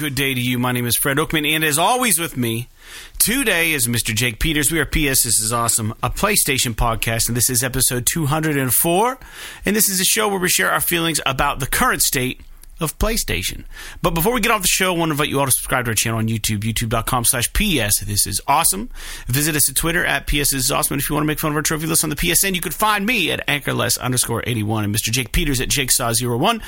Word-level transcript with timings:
Good 0.00 0.14
day 0.14 0.32
to 0.32 0.40
you. 0.40 0.58
My 0.58 0.72
name 0.72 0.86
is 0.86 0.96
Fred 0.96 1.18
Oakman, 1.18 1.46
and 1.46 1.62
as 1.62 1.78
always 1.78 2.18
with 2.18 2.34
me 2.34 2.68
today 3.18 3.72
is 3.72 3.86
Mr. 3.86 4.14
Jake 4.14 4.38
Peters. 4.38 4.72
We 4.72 4.80
are 4.80 4.86
PS. 4.86 5.24
This 5.24 5.38
is 5.40 5.52
awesome. 5.52 5.92
A 6.02 6.08
PlayStation 6.08 6.72
podcast, 6.72 7.28
and 7.28 7.36
this 7.36 7.50
is 7.50 7.62
episode 7.62 8.06
204. 8.06 9.18
And 9.66 9.76
this 9.76 9.90
is 9.90 10.00
a 10.00 10.04
show 10.06 10.26
where 10.26 10.38
we 10.38 10.48
share 10.48 10.70
our 10.70 10.80
feelings 10.80 11.20
about 11.26 11.60
the 11.60 11.66
current 11.66 12.00
state 12.00 12.40
of 12.80 12.98
PlayStation. 12.98 13.64
But 14.02 14.10
before 14.10 14.32
we 14.32 14.40
get 14.40 14.52
off 14.52 14.62
the 14.62 14.68
show, 14.68 14.94
I 14.94 14.98
want 14.98 15.10
to 15.10 15.12
invite 15.12 15.28
you 15.28 15.40
all 15.40 15.46
to 15.46 15.52
subscribe 15.52 15.84
to 15.86 15.90
our 15.90 15.94
channel 15.94 16.18
on 16.18 16.28
YouTube, 16.28 16.60
youtube.com 16.60 17.24
slash 17.24 17.52
PS. 17.52 18.00
This 18.00 18.26
is 18.26 18.40
awesome. 18.46 18.90
Visit 19.26 19.56
us 19.56 19.68
at 19.68 19.76
Twitter 19.76 20.04
at 20.04 20.26
PS 20.26 20.52
is 20.52 20.70
awesome. 20.70 20.94
And 20.94 21.02
if 21.02 21.08
you 21.08 21.14
want 21.14 21.24
to 21.24 21.28
make 21.28 21.38
fun 21.38 21.50
of 21.50 21.56
our 21.56 21.62
trophy 21.62 21.86
list 21.86 22.04
on 22.04 22.10
the 22.10 22.16
PSN, 22.16 22.54
you 22.54 22.60
can 22.60 22.72
find 22.72 23.06
me 23.06 23.30
at 23.30 23.42
anchorless 23.48 23.96
underscore 23.98 24.42
81 24.46 24.84
and 24.84 24.94
Mr. 24.94 25.10
Jake 25.10 25.32
Peters 25.32 25.60
at 25.60 25.68
jakesaw01. 25.68 26.62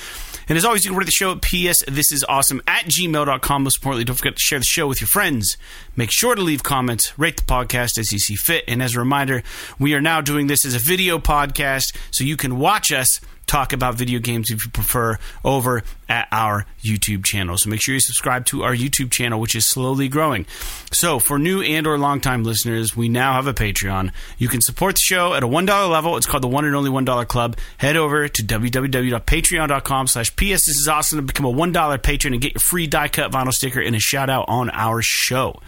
And 0.48 0.58
as 0.58 0.64
always, 0.64 0.84
you 0.84 0.90
can 0.90 0.98
rate 0.98 1.06
the 1.06 1.12
show 1.12 1.32
at 1.32 1.42
PS 1.42 1.82
this 1.88 2.12
is 2.12 2.24
awesome 2.28 2.62
at 2.66 2.84
gmail.com. 2.84 3.62
Most 3.62 3.76
importantly, 3.78 4.04
don't 4.04 4.16
forget 4.16 4.36
to 4.36 4.42
share 4.42 4.58
the 4.58 4.64
show 4.64 4.86
with 4.86 5.00
your 5.00 5.08
friends. 5.08 5.56
Make 5.96 6.10
sure 6.10 6.34
to 6.34 6.42
leave 6.42 6.62
comments, 6.62 7.18
rate 7.18 7.36
the 7.36 7.42
podcast 7.42 7.98
as 7.98 8.12
you 8.12 8.18
see 8.18 8.34
fit. 8.34 8.64
And 8.66 8.82
as 8.82 8.96
a 8.96 8.98
reminder, 8.98 9.42
we 9.78 9.94
are 9.94 10.00
now 10.00 10.20
doing 10.20 10.46
this 10.46 10.64
as 10.64 10.74
a 10.74 10.78
video 10.78 11.18
podcast, 11.18 11.96
so 12.10 12.24
you 12.24 12.36
can 12.36 12.58
watch 12.58 12.92
us 12.92 13.20
talk 13.46 13.72
about 13.72 13.94
video 13.94 14.18
games 14.18 14.50
if 14.50 14.64
you 14.64 14.70
prefer 14.70 15.18
over 15.44 15.82
at 16.08 16.28
our 16.32 16.66
YouTube 16.82 17.24
channel. 17.24 17.56
So 17.58 17.70
make 17.70 17.80
sure 17.80 17.94
you 17.94 18.00
subscribe 18.00 18.46
to 18.46 18.62
our 18.62 18.74
YouTube 18.74 19.10
channel, 19.10 19.40
which 19.40 19.54
is 19.54 19.66
slowly 19.66 20.08
growing. 20.08 20.46
So 20.90 21.18
for 21.18 21.38
new 21.38 21.62
and 21.62 21.86
or 21.86 21.98
longtime 21.98 22.44
listeners, 22.44 22.96
we 22.96 23.08
now 23.08 23.34
have 23.34 23.46
a 23.46 23.54
Patreon. 23.54 24.12
You 24.38 24.48
can 24.48 24.60
support 24.60 24.96
the 24.96 25.00
show 25.00 25.34
at 25.34 25.42
a 25.42 25.48
$1 25.48 25.90
level. 25.90 26.16
It's 26.16 26.26
called 26.26 26.42
the 26.42 26.48
One 26.48 26.64
and 26.64 26.74
Only 26.74 26.90
$1 26.90 27.28
Club. 27.28 27.56
Head 27.78 27.96
over 27.96 28.28
to 28.28 28.42
www.patreon.com 28.42 30.06
slash 30.06 30.36
PS. 30.36 30.66
This 30.66 30.68
is 30.68 30.88
awesome 30.88 31.18
to 31.18 31.22
become 31.22 31.46
a 31.46 31.52
$1 31.52 32.02
patron 32.02 32.34
and 32.34 32.42
get 32.42 32.54
your 32.54 32.60
free 32.60 32.86
die 32.86 33.08
cut 33.08 33.30
vinyl 33.30 33.52
sticker 33.52 33.80
and 33.80 33.96
a 33.96 34.00
shout 34.00 34.30
out 34.30 34.46
on 34.48 34.70
our 34.70 35.02
show. 35.02 35.60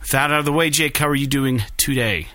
With 0.00 0.10
that 0.10 0.32
out 0.32 0.40
of 0.40 0.44
the 0.44 0.52
way, 0.52 0.68
Jake, 0.70 0.96
how 0.96 1.08
are 1.08 1.14
you 1.14 1.26
doing 1.28 1.62
today? 1.76 2.28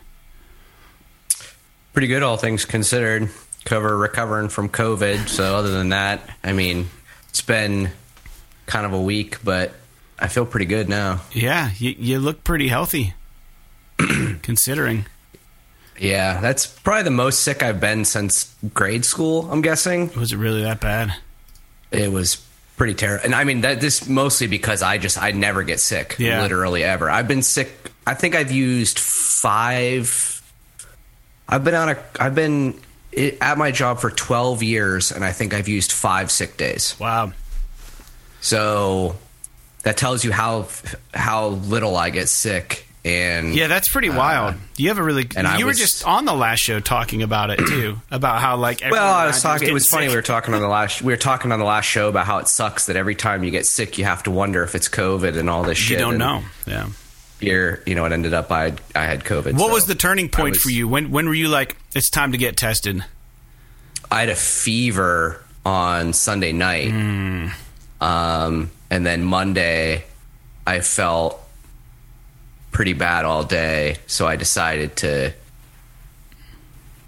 Pretty 1.91 2.07
good, 2.07 2.23
all 2.23 2.37
things 2.37 2.63
considered 2.63 3.29
cover 3.67 3.95
recovering 3.97 4.47
from 4.47 4.69
COVID. 4.69 5.27
So 5.27 5.55
other 5.57 5.71
than 5.71 5.89
that, 5.89 6.21
I 6.43 6.53
mean, 6.53 6.87
it's 7.29 7.41
been 7.41 7.91
kind 8.65 8.85
of 8.85 8.93
a 8.93 9.01
week, 9.01 9.43
but 9.43 9.73
I 10.17 10.29
feel 10.29 10.45
pretty 10.45 10.65
good 10.67 10.87
now. 10.87 11.21
Yeah, 11.33 11.69
you, 11.77 11.93
you 11.99 12.19
look 12.19 12.43
pretty 12.45 12.69
healthy, 12.69 13.13
considering. 14.41 15.05
Yeah, 15.99 16.39
that's 16.39 16.65
probably 16.65 17.03
the 17.03 17.11
most 17.11 17.41
sick 17.41 17.61
I've 17.61 17.79
been 17.81 18.05
since 18.05 18.55
grade 18.73 19.03
school. 19.03 19.51
I'm 19.51 19.61
guessing. 19.61 20.11
Was 20.13 20.31
it 20.31 20.37
really 20.37 20.61
that 20.63 20.79
bad? 20.79 21.13
It 21.91 22.11
was 22.11 22.37
pretty 22.77 22.93
terrible, 22.93 23.25
and 23.25 23.33
I 23.35 23.43
mean 23.43 23.61
that 23.61 23.81
this 23.81 24.07
mostly 24.07 24.47
because 24.47 24.81
I 24.83 24.97
just 24.99 25.21
I 25.21 25.31
never 25.31 25.63
get 25.63 25.79
sick, 25.79 26.15
Yeah. 26.19 26.41
literally 26.43 26.83
ever. 26.83 27.09
I've 27.09 27.27
been 27.27 27.41
sick. 27.41 27.71
I 28.05 28.13
think 28.13 28.35
I've 28.35 28.51
used 28.51 28.99
five. 28.99 30.41
I've 31.49 31.63
been 31.63 31.73
on 31.75 31.89
a. 31.89 31.97
I've 32.19 32.35
been 32.35 32.79
i- 33.15 33.37
at 33.41 33.57
my 33.57 33.71
job 33.71 33.99
for 33.99 34.09
12 34.09 34.63
years, 34.63 35.11
and 35.11 35.23
I 35.23 35.31
think 35.31 35.53
I've 35.53 35.67
used 35.67 35.91
five 35.91 36.31
sick 36.31 36.57
days. 36.57 36.95
Wow. 36.99 37.33
So 38.41 39.15
that 39.83 39.97
tells 39.97 40.23
you 40.23 40.31
how 40.31 40.67
how 41.13 41.49
little 41.49 41.95
I 41.95 42.09
get 42.09 42.29
sick. 42.29 42.85
And 43.05 43.55
Yeah, 43.55 43.67
that's 43.67 43.87
pretty 43.87 44.09
uh, 44.09 44.17
wild. 44.17 44.55
You 44.75 44.89
have 44.89 44.97
a 44.97 45.03
really. 45.03 45.29
and 45.37 45.47
I 45.47 45.57
you 45.59 45.65
were 45.65 45.69
was- 45.69 45.77
just 45.79 46.05
on 46.05 46.25
the 46.25 46.33
last 46.33 46.59
show 46.59 46.81
talking 46.81 47.23
about 47.23 47.51
it 47.51 47.57
too, 47.59 48.01
about 48.11 48.41
how 48.41 48.57
like. 48.57 48.81
well, 48.89 49.13
I 49.13 49.27
was 49.27 49.41
talking. 49.41 49.55
It 49.57 49.59
getting 49.67 49.73
was 49.75 49.87
funny. 49.87 50.09
We 50.09 50.15
were 50.15 50.21
talking 50.21 50.53
on 50.53 50.61
the 50.61 50.67
last. 50.67 51.01
We 51.01 51.13
were 51.13 51.17
talking 51.17 51.53
on 51.53 51.59
the 51.59 51.65
last 51.65 51.85
show 51.85 52.09
about 52.09 52.25
how 52.25 52.39
it 52.39 52.49
sucks 52.49 52.87
that 52.87 52.97
every 52.97 53.15
time 53.15 53.45
you 53.45 53.51
get 53.51 53.65
sick, 53.65 53.97
you 53.97 54.03
have 54.03 54.23
to 54.23 54.31
wonder 54.31 54.61
if 54.63 54.75
it's 54.75 54.89
COVID 54.89 55.37
and 55.37 55.49
all 55.49 55.63
this 55.63 55.77
shit. 55.77 55.99
You 55.99 56.03
don't 56.05 56.15
and 56.15 56.19
know. 56.19 56.43
Yeah. 56.65 56.87
You're, 57.39 57.81
you 57.85 57.93
know, 57.95 58.05
it 58.05 58.11
ended 58.11 58.33
up 58.33 58.51
I 58.51 58.73
I 58.95 59.03
had 59.05 59.23
COVID. 59.23 59.53
What 59.53 59.67
so 59.67 59.73
was 59.73 59.85
the 59.85 59.95
turning 59.95 60.29
point 60.29 60.55
was- 60.55 60.61
for 60.63 60.69
you? 60.71 60.87
When 60.87 61.11
when 61.11 61.27
were 61.27 61.35
you 61.35 61.49
like, 61.49 61.75
it's 61.95 62.09
time 62.09 62.31
to 62.31 62.37
get 62.37 62.57
tested? 62.57 63.03
I 64.09 64.21
had 64.21 64.29
a 64.29 64.35
fever 64.35 65.43
on 65.65 66.13
Sunday 66.13 66.51
night, 66.53 66.89
Hmm. 66.91 67.47
um, 68.01 68.71
and 68.89 69.05
then 69.05 69.23
Monday, 69.23 70.05
I 70.65 70.79
felt 70.79 71.39
pretty 72.71 72.93
bad 72.93 73.25
all 73.25 73.43
day. 73.43 73.97
So 74.07 74.25
I 74.25 74.35
decided 74.37 74.95
to 74.97 75.33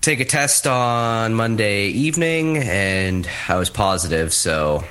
take 0.02 0.20
a 0.20 0.26
test 0.26 0.68
on 0.68 1.34
Monday 1.34 1.88
evening, 1.88 2.58
and 2.58 3.28
I 3.48 3.56
was 3.58 3.70
positive. 3.70 4.34
So 4.34 4.84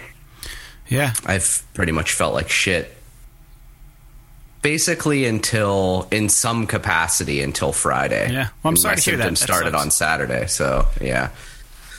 Yeah. 0.88 1.12
I've 1.26 1.62
pretty 1.74 1.92
much 1.92 2.12
felt 2.12 2.32
like 2.34 2.48
shit. 2.50 2.96
Basically, 4.68 5.24
until 5.24 6.06
in 6.10 6.28
some 6.28 6.66
capacity 6.66 7.40
until 7.40 7.72
Friday. 7.72 8.30
Yeah. 8.30 8.48
Well, 8.62 8.70
I'm 8.72 8.76
sorry 8.76 8.96
to 8.96 9.02
hear 9.02 9.16
that. 9.16 9.30
That 9.30 9.38
started 9.38 9.70
sucks. 9.72 9.82
on 9.82 9.90
Saturday, 9.90 10.46
so 10.46 10.86
yeah. 11.00 11.30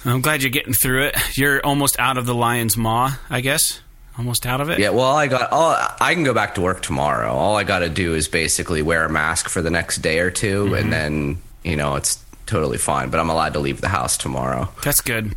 I'm 0.06 0.22
glad 0.22 0.44
you're 0.44 0.52
getting 0.52 0.74
through 0.74 1.06
it. 1.08 1.16
You're 1.36 1.66
almost 1.66 1.98
out 2.00 2.18
of 2.20 2.28
the 2.28 2.36
lion's 2.36 2.78
maw, 2.78 3.16
I 3.30 3.42
guess. 3.42 3.82
Almost 4.20 4.46
out 4.46 4.62
of 4.62 4.70
it. 4.70 4.78
Yeah, 4.78 4.90
well, 4.90 5.02
all 5.06 5.18
I 5.18 5.28
got, 5.28 5.52
all 5.52 5.76
I 6.00 6.14
can 6.14 6.24
go 6.24 6.34
back 6.34 6.56
to 6.56 6.62
work 6.62 6.82
tomorrow. 6.84 7.32
All 7.34 7.56
I 7.58 7.64
got 7.64 7.80
to 7.80 7.90
do 7.90 8.14
is 8.14 8.28
basically 8.28 8.82
wear 8.84 9.04
a 9.06 9.10
mask 9.10 9.50
for 9.50 9.62
the 9.64 9.72
next 9.72 9.98
day 10.04 10.20
or 10.20 10.30
2 10.30 10.66
Mm-hmm. 10.66 10.74
and 10.76 10.94
then 10.94 11.38
you 11.64 11.76
know 11.76 11.96
it's 11.96 12.24
totally 12.46 12.78
fine. 12.78 13.10
But 13.10 13.20
I'm 13.20 13.30
allowed 13.32 13.54
to 13.54 13.60
leave 13.60 13.82
the 13.82 13.88
house 13.90 14.16
tomorrow. 14.18 14.70
That's 14.84 15.02
good. 15.02 15.36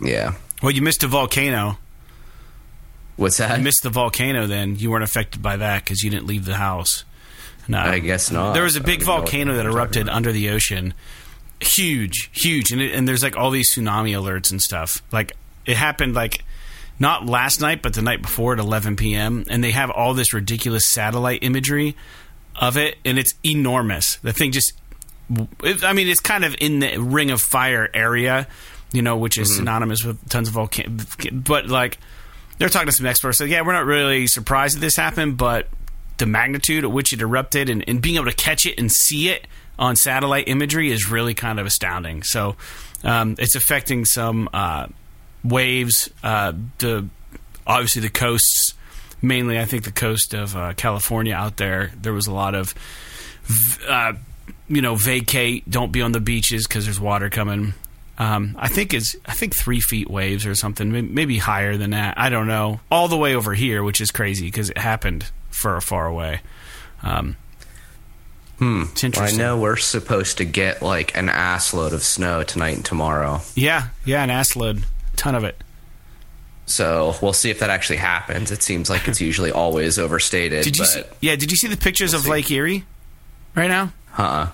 Yeah, 0.00 0.32
Well, 0.62 0.70
you 0.72 0.80
missed 0.80 1.02
a 1.02 1.06
volcano. 1.08 1.76
What's 3.20 3.36
that? 3.36 3.58
You 3.58 3.64
missed 3.64 3.82
the 3.82 3.90
volcano. 3.90 4.46
Then 4.46 4.76
you 4.76 4.90
weren't 4.90 5.04
affected 5.04 5.42
by 5.42 5.56
that 5.58 5.84
because 5.84 6.02
you 6.02 6.10
didn't 6.10 6.26
leave 6.26 6.44
the 6.44 6.56
house. 6.56 7.04
No, 7.68 7.78
I 7.78 7.98
guess 8.00 8.30
not. 8.30 8.54
There 8.54 8.64
was 8.64 8.76
a 8.76 8.80
big 8.80 8.86
don't 8.86 8.94
even 8.94 9.06
know 9.06 9.12
what 9.12 9.20
volcano 9.20 9.54
that 9.56 9.66
erupted 9.66 10.08
under 10.08 10.32
the 10.32 10.50
ocean. 10.50 10.94
Huge, 11.60 12.30
huge, 12.32 12.72
and, 12.72 12.80
it, 12.80 12.94
and 12.94 13.06
there's 13.06 13.22
like 13.22 13.36
all 13.36 13.50
these 13.50 13.74
tsunami 13.74 14.12
alerts 14.12 14.50
and 14.50 14.60
stuff. 14.60 15.02
Like 15.12 15.36
it 15.66 15.76
happened 15.76 16.14
like 16.14 16.42
not 16.98 17.26
last 17.26 17.60
night, 17.60 17.82
but 17.82 17.94
the 17.94 18.02
night 18.02 18.22
before 18.22 18.52
at 18.52 18.58
11 18.58 18.96
p.m. 18.96 19.44
And 19.48 19.62
they 19.62 19.70
have 19.70 19.90
all 19.90 20.14
this 20.14 20.32
ridiculous 20.32 20.86
satellite 20.86 21.42
imagery 21.42 21.96
of 22.56 22.76
it, 22.76 22.96
and 23.04 23.18
it's 23.18 23.34
enormous. 23.44 24.16
The 24.16 24.32
thing 24.32 24.52
just, 24.52 24.72
it, 25.62 25.82
I 25.82 25.92
mean, 25.92 26.08
it's 26.08 26.20
kind 26.20 26.44
of 26.44 26.54
in 26.60 26.80
the 26.80 26.98
Ring 26.98 27.30
of 27.30 27.40
Fire 27.40 27.88
area, 27.94 28.46
you 28.92 29.00
know, 29.02 29.16
which 29.16 29.38
is 29.38 29.48
mm-hmm. 29.48 29.58
synonymous 29.58 30.04
with 30.04 30.28
tons 30.28 30.48
of 30.48 30.54
volcanoes, 30.54 31.06
But 31.32 31.68
like, 31.68 31.98
they're 32.60 32.68
talking 32.68 32.86
to 32.86 32.92
some 32.92 33.06
experts. 33.06 33.40
Like, 33.40 33.48
yeah, 33.48 33.62
we're 33.62 33.72
not 33.72 33.86
really 33.86 34.26
surprised 34.26 34.76
that 34.76 34.80
this 34.80 34.94
happened, 34.94 35.38
but 35.38 35.66
the 36.18 36.26
magnitude 36.26 36.84
at 36.84 36.92
which 36.92 37.14
it 37.14 37.22
erupted 37.22 37.70
and, 37.70 37.82
and 37.88 38.02
being 38.02 38.16
able 38.16 38.26
to 38.26 38.34
catch 38.34 38.66
it 38.66 38.78
and 38.78 38.92
see 38.92 39.30
it 39.30 39.46
on 39.78 39.96
satellite 39.96 40.46
imagery 40.46 40.92
is 40.92 41.10
really 41.10 41.32
kind 41.32 41.58
of 41.58 41.64
astounding. 41.64 42.22
So 42.22 42.56
um, 43.02 43.34
it's 43.38 43.54
affecting 43.54 44.04
some 44.04 44.50
uh, 44.52 44.88
waves. 45.42 46.10
Uh, 46.22 46.52
the 46.76 47.08
obviously 47.66 48.02
the 48.02 48.10
coasts, 48.10 48.74
mainly 49.22 49.58
I 49.58 49.64
think 49.64 49.84
the 49.84 49.90
coast 49.90 50.34
of 50.34 50.54
uh, 50.54 50.74
California 50.74 51.32
out 51.32 51.56
there. 51.56 51.92
There 51.98 52.12
was 52.12 52.26
a 52.26 52.32
lot 52.32 52.54
of 52.54 52.74
uh, 53.88 54.12
you 54.68 54.82
know 54.82 54.96
vacate. 54.96 55.68
Don't 55.70 55.92
be 55.92 56.02
on 56.02 56.12
the 56.12 56.20
beaches 56.20 56.66
because 56.66 56.84
there's 56.84 57.00
water 57.00 57.30
coming. 57.30 57.72
Um, 58.20 58.54
I 58.58 58.68
think 58.68 58.92
is 58.92 59.16
I 59.24 59.32
think 59.32 59.56
three 59.56 59.80
feet 59.80 60.10
waves 60.10 60.44
or 60.44 60.54
something, 60.54 60.92
maybe 61.14 61.38
higher 61.38 61.76
than 61.78 61.90
that. 61.90 62.18
I 62.18 62.28
don't 62.28 62.46
know. 62.46 62.80
All 62.90 63.08
the 63.08 63.16
way 63.16 63.34
over 63.34 63.54
here, 63.54 63.82
which 63.82 63.98
is 64.00 64.10
crazy 64.10 64.44
because 64.46 64.68
it 64.68 64.76
happened 64.78 65.30
far 65.48 65.80
far 65.80 66.06
away. 66.06 66.40
Um, 67.02 67.36
Hmm. 68.58 68.82
It's 68.92 69.02
Well, 69.02 69.04
I 69.04 69.06
interesting. 69.06 69.38
know 69.38 69.56
we're 69.58 69.76
supposed 69.78 70.36
to 70.36 70.44
get 70.44 70.82
like 70.82 71.16
an 71.16 71.30
ass 71.30 71.72
load 71.72 71.94
of 71.94 72.02
snow 72.02 72.42
tonight 72.42 72.76
and 72.76 72.84
tomorrow. 72.84 73.40
yeah, 73.54 73.88
yeah, 74.04 74.22
an 74.22 74.28
ass 74.28 74.54
load, 74.54 74.84
ton 75.16 75.34
of 75.34 75.44
it. 75.44 75.56
So 76.66 77.16
we'll 77.22 77.32
see 77.32 77.48
if 77.50 77.60
that 77.60 77.70
actually 77.70 77.96
happens. 77.96 78.50
It 78.50 78.62
seems 78.62 78.90
like 78.90 79.08
it's 79.08 79.20
usually 79.30 79.50
always 79.50 79.98
overstated. 79.98 80.62
Did 80.64 80.76
you? 80.78 80.84
See, 80.84 81.02
yeah, 81.22 81.36
did 81.36 81.50
you 81.50 81.56
see 81.56 81.68
the 81.68 81.76
pictures 81.78 82.12
of 82.12 82.20
see. 82.20 82.30
Lake 82.30 82.50
Erie 82.50 82.84
right 83.54 83.68
now? 83.68 83.92
Huh? 84.12 84.48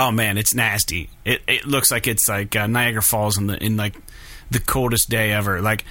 Oh 0.00 0.12
man, 0.12 0.38
it's 0.38 0.54
nasty. 0.54 1.10
It 1.24 1.42
it 1.48 1.66
looks 1.66 1.90
like 1.90 2.06
it's 2.06 2.28
like 2.28 2.54
uh, 2.54 2.68
Niagara 2.68 3.02
Falls 3.02 3.36
in 3.36 3.48
the 3.48 3.60
in 3.60 3.76
like 3.76 3.96
the 4.48 4.60
coldest 4.60 5.10
day 5.10 5.32
ever. 5.32 5.60
Like 5.60 5.84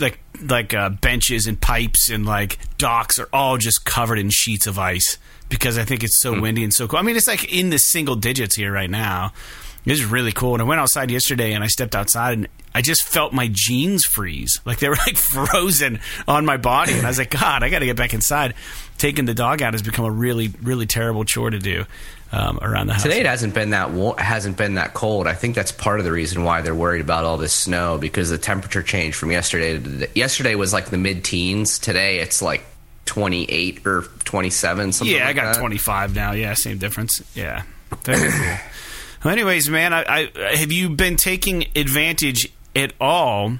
like 0.00 0.18
like 0.42 0.74
uh, 0.74 0.90
benches 0.90 1.46
and 1.46 1.60
pipes 1.60 2.10
and 2.10 2.26
like 2.26 2.58
docks 2.76 3.20
are 3.20 3.28
all 3.32 3.56
just 3.56 3.84
covered 3.84 4.18
in 4.18 4.30
sheets 4.30 4.66
of 4.66 4.80
ice 4.80 5.16
because 5.48 5.78
I 5.78 5.84
think 5.84 6.02
it's 6.02 6.20
so 6.20 6.40
windy 6.40 6.64
and 6.64 6.74
so 6.74 6.88
cold. 6.88 7.00
I 7.00 7.04
mean, 7.04 7.14
it's 7.14 7.28
like 7.28 7.52
in 7.52 7.70
the 7.70 7.78
single 7.78 8.16
digits 8.16 8.56
here 8.56 8.72
right 8.72 8.90
now. 8.90 9.32
It 9.86 9.92
was 9.92 10.04
really 10.04 10.32
cool. 10.32 10.54
And 10.54 10.60
I 10.60 10.64
went 10.64 10.80
outside 10.80 11.10
yesterday 11.12 11.52
and 11.52 11.62
I 11.62 11.68
stepped 11.68 11.94
outside 11.94 12.34
and 12.36 12.48
I 12.74 12.82
just 12.82 13.04
felt 13.04 13.32
my 13.32 13.48
jeans 13.50 14.04
freeze. 14.04 14.60
Like 14.66 14.80
they 14.80 14.88
were 14.88 14.96
like 15.06 15.16
frozen 15.32 16.00
on 16.26 16.44
my 16.44 16.56
body. 16.56 16.92
And 16.92 17.06
I 17.06 17.08
was 17.08 17.18
like, 17.18 17.30
God, 17.30 17.62
I 17.62 17.70
got 17.70 17.78
to 17.78 17.86
get 17.86 17.96
back 17.96 18.12
inside. 18.12 18.54
Taking 18.98 19.26
the 19.26 19.34
dog 19.34 19.62
out 19.62 19.74
has 19.74 19.82
become 19.82 20.04
a 20.04 20.10
really, 20.10 20.48
really 20.62 20.86
terrible 20.86 21.24
chore 21.24 21.50
to 21.50 21.58
do 21.60 21.84
um, 22.32 22.58
around 22.60 22.88
the 22.88 22.94
house. 22.94 23.04
Today 23.04 23.20
it 23.20 23.26
hasn't 23.26 23.54
been 23.54 23.70
that 23.70 23.92
wa- 23.92 24.16
hasn't 24.16 24.56
been 24.56 24.74
that 24.74 24.92
cold. 24.92 25.28
I 25.28 25.34
think 25.34 25.54
that's 25.54 25.70
part 25.70 26.00
of 26.00 26.04
the 26.04 26.12
reason 26.12 26.42
why 26.42 26.62
they're 26.62 26.74
worried 26.74 27.00
about 27.00 27.24
all 27.24 27.36
this 27.36 27.52
snow 27.52 27.96
because 27.96 28.30
the 28.30 28.38
temperature 28.38 28.82
changed 28.82 29.16
from 29.16 29.30
yesterday 29.30 29.74
to 29.74 29.82
today. 29.82 30.10
yesterday 30.14 30.54
was 30.56 30.72
like 30.72 30.86
the 30.86 30.98
mid 30.98 31.22
teens. 31.22 31.78
Today 31.78 32.18
it's 32.18 32.42
like 32.42 32.64
28 33.04 33.86
or 33.86 34.02
27 34.24 34.92
something 34.92 35.14
yeah, 35.14 35.26
like 35.26 35.36
I 35.36 35.40
got 35.40 35.54
that. 35.54 35.60
25 35.60 36.14
now. 36.16 36.32
Yeah, 36.32 36.54
same 36.54 36.78
difference. 36.78 37.22
Yeah. 37.36 37.62
Very 38.02 38.30
cool. 38.32 38.56
Well, 39.24 39.32
anyways, 39.32 39.68
man, 39.68 39.92
I, 39.92 40.30
I 40.36 40.56
have 40.56 40.70
you 40.72 40.90
been 40.90 41.16
taking 41.16 41.66
advantage 41.74 42.52
at 42.74 42.92
all 43.00 43.58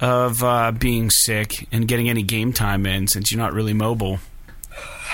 of 0.00 0.42
uh, 0.42 0.72
being 0.72 1.10
sick 1.10 1.68
and 1.72 1.86
getting 1.86 2.08
any 2.08 2.22
game 2.22 2.52
time 2.52 2.86
in 2.86 3.06
since 3.08 3.30
you're 3.30 3.40
not 3.40 3.52
really 3.52 3.74
mobile? 3.74 4.18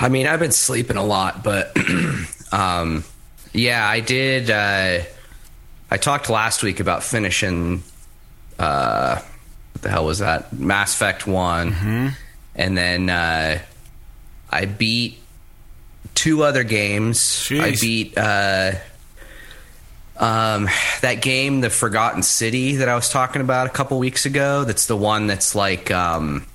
I 0.01 0.09
mean, 0.09 0.27
I've 0.27 0.39
been 0.39 0.51
sleeping 0.51 0.97
a 0.97 1.03
lot, 1.03 1.43
but 1.43 1.75
um, 2.51 3.03
yeah, 3.53 3.87
I 3.87 3.99
did. 3.99 4.49
Uh, 4.49 5.01
I 5.91 5.97
talked 5.97 6.29
last 6.29 6.63
week 6.63 6.79
about 6.79 7.03
finishing. 7.03 7.83
Uh, 8.57 9.19
what 9.73 9.81
the 9.81 9.89
hell 9.89 10.05
was 10.05 10.19
that? 10.19 10.53
Mass 10.53 10.93
Effect 10.93 11.27
one, 11.27 12.15
and 12.55 12.77
then 12.77 13.09
uh, 13.09 13.59
I 14.49 14.65
beat 14.65 15.19
two 16.15 16.43
other 16.43 16.63
games. 16.63 17.47
I 17.51 17.75
beat 17.79 18.17
uh, 18.17 18.73
um, 20.19 20.67
that 21.01 21.21
game, 21.21 21.61
The 21.61 21.69
Forgotten 21.69 22.23
City, 22.23 22.77
that 22.77 22.89
I 22.89 22.95
was 22.95 23.09
talking 23.09 23.41
about 23.41 23.67
a 23.67 23.69
couple 23.69 23.97
weeks 23.99 24.25
ago. 24.25 24.63
That's 24.65 24.85
the 24.87 24.97
one 24.97 25.27
that's 25.27 25.55
like. 25.55 25.89
Um, 25.91 26.45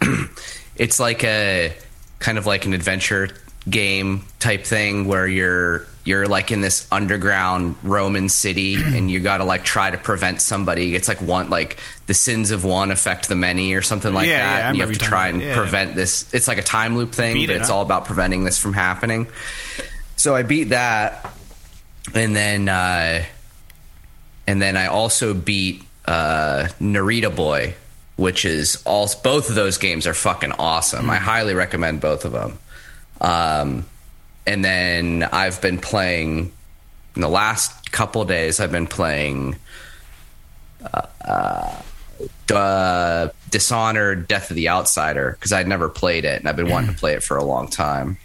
it's 0.76 0.98
like 1.00 1.24
a 1.24 1.74
kind 2.18 2.38
of 2.38 2.46
like 2.46 2.64
an 2.66 2.72
adventure 2.72 3.28
game 3.68 4.24
type 4.40 4.64
thing 4.64 5.06
where 5.06 5.26
you're 5.26 5.86
you're 6.04 6.26
like 6.26 6.50
in 6.50 6.60
this 6.60 6.86
underground 6.92 7.76
Roman 7.82 8.28
city 8.28 8.74
and 8.82 9.10
you 9.10 9.20
got 9.20 9.38
to 9.38 9.44
like 9.44 9.64
try 9.64 9.90
to 9.90 9.96
prevent 9.96 10.42
somebody. 10.42 10.94
It's 10.94 11.08
like 11.08 11.22
one 11.22 11.48
like 11.50 11.78
the 12.06 12.14
sins 12.14 12.50
of 12.50 12.64
one 12.64 12.90
affect 12.90 13.28
the 13.28 13.36
many 13.36 13.72
or 13.74 13.80
something 13.82 14.12
like 14.12 14.28
Yeah, 14.28 14.38
that. 14.38 14.58
yeah, 14.58 14.68
and 14.68 14.76
you 14.76 14.82
have 14.84 14.92
to 14.92 14.98
try 14.98 15.28
and 15.28 15.40
yeah. 15.40 15.56
prevent 15.56 15.94
this. 15.94 16.32
It's 16.34 16.48
like 16.48 16.58
a 16.58 16.62
time 16.62 16.96
loop 16.96 17.12
thing, 17.12 17.34
Beat 17.34 17.46
but 17.46 17.56
it, 17.56 17.60
it's 17.60 17.68
huh? 17.68 17.76
all 17.76 17.82
about 17.82 18.04
preventing 18.04 18.44
this 18.44 18.58
from 18.58 18.74
happening. 18.74 19.28
So 20.16 20.34
I 20.34 20.42
beat 20.42 20.64
that, 20.64 21.26
and 22.12 22.36
then 22.36 22.68
uh, 22.68 23.24
and 24.46 24.60
then 24.60 24.76
I 24.76 24.86
also 24.86 25.32
beat 25.32 25.82
uh, 26.06 26.68
Narita 26.80 27.34
Boy, 27.34 27.74
which 28.16 28.44
is 28.44 28.82
all 28.84 29.08
both 29.22 29.48
of 29.48 29.54
those 29.54 29.78
games 29.78 30.06
are 30.06 30.14
fucking 30.14 30.52
awesome. 30.52 31.08
I 31.08 31.16
highly 31.16 31.54
recommend 31.54 32.00
both 32.00 32.24
of 32.24 32.32
them. 32.32 32.58
Um, 33.20 33.86
and 34.46 34.64
then 34.64 35.22
I've 35.22 35.62
been 35.62 35.78
playing 35.78 36.52
in 37.14 37.22
the 37.22 37.28
last 37.28 37.90
couple 37.92 38.24
days. 38.24 38.60
I've 38.60 38.72
been 38.72 38.86
playing 38.86 39.56
uh, 40.92 41.80
uh, 42.52 43.28
Dishonored: 43.50 44.28
Death 44.28 44.50
of 44.50 44.56
the 44.56 44.68
Outsider 44.68 45.36
because 45.38 45.52
I'd 45.52 45.68
never 45.68 45.88
played 45.88 46.24
it 46.24 46.40
and 46.40 46.48
I've 46.48 46.56
been 46.56 46.68
wanting 46.68 46.92
to 46.92 46.98
play 46.98 47.14
it 47.14 47.22
for 47.22 47.36
a 47.36 47.44
long 47.44 47.68
time. 47.68 48.18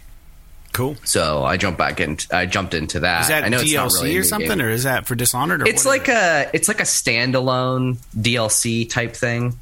Cool. 0.72 0.96
So 1.04 1.42
I 1.42 1.56
jumped 1.56 1.78
back 1.78 2.00
in. 2.00 2.18
I 2.32 2.46
jumped 2.46 2.74
into 2.74 3.00
that. 3.00 3.22
Is 3.22 3.28
that 3.28 3.44
I 3.44 3.48
know 3.48 3.60
it's 3.60 3.72
not 3.72 3.90
DLC 3.90 4.02
really 4.02 4.16
or 4.18 4.24
something, 4.24 4.48
game. 4.58 4.60
or 4.60 4.70
is 4.70 4.84
that 4.84 5.06
for 5.06 5.14
Dishonored? 5.14 5.62
Or 5.62 5.66
It's 5.66 5.84
what 5.84 6.00
is 6.00 6.06
like 6.06 6.08
a 6.08 6.50
it's 6.52 6.68
like 6.68 6.80
a 6.80 6.84
standalone 6.84 7.96
DLC 8.16 8.88
type 8.88 9.14
thing. 9.14 9.58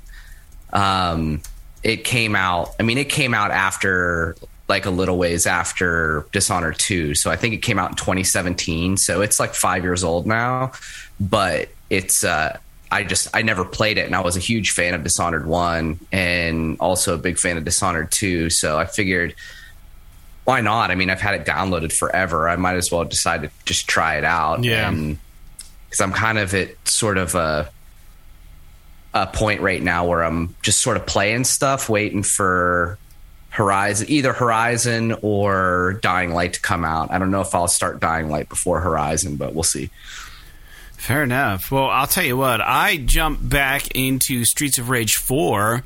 Um, 0.73 1.41
it 1.83 2.05
came 2.05 2.37
out. 2.37 2.75
I 2.79 2.83
mean, 2.83 2.99
it 2.99 3.09
came 3.09 3.33
out 3.33 3.51
after 3.51 4.37
like 4.69 4.85
a 4.85 4.91
little 4.91 5.17
ways 5.17 5.47
after 5.47 6.27
Dishonored 6.33 6.79
two. 6.79 7.15
So 7.15 7.31
I 7.31 7.37
think 7.37 7.55
it 7.55 7.63
came 7.63 7.79
out 7.79 7.91
in 7.91 7.97
2017. 7.97 8.99
So 8.99 9.23
it's 9.23 9.41
like 9.41 9.55
five 9.55 9.83
years 9.85 10.05
old 10.05 10.27
now. 10.27 10.73
But 11.19 11.71
it's 11.89 12.23
uh, 12.23 12.59
I 12.91 13.05
just 13.05 13.29
I 13.35 13.43
never 13.43 13.65
played 13.65 13.97
it, 13.99 14.07
and 14.07 14.15
I 14.15 14.21
was 14.21 14.37
a 14.37 14.41
huge 14.41 14.73
fan 14.73 14.95
of 14.95 15.03
Dishonored 15.03 15.47
one, 15.47 15.99
and 16.13 16.77
also 16.81 17.15
a 17.15 17.19
big 17.19 17.39
fan 17.39 17.57
of 17.57 17.65
Dishonored 17.65 18.11
two. 18.11 18.51
So 18.51 18.79
I 18.79 18.85
figured 18.85 19.35
why 20.49 20.63
not? 20.63 20.91
I 20.91 20.95
mean, 20.95 21.11
I've 21.11 21.21
had 21.21 21.35
it 21.35 21.45
downloaded 21.45 21.93
forever. 21.93 22.49
I 22.49 22.57
might 22.57 22.77
as 22.77 22.91
well 22.91 23.05
decide 23.05 23.43
to 23.43 23.51
just 23.67 23.87
try 23.87 24.17
it 24.17 24.25
out. 24.25 24.65
Yeah. 24.65 24.91
Because 24.91 26.01
I'm 26.01 26.15
kind 26.15 26.39
of 26.39 26.55
at 26.55 26.71
sort 26.89 27.19
of 27.19 27.35
a 27.35 27.71
a 29.13 29.27
point 29.27 29.61
right 29.61 29.83
now 29.83 30.07
where 30.07 30.25
I'm 30.25 30.55
just 30.63 30.81
sort 30.81 30.97
of 30.97 31.05
playing 31.05 31.45
stuff, 31.45 31.91
waiting 31.91 32.23
for 32.23 32.97
Horizon, 33.51 34.07
either 34.09 34.33
Horizon 34.33 35.17
or 35.21 35.99
Dying 36.01 36.33
Light 36.33 36.55
to 36.55 36.61
come 36.63 36.83
out. 36.83 37.11
I 37.11 37.19
don't 37.19 37.31
know 37.31 37.43
if 37.43 37.55
I'll 37.55 37.69
start 37.69 38.01
Dying 38.01 38.31
Light 38.31 38.49
before 38.49 38.81
Horizon, 38.81 39.37
but 39.37 39.53
we'll 39.53 39.65
see. 39.65 39.91
Fair 40.93 41.25
enough. 41.25 41.71
Well, 41.71 41.91
I'll 41.91 42.07
tell 42.07 42.25
you 42.25 42.39
what. 42.39 42.63
I 42.63 42.97
jumped 42.97 43.47
back 43.47 43.95
into 43.95 44.47
Streets 44.47 44.79
of 44.79 44.89
Rage 44.89 45.17
4 45.17 45.83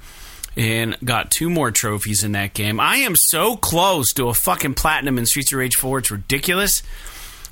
and 0.57 0.97
got 1.05 1.31
two 1.31 1.49
more 1.49 1.71
trophies 1.71 2.23
in 2.25 2.33
that 2.33 2.55
game. 2.55 2.79
I 2.81 2.97
am 2.97 3.15
so 3.17 3.57
close 3.57 4.13
to 4.15 4.29
a 4.29 4.35
fucking 4.35 4.75
platinum 4.75 5.19
in 5.19 5.27
Streets 5.27 5.53
of 5.53 5.59
Rage 5.59 5.77
4. 5.77 5.99
It's 5.99 6.11
ridiculous. 6.11 6.83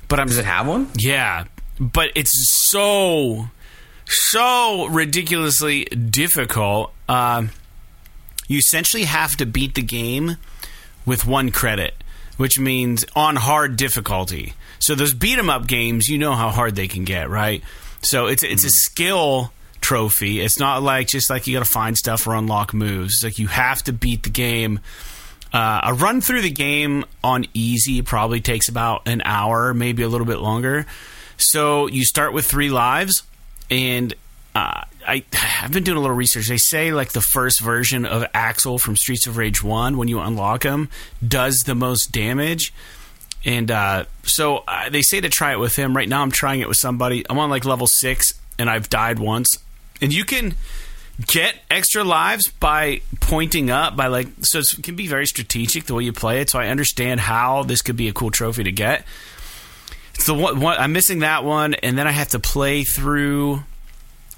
But 0.07 0.19
I'm 0.19 0.27
Does 0.27 0.37
it 0.37 0.45
have 0.45 0.67
one? 0.67 0.89
yeah, 0.97 1.45
but 1.79 2.11
it's 2.15 2.31
so 2.69 3.47
so 4.05 4.87
ridiculously 4.87 5.85
difficult. 5.85 6.93
Um, 7.07 7.51
you 8.47 8.57
essentially 8.57 9.03
have 9.05 9.37
to 9.37 9.45
beat 9.45 9.75
the 9.75 9.81
game 9.81 10.35
with 11.05 11.25
one 11.25 11.51
credit, 11.51 11.93
which 12.37 12.59
means 12.59 13.05
on 13.15 13.37
hard 13.37 13.77
difficulty. 13.77 14.53
So 14.79 14.95
those 14.95 15.13
beat 15.13 15.39
'em 15.39 15.49
up 15.49 15.65
games, 15.65 16.09
you 16.09 16.17
know 16.17 16.33
how 16.35 16.49
hard 16.49 16.75
they 16.75 16.87
can 16.89 17.05
get, 17.05 17.29
right? 17.29 17.63
So 18.01 18.27
it's 18.27 18.43
it's 18.43 18.65
a 18.65 18.69
skill 18.69 19.53
trophy. 19.91 20.39
It's 20.39 20.57
not 20.57 20.81
like 20.81 21.07
just 21.07 21.29
like 21.29 21.47
you 21.47 21.53
got 21.53 21.65
to 21.65 21.69
find 21.69 21.97
stuff 21.97 22.25
or 22.25 22.33
unlock 22.33 22.73
moves. 22.73 23.15
It's 23.15 23.23
like 23.25 23.39
you 23.39 23.47
have 23.47 23.83
to 23.83 23.91
beat 23.91 24.23
the 24.23 24.29
game. 24.29 24.79
Uh, 25.51 25.81
a 25.83 25.93
run 25.93 26.21
through 26.21 26.43
the 26.43 26.49
game 26.49 27.03
on 27.21 27.45
easy 27.53 28.01
probably 28.01 28.39
takes 28.39 28.69
about 28.69 29.05
an 29.05 29.21
hour, 29.25 29.73
maybe 29.73 30.01
a 30.03 30.07
little 30.07 30.25
bit 30.25 30.39
longer. 30.39 30.85
So 31.35 31.87
you 31.87 32.05
start 32.05 32.31
with 32.31 32.45
three 32.45 32.69
lives, 32.69 33.23
and 33.69 34.13
uh, 34.55 34.85
I 35.05 35.25
I've 35.61 35.73
been 35.73 35.83
doing 35.83 35.97
a 35.97 35.99
little 35.99 36.15
research. 36.15 36.47
They 36.47 36.55
say 36.55 36.93
like 36.93 37.11
the 37.11 37.19
first 37.19 37.59
version 37.59 38.05
of 38.05 38.23
Axel 38.33 38.79
from 38.79 38.95
Streets 38.95 39.27
of 39.27 39.35
Rage 39.35 39.61
One, 39.61 39.97
when 39.97 40.07
you 40.07 40.21
unlock 40.21 40.63
him, 40.63 40.87
does 41.27 41.63
the 41.65 41.75
most 41.75 42.13
damage. 42.13 42.73
And 43.43 43.69
uh, 43.69 44.05
so 44.23 44.63
uh, 44.69 44.89
they 44.89 45.01
say 45.01 45.19
to 45.19 45.27
try 45.27 45.51
it 45.51 45.59
with 45.59 45.75
him. 45.75 45.97
Right 45.97 46.07
now, 46.07 46.21
I'm 46.21 46.31
trying 46.31 46.61
it 46.61 46.69
with 46.69 46.77
somebody. 46.77 47.25
I'm 47.29 47.37
on 47.39 47.49
like 47.49 47.65
level 47.65 47.87
six, 47.87 48.39
and 48.57 48.69
I've 48.69 48.89
died 48.89 49.19
once. 49.19 49.57
And 50.01 50.13
you 50.13 50.25
can 50.25 50.55
get 51.27 51.55
extra 51.69 52.03
lives 52.03 52.47
by 52.47 53.01
pointing 53.19 53.69
up 53.69 53.95
by 53.95 54.07
like 54.07 54.27
so 54.41 54.59
it 54.59 54.83
can 54.83 54.95
be 54.95 55.07
very 55.07 55.27
strategic 55.27 55.85
the 55.85 55.93
way 55.93 56.03
you 56.03 56.13
play 56.13 56.41
it. 56.41 56.49
So 56.49 56.59
I 56.59 56.67
understand 56.67 57.19
how 57.19 57.63
this 57.63 57.81
could 57.81 57.95
be 57.95 58.07
a 58.07 58.13
cool 58.13 58.31
trophy 58.31 58.63
to 58.63 58.71
get. 58.71 59.05
It's 60.15 60.25
the 60.25 60.33
one, 60.33 60.59
one 60.59 60.77
I'm 60.77 60.93
missing 60.93 61.19
that 61.19 61.43
one, 61.43 61.73
and 61.75 61.97
then 61.97 62.07
I 62.07 62.11
have 62.11 62.29
to 62.29 62.39
play 62.39 62.83
through 62.83 63.63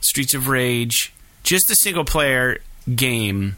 Streets 0.01 0.33
of 0.33 0.47
Rage, 0.47 1.13
just 1.43 1.69
a 1.69 1.75
single 1.75 2.05
player 2.05 2.59
game, 2.93 3.57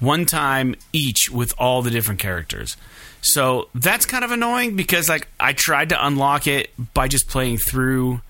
one 0.00 0.26
time 0.26 0.74
each 0.92 1.30
with 1.30 1.54
all 1.58 1.82
the 1.82 1.90
different 1.90 2.20
characters. 2.20 2.76
So 3.22 3.68
that's 3.74 4.06
kind 4.06 4.24
of 4.24 4.30
annoying 4.30 4.76
because 4.76 5.08
like 5.08 5.28
I 5.38 5.52
tried 5.52 5.90
to 5.90 6.06
unlock 6.06 6.46
it 6.46 6.70
by 6.94 7.08
just 7.08 7.28
playing 7.28 7.58
through 7.58 8.20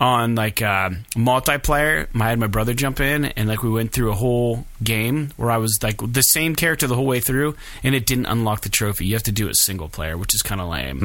on 0.00 0.34
like 0.34 0.60
uh, 0.60 0.90
multiplayer. 1.14 2.06
I 2.14 2.28
had 2.28 2.38
my 2.38 2.46
brother 2.46 2.74
jump 2.74 3.00
in 3.00 3.24
and 3.26 3.48
like 3.48 3.62
we 3.62 3.70
went 3.70 3.92
through 3.92 4.10
a 4.10 4.14
whole 4.14 4.66
game 4.82 5.30
where 5.36 5.50
I 5.50 5.56
was 5.56 5.78
like 5.82 6.00
the 6.12 6.22
same 6.22 6.54
character 6.54 6.86
the 6.86 6.94
whole 6.94 7.06
way 7.06 7.20
through, 7.20 7.56
and 7.82 7.94
it 7.94 8.06
didn't 8.06 8.26
unlock 8.26 8.62
the 8.62 8.68
trophy. 8.68 9.06
You 9.06 9.14
have 9.14 9.22
to 9.24 9.32
do 9.32 9.48
it 9.48 9.56
single 9.56 9.88
player, 9.88 10.18
which 10.18 10.34
is 10.34 10.42
kind 10.42 10.60
of 10.60 10.68
lame. 10.68 10.98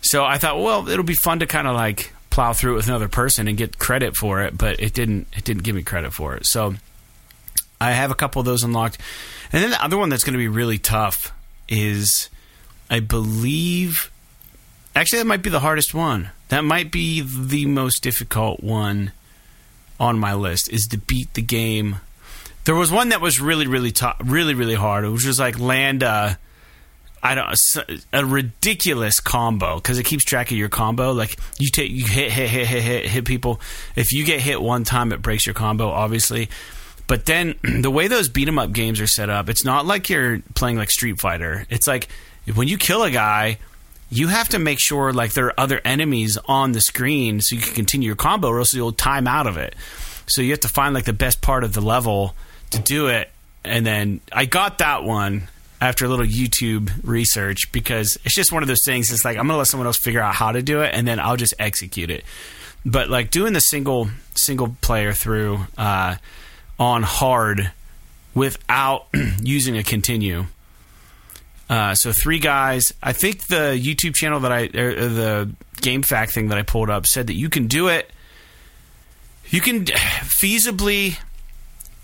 So 0.00 0.24
I 0.24 0.38
thought, 0.38 0.60
well, 0.62 0.88
it'll 0.88 1.04
be 1.04 1.14
fun 1.14 1.40
to 1.40 1.46
kind 1.46 1.66
of 1.68 1.74
like 1.74 2.12
plow 2.30 2.54
through 2.54 2.72
it 2.72 2.76
with 2.76 2.88
another 2.88 3.08
person 3.08 3.48
and 3.48 3.58
get 3.58 3.78
credit 3.78 4.16
for 4.16 4.42
it, 4.42 4.56
but 4.56 4.80
it 4.80 4.94
didn't. 4.94 5.26
It 5.36 5.44
didn't 5.44 5.64
give 5.64 5.74
me 5.74 5.82
credit 5.82 6.12
for 6.12 6.34
it. 6.36 6.46
So 6.46 6.74
I 7.80 7.90
have 7.92 8.10
a 8.10 8.14
couple 8.14 8.40
of 8.40 8.46
those 8.46 8.62
unlocked, 8.62 8.98
and 9.52 9.62
then 9.62 9.70
the 9.70 9.84
other 9.84 9.98
one 9.98 10.08
that's 10.08 10.24
going 10.24 10.34
to 10.34 10.38
be 10.38 10.48
really 10.48 10.78
tough 10.78 11.32
is, 11.68 12.30
I 12.88 13.00
believe. 13.00 14.11
Actually, 14.94 15.20
that 15.20 15.26
might 15.26 15.42
be 15.42 15.50
the 15.50 15.60
hardest 15.60 15.94
one. 15.94 16.30
That 16.48 16.64
might 16.64 16.92
be 16.92 17.20
the 17.22 17.66
most 17.66 18.02
difficult 18.02 18.62
one 18.62 19.12
on 19.98 20.18
my 20.18 20.34
list 20.34 20.70
is 20.70 20.86
to 20.88 20.98
beat 20.98 21.32
the 21.34 21.42
game. 21.42 21.96
There 22.64 22.74
was 22.74 22.90
one 22.92 23.08
that 23.08 23.20
was 23.20 23.40
really, 23.40 23.66
really 23.66 23.90
tough, 23.90 24.16
really, 24.22 24.54
really 24.54 24.74
hard, 24.74 25.04
which 25.04 25.12
was 25.12 25.24
just 25.24 25.40
like 25.40 25.58
land 25.58 26.02
a, 26.02 26.38
I 27.22 27.34
don't 27.34 27.56
a 28.12 28.26
ridiculous 28.26 29.20
combo 29.20 29.76
because 29.76 29.98
it 29.98 30.04
keeps 30.04 30.24
track 30.24 30.50
of 30.50 30.56
your 30.56 30.68
combo. 30.68 31.12
Like 31.12 31.38
you 31.58 31.70
take 31.70 31.90
you 31.90 32.04
hit 32.04 32.32
hit 32.32 32.50
hit 32.50 32.66
hit 32.66 32.82
hit 32.82 33.06
hit 33.06 33.24
people. 33.24 33.60
If 33.94 34.12
you 34.12 34.24
get 34.24 34.40
hit 34.40 34.60
one 34.60 34.84
time, 34.84 35.12
it 35.12 35.22
breaks 35.22 35.46
your 35.46 35.54
combo, 35.54 35.88
obviously. 35.88 36.50
But 37.06 37.26
then 37.26 37.54
the 37.80 37.90
way 37.90 38.08
those 38.08 38.28
beat 38.28 38.48
'em 38.48 38.58
up 38.58 38.72
games 38.72 39.00
are 39.00 39.06
set 39.06 39.30
up, 39.30 39.48
it's 39.48 39.64
not 39.64 39.86
like 39.86 40.10
you're 40.10 40.40
playing 40.54 40.76
like 40.76 40.90
Street 40.90 41.20
Fighter. 41.20 41.64
It's 41.70 41.86
like 41.86 42.08
when 42.54 42.66
you 42.66 42.76
kill 42.76 43.04
a 43.04 43.10
guy, 43.10 43.58
you 44.12 44.28
have 44.28 44.50
to 44.50 44.58
make 44.58 44.78
sure 44.78 45.12
like 45.12 45.32
there 45.32 45.46
are 45.46 45.60
other 45.60 45.80
enemies 45.86 46.36
on 46.46 46.72
the 46.72 46.82
screen 46.82 47.40
so 47.40 47.56
you 47.56 47.62
can 47.62 47.74
continue 47.74 48.08
your 48.08 48.16
combo, 48.16 48.48
or 48.48 48.58
else 48.58 48.74
you'll 48.74 48.92
time 48.92 49.26
out 49.26 49.46
of 49.46 49.56
it. 49.56 49.74
So 50.26 50.42
you 50.42 50.50
have 50.50 50.60
to 50.60 50.68
find 50.68 50.94
like 50.94 51.06
the 51.06 51.14
best 51.14 51.40
part 51.40 51.64
of 51.64 51.72
the 51.72 51.80
level 51.80 52.34
to 52.70 52.78
do 52.78 53.08
it. 53.08 53.30
And 53.64 53.86
then 53.86 54.20
I 54.30 54.44
got 54.44 54.78
that 54.78 55.02
one 55.02 55.48
after 55.80 56.04
a 56.04 56.08
little 56.08 56.26
YouTube 56.26 56.92
research 57.02 57.72
because 57.72 58.18
it's 58.24 58.34
just 58.34 58.52
one 58.52 58.62
of 58.62 58.68
those 58.68 58.84
things. 58.84 59.10
It's 59.10 59.24
like 59.24 59.38
I'm 59.38 59.46
gonna 59.46 59.58
let 59.58 59.68
someone 59.68 59.86
else 59.86 59.96
figure 59.96 60.20
out 60.20 60.34
how 60.34 60.52
to 60.52 60.60
do 60.60 60.82
it, 60.82 60.94
and 60.94 61.08
then 61.08 61.18
I'll 61.18 61.38
just 61.38 61.54
execute 61.58 62.10
it. 62.10 62.22
But 62.84 63.08
like 63.08 63.30
doing 63.30 63.54
the 63.54 63.60
single 63.60 64.10
single 64.34 64.76
player 64.82 65.14
through 65.14 65.60
uh, 65.78 66.16
on 66.78 67.02
hard 67.02 67.72
without 68.34 69.06
using 69.42 69.78
a 69.78 69.82
continue. 69.82 70.46
Uh, 71.72 71.94
so 71.94 72.12
three 72.12 72.38
guys. 72.38 72.92
I 73.02 73.14
think 73.14 73.46
the 73.46 73.80
YouTube 73.82 74.14
channel 74.14 74.40
that 74.40 74.52
I 74.52 74.64
or 74.78 75.08
the 75.08 75.50
GameFAQs 75.76 76.30
thing 76.30 76.48
that 76.48 76.58
I 76.58 76.62
pulled 76.64 76.90
up 76.90 77.06
said 77.06 77.28
that 77.28 77.34
you 77.34 77.48
can 77.48 77.66
do 77.66 77.88
it. 77.88 78.10
You 79.48 79.62
can 79.62 79.86
feasibly 79.86 81.18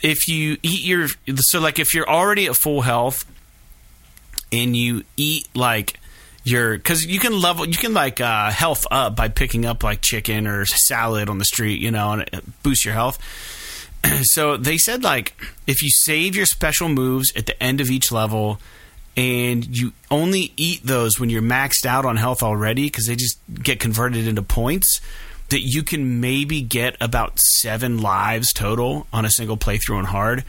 if 0.00 0.26
you 0.26 0.56
eat 0.62 0.86
your 0.86 1.08
so 1.36 1.60
like 1.60 1.78
if 1.78 1.92
you're 1.92 2.08
already 2.08 2.46
at 2.46 2.56
full 2.56 2.80
health 2.80 3.30
and 4.50 4.74
you 4.74 5.04
eat 5.18 5.46
like 5.54 6.00
your 6.44 6.78
because 6.78 7.04
you 7.04 7.20
can 7.20 7.38
level 7.38 7.68
you 7.68 7.76
can 7.76 7.92
like 7.92 8.22
uh, 8.22 8.50
health 8.50 8.86
up 8.90 9.16
by 9.16 9.28
picking 9.28 9.66
up 9.66 9.82
like 9.84 10.00
chicken 10.00 10.46
or 10.46 10.64
salad 10.64 11.28
on 11.28 11.36
the 11.36 11.44
street 11.44 11.78
you 11.78 11.90
know 11.90 12.12
and 12.12 12.22
it 12.22 12.62
boosts 12.62 12.86
your 12.86 12.94
health 12.94 13.18
so 14.22 14.56
they 14.56 14.78
said 14.78 15.04
like 15.04 15.34
if 15.66 15.82
you 15.82 15.90
save 15.90 16.34
your 16.34 16.46
special 16.46 16.88
moves 16.88 17.30
at 17.36 17.44
the 17.44 17.62
end 17.62 17.82
of 17.82 17.90
each 17.90 18.10
level 18.10 18.58
and 19.18 19.76
you 19.76 19.92
only 20.12 20.52
eat 20.56 20.80
those 20.84 21.18
when 21.18 21.28
you're 21.28 21.42
maxed 21.42 21.84
out 21.84 22.04
on 22.04 22.16
health 22.16 22.40
already 22.40 22.84
because 22.84 23.08
they 23.08 23.16
just 23.16 23.36
get 23.52 23.80
converted 23.80 24.28
into 24.28 24.42
points 24.42 25.00
that 25.48 25.60
you 25.60 25.82
can 25.82 26.20
maybe 26.20 26.62
get 26.62 26.96
about 27.00 27.40
seven 27.40 27.98
lives 28.00 28.52
total 28.52 29.08
on 29.12 29.24
a 29.24 29.30
single 29.30 29.56
playthrough 29.56 29.98
on 29.98 30.04
hard. 30.04 30.44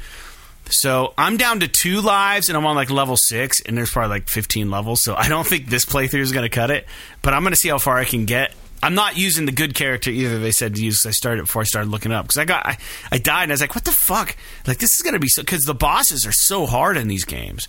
So 0.70 1.16
I'm 1.18 1.36
down 1.36 1.62
to 1.62 1.68
two 1.68 2.00
lives 2.02 2.48
and 2.48 2.56
I'm 2.56 2.66
on 2.68 2.76
like 2.76 2.92
level 2.92 3.18
six, 3.18 3.60
and 3.60 3.76
there's 3.76 3.90
probably 3.90 4.18
like 4.18 4.30
15 4.30 4.70
levels. 4.70 5.02
So 5.02 5.16
I 5.16 5.30
don't 5.30 5.48
think 5.48 5.66
this 5.66 5.84
playthrough 5.84 6.20
is 6.20 6.32
going 6.32 6.44
to 6.44 6.56
cut 6.56 6.70
it, 6.70 6.86
but 7.24 7.34
I'm 7.34 7.42
going 7.42 7.54
to 7.54 7.60
see 7.60 7.70
how 7.70 7.80
far 7.80 7.98
I 7.98 8.06
can 8.06 8.26
get. 8.26 8.54
I'm 8.84 8.94
not 8.94 9.18
using 9.18 9.48
the 9.48 9.52
good 9.52 9.74
character 9.74 10.12
either. 10.12 10.38
They 10.38 10.52
said 10.52 10.76
to 10.76 10.86
use. 10.86 11.08
I 11.08 11.12
started 11.12 11.46
before 11.46 11.64
I 11.64 11.66
started 11.66 11.90
looking 11.90 12.12
up 12.12 12.26
because 12.26 12.38
I 12.38 12.46
got 12.46 12.68
I, 12.68 12.78
I 13.12 13.18
died 13.18 13.44
and 13.44 13.52
I 13.52 13.54
was 13.54 13.62
like, 13.62 13.74
what 13.74 13.84
the 13.84 13.92
fuck? 13.92 14.38
Like 14.68 14.78
this 14.78 14.94
is 14.94 15.02
going 15.02 15.16
to 15.16 15.20
be 15.20 15.28
so 15.28 15.42
because 15.42 15.64
the 15.64 15.74
bosses 15.74 16.28
are 16.28 16.32
so 16.32 16.68
hard 16.68 16.98
in 16.98 17.08
these 17.08 17.26
games. 17.26 17.68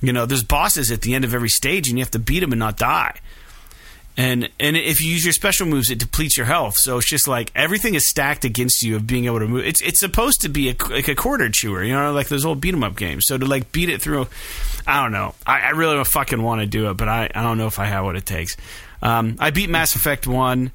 You 0.00 0.12
know, 0.12 0.26
there's 0.26 0.44
bosses 0.44 0.90
at 0.90 1.02
the 1.02 1.14
end 1.14 1.24
of 1.24 1.34
every 1.34 1.48
stage, 1.48 1.88
and 1.88 1.98
you 1.98 2.04
have 2.04 2.10
to 2.12 2.18
beat 2.18 2.40
them 2.40 2.52
and 2.52 2.58
not 2.58 2.76
die 2.76 3.20
and 4.16 4.48
and 4.58 4.76
if 4.76 5.02
you 5.02 5.12
use 5.12 5.24
your 5.24 5.34
special 5.34 5.66
moves, 5.66 5.90
it 5.90 5.98
depletes 5.98 6.36
your 6.36 6.46
health. 6.46 6.76
So 6.78 6.96
it's 6.96 7.08
just 7.08 7.28
like 7.28 7.52
everything 7.54 7.94
is 7.94 8.08
stacked 8.08 8.44
against 8.44 8.82
you 8.82 8.96
of 8.96 9.06
being 9.06 9.26
able 9.26 9.40
to 9.40 9.48
move. 9.48 9.66
It's 9.66 9.82
it's 9.82 10.00
supposed 10.00 10.40
to 10.42 10.48
be 10.48 10.70
a, 10.70 10.76
like 10.88 11.08
a 11.08 11.14
quarter 11.14 11.50
chewer, 11.50 11.84
you 11.84 11.92
know, 11.92 12.12
like 12.12 12.28
those 12.28 12.44
old 12.44 12.60
beat 12.60 12.74
'em 12.74 12.82
up 12.82 12.96
games. 12.96 13.26
So 13.26 13.36
to 13.36 13.44
like 13.44 13.72
beat 13.72 13.90
it 13.90 14.00
through, 14.00 14.26
I 14.86 15.02
don't 15.02 15.12
know. 15.12 15.34
I, 15.46 15.60
I 15.60 15.70
really 15.70 16.02
fucking 16.02 16.42
want 16.42 16.62
to 16.62 16.66
do 16.66 16.88
it, 16.90 16.94
but 16.94 17.08
I, 17.08 17.30
I 17.34 17.42
don't 17.42 17.58
know 17.58 17.66
if 17.66 17.78
I 17.78 17.84
have 17.84 18.04
what 18.04 18.16
it 18.16 18.24
takes. 18.24 18.56
Um, 19.02 19.36
I 19.38 19.50
beat 19.50 19.68
Mass 19.68 19.94
Effect 19.94 20.26
one, 20.26 20.70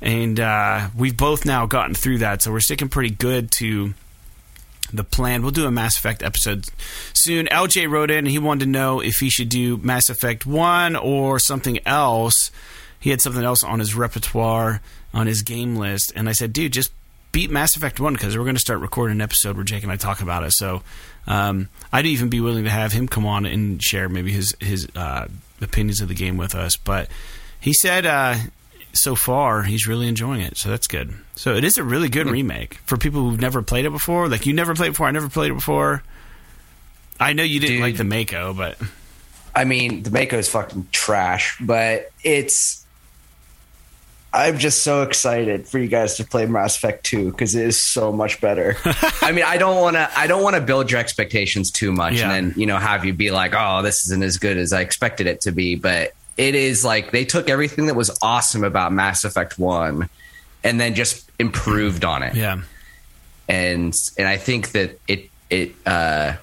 and 0.00 0.40
uh, 0.40 0.88
we've 0.96 1.16
both 1.16 1.44
now 1.44 1.66
gotten 1.66 1.94
through 1.94 2.18
that, 2.18 2.40
so 2.40 2.50
we're 2.50 2.60
sticking 2.60 2.88
pretty 2.88 3.14
good 3.14 3.50
to 3.52 3.92
the 4.92 5.04
plan. 5.04 5.42
We'll 5.42 5.50
do 5.50 5.66
a 5.66 5.70
Mass 5.70 5.96
Effect 5.96 6.22
episode 6.22 6.66
soon. 7.12 7.46
LJ 7.46 7.90
wrote 7.90 8.10
in 8.10 8.18
and 8.18 8.28
he 8.28 8.38
wanted 8.38 8.66
to 8.66 8.70
know 8.70 9.00
if 9.00 9.20
he 9.20 9.30
should 9.30 9.48
do 9.48 9.76
Mass 9.78 10.08
Effect 10.08 10.46
1 10.46 10.96
or 10.96 11.38
something 11.38 11.78
else 11.86 12.50
he 13.06 13.10
had 13.10 13.20
something 13.20 13.44
else 13.44 13.62
on 13.62 13.78
his 13.78 13.94
repertoire 13.94 14.80
on 15.14 15.28
his 15.28 15.42
game 15.42 15.76
list, 15.76 16.12
and 16.16 16.28
I 16.28 16.32
said, 16.32 16.52
dude, 16.52 16.72
just 16.72 16.90
beat 17.30 17.50
Mass 17.50 17.76
Effect 17.76 18.00
One 18.00 18.14
because 18.14 18.36
we're 18.36 18.44
going 18.44 18.56
to 18.56 18.60
start 18.60 18.80
recording 18.80 19.18
an 19.18 19.20
episode 19.20 19.54
where 19.54 19.64
Jake 19.64 19.84
and 19.84 19.92
I 19.92 19.96
talk 19.96 20.22
about 20.22 20.42
it. 20.42 20.50
So 20.52 20.82
um, 21.28 21.68
I'd 21.92 22.06
even 22.06 22.30
be 22.30 22.40
willing 22.40 22.64
to 22.64 22.70
have 22.70 22.92
him 22.92 23.06
come 23.06 23.24
on 23.24 23.46
and 23.46 23.82
share 23.82 24.08
maybe 24.08 24.32
his 24.32 24.56
his 24.60 24.88
uh, 24.96 25.28
opinions 25.60 26.00
of 26.00 26.08
the 26.08 26.14
game 26.14 26.36
with 26.36 26.54
us. 26.54 26.76
But 26.76 27.08
he 27.60 27.72
said 27.72 28.06
uh, 28.06 28.36
so 28.96 29.14
far 29.14 29.62
he's 29.62 29.86
really 29.86 30.08
enjoying 30.08 30.40
it, 30.40 30.56
so 30.56 30.68
that's 30.68 30.86
good. 30.86 31.14
So 31.34 31.54
it 31.54 31.64
is 31.64 31.78
a 31.78 31.84
really 31.84 32.08
good 32.08 32.26
mm-hmm. 32.26 32.34
remake 32.34 32.74
for 32.86 32.96
people 32.96 33.22
who've 33.22 33.40
never 33.40 33.62
played 33.62 33.84
it 33.84 33.90
before. 33.90 34.28
Like 34.28 34.46
you 34.46 34.52
never 34.52 34.74
played 34.74 34.88
it 34.88 34.92
before, 34.92 35.06
I 35.06 35.10
never 35.12 35.28
played 35.28 35.50
it 35.50 35.54
before. 35.54 36.02
I 37.18 37.32
know 37.32 37.42
you 37.42 37.60
didn't 37.60 37.76
Dude, 37.76 37.82
like 37.82 37.96
the 37.96 38.04
Mako, 38.04 38.54
but 38.54 38.78
I 39.54 39.64
mean 39.64 40.02
the 40.02 40.10
Mako 40.10 40.38
is 40.38 40.48
fucking 40.48 40.88
trash, 40.92 41.56
but 41.60 42.10
it's 42.22 42.86
I'm 44.36 44.58
just 44.58 44.82
so 44.82 45.02
excited 45.02 45.66
for 45.66 45.78
you 45.78 45.88
guys 45.88 46.16
to 46.16 46.24
play 46.24 46.44
Mass 46.44 46.76
Effect 46.76 47.04
2 47.06 47.30
because 47.30 47.54
it 47.54 47.66
is 47.66 47.82
so 47.82 48.12
much 48.12 48.38
better. 48.38 48.76
I 49.22 49.32
mean, 49.32 49.44
I 49.46 49.56
don't 49.56 49.80
want 49.80 49.96
to 49.96 50.10
I 50.18 50.26
don't 50.26 50.42
want 50.42 50.56
to 50.56 50.60
build 50.60 50.90
your 50.90 51.00
expectations 51.00 51.70
too 51.70 51.90
much 51.90 52.14
yeah. 52.14 52.30
and 52.30 52.50
then, 52.50 52.60
you 52.60 52.66
know, 52.66 52.76
have 52.76 53.06
you 53.06 53.14
be 53.14 53.30
like, 53.30 53.54
"Oh, 53.56 53.82
this 53.82 54.04
isn't 54.04 54.22
as 54.22 54.36
good 54.36 54.58
as 54.58 54.74
I 54.74 54.82
expected 54.82 55.26
it 55.26 55.40
to 55.42 55.52
be." 55.52 55.74
But 55.76 56.12
it 56.36 56.54
is 56.54 56.84
like 56.84 57.10
they 57.10 57.24
took 57.24 57.48
everything 57.48 57.86
that 57.86 57.94
was 57.94 58.16
awesome 58.22 58.64
about 58.64 58.92
Mass 58.92 59.24
Effect 59.24 59.58
1 59.58 60.08
and 60.62 60.80
then 60.80 60.94
just 60.94 61.30
improved 61.38 62.04
on 62.04 62.22
it. 62.22 62.34
Yeah. 62.34 62.62
And 63.48 63.94
and 64.18 64.26
I 64.28 64.36
think 64.36 64.72
that 64.72 64.98
it 65.06 65.30
it 65.48 65.74
uh 65.86 66.34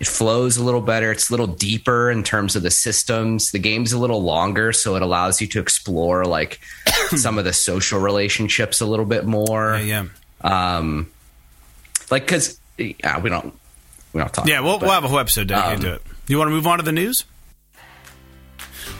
it 0.00 0.06
flows 0.06 0.56
a 0.56 0.64
little 0.64 0.80
better. 0.80 1.12
It's 1.12 1.30
a 1.30 1.32
little 1.32 1.46
deeper 1.46 2.10
in 2.10 2.24
terms 2.24 2.56
of 2.56 2.62
the 2.62 2.70
systems. 2.70 3.52
The 3.52 3.58
game's 3.58 3.92
a 3.92 3.98
little 3.98 4.22
longer, 4.22 4.72
so 4.72 4.96
it 4.96 5.02
allows 5.02 5.40
you 5.40 5.46
to 5.48 5.60
explore 5.60 6.24
like 6.24 6.60
some 7.16 7.38
of 7.38 7.44
the 7.44 7.52
social 7.52 8.00
relationships 8.00 8.80
a 8.80 8.86
little 8.86 9.06
bit 9.06 9.24
more. 9.24 9.78
Yeah, 9.82 10.06
yeah. 10.42 10.76
Um, 10.76 11.10
like 12.10 12.24
because 12.24 12.58
yeah, 12.76 13.20
we 13.20 13.30
don't 13.30 13.54
we 14.12 14.20
don't 14.20 14.32
talk. 14.32 14.46
Yeah, 14.46 14.60
we'll, 14.60 14.78
but, 14.78 14.86
we'll 14.86 14.94
have 14.94 15.04
a 15.04 15.08
whole 15.08 15.20
episode 15.20 15.48
dedicated 15.48 15.76
um, 15.76 15.82
to 15.82 15.94
it. 15.94 16.02
You 16.26 16.38
want 16.38 16.48
to 16.48 16.52
move 16.52 16.66
on 16.66 16.78
to 16.78 16.84
the 16.84 16.92
news? 16.92 17.24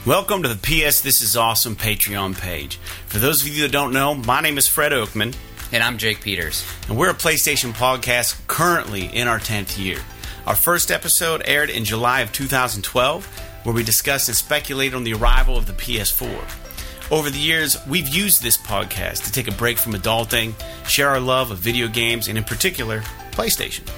Welcome 0.05 0.43
to 0.43 0.49
the 0.49 0.55
PS 0.55 1.01
This 1.01 1.23
Is 1.23 1.35
Awesome 1.35 1.75
Patreon 1.75 2.39
page. 2.39 2.75
For 3.07 3.17
those 3.17 3.41
of 3.41 3.47
you 3.47 3.63
that 3.63 3.71
don't 3.71 3.91
know, 3.91 4.13
my 4.13 4.39
name 4.39 4.59
is 4.59 4.67
Fred 4.67 4.91
Oakman. 4.91 5.35
And 5.71 5.81
I'm 5.81 5.97
Jake 5.97 6.21
Peters. 6.21 6.63
And 6.87 6.95
we're 6.95 7.09
a 7.09 7.15
PlayStation 7.15 7.73
podcast 7.73 8.45
currently 8.45 9.07
in 9.07 9.27
our 9.27 9.39
10th 9.39 9.83
year. 9.83 9.97
Our 10.45 10.55
first 10.55 10.91
episode 10.91 11.41
aired 11.45 11.71
in 11.71 11.85
July 11.85 12.21
of 12.21 12.31
2012, 12.31 13.25
where 13.63 13.73
we 13.73 13.81
discussed 13.81 14.29
and 14.29 14.37
speculated 14.37 14.95
on 14.95 15.05
the 15.05 15.13
arrival 15.15 15.57
of 15.57 15.65
the 15.65 15.73
PS4. 15.73 17.11
Over 17.11 17.31
the 17.31 17.39
years, 17.39 17.75
we've 17.87 18.07
used 18.07 18.43
this 18.43 18.59
podcast 18.59 19.23
to 19.25 19.31
take 19.31 19.47
a 19.47 19.55
break 19.55 19.79
from 19.79 19.93
adulting, 19.93 20.53
share 20.87 21.09
our 21.09 21.19
love 21.19 21.49
of 21.49 21.57
video 21.57 21.87
games, 21.87 22.27
and 22.27 22.37
in 22.37 22.43
particular, 22.43 22.99
PlayStation. 23.31 23.89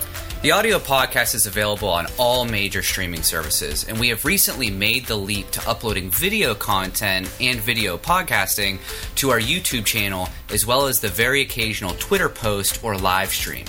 The 0.47 0.53
audio 0.53 0.79
podcast 0.79 1.35
is 1.35 1.45
available 1.45 1.89
on 1.89 2.07
all 2.17 2.45
major 2.45 2.81
streaming 2.81 3.21
services, 3.21 3.83
and 3.83 3.99
we 3.99 4.07
have 4.07 4.23
recently 4.23 4.69
made 4.69 5.05
the 5.05 5.17
leap 5.17 5.51
to 5.51 5.69
uploading 5.69 6.09
video 6.09 6.55
content 6.55 7.29
and 7.41 7.59
video 7.59 7.97
podcasting 7.97 8.79
to 9.15 9.29
our 9.31 9.41
YouTube 9.41 9.83
channel, 9.83 10.29
as 10.49 10.65
well 10.65 10.85
as 10.85 11.01
the 11.01 11.09
very 11.09 11.41
occasional 11.41 11.95
Twitter 11.95 12.29
post 12.29 12.81
or 12.81 12.97
live 12.97 13.31
stream. 13.31 13.65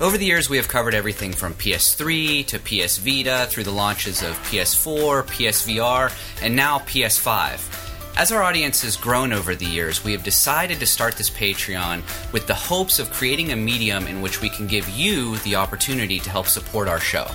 Over 0.00 0.16
the 0.16 0.24
years, 0.24 0.48
we 0.48 0.58
have 0.58 0.68
covered 0.68 0.94
everything 0.94 1.32
from 1.32 1.54
PS3 1.54 2.46
to 2.46 2.58
PS 2.60 2.98
Vita 2.98 3.48
through 3.50 3.64
the 3.64 3.72
launches 3.72 4.22
of 4.22 4.38
PS4, 4.44 5.24
PSVR, 5.24 6.12
and 6.40 6.54
now 6.54 6.78
PS5. 6.78 7.81
As 8.14 8.30
our 8.30 8.42
audience 8.42 8.82
has 8.82 8.98
grown 8.98 9.32
over 9.32 9.54
the 9.54 9.64
years, 9.64 10.04
we 10.04 10.12
have 10.12 10.22
decided 10.22 10.78
to 10.80 10.86
start 10.86 11.16
this 11.16 11.30
Patreon 11.30 12.02
with 12.30 12.46
the 12.46 12.54
hopes 12.54 12.98
of 12.98 13.10
creating 13.10 13.52
a 13.52 13.56
medium 13.56 14.06
in 14.06 14.20
which 14.20 14.42
we 14.42 14.50
can 14.50 14.66
give 14.66 14.86
you 14.90 15.38
the 15.38 15.56
opportunity 15.56 16.18
to 16.20 16.28
help 16.28 16.46
support 16.46 16.88
our 16.88 17.00
show. 17.00 17.26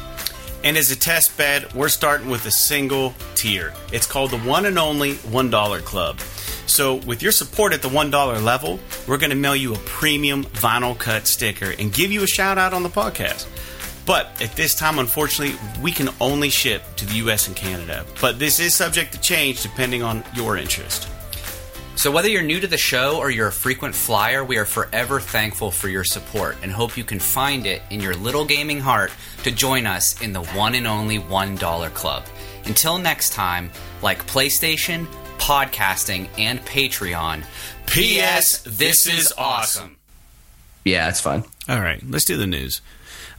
And 0.63 0.77
as 0.77 0.91
a 0.91 0.95
test 0.95 1.35
bed, 1.35 1.73
we're 1.73 1.89
starting 1.89 2.29
with 2.29 2.45
a 2.45 2.51
single 2.51 3.15
tier. 3.33 3.73
It's 3.91 4.05
called 4.05 4.29
the 4.29 4.37
one 4.37 4.67
and 4.67 4.77
only 4.77 5.13
$1 5.13 5.83
Club. 5.83 6.19
So, 6.67 6.95
with 6.95 7.23
your 7.23 7.31
support 7.31 7.73
at 7.73 7.81
the 7.81 7.89
$1 7.89 8.43
level, 8.43 8.79
we're 9.07 9.17
going 9.17 9.31
to 9.31 9.35
mail 9.35 9.55
you 9.55 9.73
a 9.73 9.77
premium 9.79 10.43
vinyl 10.43 10.97
cut 10.97 11.25
sticker 11.25 11.73
and 11.79 11.91
give 11.91 12.11
you 12.11 12.23
a 12.23 12.27
shout 12.27 12.59
out 12.59 12.73
on 12.73 12.83
the 12.83 12.89
podcast. 12.89 13.47
But 14.07 14.41
at 14.41 14.55
this 14.55 14.73
time, 14.73 14.99
unfortunately, 14.99 15.59
we 15.81 15.91
can 15.91 16.09
only 16.21 16.49
ship 16.49 16.81
to 16.95 17.05
the 17.05 17.15
US 17.15 17.47
and 17.47 17.55
Canada. 17.55 18.05
But 18.21 18.39
this 18.39 18.59
is 18.59 18.73
subject 18.73 19.11
to 19.11 19.19
change 19.19 19.61
depending 19.61 20.01
on 20.01 20.23
your 20.33 20.57
interest. 20.57 21.09
So, 21.97 22.11
whether 22.11 22.29
you're 22.29 22.43
new 22.43 22.59
to 22.59 22.67
the 22.67 22.77
show 22.77 23.17
or 23.17 23.29
you're 23.31 23.47
a 23.47 23.51
frequent 23.51 23.95
flyer, 23.95 24.45
we 24.45 24.57
are 24.57 24.65
forever 24.65 25.19
thankful 25.19 25.71
for 25.71 25.89
your 25.89 26.03
support 26.03 26.55
and 26.61 26.71
hope 26.71 26.95
you 26.95 27.03
can 27.03 27.19
find 27.19 27.65
it 27.65 27.81
in 27.89 27.99
your 27.99 28.15
little 28.15 28.45
gaming 28.45 28.79
heart 28.79 29.11
to 29.43 29.51
join 29.51 29.85
us 29.85 30.21
in 30.21 30.31
the 30.31 30.43
one 30.43 30.75
and 30.75 30.87
only 30.87 31.17
$1 31.17 31.93
club. 31.93 32.23
Until 32.65 32.99
next 32.99 33.33
time, 33.33 33.71
like 34.01 34.25
PlayStation, 34.27 35.07
podcasting, 35.37 36.29
and 36.37 36.59
Patreon. 36.61 37.43
P.S. 37.87 38.61
This 38.61 39.07
is 39.07 39.33
awesome. 39.37 39.97
Yeah, 40.85 41.09
it's 41.09 41.19
fun. 41.19 41.43
All 41.67 41.81
right, 41.81 42.01
let's 42.07 42.25
do 42.25 42.37
the 42.37 42.47
news. 42.47 42.81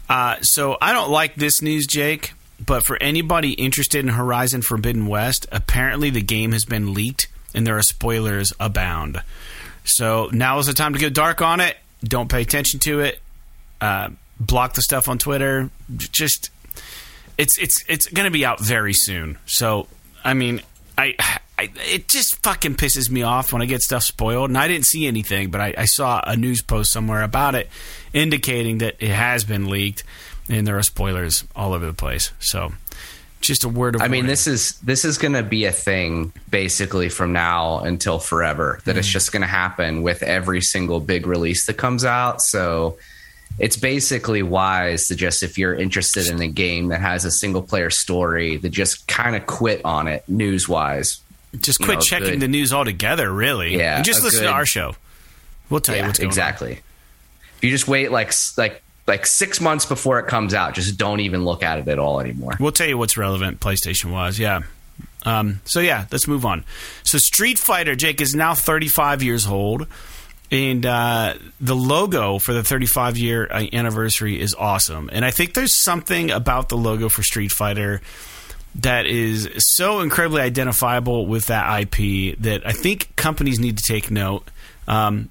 Uh, 0.09 0.37
so 0.41 0.77
I 0.81 0.93
don't 0.93 1.11
like 1.11 1.35
this 1.35 1.61
news, 1.61 1.87
Jake, 1.87 2.33
but 2.65 2.85
for 2.85 2.97
anybody 3.03 3.53
interested 3.53 4.05
in 4.05 4.09
Horizon 4.09 4.63
Forbidden 4.63 5.07
West, 5.07 5.47
apparently 5.53 6.11
the 6.11 6.23
game 6.23 6.53
has 6.53 6.65
been 6.65 6.95
leaked 6.95 7.29
and 7.55 7.67
there 7.67 7.77
are 7.77 7.83
spoilers 7.83 8.53
abound. 8.59 9.23
So 9.85 10.29
now 10.33 10.59
is 10.59 10.67
the 10.67 10.73
time 10.73 10.93
to 10.93 10.99
go 10.99 11.09
dark 11.09 11.43
on 11.43 11.61
it. 11.61 11.77
Don't 12.03 12.31
pay 12.31 12.43
attention 12.43 12.81
to 12.81 13.01
it. 13.01 13.21
Uh, 13.81 14.11
block 14.39 14.75
the 14.75 14.83
stuff 14.83 15.09
on 15.09 15.19
Twitter. 15.19 15.71
Just 15.97 16.51
it's 17.37 17.59
it's 17.59 17.85
it's 17.89 18.07
going 18.07 18.25
to 18.25 18.31
be 18.31 18.45
out 18.45 18.61
very 18.61 18.93
soon. 18.93 19.39
So 19.47 19.89
I 20.25 20.35
mean, 20.35 20.63
I, 20.97 21.17
I 21.59 21.71
it 21.91 22.09
just 22.09 22.41
fucking 22.43 22.77
pisses 22.77 23.11
me 23.11 23.23
off 23.23 23.53
when 23.53 23.61
I 23.63 23.67
get 23.67 23.83
stuff 23.83 24.05
spoiled. 24.05 24.51
And 24.51 24.57
I 24.57 24.69
didn't 24.69 24.87
see 24.87 25.07
anything, 25.07 25.51
but 25.51 25.61
I, 25.61 25.75
I 25.77 25.85
saw 25.87 26.21
a 26.25 26.37
news 26.37 26.63
post 26.63 26.93
somewhere 26.93 27.23
about 27.23 27.55
it, 27.57 27.69
indicating 28.13 28.79
that 28.79 28.97
it 29.01 29.11
has 29.11 29.45
been 29.45 29.69
leaked, 29.69 30.05
and 30.49 30.67
there 30.67 30.79
are 30.79 30.83
spoilers 30.83 31.45
all 31.57 31.73
over 31.73 31.85
the 31.85 31.93
place. 31.95 32.31
So 32.39 32.73
just 33.41 33.65
a 33.65 33.69
word 33.69 33.97
of. 33.97 34.03
I 34.03 34.09
mean, 34.09 34.27
this 34.27 34.47
is 34.47 34.79
this 34.81 35.05
is 35.05 35.19
going 35.19 35.35
to 35.35 35.43
be 35.43 35.65
a 35.65 35.73
thing 35.73 36.33
basically 36.51 37.09
from 37.09 37.33
now 37.33 37.81
until 37.81 38.19
forever. 38.19 38.81
That 38.85 38.93
Hmm. 38.93 38.99
it's 39.01 39.09
just 39.09 39.33
going 39.33 39.43
to 39.43 39.49
happen 39.49 40.03
with 40.03 40.23
every 40.23 40.61
single 40.61 41.01
big 41.01 41.27
release 41.27 41.67
that 41.67 41.75
comes 41.75 42.05
out. 42.05 42.41
So 42.41 42.99
it's 43.59 43.77
basically 43.77 44.43
wise 44.45 45.09
to 45.09 45.17
just 45.17 45.43
if 45.43 45.59
you're 45.59 45.75
interested 45.75 46.29
in 46.29 46.41
a 46.41 46.47
game 46.49 46.89
that 46.89 47.01
has 47.01 47.25
a 47.25 47.31
single 47.33 47.63
player 47.63 47.91
story, 47.91 48.59
to 48.59 48.69
just 48.69 49.09
kind 49.09 49.35
of 49.35 49.47
quit 49.47 49.85
on 49.85 50.07
it 50.07 50.23
news 50.29 50.69
wise. 50.69 51.21
Just 51.61 51.79
quit 51.81 51.97
know, 51.97 52.01
checking 52.01 52.31
good- 52.33 52.41
the 52.41 52.49
news 52.49 52.73
altogether. 52.73 53.33
Really, 53.33 53.77
Yeah, 53.77 53.97
and 53.97 54.05
just 54.05 54.23
listen 54.23 54.45
to 54.45 54.51
our 54.51 54.67
show. 54.67 54.95
We'll 55.71 55.81
tell 55.81 55.97
you 55.97 56.05
what's 56.05 56.19
going 56.19 56.29
on. 56.29 56.31
exactly. 56.31 56.81
If 57.59 57.65
you 57.65 57.71
just 57.71 57.89
wait 57.89 58.11
like 58.13 58.33
like 58.57 58.83
like 59.07 59.27
six 59.27 59.61
months 59.61 59.87
before 59.87 60.19
it 60.19 60.27
comes 60.27 60.55
out, 60.55 60.75
just 60.75 60.97
don't 60.99 61.21
even 61.21 61.45
look 61.45 61.63
at 61.63 61.79
it 61.79 61.89
at 61.89 61.99
all 61.99 62.21
anymore. 62.21 62.53
We'll 62.61 62.73
tell 62.73 62.87
you 62.89 62.97
what's 62.99 63.17
relevant 63.17 63.61
PlayStation 63.61 64.13
wise. 64.13 64.39
Yeah. 64.39 64.61
Um, 65.25 65.61
so 65.65 65.81
yeah, 65.81 66.07
let's 66.13 66.29
move 66.29 66.45
on. 66.47 66.65
So 67.03 67.19
Street 67.19 67.59
Fighter, 67.59 67.95
Jake 67.97 68.21
is 68.21 68.35
now 68.35 68.55
35 68.55 69.23
years 69.23 69.47
old, 69.47 69.87
and 70.51 70.87
uh, 70.87 71.35
the 71.61 71.75
logo 71.75 72.39
for 72.39 72.53
the 72.53 72.63
35 72.63 73.19
year 73.19 73.49
uh, 73.51 73.67
anniversary 73.73 74.41
is 74.41 74.55
awesome. 74.55 75.11
And 75.13 75.25
I 75.25 75.31
think 75.33 75.55
there's 75.55 75.75
something 75.75 76.31
about 76.31 76.69
the 76.69 76.77
logo 76.77 77.09
for 77.09 77.23
Street 77.23 77.51
Fighter 77.51 78.01
that 78.77 79.07
is 79.07 79.49
so 79.59 80.01
incredibly 80.01 80.43
identifiable 80.43 81.27
with 81.27 81.47
that 81.47 81.81
IP 81.83 82.39
that 82.41 82.67
I 82.67 82.73
think 82.73 83.15
companies 83.17 83.59
need 83.59 83.79
to 83.79 83.83
take 83.83 84.11
note. 84.11 84.49
Um, 84.87 85.31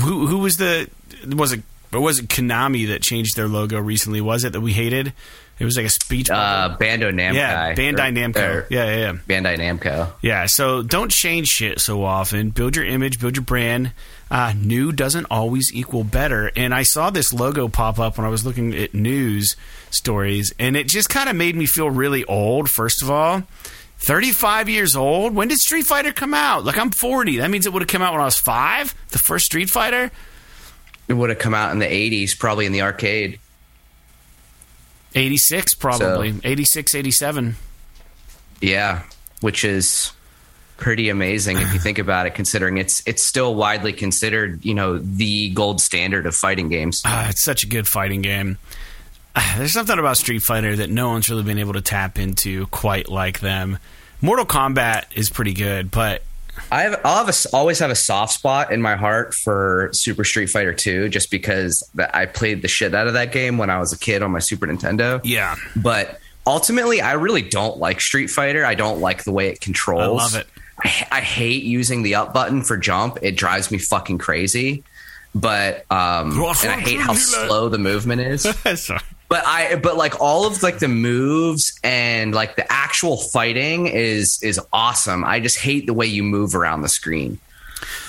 who, 0.00 0.26
who 0.26 0.38
was 0.38 0.56
the 0.56 0.88
was 1.26 1.52
it 1.52 1.62
or 1.92 2.00
was 2.00 2.18
it 2.18 2.28
Konami 2.28 2.88
that 2.88 3.02
changed 3.02 3.36
their 3.36 3.48
logo 3.48 3.78
recently? 3.78 4.20
Was 4.20 4.44
it 4.44 4.52
that 4.54 4.60
we 4.60 4.72
hated? 4.72 5.12
It 5.58 5.64
was 5.64 5.76
like 5.76 5.86
a 5.86 5.90
speech. 5.90 6.30
Uh, 6.30 6.76
Bando 6.80 7.12
Namco. 7.12 7.34
yeah, 7.34 7.74
Bandai 7.74 8.16
Namco. 8.16 8.66
yeah, 8.70 8.86
yeah, 8.86 8.96
yeah. 8.96 9.12
Bandai 9.28 9.58
Namco. 9.58 10.10
Yeah, 10.22 10.46
so 10.46 10.82
don't 10.82 11.10
change 11.10 11.48
shit 11.48 11.78
so 11.78 12.02
often. 12.04 12.50
Build 12.50 12.74
your 12.74 12.86
image, 12.86 13.20
build 13.20 13.36
your 13.36 13.44
brand. 13.44 13.92
Uh, 14.30 14.54
new 14.56 14.92
doesn't 14.92 15.26
always 15.30 15.70
equal 15.74 16.04
better. 16.04 16.50
And 16.56 16.74
I 16.74 16.82
saw 16.82 17.10
this 17.10 17.32
logo 17.32 17.68
pop 17.68 17.98
up 17.98 18.16
when 18.16 18.26
I 18.26 18.30
was 18.30 18.46
looking 18.46 18.74
at 18.74 18.94
news 18.94 19.56
stories, 19.94 20.52
and 20.58 20.76
it 20.76 20.88
just 20.88 21.08
kind 21.08 21.28
of 21.28 21.36
made 21.36 21.54
me 21.56 21.66
feel 21.66 21.90
really 21.90 22.24
old, 22.24 22.70
first 22.70 23.02
of 23.02 23.10
all. 23.10 23.42
35 23.98 24.68
years 24.68 24.96
old? 24.96 25.32
When 25.34 25.46
did 25.46 25.58
Street 25.58 25.84
Fighter 25.86 26.12
come 26.12 26.34
out? 26.34 26.64
Like, 26.64 26.76
I'm 26.76 26.90
40. 26.90 27.36
That 27.38 27.50
means 27.50 27.66
it 27.66 27.72
would 27.72 27.82
have 27.82 27.88
come 27.88 28.02
out 28.02 28.12
when 28.12 28.20
I 28.20 28.24
was 28.24 28.36
five? 28.36 28.94
The 29.10 29.18
first 29.18 29.46
Street 29.46 29.70
Fighter? 29.70 30.10
It 31.06 31.12
would 31.12 31.30
have 31.30 31.38
come 31.38 31.54
out 31.54 31.70
in 31.70 31.78
the 31.78 31.86
80s, 31.86 32.36
probably 32.36 32.66
in 32.66 32.72
the 32.72 32.82
arcade. 32.82 33.38
86, 35.14 35.74
probably. 35.74 36.32
So- 36.32 36.40
86, 36.44 36.94
87. 36.94 37.56
Yeah, 38.60 39.02
which 39.40 39.64
is 39.64 40.12
pretty 40.78 41.08
amazing 41.08 41.58
if 41.58 41.72
you 41.72 41.78
think 41.78 41.98
about 42.00 42.26
it 42.26 42.34
considering 42.34 42.78
it's 42.78 43.02
it's 43.06 43.22
still 43.22 43.54
widely 43.54 43.92
considered, 43.92 44.64
you 44.64 44.74
know, 44.74 44.98
the 44.98 45.50
gold 45.50 45.80
standard 45.80 46.26
of 46.26 46.34
fighting 46.34 46.68
games. 46.68 47.02
Ah, 47.04 47.28
it's 47.28 47.42
such 47.44 47.62
a 47.64 47.66
good 47.66 47.86
fighting 47.86 48.22
game. 48.22 48.58
There's 49.56 49.72
something 49.72 49.98
about 49.98 50.16
Street 50.16 50.40
Fighter 50.42 50.76
that 50.76 50.90
no 50.90 51.08
one's 51.08 51.28
really 51.30 51.42
been 51.42 51.58
able 51.58 51.72
to 51.74 51.80
tap 51.80 52.18
into 52.18 52.66
quite 52.68 53.08
like 53.08 53.40
them. 53.40 53.78
Mortal 54.20 54.46
Kombat 54.46 55.06
is 55.14 55.30
pretty 55.30 55.52
good, 55.54 55.90
but 55.90 56.22
I 56.70 56.82
have 56.82 57.00
I'll 57.04 57.24
have 57.24 57.28
a 57.28 57.56
always 57.56 57.78
have 57.78 57.90
a 57.90 57.94
soft 57.96 58.34
spot 58.34 58.72
in 58.72 58.82
my 58.82 58.94
heart 58.94 59.34
for 59.34 59.90
Super 59.92 60.22
Street 60.24 60.48
Fighter 60.48 60.74
2 60.74 61.08
just 61.08 61.30
because 61.30 61.88
that 61.94 62.14
I 62.14 62.26
played 62.26 62.62
the 62.62 62.68
shit 62.68 62.94
out 62.94 63.06
of 63.06 63.14
that 63.14 63.32
game 63.32 63.58
when 63.58 63.70
I 63.70 63.78
was 63.78 63.92
a 63.92 63.98
kid 63.98 64.22
on 64.22 64.30
my 64.30 64.38
Super 64.38 64.66
Nintendo. 64.66 65.20
yeah, 65.24 65.56
But 65.74 66.20
ultimately, 66.46 67.00
I 67.00 67.12
really 67.12 67.42
don't 67.42 67.78
like 67.78 68.00
Street 68.00 68.28
Fighter. 68.28 68.64
I 68.64 68.74
don't 68.74 69.00
like 69.00 69.24
the 69.24 69.32
way 69.32 69.48
it 69.48 69.60
controls. 69.60 70.02
I 70.02 70.06
love 70.06 70.34
it. 70.36 70.46
I, 70.78 71.08
I 71.18 71.20
hate 71.20 71.64
using 71.64 72.02
the 72.02 72.16
up 72.16 72.32
button 72.34 72.62
for 72.62 72.76
jump. 72.76 73.18
It 73.22 73.36
drives 73.36 73.70
me 73.70 73.78
fucking 73.78 74.18
crazy. 74.18 74.84
But 75.34 75.90
um, 75.90 76.32
and 76.38 76.70
I 76.70 76.80
hate 76.80 77.00
how 77.00 77.14
slow 77.14 77.70
the 77.70 77.78
movement 77.78 78.20
is. 78.20 78.44
But 79.32 79.46
I 79.46 79.76
but 79.76 79.96
like 79.96 80.20
all 80.20 80.44
of 80.44 80.62
like 80.62 80.78
the 80.78 80.88
moves 80.88 81.80
and 81.82 82.34
like 82.34 82.54
the 82.56 82.70
actual 82.70 83.16
fighting 83.16 83.86
is 83.86 84.38
is 84.42 84.60
awesome. 84.74 85.24
I 85.24 85.40
just 85.40 85.58
hate 85.58 85.86
the 85.86 85.94
way 85.94 86.04
you 86.04 86.22
move 86.22 86.54
around 86.54 86.82
the 86.82 86.90
screen. 86.90 87.38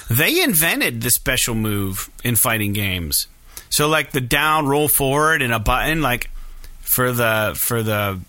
They 0.09 0.43
invented 0.43 0.99
the 0.99 1.09
special 1.09 1.55
move 1.55 2.09
in 2.25 2.35
fighting 2.35 2.73
games. 2.73 3.27
So 3.69 3.87
like 3.87 4.11
the 4.11 4.19
down 4.19 4.67
roll 4.67 4.89
forward 4.89 5.41
and 5.41 5.53
a 5.53 5.59
button 5.59 6.01
like 6.01 6.29
for 6.81 7.13
the 7.13 7.57
for 7.57 7.81
the 7.83 8.19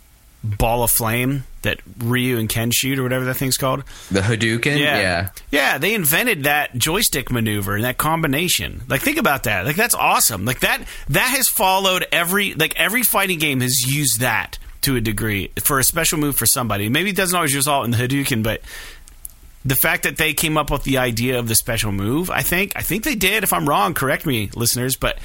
ball 0.44 0.84
of 0.84 0.92
flame 0.92 1.42
that 1.64 1.80
Ryu 1.98 2.38
and 2.38 2.48
Ken 2.48 2.70
shoot 2.70 2.98
or 2.98 3.02
whatever 3.02 3.26
that 3.26 3.34
thing's 3.34 3.56
called. 3.58 3.84
The 4.10 4.20
Hadouken, 4.20 4.78
Yeah. 4.78 4.98
yeah. 5.00 5.28
Yeah, 5.50 5.78
they 5.78 5.92
invented 5.94 6.44
that 6.44 6.74
joystick 6.78 7.30
maneuver 7.30 7.74
and 7.74 7.84
that 7.84 7.98
combination. 7.98 8.82
Like 8.88 9.02
think 9.02 9.18
about 9.18 9.42
that. 9.42 9.66
Like 9.66 9.76
that's 9.76 9.94
awesome. 9.94 10.44
Like 10.44 10.60
that 10.60 10.80
that 11.08 11.34
has 11.36 11.48
followed 11.48 12.06
every 12.12 12.54
like 12.54 12.78
every 12.78 13.02
fighting 13.02 13.38
game 13.38 13.60
has 13.60 13.84
used 13.86 14.20
that 14.20 14.58
to 14.82 14.96
a 14.96 15.00
degree 15.00 15.50
for 15.62 15.78
a 15.78 15.84
special 15.84 16.18
move 16.18 16.36
for 16.36 16.46
somebody. 16.46 16.88
Maybe 16.88 17.10
it 17.10 17.16
doesn't 17.16 17.34
always 17.36 17.54
result 17.54 17.84
in 17.84 17.90
the 17.90 17.96
Hadouken, 17.96 18.42
but 18.42 18.60
the 19.64 19.76
fact 19.76 20.02
that 20.02 20.18
they 20.18 20.34
came 20.34 20.58
up 20.58 20.70
with 20.70 20.82
the 20.84 20.98
idea 20.98 21.38
of 21.38 21.48
the 21.48 21.54
special 21.54 21.90
move, 21.90 22.30
I 22.30 22.42
think 22.42 22.72
I 22.76 22.82
think 22.82 23.02
they 23.04 23.14
did. 23.14 23.42
If 23.44 23.52
I'm 23.52 23.66
wrong, 23.68 23.94
correct 23.94 24.26
me, 24.26 24.50
listeners, 24.54 24.96
but 24.96 25.18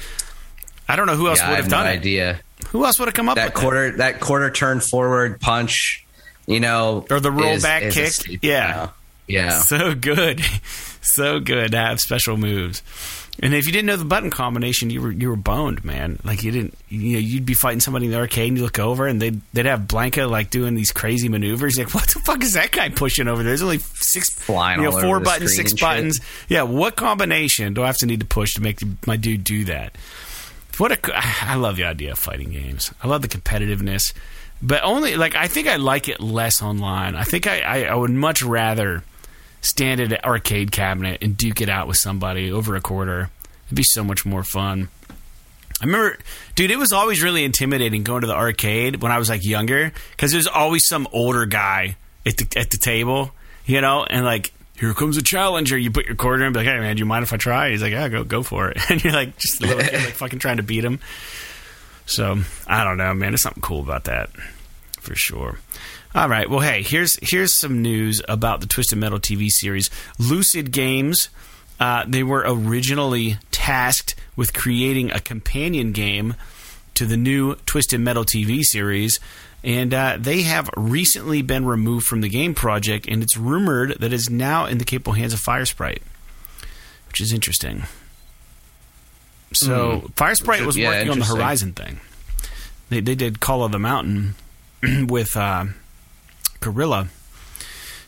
I 0.88 0.96
don't 0.96 1.06
know 1.06 1.14
who 1.16 1.28
else 1.28 1.38
Yeah, 1.40 1.50
would 1.50 1.56
have 1.56 1.64
have 1.66 1.70
done 1.70 1.84
no 1.84 1.90
it. 1.90 1.94
idea. 1.94 2.40
Who 2.68 2.84
else 2.84 2.98
would 2.98 3.08
have 3.08 3.14
come 3.14 3.28
up 3.28 3.36
That 3.36 3.52
with 3.52 3.62
quarter 3.62 3.90
that 3.98 4.20
quarter 4.20 4.50
turn 4.50 4.80
forward 4.80 5.40
punch, 5.40 6.06
you 6.50 6.60
know, 6.60 7.06
Or 7.10 7.20
the 7.20 7.30
roll 7.30 7.52
is- 7.52 7.64
kick. 7.64 8.42
Yeah. 8.42 8.68
now. 8.70 8.92
Yeah. 9.26 9.60
So 9.60 9.94
good, 9.94 10.40
so 11.02 11.38
good 11.40 11.70
to 11.72 11.78
have 11.78 12.00
special 12.00 12.36
moves. 12.36 12.82
And 13.42 13.54
if 13.54 13.64
you 13.64 13.72
didn't 13.72 13.86
know 13.86 13.96
the 13.96 14.04
button 14.04 14.28
combination, 14.30 14.90
you 14.90 15.00
were 15.00 15.12
you 15.12 15.30
were 15.30 15.36
boned, 15.36 15.82
man. 15.82 16.18
Like 16.24 16.42
you 16.42 16.50
didn't, 16.50 16.76
you 16.90 17.12
know, 17.14 17.18
you'd 17.20 17.46
be 17.46 17.54
fighting 17.54 17.80
somebody 17.80 18.04
in 18.06 18.12
the 18.12 18.18
arcade, 18.18 18.48
and 18.48 18.58
you 18.58 18.64
look 18.64 18.78
over, 18.78 19.06
and 19.06 19.22
they'd 19.22 19.40
they'd 19.54 19.64
have 19.66 19.82
Blanka 19.82 20.28
like 20.28 20.50
doing 20.50 20.74
these 20.74 20.90
crazy 20.92 21.28
maneuvers. 21.30 21.78
You're 21.78 21.86
like, 21.86 21.94
what 21.94 22.08
the 22.08 22.18
fuck 22.18 22.42
is 22.42 22.52
that 22.54 22.70
guy 22.72 22.90
pushing 22.90 23.28
over 23.28 23.42
there? 23.42 23.52
There's 23.52 23.62
only 23.62 23.78
six, 23.78 24.28
Flying 24.34 24.80
you 24.82 24.90
know, 24.90 25.00
four 25.00 25.20
buttons, 25.20 25.54
six 25.56 25.70
shit. 25.70 25.80
buttons. 25.80 26.20
Yeah, 26.48 26.62
what 26.64 26.96
combination 26.96 27.72
do 27.72 27.82
I 27.82 27.86
have 27.86 27.96
to 27.98 28.06
need 28.06 28.20
to 28.20 28.26
push 28.26 28.54
to 28.54 28.60
make 28.60 28.80
my 29.06 29.16
dude 29.16 29.44
do 29.44 29.64
that? 29.66 29.96
What 30.76 30.92
a, 30.92 30.98
I 31.46 31.54
love 31.54 31.76
the 31.76 31.84
idea 31.84 32.12
of 32.12 32.18
fighting 32.18 32.50
games. 32.50 32.92
I 33.02 33.06
love 33.08 33.22
the 33.22 33.28
competitiveness, 33.28 34.12
but 34.62 34.82
only 34.82 35.16
like 35.16 35.34
I 35.34 35.48
think 35.48 35.68
I 35.68 35.76
like 35.76 36.08
it 36.08 36.20
less 36.20 36.62
online. 36.62 37.14
I 37.14 37.24
think 37.24 37.46
I, 37.46 37.60
I, 37.60 37.82
I 37.84 37.94
would 37.94 38.10
much 38.10 38.42
rather 38.42 39.02
stand 39.60 40.00
at 40.00 40.12
an 40.12 40.18
arcade 40.24 40.72
cabinet 40.72 41.22
and 41.22 41.36
duke 41.36 41.60
it 41.60 41.68
out 41.68 41.86
with 41.86 41.96
somebody 41.96 42.50
over 42.50 42.76
a 42.76 42.80
quarter. 42.80 43.30
It'd 43.66 43.76
be 43.76 43.82
so 43.82 44.02
much 44.02 44.24
more 44.24 44.42
fun. 44.42 44.88
I 45.80 45.86
remember, 45.86 46.18
dude, 46.56 46.70
it 46.70 46.78
was 46.78 46.92
always 46.92 47.22
really 47.22 47.42
intimidating 47.44 48.02
going 48.02 48.20
to 48.20 48.26
the 48.26 48.34
arcade 48.34 48.96
when 49.02 49.12
I 49.12 49.18
was 49.18 49.30
like 49.30 49.44
younger 49.44 49.92
because 50.10 50.30
there's 50.30 50.46
always 50.46 50.86
some 50.86 51.08
older 51.12 51.46
guy 51.46 51.96
at 52.26 52.36
the 52.36 52.58
at 52.58 52.70
the 52.70 52.76
table, 52.76 53.32
you 53.64 53.80
know, 53.80 54.04
and 54.04 54.24
like 54.24 54.52
here 54.76 54.92
comes 54.92 55.16
a 55.16 55.22
challenger. 55.22 55.78
You 55.78 55.90
put 55.90 56.06
your 56.06 56.16
quarter 56.16 56.42
in, 56.42 56.48
and 56.48 56.54
be 56.54 56.60
like, 56.60 56.66
hey 56.66 56.78
man, 56.80 56.96
do 56.96 57.00
you 57.00 57.06
mind 57.06 57.22
if 57.22 57.32
I 57.32 57.38
try? 57.38 57.70
He's 57.70 57.82
like, 57.82 57.92
yeah, 57.92 58.08
go 58.08 58.24
go 58.24 58.42
for 58.42 58.70
it. 58.70 58.78
And 58.90 59.02
you're 59.02 59.12
like, 59.12 59.38
just 59.38 59.62
like 59.62 60.12
fucking 60.12 60.38
trying 60.38 60.58
to 60.58 60.62
beat 60.62 60.84
him. 60.84 61.00
So 62.10 62.40
I 62.66 62.82
don't 62.82 62.96
know, 62.96 63.14
man. 63.14 63.30
There's 63.30 63.42
something 63.42 63.62
cool 63.62 63.80
about 63.80 64.04
that 64.04 64.30
for 65.00 65.14
sure. 65.14 65.58
All 66.12 66.28
right. 66.28 66.50
Well, 66.50 66.58
hey, 66.58 66.82
here's 66.82 67.16
here's 67.22 67.56
some 67.58 67.82
news 67.82 68.20
about 68.28 68.60
the 68.60 68.66
Twisted 68.66 68.98
Metal 68.98 69.20
TV 69.20 69.48
series. 69.48 69.90
Lucid 70.18 70.72
Games. 70.72 71.30
Uh, 71.78 72.04
they 72.06 72.22
were 72.22 72.44
originally 72.46 73.38
tasked 73.52 74.14
with 74.36 74.52
creating 74.52 75.10
a 75.12 75.20
companion 75.20 75.92
game 75.92 76.34
to 76.94 77.06
the 77.06 77.16
new 77.16 77.54
Twisted 77.64 78.00
Metal 78.00 78.24
TV 78.24 78.60
series, 78.62 79.18
and 79.64 79.94
uh, 79.94 80.18
they 80.20 80.42
have 80.42 80.68
recently 80.76 81.40
been 81.40 81.64
removed 81.64 82.06
from 82.06 82.20
the 82.20 82.28
game 82.28 82.54
project, 82.54 83.06
and 83.08 83.22
it's 83.22 83.38
rumored 83.38 83.96
that 84.00 84.12
it's 84.12 84.28
now 84.28 84.66
in 84.66 84.76
the 84.76 84.84
capable 84.84 85.14
hands 85.14 85.32
of 85.32 85.40
Firesprite, 85.40 86.02
which 87.08 87.22
is 87.22 87.32
interesting. 87.32 87.84
So 89.52 90.10
Firesprite 90.16 90.64
was 90.64 90.76
Hmm. 90.76 90.82
Yeah, 90.82 90.88
working 90.90 91.10
on 91.10 91.18
the. 91.18 91.24
Horizon 91.24 91.72
thing. 91.72 92.00
They 92.88 93.00
they 93.00 93.14
did 93.14 93.40
Call 93.40 93.64
of 93.64 93.72
the 93.72 93.78
Mountain 93.78 94.34
with 95.08 95.36
uh, 95.36 95.66
Guerrilla. 96.60 97.08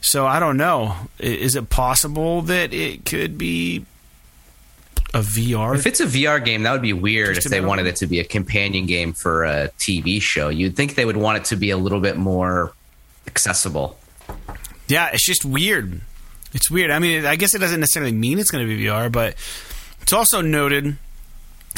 So 0.00 0.26
I 0.26 0.40
don't 0.40 0.57
know. 0.57 0.96
Is 1.18 1.55
it 1.57 1.68
possible 1.70 2.42
that 2.42 2.72
it 2.74 3.05
could 3.05 3.38
be 3.38 3.85
a 5.14 5.20
VR? 5.20 5.76
If 5.76 5.87
it's 5.87 6.00
a 6.00 6.07
VR 6.07 6.44
game, 6.44 6.64
that 6.64 6.72
would 6.72 6.83
be 6.83 6.92
weird 6.92 7.38
if 7.38 7.44
they 7.44 7.61
wanted 7.61 7.87
it 7.87 7.96
to 7.96 8.07
be 8.07 8.18
a 8.18 8.24
companion 8.24 8.87
game 8.87 9.12
for 9.12 9.44
a 9.44 9.68
TV 9.78 10.20
show. 10.20 10.48
You'd 10.48 10.74
think 10.76 10.96
they 10.96 11.05
would 11.05 11.16
want 11.16 11.38
it 11.38 11.44
to 11.46 11.57
be 11.57 11.70
a 11.70 11.76
little 11.76 12.00
bit 12.00 12.16
more 12.16 12.72
accessible. 13.28 13.96
Yeah, 14.88 15.11
it's 15.12 15.24
just 15.24 15.44
weird. 15.44 16.00
It's 16.52 16.68
weird. 16.70 16.90
I 16.90 16.98
mean, 16.98 17.24
I 17.24 17.37
guess 17.37 17.55
it 17.55 17.59
doesn't 17.61 17.78
necessarily 17.81 18.12
mean 18.12 18.38
it's 18.40 18.50
going 18.50 18.66
to 18.68 18.76
be 18.76 18.85
VR, 18.85 19.11
but 19.11 19.37
it's 20.02 20.12
also 20.12 20.40
noted 20.40 20.96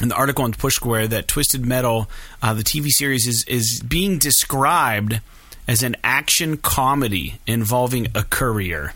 in 0.03 0.09
the 0.09 0.15
article 0.17 0.45
on 0.45 0.53
Push 0.53 0.75
Square 0.77 1.09
that 1.09 1.29
Twisted 1.29 1.65
Metal, 1.65 2.09
uh, 2.43 2.55
the 2.55 2.63
TV 2.65 2.89
series, 2.89 3.27
is 3.27 3.45
is 3.45 3.81
being 3.81 4.19
described 4.19 5.21
as 5.69 5.83
an 5.83 5.97
action 6.05 6.57
comedy 6.57 7.39
involving 7.47 8.09
a 8.15 8.23
courier. 8.23 8.93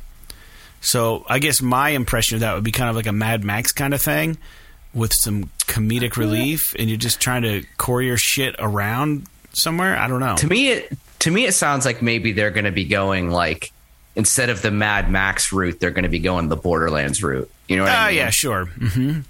So 0.81 1.25
I 1.29 1.39
guess 1.39 1.61
my 1.63 1.91
impression 1.91 2.37
of 2.37 2.41
that 2.43 2.55
would 2.55 2.65
be 2.65 2.73
kind 2.73 2.89
of 2.91 2.97
like 2.97 3.07
a 3.07 3.13
Mad 3.13 3.43
Max 3.45 3.73
kind 3.73 3.93
of 3.95 4.01
thing, 4.03 4.39
with 4.95 5.13
some 5.13 5.51
comedic 5.61 6.17
relief, 6.17 6.75
and 6.79 6.89
you're 6.89 6.99
just 6.99 7.21
trying 7.21 7.43
to 7.43 7.65
courier 7.79 8.17
shit 8.17 8.55
around 8.59 9.27
somewhere. 9.53 9.97
I 9.97 10.09
don't 10.09 10.21
know. 10.21 10.37
To 10.37 10.47
me, 10.47 10.69
it 10.71 10.93
to 11.21 11.31
me 11.31 11.47
it 11.47 11.53
sounds 11.53 11.85
like 11.85 12.01
maybe 12.03 12.33
they're 12.33 12.51
going 12.53 12.65
to 12.65 12.71
be 12.73 12.85
going 12.85 13.31
like 13.31 13.73
instead 14.15 14.51
of 14.51 14.63
the 14.63 14.71
Mad 14.71 15.11
Max 15.11 15.53
route, 15.53 15.79
they're 15.81 15.91
going 15.91 16.03
to 16.05 16.09
be 16.09 16.19
going 16.21 16.49
the 16.49 16.57
Borderlands 16.57 17.23
route. 17.23 17.51
You 17.69 17.77
know 17.77 17.83
what 17.85 17.93
Ah, 17.93 18.05
I 18.07 18.09
mean? 18.09 18.17
yeah, 18.19 18.31
sure. 18.31 18.65
hmm 18.67 19.21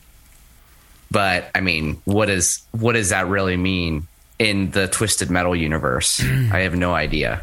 But 1.10 1.50
I 1.54 1.60
mean, 1.60 2.00
what 2.04 2.28
is 2.28 2.62
what 2.72 2.92
does 2.92 3.10
that 3.10 3.26
really 3.28 3.56
mean 3.56 4.06
in 4.38 4.70
the 4.70 4.88
Twisted 4.88 5.30
Metal 5.30 5.56
universe? 5.56 6.20
I 6.22 6.60
have 6.60 6.74
no 6.74 6.94
idea. 6.94 7.42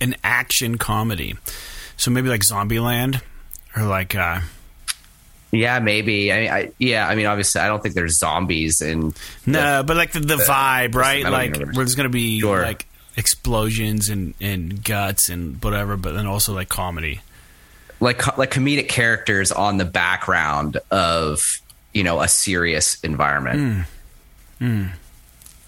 an 0.00 0.16
action 0.24 0.78
comedy. 0.78 1.36
So 1.96 2.10
maybe 2.10 2.28
like 2.28 2.42
Zombieland 2.42 3.20
or 3.76 3.84
like 3.84 4.14
uh 4.14 4.40
Yeah, 5.50 5.78
maybe. 5.80 6.32
I 6.32 6.40
mean, 6.40 6.50
I, 6.50 6.72
yeah. 6.78 7.08
I 7.08 7.14
mean, 7.14 7.26
obviously, 7.26 7.60
I 7.60 7.66
don't 7.68 7.82
think 7.82 7.94
there's 7.94 8.18
zombies 8.18 8.80
in. 8.80 9.14
no, 9.46 9.82
but 9.86 9.96
like 9.96 10.12
the, 10.12 10.20
the 10.20 10.36
vibe, 10.36 10.94
right? 10.94 11.24
Like 11.24 11.54
universe. 11.54 11.76
where 11.76 11.84
there's 11.84 11.94
gonna 11.94 12.08
be 12.08 12.40
Sure. 12.40 12.62
like 12.62 12.86
explosions 13.16 14.08
and 14.08 14.34
and 14.40 14.82
guts 14.84 15.28
and 15.28 15.62
whatever, 15.62 15.96
but 15.96 16.12
then 16.14 16.26
also 16.26 16.54
like 16.54 16.68
comedy. 16.68 17.20
like 18.00 18.36
like 18.38 18.50
comedic 18.50 18.88
characters 18.88 19.50
on 19.52 19.76
the 19.78 19.84
background 19.84 20.78
of 20.90 21.60
you 21.98 22.04
know 22.04 22.20
a 22.20 22.28
serious 22.28 23.00
environment 23.02 23.84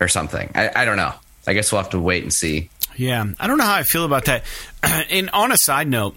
or 0.00 0.08
something. 0.08 0.50
I, 0.54 0.70
I 0.74 0.84
don't 0.84 0.96
know. 0.96 1.12
I 1.46 1.52
guess 1.54 1.72
we'll 1.72 1.82
have 1.82 1.90
to 1.90 1.98
wait 1.98 2.22
and 2.22 2.32
see. 2.32 2.70
Yeah, 2.96 3.24
I 3.40 3.46
don't 3.46 3.58
know 3.58 3.64
how 3.64 3.74
I 3.74 3.82
feel 3.82 4.04
about 4.04 4.26
that. 4.26 4.44
and 5.10 5.28
on 5.30 5.50
a 5.52 5.56
side 5.56 5.88
note, 5.88 6.16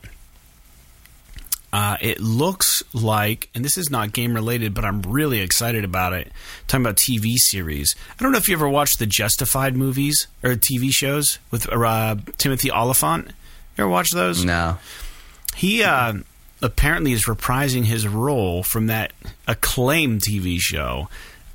uh, 1.72 1.98
it 2.02 2.20
looks 2.20 2.84
like, 2.94 3.50
and 3.56 3.66
this 3.66 3.78
is 3.78 3.90
not 3.90 4.12
game 4.14 4.34
related, 4.36 4.74
but 4.76 4.86
I'm 4.86 5.02
really 5.02 5.40
excited 5.42 5.84
about 5.84 6.14
it. 6.14 6.32
Talking 6.68 6.86
about 6.86 6.98
TV 6.98 7.36
series. 7.38 7.96
I 8.20 8.22
don't 8.22 8.32
know 8.32 8.38
if 8.38 8.48
you 8.48 8.56
ever 8.56 8.70
watched 8.70 9.00
the 9.00 9.08
Justified 9.08 9.76
movies 9.76 10.28
or 10.44 10.52
TV 10.52 10.94
shows 10.94 11.40
with 11.50 11.68
uh, 11.72 12.16
Timothy 12.38 12.70
Olyphant. 12.70 13.28
You 13.78 13.86
ever 13.86 13.90
watch 13.90 14.12
those? 14.12 14.46
No, 14.46 14.78
He 15.56 15.84
uh, 15.84 16.14
apparently 16.64 17.12
is 17.12 17.26
reprising 17.26 17.84
his 17.84 18.08
role 18.08 18.64
from 18.64 18.88
that 18.88 19.14
acclaimed 19.48 20.22
TV 20.28 20.58
show 20.60 21.10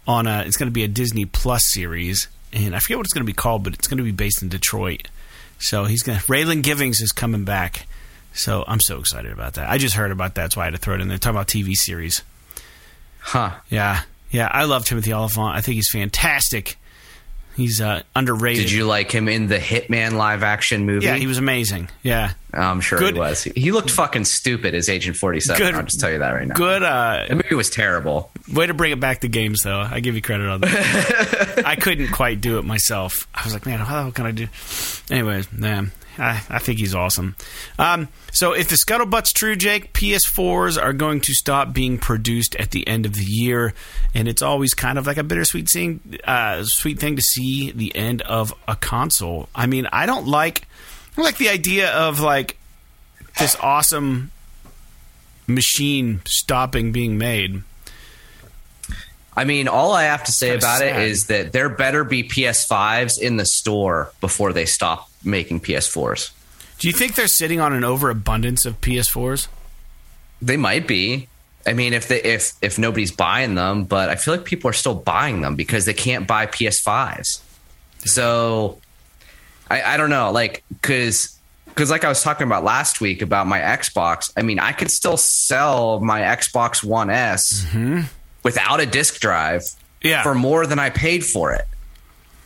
on 0.07 0.29
a. 0.29 0.43
It's 0.47 0.57
going 0.57 0.69
to 0.69 0.73
be 0.73 0.85
a 0.85 0.89
Disney 0.89 1.25
Plus 1.25 1.63
series, 1.73 2.29
and 2.53 2.77
I 2.77 2.79
forget 2.79 2.99
what 2.99 3.07
it's 3.07 3.15
going 3.15 3.27
to 3.27 3.31
be 3.33 3.37
called, 3.37 3.65
but 3.65 3.73
it's 3.75 3.89
going 3.89 3.99
to 3.99 4.05
be 4.05 4.13
based 4.13 4.43
in 4.43 4.49
Detroit. 4.49 5.09
So 5.59 5.85
he's 5.87 6.03
going. 6.03 6.19
to 6.19 6.25
Raylan 6.27 6.63
Givens 6.63 7.01
is 7.01 7.11
coming 7.11 7.45
back. 7.45 7.87
So 8.33 8.63
I'm 8.69 8.79
so 8.81 9.01
excited 9.01 9.33
about 9.33 9.55
that. 9.55 9.69
I 9.69 9.79
just 9.79 9.97
heard 9.97 10.13
about 10.13 10.37
that, 10.37 10.53
so 10.53 10.61
I 10.61 10.65
had 10.65 10.75
to 10.75 10.79
throw 10.79 10.95
it 10.95 11.01
in 11.01 11.09
there. 11.09 11.19
Talking 11.19 11.37
about 11.37 11.49
TV 11.49 11.73
series. 11.75 12.23
huh? 13.19 13.53
Yeah, 13.69 14.03
yeah. 14.31 14.49
I 14.53 14.65
love 14.65 14.85
Timothy 14.85 15.13
Olyphant. 15.13 15.57
I 15.57 15.61
think 15.61 15.75
he's 15.75 15.91
fantastic. 15.91 16.77
He's 17.59 17.81
uh, 17.81 18.03
underrated. 18.15 18.63
Did 18.63 18.73
you 18.73 18.87
like 18.87 19.11
him 19.11 19.29
in 19.29 19.49
the 19.49 19.59
Hitman 19.59 20.13
live 20.13 20.45
action 20.45 20.87
movie? 20.87 21.07
Yeah, 21.07 21.17
he 21.17 21.27
was 21.27 21.39
amazing. 21.39 21.91
Yeah, 22.05 22.35
I'm 22.55 22.81
sure 22.81 23.01
Good- 23.01 23.15
he 23.15 23.21
was. 23.21 23.43
He 23.43 23.73
looked 23.73 23.91
fucking 23.91 24.27
stupid 24.27 24.77
as 24.77 24.89
Agent 24.89 25.17
47. 25.17 25.59
Good- 25.61 25.75
I'll 25.75 25.83
just 25.83 25.99
tell 25.99 26.11
you 26.13 26.21
that 26.21 26.31
right 26.31 26.47
now. 26.47 26.55
good. 26.55 26.83
Uh, 26.85 27.25
The 27.29 27.35
movie 27.35 27.55
was 27.57 27.69
terrible. 27.69 28.31
Way 28.53 28.67
to 28.69 28.75
bring 28.75 28.93
it 28.93 29.01
back 29.01 29.23
to 29.23 29.29
games, 29.29 29.63
though. 29.65 29.81
I 29.81 29.99
give 29.99 30.15
you 30.15 30.23
credit 30.23 30.49
on 30.49 30.61
that. 30.61 31.63
I 31.67 31.75
couldn't 31.75 32.13
quite 32.13 32.41
do 32.41 32.59
it 32.59 32.65
myself. 32.65 33.27
I 33.35 33.43
was 33.45 33.53
like, 33.53 33.67
man, 33.67 33.81
how 33.81 33.85
the 33.97 34.03
hell 34.03 34.13
can 34.13 34.27
I 34.27 34.31
do? 34.31 34.47
Anyways, 35.11 35.53
man, 35.53 35.91
I, 36.19 36.43
I 36.49 36.59
think 36.59 36.79
he's 36.79 36.95
awesome. 36.95 37.37
Um, 37.79 38.09
so, 38.33 38.53
if 38.53 38.69
the 38.69 38.77
scuttlebutt's 38.77 39.33
true, 39.33 39.57
Jake, 39.57 39.93
PS4s 39.93 40.81
are 40.81 40.93
going 40.93 41.21
to 41.23 41.35
stop 41.35 41.73
being 41.73 41.99
produced 41.99 42.57
at 42.57 42.73
the 42.73 42.87
end 42.87 43.07
of 43.07 43.15
the 43.15 43.25
year, 43.25 43.75
and 44.15 44.29
it's 44.29 44.43
always 44.43 44.75
kind 44.75 44.99
of 44.99 45.07
like 45.07 45.17
a 45.17 45.23
bittersweet 45.23 45.69
thing, 45.69 46.19
uh, 46.25 46.65
sweet 46.65 46.99
thing 46.99 47.17
to 47.17 47.23
see 47.23 47.71
the 47.71 47.95
end 47.95 48.23
of 48.23 48.53
a 48.67 48.77
console. 48.77 49.49
I 49.55 49.67
mean, 49.67 49.89
I 49.93 50.07
don't 50.07 50.27
like, 50.27 50.67
I 51.17 51.23
like 51.23 51.39
the 51.39 51.49
idea 51.49 51.91
of 51.91 52.21
like 52.21 52.57
this 53.39 53.57
awesome 53.61 54.31
machine 55.47 56.21
stopping 56.27 56.93
being 56.93 57.19
made. 57.19 57.63
I 59.37 59.45
mean, 59.45 59.69
all 59.69 59.93
I 59.93 60.05
have 60.05 60.25
to 60.25 60.33
say 60.33 60.51
about 60.57 60.79
sad. 60.79 61.01
it 61.01 61.09
is 61.09 61.29
that 61.29 61.53
there 61.53 61.69
better 61.69 62.03
be 62.03 62.25
PS5s 62.25 63.21
in 63.21 63.37
the 63.37 63.47
store 63.47 64.11
before 64.21 64.53
they 64.53 64.67
stop 64.67 65.08
making 65.25 65.61
PS4s. 65.61 66.31
Do 66.79 66.87
you 66.89 66.93
think 66.95 67.15
they're 67.17 67.27
sitting 67.29 67.61
on 67.61 67.73
an 67.73 67.85
overabundance 67.85 68.65
of 68.65 68.81
PS4s? 68.81 69.49
They 70.41 70.57
might 70.57 70.87
be. 70.87 71.29
I 71.67 71.73
mean, 71.73 71.93
if 71.93 72.09
they 72.09 72.23
if 72.23 72.53
if 72.63 72.79
nobody's 72.79 73.11
buying 73.11 73.55
them, 73.57 73.85
but 73.85 74.09
I 74.09 74.15
feel 74.15 74.35
like 74.35 74.45
people 74.45 74.71
are 74.71 74.75
still 74.75 74.95
buying 74.95 75.41
them 75.43 75.57
because 75.57 75.85
they 75.85 75.93
can't 75.93 76.27
buy 76.27 76.47
PS5s. 76.47 77.41
So 78.05 78.79
I, 79.69 79.83
I 79.83 79.97
don't 79.97 80.11
know, 80.11 80.31
like 80.31 80.63
because 80.69 81.39
because 81.67 81.91
like 81.91 82.05
I 82.05 82.09
was 82.09 82.23
talking 82.23 82.47
about 82.47 82.65
last 82.65 83.01
week 83.01 83.23
about 83.23 83.47
my 83.47 83.59
Xbox. 83.61 84.33
I 84.37 84.43
mean, 84.43 84.59
I 84.59 84.73
could 84.73 84.91
still 84.91 85.17
sell 85.17 86.01
my 86.01 86.21
Xbox 86.23 86.83
One 86.83 87.11
S 87.11 87.65
mm-hmm. 87.67 88.03
without 88.43 88.81
a 88.81 88.87
disk 88.87 89.21
drive 89.21 89.63
Yeah. 90.03 90.23
for 90.23 90.35
more 90.35 90.67
than 90.67 90.79
I 90.79 90.91
paid 90.91 91.25
for 91.25 91.53
it. 91.53 91.67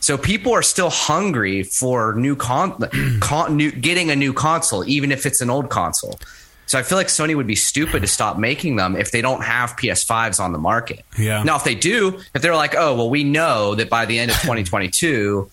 So 0.02 0.18
people 0.18 0.52
are 0.52 0.62
still 0.62 0.90
hungry 0.90 1.62
for 1.62 2.14
new 2.14 2.34
con, 2.34 2.76
con 3.20 3.56
new, 3.56 3.70
getting 3.70 4.10
a 4.10 4.16
new 4.16 4.32
console, 4.32 4.84
even 4.86 5.12
if 5.12 5.26
it's 5.26 5.40
an 5.40 5.48
old 5.48 5.70
console. 5.70 6.18
So 6.66 6.76
I 6.76 6.82
feel 6.82 6.98
like 6.98 7.06
Sony 7.06 7.36
would 7.36 7.46
be 7.46 7.54
stupid 7.54 8.02
to 8.02 8.08
stop 8.08 8.36
making 8.36 8.74
them 8.76 8.96
if 8.96 9.12
they 9.12 9.20
don't 9.22 9.42
have 9.44 9.76
PS5s 9.76 10.40
on 10.40 10.50
the 10.52 10.58
market. 10.58 11.04
Yeah. 11.16 11.44
Now, 11.44 11.54
if 11.54 11.62
they 11.62 11.76
do, 11.76 12.20
if 12.34 12.42
they're 12.42 12.56
like, 12.56 12.74
oh, 12.76 12.96
well, 12.96 13.10
we 13.10 13.22
know 13.22 13.76
that 13.76 13.88
by 13.88 14.06
the 14.06 14.18
end 14.18 14.32
of 14.32 14.36
2022, 14.40 15.48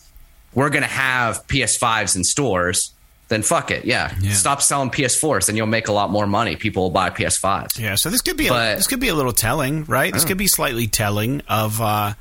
we're 0.55 0.69
going 0.71 0.81
to 0.81 0.87
have 0.87 1.45
PS5s 1.47 2.15
in 2.15 2.23
stores, 2.23 2.91
then 3.27 3.43
fuck 3.43 3.69
it. 3.69 3.85
Yeah. 3.85 4.15
Yeah. 4.19 4.33
Stop 4.33 4.63
selling 4.63 4.89
PS4s, 4.89 5.45
then 5.45 5.57
you'll 5.57 5.67
make 5.67 5.89
a 5.89 5.93
lot 5.93 6.09
more 6.09 6.25
money. 6.25 6.55
People 6.55 6.83
will 6.83 6.89
buy 6.89 7.11
PS5s. 7.11 7.77
Yeah, 7.77 7.93
so 7.93 8.09
this 8.09 8.21
could 8.21 8.37
be 8.37 8.47
a, 8.47 8.51
this 8.51 8.87
could 8.87 8.99
be 8.99 9.09
a 9.09 9.15
little 9.15 9.33
telling, 9.33 9.83
right? 9.85 10.11
This 10.11 10.25
could 10.25 10.39
be 10.39 10.47
slightly 10.47 10.87
telling 10.87 11.41
of 11.47 11.79
uh, 11.79 12.13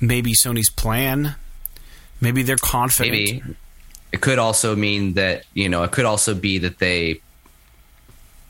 maybe 0.00 0.32
Sony's 0.32 0.70
plan. 0.70 1.34
Maybe 2.20 2.42
they're 2.42 2.56
confident. 2.56 3.12
maybe 3.12 3.42
it 4.12 4.20
could 4.20 4.38
also 4.38 4.74
mean 4.76 5.14
that 5.14 5.44
you 5.54 5.68
know 5.68 5.82
it 5.84 5.92
could 5.92 6.04
also 6.04 6.34
be 6.34 6.58
that 6.58 6.78
they 6.78 7.20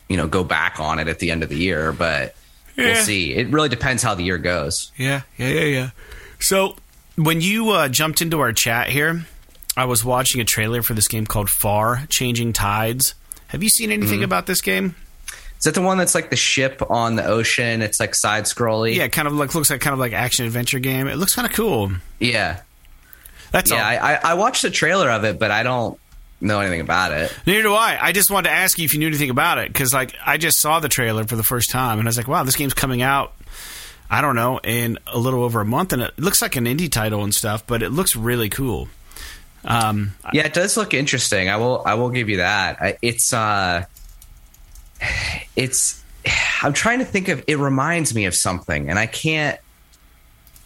you 0.08 0.16
know 0.16 0.26
go 0.26 0.42
back 0.42 0.80
on 0.80 0.98
it 0.98 1.06
at 1.08 1.18
the 1.18 1.30
end 1.30 1.42
of 1.42 1.48
the 1.48 1.56
year 1.56 1.92
but 1.92 2.34
Yeah. 2.76 2.86
we'll 2.94 2.94
see 3.04 3.34
it 3.34 3.48
really 3.48 3.68
depends 3.68 4.02
how 4.02 4.14
the 4.14 4.24
year 4.24 4.38
goes 4.38 4.90
Yeah, 4.96 5.22
yeah, 5.36 5.48
yeah, 5.48 5.64
yeah. 5.64 5.90
So 6.40 6.76
when 7.16 7.40
you 7.42 7.70
uh, 7.70 7.88
jumped 7.88 8.22
into 8.22 8.40
our 8.40 8.52
chat 8.52 8.88
here, 8.88 9.26
I 9.76 9.84
was 9.84 10.04
watching 10.04 10.40
a 10.40 10.44
trailer 10.44 10.82
for 10.82 10.94
this 10.94 11.06
game 11.06 11.26
called 11.26 11.50
Far 11.50 12.06
Changing 12.08 12.52
Tides. 12.54 13.14
Have 13.48 13.62
you 13.62 13.68
seen 13.68 13.90
anything 13.92 14.16
Mm-hmm. 14.16 14.24
about 14.24 14.46
this 14.46 14.60
game? 14.62 14.94
Is 15.60 15.64
that 15.64 15.74
the 15.74 15.82
one 15.82 15.96
that's 15.98 16.14
like 16.14 16.30
the 16.30 16.36
ship 16.36 16.82
on 16.90 17.14
the 17.16 17.24
ocean 17.24 17.80
it's 17.82 18.00
like 18.00 18.14
side 18.14 18.44
scrolly 18.44 18.96
Yeah, 18.96 19.04
it 19.04 19.12
kind 19.12 19.28
of 19.28 19.34
like 19.34 19.54
looks 19.54 19.70
like 19.70 19.80
kind 19.80 19.94
of 19.94 20.00
like 20.00 20.12
action 20.12 20.44
adventure 20.46 20.80
game. 20.80 21.06
It 21.06 21.16
looks 21.16 21.34
kind 21.34 21.46
of 21.46 21.54
cool. 21.54 21.92
yeah 22.18 22.62
That's 23.52 23.70
yeah 23.70 23.76
all. 23.78 23.84
I, 23.84 24.14
I 24.14 24.20
i 24.32 24.34
watched 24.34 24.62
the 24.62 24.70
trailer 24.70 25.08
of 25.10 25.24
it 25.24 25.38
but 25.38 25.50
i 25.50 25.62
don't 25.62 25.98
know 26.40 26.60
anything 26.60 26.80
about 26.80 27.12
it 27.12 27.32
Neither 27.46 27.62
do 27.62 27.74
I. 27.74 27.98
I 28.00 28.12
just 28.12 28.30
wanted 28.30 28.48
to 28.48 28.54
ask 28.54 28.78
you 28.78 28.84
if 28.86 28.94
you 28.94 28.98
knew 29.00 29.08
anything 29.08 29.28
about 29.28 29.58
it 29.58 29.68
because, 29.70 29.92
like, 29.92 30.14
I 30.24 30.38
just 30.38 30.58
saw 30.58 30.80
the 30.80 30.88
trailer 30.88 31.24
for 31.24 31.36
the 31.36 31.42
first 31.42 31.70
time 31.70 31.98
and 31.98 32.08
I 32.08 32.10
was 32.10 32.16
like, 32.16 32.28
"Wow, 32.28 32.44
this 32.44 32.56
game's 32.56 32.72
coming 32.72 33.02
out 33.02 33.34
I 34.12 34.22
don't 34.22 34.34
know, 34.34 34.58
in 34.64 34.98
a 35.06 35.18
little 35.18 35.44
over 35.44 35.60
a 35.60 35.64
month, 35.64 35.92
and 35.92 36.02
it 36.02 36.18
looks 36.18 36.42
like 36.42 36.56
an 36.56 36.64
indie 36.64 36.90
title 36.90 37.22
and 37.22 37.32
stuff, 37.32 37.64
but 37.64 37.80
it 37.80 37.90
looks 37.90 38.16
really 38.16 38.48
cool. 38.48 38.88
Um, 39.64 40.14
yeah, 40.32 40.46
it 40.46 40.52
does 40.52 40.76
look 40.76 40.94
interesting. 40.94 41.48
I 41.48 41.56
will 41.58 41.82
I 41.86 41.94
will 41.94 42.10
give 42.10 42.28
you 42.28 42.38
that. 42.38 42.98
It's 43.02 43.32
uh, 43.32 43.84
it's 45.56 46.02
I'm 46.62 46.72
trying 46.72 46.98
to 46.98 47.04
think 47.04 47.28
of. 47.28 47.42
It 47.46 47.58
reminds 47.58 48.14
me 48.14 48.26
of 48.26 48.34
something, 48.34 48.90
and 48.90 48.98
I 48.98 49.06
can't. 49.06 49.58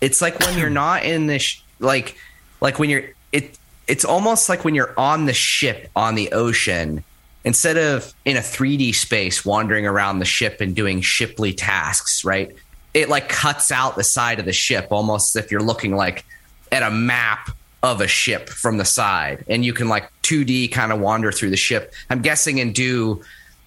It's 0.00 0.20
like 0.20 0.38
when 0.40 0.58
you're 0.58 0.70
not 0.84 1.04
in 1.04 1.26
this, 1.26 1.60
like, 1.78 2.16
like 2.60 2.78
when 2.78 2.90
you're 2.90 3.04
it. 3.32 3.58
It's 3.86 4.04
almost 4.04 4.48
like 4.48 4.64
when 4.64 4.74
you're 4.74 4.94
on 4.98 5.26
the 5.26 5.34
ship 5.34 5.90
on 5.94 6.14
the 6.14 6.32
ocean 6.32 7.04
instead 7.44 7.76
of 7.76 8.14
in 8.24 8.38
a 8.38 8.40
3D 8.40 8.94
space 8.94 9.44
wandering 9.44 9.86
around 9.86 10.18
the 10.18 10.24
ship 10.24 10.62
and 10.62 10.74
doing 10.74 11.02
shiply 11.02 11.52
tasks, 11.52 12.24
right? 12.24 12.50
It 12.94 13.10
like 13.10 13.28
cuts 13.28 13.70
out 13.70 13.96
the 13.96 14.04
side 14.04 14.38
of 14.38 14.46
the 14.46 14.52
ship 14.52 14.88
almost 14.90 15.36
as 15.36 15.44
if 15.44 15.50
you're 15.50 15.62
looking 15.62 15.94
like 15.94 16.24
at 16.72 16.82
a 16.82 16.90
map 16.90 17.50
of 17.82 18.00
a 18.00 18.08
ship 18.08 18.48
from 18.48 18.78
the 18.78 18.84
side 18.84 19.44
and 19.46 19.62
you 19.62 19.74
can 19.74 19.88
like 19.88 20.10
2D 20.22 20.72
kind 20.72 20.90
of 20.90 21.00
wander 21.00 21.30
through 21.30 21.50
the 21.50 21.56
ship. 21.56 21.92
I'm 22.08 22.22
guessing 22.22 22.60
and 22.60 22.74
do 22.74 23.22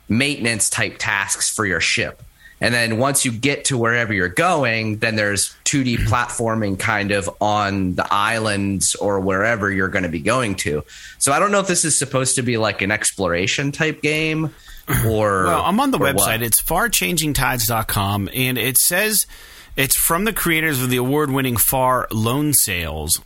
maintenance 0.10 0.70
type 0.70 0.96
tasks 0.98 1.50
for 1.50 1.66
your 1.66 1.82
ship. 1.82 2.22
And 2.60 2.74
then 2.74 2.98
once 2.98 3.24
you 3.24 3.32
get 3.32 3.66
to 3.66 3.78
wherever 3.78 4.12
you're 4.12 4.30
going, 4.30 4.98
then 4.98 5.16
there's 5.16 5.56
2D 5.66 5.98
platforming 6.08 6.80
kind 6.80 7.12
of 7.12 7.30
on 7.40 7.96
the 7.96 8.08
islands 8.12 8.96
or 8.96 9.20
wherever 9.20 9.72
you're 9.72 9.90
going 9.90 10.04
to 10.04 10.10
be 10.10 10.20
going 10.20 10.56
to. 10.56 10.84
So 11.20 11.32
I 11.32 11.40
don't 11.40 11.52
know 11.52 11.60
if 11.60 11.68
this 11.68 11.86
is 11.86 11.98
supposed 11.98 12.36
to 12.36 12.42
be 12.42 12.58
like 12.58 12.82
an 12.82 12.92
exploration 12.92 13.72
type 13.72 14.02
game 14.02 14.54
or. 15.06 15.46
Well, 15.46 15.64
I'm 15.64 15.80
on 15.80 15.92
the 15.92 16.00
website. 16.00 16.16
What? 16.16 16.42
It's 16.42 16.62
farchangingtides.com 16.62 18.30
and 18.34 18.58
it 18.58 18.78
says 18.78 19.28
it's 19.76 19.96
from 19.96 20.26
the 20.26 20.34
creators 20.34 20.82
of 20.82 20.90
the 20.90 20.98
award 20.98 21.30
winning 21.30 21.58
Far 21.58 22.08
Lone 22.12 22.54
Sails 22.54 23.22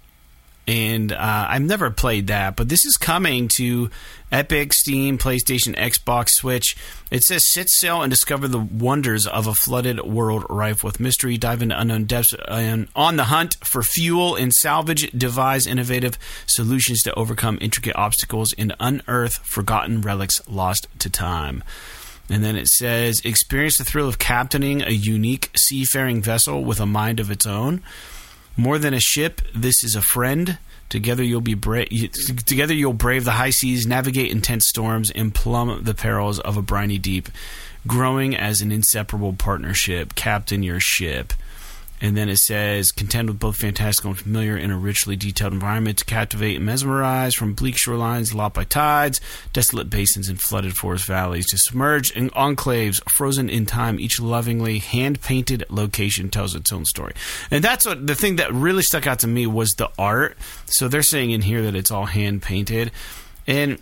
and 0.71 1.11
uh, 1.11 1.47
I've 1.49 1.63
never 1.63 1.91
played 1.91 2.27
that, 2.27 2.55
but 2.55 2.69
this 2.69 2.85
is 2.85 2.95
coming 2.95 3.49
to 3.57 3.89
Epic, 4.31 4.71
Steam, 4.71 5.17
PlayStation, 5.17 5.75
Xbox, 5.75 6.29
Switch. 6.29 6.77
It 7.11 7.23
says 7.23 7.43
sit 7.45 7.69
sail 7.69 8.01
and 8.01 8.09
discover 8.09 8.47
the 8.47 8.57
wonders 8.57 9.27
of 9.27 9.47
a 9.47 9.53
flooded 9.53 9.99
world 10.05 10.45
rife 10.49 10.81
with 10.81 11.01
mystery. 11.01 11.37
Dive 11.37 11.61
into 11.61 11.77
unknown 11.77 12.05
depths 12.05 12.33
and 12.47 12.87
on 12.95 13.17
the 13.17 13.25
hunt 13.25 13.57
for 13.65 13.83
fuel 13.83 14.37
and 14.37 14.53
salvage. 14.53 15.11
Devise 15.11 15.67
innovative 15.67 16.17
solutions 16.45 17.03
to 17.03 17.13
overcome 17.15 17.57
intricate 17.59 17.97
obstacles 17.97 18.53
and 18.57 18.73
unearth 18.79 19.39
forgotten 19.39 19.99
relics 19.99 20.39
lost 20.47 20.87
to 20.99 21.09
time. 21.09 21.65
And 22.29 22.45
then 22.45 22.55
it 22.55 22.69
says 22.69 23.19
experience 23.25 23.77
the 23.77 23.83
thrill 23.83 24.07
of 24.07 24.19
captaining 24.19 24.83
a 24.83 24.91
unique 24.91 25.51
seafaring 25.53 26.21
vessel 26.21 26.63
with 26.63 26.79
a 26.79 26.85
mind 26.85 27.19
of 27.19 27.29
its 27.29 27.45
own. 27.45 27.83
More 28.57 28.77
than 28.77 28.93
a 28.93 28.99
ship, 28.99 29.41
this 29.55 29.83
is 29.83 29.95
a 29.95 30.01
friend. 30.01 30.57
Together 30.89 31.23
you'll 31.23 31.39
be 31.39 31.53
bra- 31.53 31.85
together 32.45 32.73
you'll 32.73 32.93
brave 32.93 33.23
the 33.23 33.31
high 33.31 33.49
seas, 33.49 33.87
navigate 33.87 34.29
intense 34.29 34.67
storms, 34.67 35.09
and 35.09 35.33
plumb 35.33 35.83
the 35.83 35.93
perils 35.93 36.39
of 36.39 36.57
a 36.57 36.61
briny 36.61 36.97
deep. 36.97 37.29
Growing 37.87 38.35
as 38.35 38.59
an 38.61 38.71
inseparable 38.71 39.33
partnership, 39.33 40.15
captain 40.15 40.63
your 40.63 40.79
ship. 40.79 41.33
And 42.01 42.17
then 42.17 42.29
it 42.29 42.37
says, 42.37 42.91
contend 42.91 43.29
with 43.29 43.39
both 43.39 43.57
fantastical 43.57 44.09
and 44.09 44.19
familiar 44.19 44.57
in 44.57 44.71
a 44.71 44.77
richly 44.77 45.15
detailed 45.15 45.53
environment 45.53 45.99
to 45.99 46.05
captivate 46.05 46.55
and 46.55 46.65
mesmerize 46.65 47.35
from 47.35 47.53
bleak 47.53 47.75
shorelines 47.75 48.33
locked 48.33 48.55
by 48.55 48.63
tides, 48.63 49.21
desolate 49.53 49.89
basins, 49.89 50.27
and 50.27 50.41
flooded 50.41 50.73
forest 50.73 51.05
valleys 51.05 51.47
to 51.51 51.59
submerged 51.59 52.15
in 52.17 52.31
enclaves 52.31 52.99
frozen 53.11 53.49
in 53.49 53.67
time. 53.67 53.99
Each 53.99 54.19
lovingly 54.19 54.79
hand 54.79 55.21
painted 55.21 55.63
location 55.69 56.29
tells 56.29 56.55
its 56.55 56.73
own 56.73 56.85
story. 56.85 57.13
And 57.51 57.63
that's 57.63 57.85
what 57.85 58.07
the 58.07 58.15
thing 58.15 58.37
that 58.37 58.51
really 58.51 58.83
stuck 58.83 59.05
out 59.05 59.19
to 59.19 59.27
me 59.27 59.45
was 59.45 59.75
the 59.75 59.89
art. 59.99 60.37
So 60.65 60.87
they're 60.87 61.03
saying 61.03 61.29
in 61.29 61.43
here 61.43 61.61
that 61.63 61.75
it's 61.75 61.91
all 61.91 62.07
hand 62.07 62.41
painted. 62.41 62.91
And 63.45 63.77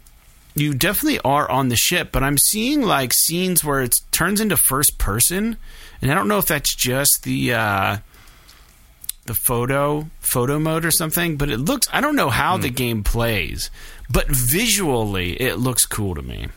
you 0.56 0.74
definitely 0.74 1.20
are 1.20 1.50
on 1.50 1.70
the 1.70 1.78
ship, 1.78 2.10
but 2.12 2.24
I'm 2.24 2.38
seeing 2.38 2.82
like 2.82 3.14
scenes 3.14 3.64
where 3.64 3.82
it 3.82 3.96
turns 4.12 4.42
into 4.42 4.58
first 4.58 4.98
person. 4.98 5.56
And 6.02 6.12
I 6.12 6.16
don't 6.16 6.28
know 6.28 6.40
if 6.40 6.48
that's 6.48 6.76
just 6.76 7.24
the. 7.24 7.54
Uh, 7.54 7.98
the 9.30 9.36
photo 9.36 10.10
photo 10.20 10.60
mode 10.60 10.84
or 10.84 10.92
something, 10.92 11.38
but 11.38 11.50
it 11.50 11.60
looks 11.60 11.88
I 11.94 12.02
don't 12.02 12.16
know 12.16 12.30
how 12.30 12.58
mm. 12.58 12.64
the 12.64 12.70
hmm. 12.70 12.76
game 12.76 13.04
plays, 13.04 13.70
but 14.10 14.28
visually 14.28 15.40
it 15.40 15.58
looks 15.58 15.86
cool 15.86 16.16
to 16.16 16.22
me. 16.22 16.48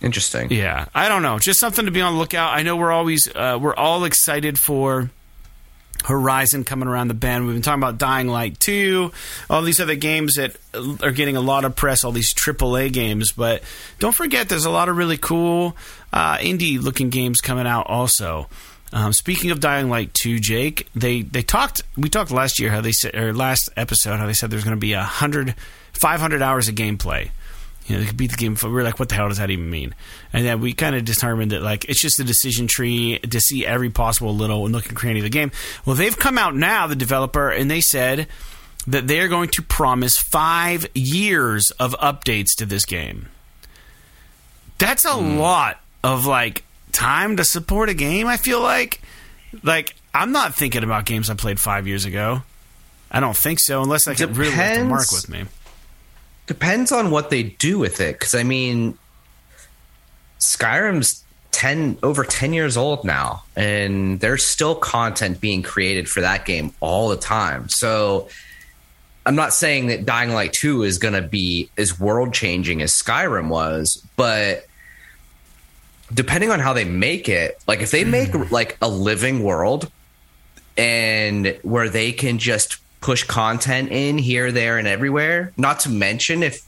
Interesting. 0.00 0.50
Yeah, 0.50 0.86
I 0.94 1.08
don't 1.08 1.22
know, 1.22 1.38
just 1.38 1.60
something 1.60 1.84
to 1.84 1.90
be 1.90 2.00
on 2.00 2.14
the 2.14 2.18
lookout. 2.18 2.54
I 2.54 2.62
know 2.62 2.76
we're 2.76 2.90
always 2.90 3.28
uh, 3.28 3.58
we're 3.60 3.74
all 3.74 4.04
excited 4.04 4.58
for 4.58 5.10
Horizon 6.04 6.64
coming 6.64 6.88
around 6.88 7.08
the 7.08 7.14
bend. 7.14 7.44
We've 7.44 7.54
been 7.54 7.62
talking 7.62 7.82
about 7.82 7.98
Dying 7.98 8.28
Light 8.28 8.58
2, 8.60 9.12
all 9.50 9.62
these 9.62 9.80
other 9.80 9.96
games 9.96 10.36
that 10.36 10.56
are 11.02 11.10
getting 11.10 11.36
a 11.36 11.40
lot 11.40 11.64
of 11.64 11.76
press, 11.76 12.02
all 12.02 12.12
these 12.12 12.32
AAA 12.32 12.92
games. 12.92 13.32
But 13.32 13.62
don't 13.98 14.14
forget, 14.14 14.48
there's 14.48 14.64
a 14.64 14.70
lot 14.70 14.88
of 14.88 14.96
really 14.96 15.18
cool 15.18 15.76
uh, 16.12 16.38
indie 16.38 16.80
looking 16.80 17.10
games 17.10 17.40
coming 17.40 17.66
out 17.66 17.88
also. 17.88 18.48
Um, 18.92 19.12
speaking 19.12 19.50
of 19.50 19.60
Dying 19.60 19.90
Light 19.90 20.14
2, 20.14 20.38
Jake, 20.38 20.88
they, 20.94 21.22
they 21.22 21.42
talked. 21.42 21.82
We 21.96 22.08
talked 22.08 22.30
last 22.30 22.58
year 22.58 22.70
how 22.70 22.80
they 22.80 22.92
said, 22.92 23.14
or 23.14 23.34
last 23.34 23.68
episode 23.76 24.16
how 24.16 24.26
they 24.26 24.32
said 24.32 24.50
there's 24.50 24.64
going 24.64 24.76
to 24.76 24.80
be 24.80 24.94
a 24.94 25.02
hundred, 25.02 25.54
500 25.92 26.40
hours 26.40 26.68
of 26.68 26.74
gameplay. 26.74 27.30
You 27.86 27.94
know, 27.94 28.00
they 28.02 28.06
could 28.06 28.16
beat 28.18 28.30
the 28.30 28.36
game. 28.36 28.56
We 28.62 28.68
are 28.68 28.82
like, 28.82 28.98
what 28.98 29.08
the 29.08 29.14
hell 29.14 29.28
does 29.28 29.38
that 29.38 29.50
even 29.50 29.70
mean? 29.70 29.94
And 30.32 30.44
then 30.44 30.60
we 30.60 30.74
kind 30.74 30.94
of 30.94 31.06
determined 31.06 31.52
that 31.52 31.62
like 31.62 31.86
it's 31.86 32.00
just 32.00 32.20
a 32.20 32.24
decision 32.24 32.66
tree 32.66 33.18
to 33.18 33.40
see 33.40 33.64
every 33.64 33.88
possible 33.88 34.34
little 34.34 34.66
and 34.66 34.74
looking 34.74 34.94
cranny 34.94 35.20
of 35.20 35.24
the 35.24 35.30
game. 35.30 35.50
Well, 35.86 35.96
they've 35.96 36.16
come 36.16 36.36
out 36.36 36.54
now, 36.54 36.86
the 36.86 36.96
developer, 36.96 37.48
and 37.48 37.70
they 37.70 37.80
said 37.80 38.26
that 38.86 39.06
they 39.06 39.20
are 39.20 39.28
going 39.28 39.48
to 39.50 39.62
promise 39.62 40.18
five 40.18 40.86
years 40.94 41.70
of 41.72 41.92
updates 41.98 42.54
to 42.56 42.66
this 42.66 42.84
game. 42.84 43.28
That's 44.76 45.04
a 45.04 45.08
mm. 45.08 45.38
lot 45.38 45.80
of 46.04 46.26
like 46.26 46.64
time 46.92 47.36
to 47.36 47.44
support 47.44 47.88
a 47.88 47.94
game. 47.94 48.26
I 48.26 48.36
feel 48.36 48.60
like, 48.60 49.00
like 49.62 49.94
I'm 50.14 50.32
not 50.32 50.54
thinking 50.54 50.84
about 50.84 51.04
games 51.04 51.30
I 51.30 51.34
played 51.34 51.60
five 51.60 51.86
years 51.86 52.04
ago. 52.04 52.42
I 53.10 53.20
don't 53.20 53.36
think 53.36 53.60
so, 53.60 53.82
unless 53.82 54.06
I 54.06 54.14
can 54.14 54.34
really 54.34 54.50
the 54.50 54.84
mark 54.84 55.10
with 55.12 55.28
me. 55.28 55.44
Depends 56.46 56.92
on 56.92 57.10
what 57.10 57.30
they 57.30 57.42
do 57.42 57.78
with 57.78 58.00
it, 58.00 58.18
because 58.18 58.34
I 58.34 58.42
mean, 58.42 58.98
Skyrim's 60.40 61.24
ten 61.50 61.98
over 62.02 62.24
ten 62.24 62.52
years 62.52 62.76
old 62.76 63.04
now, 63.04 63.44
and 63.56 64.20
there's 64.20 64.44
still 64.44 64.74
content 64.74 65.40
being 65.40 65.62
created 65.62 66.08
for 66.08 66.20
that 66.20 66.44
game 66.44 66.72
all 66.80 67.08
the 67.08 67.16
time. 67.16 67.68
So. 67.68 68.28
I'm 69.26 69.36
not 69.36 69.52
saying 69.52 69.88
that 69.88 70.06
Dying 70.06 70.32
Light 70.32 70.54
2 70.54 70.84
is 70.84 70.96
going 70.96 71.12
to 71.12 71.20
be 71.20 71.68
as 71.76 72.00
world 72.00 72.32
changing 72.32 72.80
as 72.80 72.92
Skyrim 72.94 73.48
was, 73.50 74.02
but 74.16 74.67
depending 76.12 76.50
on 76.50 76.60
how 76.60 76.72
they 76.72 76.84
make 76.84 77.28
it, 77.28 77.58
like 77.66 77.80
if 77.80 77.90
they 77.90 78.04
make 78.04 78.30
mm. 78.30 78.50
like 78.50 78.76
a 78.80 78.88
living 78.88 79.42
world 79.42 79.90
and 80.76 81.58
where 81.62 81.88
they 81.88 82.12
can 82.12 82.38
just 82.38 82.78
push 83.00 83.24
content 83.24 83.90
in 83.90 84.18
here, 84.18 84.50
there, 84.52 84.78
and 84.78 84.88
everywhere, 84.88 85.52
not 85.56 85.80
to 85.80 85.90
mention 85.90 86.42
if 86.42 86.64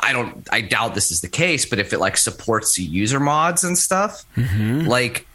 I 0.00 0.12
don't, 0.12 0.46
I 0.50 0.62
doubt 0.62 0.94
this 0.94 1.10
is 1.10 1.20
the 1.20 1.28
case, 1.28 1.64
but 1.66 1.78
if 1.78 1.92
it 1.92 1.98
like 1.98 2.16
supports 2.16 2.76
the 2.76 2.82
user 2.82 3.20
mods 3.20 3.62
and 3.62 3.78
stuff, 3.78 4.24
mm-hmm. 4.36 4.86
like 4.86 5.26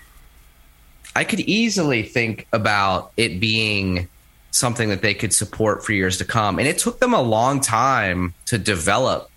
I 1.16 1.24
could 1.24 1.40
easily 1.42 2.04
think 2.04 2.48
about 2.52 3.12
it 3.18 3.40
being 3.40 4.08
something 4.52 4.90
that 4.90 5.02
they 5.02 5.14
could 5.14 5.34
support 5.34 5.86
for 5.86 5.94
years 5.94 6.18
to 6.18 6.26
come. 6.26 6.60
And 6.60 6.68
it 6.68 6.78
took 6.78 7.00
them 7.00 7.14
a 7.14 7.22
long 7.22 7.62
time 7.62 8.34
to 8.46 8.58
develop 8.58 9.30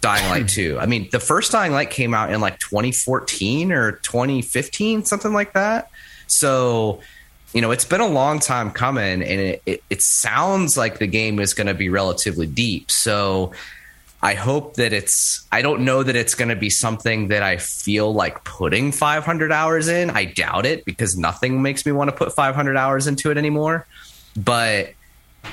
Dying 0.00 0.28
Light 0.30 0.48
2. 0.48 0.78
I 0.78 0.86
mean, 0.86 1.08
the 1.10 1.20
first 1.20 1.52
Dying 1.52 1.72
Light 1.72 1.90
came 1.90 2.14
out 2.14 2.32
in 2.32 2.40
like 2.40 2.58
2014 2.58 3.72
or 3.72 3.92
2015, 3.92 5.04
something 5.04 5.32
like 5.32 5.54
that. 5.54 5.90
So, 6.26 7.00
you 7.52 7.60
know, 7.60 7.70
it's 7.70 7.84
been 7.84 8.00
a 8.00 8.06
long 8.06 8.38
time 8.38 8.70
coming, 8.70 9.22
and 9.22 9.24
it, 9.24 9.62
it, 9.66 9.82
it 9.90 10.02
sounds 10.02 10.76
like 10.76 10.98
the 10.98 11.06
game 11.06 11.38
is 11.40 11.54
going 11.54 11.66
to 11.66 11.74
be 11.74 11.88
relatively 11.88 12.46
deep. 12.46 12.90
So, 12.90 13.52
I 14.22 14.34
hope 14.34 14.74
that 14.74 14.92
it's, 14.92 15.46
I 15.52 15.62
don't 15.62 15.84
know 15.84 16.02
that 16.02 16.16
it's 16.16 16.34
going 16.34 16.48
to 16.48 16.56
be 16.56 16.70
something 16.70 17.28
that 17.28 17.42
I 17.42 17.58
feel 17.58 18.12
like 18.12 18.44
putting 18.44 18.90
500 18.90 19.52
hours 19.52 19.88
in. 19.88 20.10
I 20.10 20.24
doubt 20.24 20.66
it 20.66 20.84
because 20.84 21.16
nothing 21.16 21.62
makes 21.62 21.84
me 21.84 21.92
want 21.92 22.10
to 22.10 22.16
put 22.16 22.32
500 22.32 22.76
hours 22.76 23.06
into 23.06 23.30
it 23.30 23.36
anymore. 23.36 23.86
But 24.36 24.94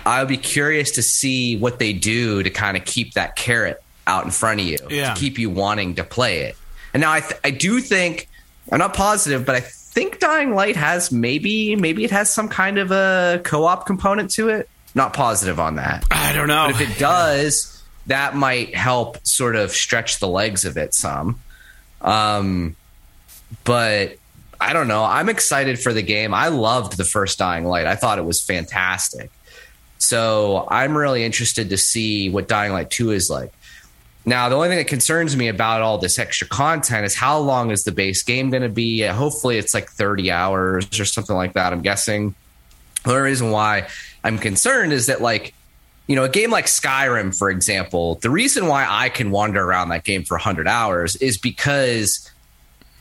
I'll 0.05 0.25
be 0.25 0.37
curious 0.37 0.91
to 0.91 1.03
see 1.03 1.57
what 1.57 1.77
they 1.77 1.93
do 1.93 2.41
to 2.41 2.49
kind 2.49 2.77
of 2.77 2.85
keep 2.85 3.13
that 3.13 3.35
carrot 3.35 3.83
out 4.07 4.25
in 4.25 4.31
front 4.31 4.59
of 4.59 4.65
you 4.65 4.77
yeah. 4.89 5.13
to 5.13 5.19
keep 5.19 5.37
you 5.37 5.49
wanting 5.49 5.95
to 5.95 6.03
play 6.03 6.41
it. 6.41 6.57
And 6.93 7.01
now 7.01 7.11
I 7.11 7.21
th- 7.21 7.39
I 7.43 7.51
do 7.51 7.79
think 7.79 8.29
I'm 8.71 8.79
not 8.79 8.93
positive, 8.93 9.45
but 9.45 9.55
I 9.55 9.61
think 9.61 10.19
Dying 10.19 10.53
Light 10.53 10.75
has 10.75 11.11
maybe 11.11 11.75
maybe 11.75 12.03
it 12.03 12.11
has 12.11 12.29
some 12.29 12.49
kind 12.49 12.77
of 12.77 12.91
a 12.91 13.41
co-op 13.43 13.85
component 13.85 14.31
to 14.31 14.49
it. 14.49 14.69
Not 14.95 15.13
positive 15.13 15.59
on 15.59 15.75
that. 15.75 16.05
I 16.11 16.33
don't 16.33 16.47
know. 16.47 16.67
But 16.71 16.81
if 16.81 16.91
it 16.91 16.99
does, 16.99 17.83
that 18.07 18.35
might 18.35 18.75
help 18.75 19.25
sort 19.25 19.55
of 19.55 19.71
stretch 19.71 20.19
the 20.19 20.27
legs 20.27 20.65
of 20.65 20.77
it 20.77 20.93
some. 20.93 21.39
Um, 22.01 22.75
but 23.63 24.17
I 24.59 24.73
don't 24.73 24.87
know. 24.87 25.03
I'm 25.03 25.29
excited 25.29 25.79
for 25.79 25.93
the 25.93 26.01
game. 26.01 26.33
I 26.33 26.49
loved 26.49 26.97
the 26.97 27.05
first 27.05 27.39
Dying 27.39 27.65
Light. 27.65 27.85
I 27.85 27.95
thought 27.95 28.19
it 28.19 28.25
was 28.25 28.41
fantastic. 28.41 29.31
So 29.97 30.67
I'm 30.69 30.97
really 30.97 31.23
interested 31.23 31.69
to 31.69 31.77
see 31.77 32.29
what 32.29 32.47
Dying 32.47 32.73
Light 32.73 32.89
2 32.89 33.11
is 33.11 33.29
like. 33.29 33.53
Now, 34.25 34.47
the 34.47 34.55
only 34.55 34.69
thing 34.69 34.77
that 34.77 34.87
concerns 34.87 35.35
me 35.35 35.49
about 35.49 35.81
all 35.81 35.97
this 35.97 36.17
extra 36.17 36.47
content 36.47 37.05
is 37.05 37.13
how 37.13 37.39
long 37.39 37.71
is 37.71 37.83
the 37.83 37.91
base 37.91 38.23
game 38.23 38.49
going 38.49 38.63
to 38.63 38.69
be? 38.69 39.01
Hopefully, 39.01 39.57
it's 39.57 39.73
like 39.73 39.89
30 39.89 40.31
hours 40.31 40.99
or 40.99 41.05
something 41.05 41.35
like 41.35 41.53
that. 41.53 41.73
I'm 41.73 41.81
guessing. 41.81 42.33
The 43.03 43.21
reason 43.21 43.51
why 43.51 43.89
I'm 44.23 44.37
concerned 44.37 44.93
is 44.93 45.07
that, 45.07 45.21
like, 45.21 45.53
you 46.07 46.15
know, 46.15 46.23
a 46.23 46.29
game 46.29 46.51
like 46.51 46.65
Skyrim, 46.65 47.37
for 47.37 47.49
example, 47.49 48.15
the 48.15 48.29
reason 48.29 48.67
why 48.67 48.85
I 48.89 49.09
can 49.09 49.29
wander 49.31 49.61
around 49.61 49.89
that 49.89 50.05
game 50.05 50.23
for 50.23 50.35
100 50.35 50.67
hours 50.67 51.15
is 51.17 51.37
because 51.37 52.29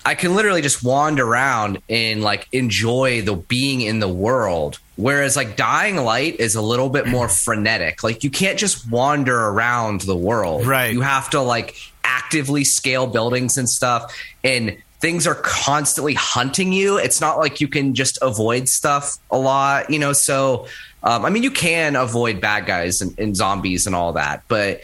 I 0.05 0.15
can 0.15 0.35
literally 0.35 0.63
just 0.63 0.83
wander 0.83 1.25
around 1.25 1.81
and 1.89 2.23
like 2.23 2.49
enjoy 2.53 3.23
the 3.23 3.37
being 3.37 3.81
in 3.83 4.01
the 4.01 4.09
world. 4.09 4.79
Whereas 4.97 5.37
like 5.37 5.57
Dying 5.57 5.97
Light 5.97 6.41
is 6.41 6.55
a 6.55 6.63
little 6.63 6.91
bit 6.91 7.07
more 7.07 7.29
frenetic. 7.29 8.03
Like 8.03 8.25
you 8.25 8.31
can't 8.31 8.59
just 8.59 8.91
wander 8.91 9.37
around 9.37 10.03
the 10.03 10.17
world. 10.17 10.67
Right. 10.67 10.93
You 10.93 11.03
have 11.03 11.31
to 11.31 11.41
like 11.41 11.77
actively 12.05 12.65
scale 12.65 13.07
buildings 13.07 13.57
and 13.57 13.69
stuff 13.69 14.15
and 14.43 14.77
things 15.01 15.27
are 15.27 15.35
constantly 15.35 16.15
hunting 16.15 16.73
you. 16.73 16.97
It's 16.97 17.21
not 17.21 17.39
like 17.39 17.61
you 17.61 17.69
can 17.69 17.95
just 17.95 18.19
avoid 18.23 18.69
stuff 18.69 19.17
a 19.31 19.39
lot, 19.39 19.91
you 19.91 19.99
know, 19.99 20.13
so 20.13 20.67
um, 21.03 21.25
I 21.25 21.31
mean 21.31 21.43
you 21.43 21.51
can 21.51 21.97
avoid 21.97 22.41
bad 22.41 22.67
guys 22.67 23.01
and, 23.01 23.19
and 23.19 23.37
zombies 23.37 23.87
and 23.87 23.97
all 23.97 24.13
that, 24.15 24.45
but 24.49 24.83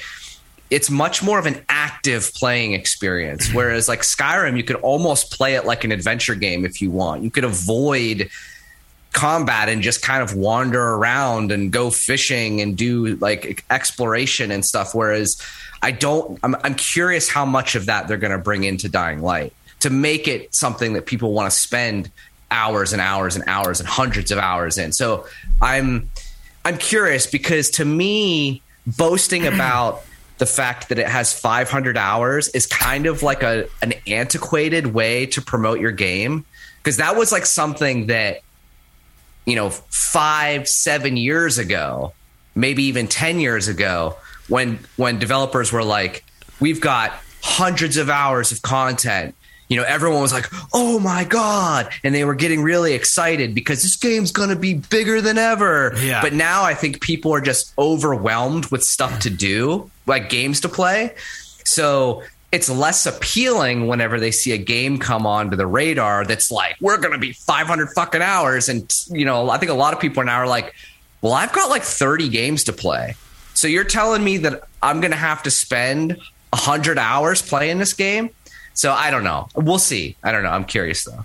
it's 0.70 0.90
much 0.90 1.22
more 1.22 1.38
of 1.38 1.46
an 1.46 1.64
active 1.68 2.32
playing 2.34 2.74
experience. 2.74 3.48
Mm-hmm. 3.48 3.56
Whereas 3.56 3.88
like 3.88 4.00
Skyrim, 4.00 4.56
you 4.56 4.64
could 4.64 4.76
almost 4.76 5.32
play 5.32 5.54
it 5.54 5.64
like 5.64 5.84
an 5.84 5.92
adventure 5.92 6.34
game 6.34 6.64
if 6.64 6.82
you 6.82 6.90
want. 6.90 7.22
You 7.22 7.30
could 7.30 7.44
avoid 7.44 8.30
combat 9.12 9.68
and 9.68 9.82
just 9.82 10.02
kind 10.02 10.22
of 10.22 10.34
wander 10.34 10.82
around 10.82 11.50
and 11.50 11.72
go 11.72 11.90
fishing 11.90 12.60
and 12.60 12.76
do 12.76 13.16
like 13.16 13.64
exploration 13.70 14.50
and 14.50 14.64
stuff. 14.64 14.94
Whereas 14.94 15.42
I 15.82 15.92
don't, 15.92 16.38
I'm, 16.42 16.54
I'm 16.62 16.74
curious 16.74 17.28
how 17.28 17.46
much 17.46 17.74
of 17.74 17.86
that 17.86 18.08
they're 18.08 18.18
going 18.18 18.32
to 18.32 18.38
bring 18.38 18.64
into 18.64 18.88
Dying 18.88 19.22
Light 19.22 19.52
to 19.80 19.90
make 19.90 20.28
it 20.28 20.54
something 20.54 20.92
that 20.92 21.06
people 21.06 21.32
want 21.32 21.50
to 21.50 21.56
spend 21.56 22.10
hours 22.50 22.92
and 22.92 23.00
hours 23.00 23.36
and 23.36 23.44
hours 23.46 23.80
and 23.80 23.88
hundreds 23.88 24.30
of 24.30 24.38
hours 24.38 24.76
in. 24.76 24.92
So 24.92 25.26
I'm, 25.62 26.10
I'm 26.64 26.76
curious 26.76 27.26
because 27.26 27.70
to 27.72 27.84
me, 27.84 28.62
boasting 28.86 29.46
about 29.46 30.04
the 30.38 30.46
fact 30.46 30.88
that 30.88 30.98
it 30.98 31.06
has 31.06 31.32
500 31.32 31.96
hours 31.96 32.48
is 32.48 32.66
kind 32.66 33.06
of 33.06 33.22
like 33.22 33.42
a 33.42 33.68
an 33.82 33.94
antiquated 34.06 34.88
way 34.88 35.26
to 35.26 35.42
promote 35.42 35.80
your 35.80 35.92
game. 35.92 36.44
Because 36.78 36.96
that 36.98 37.16
was 37.16 37.32
like 37.32 37.44
something 37.44 38.06
that 38.06 38.40
you 39.44 39.56
know 39.56 39.70
5 39.70 40.68
7 40.68 41.16
years 41.16 41.58
ago 41.58 42.12
maybe 42.54 42.84
even 42.84 43.08
10 43.08 43.40
years 43.40 43.68
ago 43.68 44.16
when 44.48 44.78
when 44.96 45.18
developers 45.18 45.72
were 45.72 45.84
like 45.84 46.24
we've 46.60 46.80
got 46.80 47.12
hundreds 47.42 47.96
of 47.96 48.10
hours 48.10 48.52
of 48.52 48.62
content 48.62 49.34
you 49.68 49.76
know 49.76 49.84
everyone 49.84 50.20
was 50.20 50.32
like 50.32 50.46
oh 50.72 50.98
my 50.98 51.24
god. 51.24 51.90
And 52.02 52.14
they 52.14 52.24
were 52.24 52.34
getting 52.34 52.62
really 52.62 52.94
excited 52.94 53.54
because 53.54 53.82
this 53.82 53.96
game's 53.96 54.32
going 54.32 54.48
to 54.48 54.56
be 54.56 54.74
bigger 54.74 55.20
than 55.20 55.38
ever. 55.38 55.94
Yeah. 55.98 56.22
but 56.22 56.32
now 56.32 56.64
i 56.64 56.74
think 56.74 57.00
people 57.00 57.32
are 57.34 57.40
just 57.40 57.72
overwhelmed 57.78 58.66
with 58.66 58.82
stuff 58.82 59.20
to 59.20 59.30
do 59.30 59.90
like 60.06 60.30
games 60.30 60.60
to 60.60 60.68
play. 60.68 61.14
So 61.64 62.22
it's 62.50 62.70
less 62.70 63.04
appealing 63.04 63.88
whenever 63.88 64.18
they 64.18 64.30
see 64.30 64.52
a 64.52 64.58
game 64.58 64.98
come 64.98 65.26
onto 65.26 65.54
the 65.54 65.66
radar 65.66 66.24
that's 66.24 66.50
like 66.50 66.76
we're 66.80 66.96
going 66.96 67.12
to 67.12 67.18
be 67.18 67.32
500 67.32 67.88
fucking 67.90 68.22
hours. 68.22 68.68
And 68.68 68.90
you 69.10 69.24
know 69.24 69.50
i 69.50 69.58
think 69.58 69.70
a 69.70 69.74
lot 69.74 69.92
of 69.92 70.00
people 70.00 70.24
now 70.24 70.38
are 70.38 70.46
like 70.46 70.74
well 71.20 71.34
i've 71.34 71.52
got 71.52 71.68
like 71.68 71.82
30 71.82 72.28
games 72.30 72.64
to 72.64 72.72
play. 72.72 73.14
So 73.54 73.66
you're 73.68 73.84
telling 73.84 74.24
me 74.24 74.38
that 74.38 74.62
i'm 74.82 75.00
going 75.00 75.10
to 75.10 75.16
have 75.16 75.42
to 75.42 75.50
spend 75.50 76.16
100 76.50 76.98
hours 76.98 77.42
playing 77.42 77.76
this 77.78 77.92
game 77.92 78.30
so 78.78 78.92
I 78.92 79.10
don't 79.10 79.24
know. 79.24 79.48
We'll 79.56 79.80
see. 79.80 80.16
I 80.22 80.30
don't 80.30 80.44
know. 80.44 80.50
I'm 80.50 80.64
curious 80.64 81.04
though. 81.04 81.24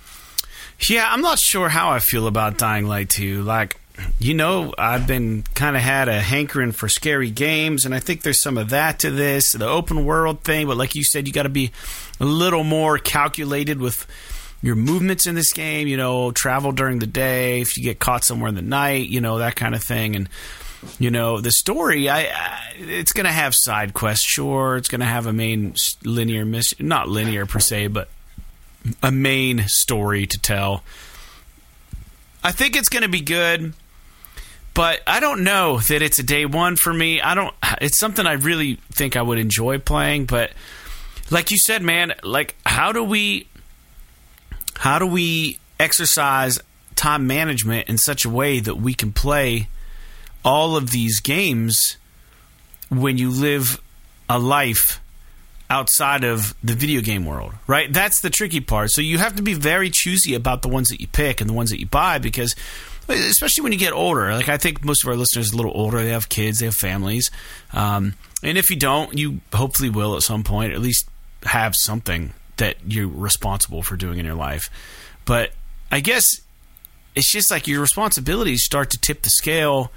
Yeah, 0.79 1.07
I'm 1.07 1.21
not 1.21 1.37
sure 1.37 1.69
how 1.69 1.91
I 1.91 1.99
feel 1.99 2.25
about 2.25 2.57
Dying 2.57 2.87
Light 2.87 3.09
2. 3.09 3.43
Like, 3.43 3.79
you 4.17 4.33
know, 4.33 4.73
I've 4.75 5.05
been 5.05 5.43
kind 5.53 5.75
of 5.75 5.83
had 5.83 6.09
a 6.09 6.19
hankering 6.19 6.71
for 6.71 6.89
scary 6.89 7.29
games, 7.29 7.85
and 7.85 7.93
I 7.93 7.99
think 7.99 8.23
there's 8.23 8.41
some 8.41 8.57
of 8.57 8.71
that 8.71 8.99
to 8.99 9.11
this, 9.11 9.51
the 9.51 9.67
open 9.67 10.03
world 10.03 10.43
thing. 10.43 10.65
But 10.65 10.77
like 10.77 10.95
you 10.95 11.03
said, 11.03 11.27
you 11.27 11.33
got 11.33 11.43
to 11.43 11.49
be 11.49 11.71
a 12.19 12.25
little 12.25 12.63
more 12.63 12.97
calculated 12.97 13.79
with 13.79 14.07
your 14.63 14.75
movements 14.75 15.27
in 15.27 15.35
this 15.35 15.53
game. 15.53 15.87
You 15.87 15.95
know, 15.95 16.31
travel 16.31 16.71
during 16.71 16.97
the 16.99 17.07
day, 17.07 17.61
if 17.61 17.77
you 17.77 17.83
get 17.83 17.99
caught 17.99 18.25
somewhere 18.25 18.49
in 18.49 18.55
the 18.55 18.63
night, 18.63 19.09
you 19.09 19.21
know, 19.21 19.37
that 19.37 19.55
kind 19.55 19.75
of 19.75 19.83
thing. 19.83 20.15
And 20.15 20.27
you 20.99 21.11
know 21.11 21.39
the 21.39 21.51
story 21.51 22.09
i, 22.09 22.21
I 22.21 22.59
it's 22.77 23.13
going 23.13 23.25
to 23.25 23.31
have 23.31 23.55
side 23.55 23.93
quests 23.93 24.25
sure. 24.25 24.77
It's 24.77 24.87
going 24.87 25.01
to 25.01 25.05
have 25.05 25.25
a 25.25 25.33
main 25.33 25.75
linear 26.03 26.45
mission 26.45 26.87
not 26.87 27.07
linear 27.07 27.45
per 27.45 27.59
se 27.59 27.87
but 27.87 28.09
a 29.01 29.11
main 29.11 29.67
story 29.67 30.25
to 30.27 30.39
tell. 30.39 30.83
I 32.43 32.51
think 32.51 32.75
it's 32.75 32.89
going 32.89 33.03
to 33.03 33.09
be 33.09 33.21
good 33.21 33.73
but 34.73 35.01
i 35.05 35.19
don't 35.19 35.43
know 35.43 35.79
that 35.79 36.01
it's 36.01 36.19
a 36.19 36.23
day 36.23 36.45
one 36.45 36.75
for 36.75 36.93
me. 36.93 37.21
I 37.21 37.35
don't 37.35 37.53
it's 37.81 37.99
something 37.99 38.25
i 38.25 38.33
really 38.33 38.79
think 38.91 39.15
i 39.15 39.21
would 39.21 39.37
enjoy 39.37 39.79
playing 39.79 40.25
but 40.25 40.51
like 41.29 41.51
you 41.51 41.57
said 41.57 41.81
man 41.81 42.13
like 42.23 42.55
how 42.65 42.91
do 42.91 43.03
we 43.03 43.47
how 44.75 44.99
do 44.99 45.07
we 45.07 45.59
exercise 45.79 46.59
time 46.95 47.27
management 47.27 47.87
in 47.87 47.97
such 47.97 48.25
a 48.25 48.29
way 48.29 48.59
that 48.59 48.75
we 48.75 48.93
can 48.93 49.11
play 49.11 49.67
all 50.43 50.75
of 50.75 50.91
these 50.91 51.19
games 51.19 51.97
when 52.89 53.17
you 53.17 53.29
live 53.29 53.81
a 54.29 54.39
life 54.39 54.99
outside 55.69 56.23
of 56.23 56.53
the 56.63 56.73
video 56.73 57.01
game 57.01 57.25
world, 57.25 57.53
right? 57.65 57.91
That's 57.91 58.21
the 58.21 58.29
tricky 58.29 58.59
part. 58.59 58.91
So 58.91 59.01
you 59.01 59.17
have 59.17 59.35
to 59.37 59.41
be 59.41 59.53
very 59.53 59.89
choosy 59.89 60.35
about 60.35 60.61
the 60.61 60.67
ones 60.67 60.89
that 60.89 61.01
you 61.01 61.07
pick 61.07 61.41
and 61.41 61.49
the 61.49 61.53
ones 61.53 61.71
that 61.71 61.79
you 61.79 61.87
buy 61.87 62.19
because 62.19 62.55
especially 63.09 63.63
when 63.63 63.71
you 63.71 63.79
get 63.79 63.93
older. 63.93 64.31
Like 64.33 64.49
I 64.49 64.57
think 64.57 64.83
most 64.85 65.03
of 65.03 65.09
our 65.09 65.15
listeners 65.15 65.51
are 65.51 65.55
a 65.55 65.57
little 65.57 65.73
older, 65.75 66.01
they 66.01 66.11
have 66.11 66.29
kids, 66.29 66.59
they 66.59 66.65
have 66.65 66.75
families. 66.75 67.31
Um, 67.71 68.13
and 68.41 68.57
if 68.57 68.69
you 68.69 68.75
don't, 68.75 69.17
you 69.17 69.41
hopefully 69.53 69.89
will 69.89 70.15
at 70.15 70.21
some 70.21 70.43
point 70.43 70.73
at 70.73 70.79
least 70.79 71.07
have 71.43 71.75
something 71.75 72.33
that 72.57 72.75
you're 72.85 73.07
responsible 73.07 73.81
for 73.81 73.95
doing 73.95 74.19
in 74.19 74.25
your 74.25 74.35
life. 74.35 74.69
But 75.25 75.51
I 75.91 75.99
guess 75.99 76.41
it's 77.15 77.31
just 77.31 77.51
like 77.51 77.67
your 77.67 77.81
responsibilities 77.81 78.63
start 78.63 78.89
to 78.91 78.99
tip 78.99 79.21
the 79.23 79.29
scale 79.29 79.91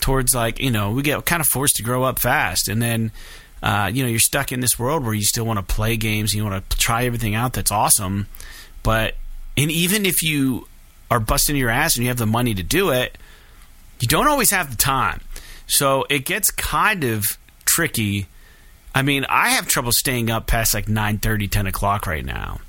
towards 0.00 0.34
like 0.34 0.60
you 0.60 0.70
know 0.70 0.90
we 0.92 1.02
get 1.02 1.24
kind 1.26 1.40
of 1.40 1.46
forced 1.46 1.76
to 1.76 1.82
grow 1.82 2.04
up 2.04 2.18
fast. 2.18 2.68
And 2.68 2.80
then 2.80 3.10
uh, 3.62 3.90
you 3.92 4.02
know 4.02 4.08
you're 4.08 4.18
stuck 4.18 4.52
in 4.52 4.60
this 4.60 4.78
world 4.78 5.04
where 5.04 5.14
you 5.14 5.22
still 5.22 5.46
want 5.46 5.58
to 5.58 5.74
play 5.74 5.96
games 5.96 6.34
you 6.34 6.44
want 6.44 6.70
to 6.70 6.76
try 6.78 7.04
everything 7.04 7.34
out. 7.34 7.52
That's 7.52 7.70
awesome. 7.70 8.26
But 8.82 9.16
and 9.56 9.70
even 9.70 10.06
if 10.06 10.22
you 10.22 10.68
are 11.10 11.20
busting 11.20 11.56
your 11.56 11.70
ass 11.70 11.96
and 11.96 12.04
you 12.04 12.08
have 12.08 12.18
the 12.18 12.26
money 12.26 12.54
to 12.54 12.62
do 12.62 12.90
it 12.90 13.16
you 14.00 14.08
don't 14.08 14.28
always 14.28 14.50
have 14.50 14.70
the 14.70 14.76
time. 14.76 15.20
So 15.66 16.04
it 16.10 16.24
gets 16.24 16.50
kind 16.50 17.04
of 17.04 17.24
tricky. 17.64 18.26
I 18.94 19.02
mean 19.02 19.26
i 19.28 19.50
have 19.50 19.66
trouble 19.66 19.92
staying 19.92 20.30
up 20.30 20.46
past 20.46 20.72
like 20.72 20.88
9 20.88 21.18
30, 21.18 21.48
10 21.48 21.66
o'clock 21.66 22.06
right 22.06 22.24
now 22.24 22.60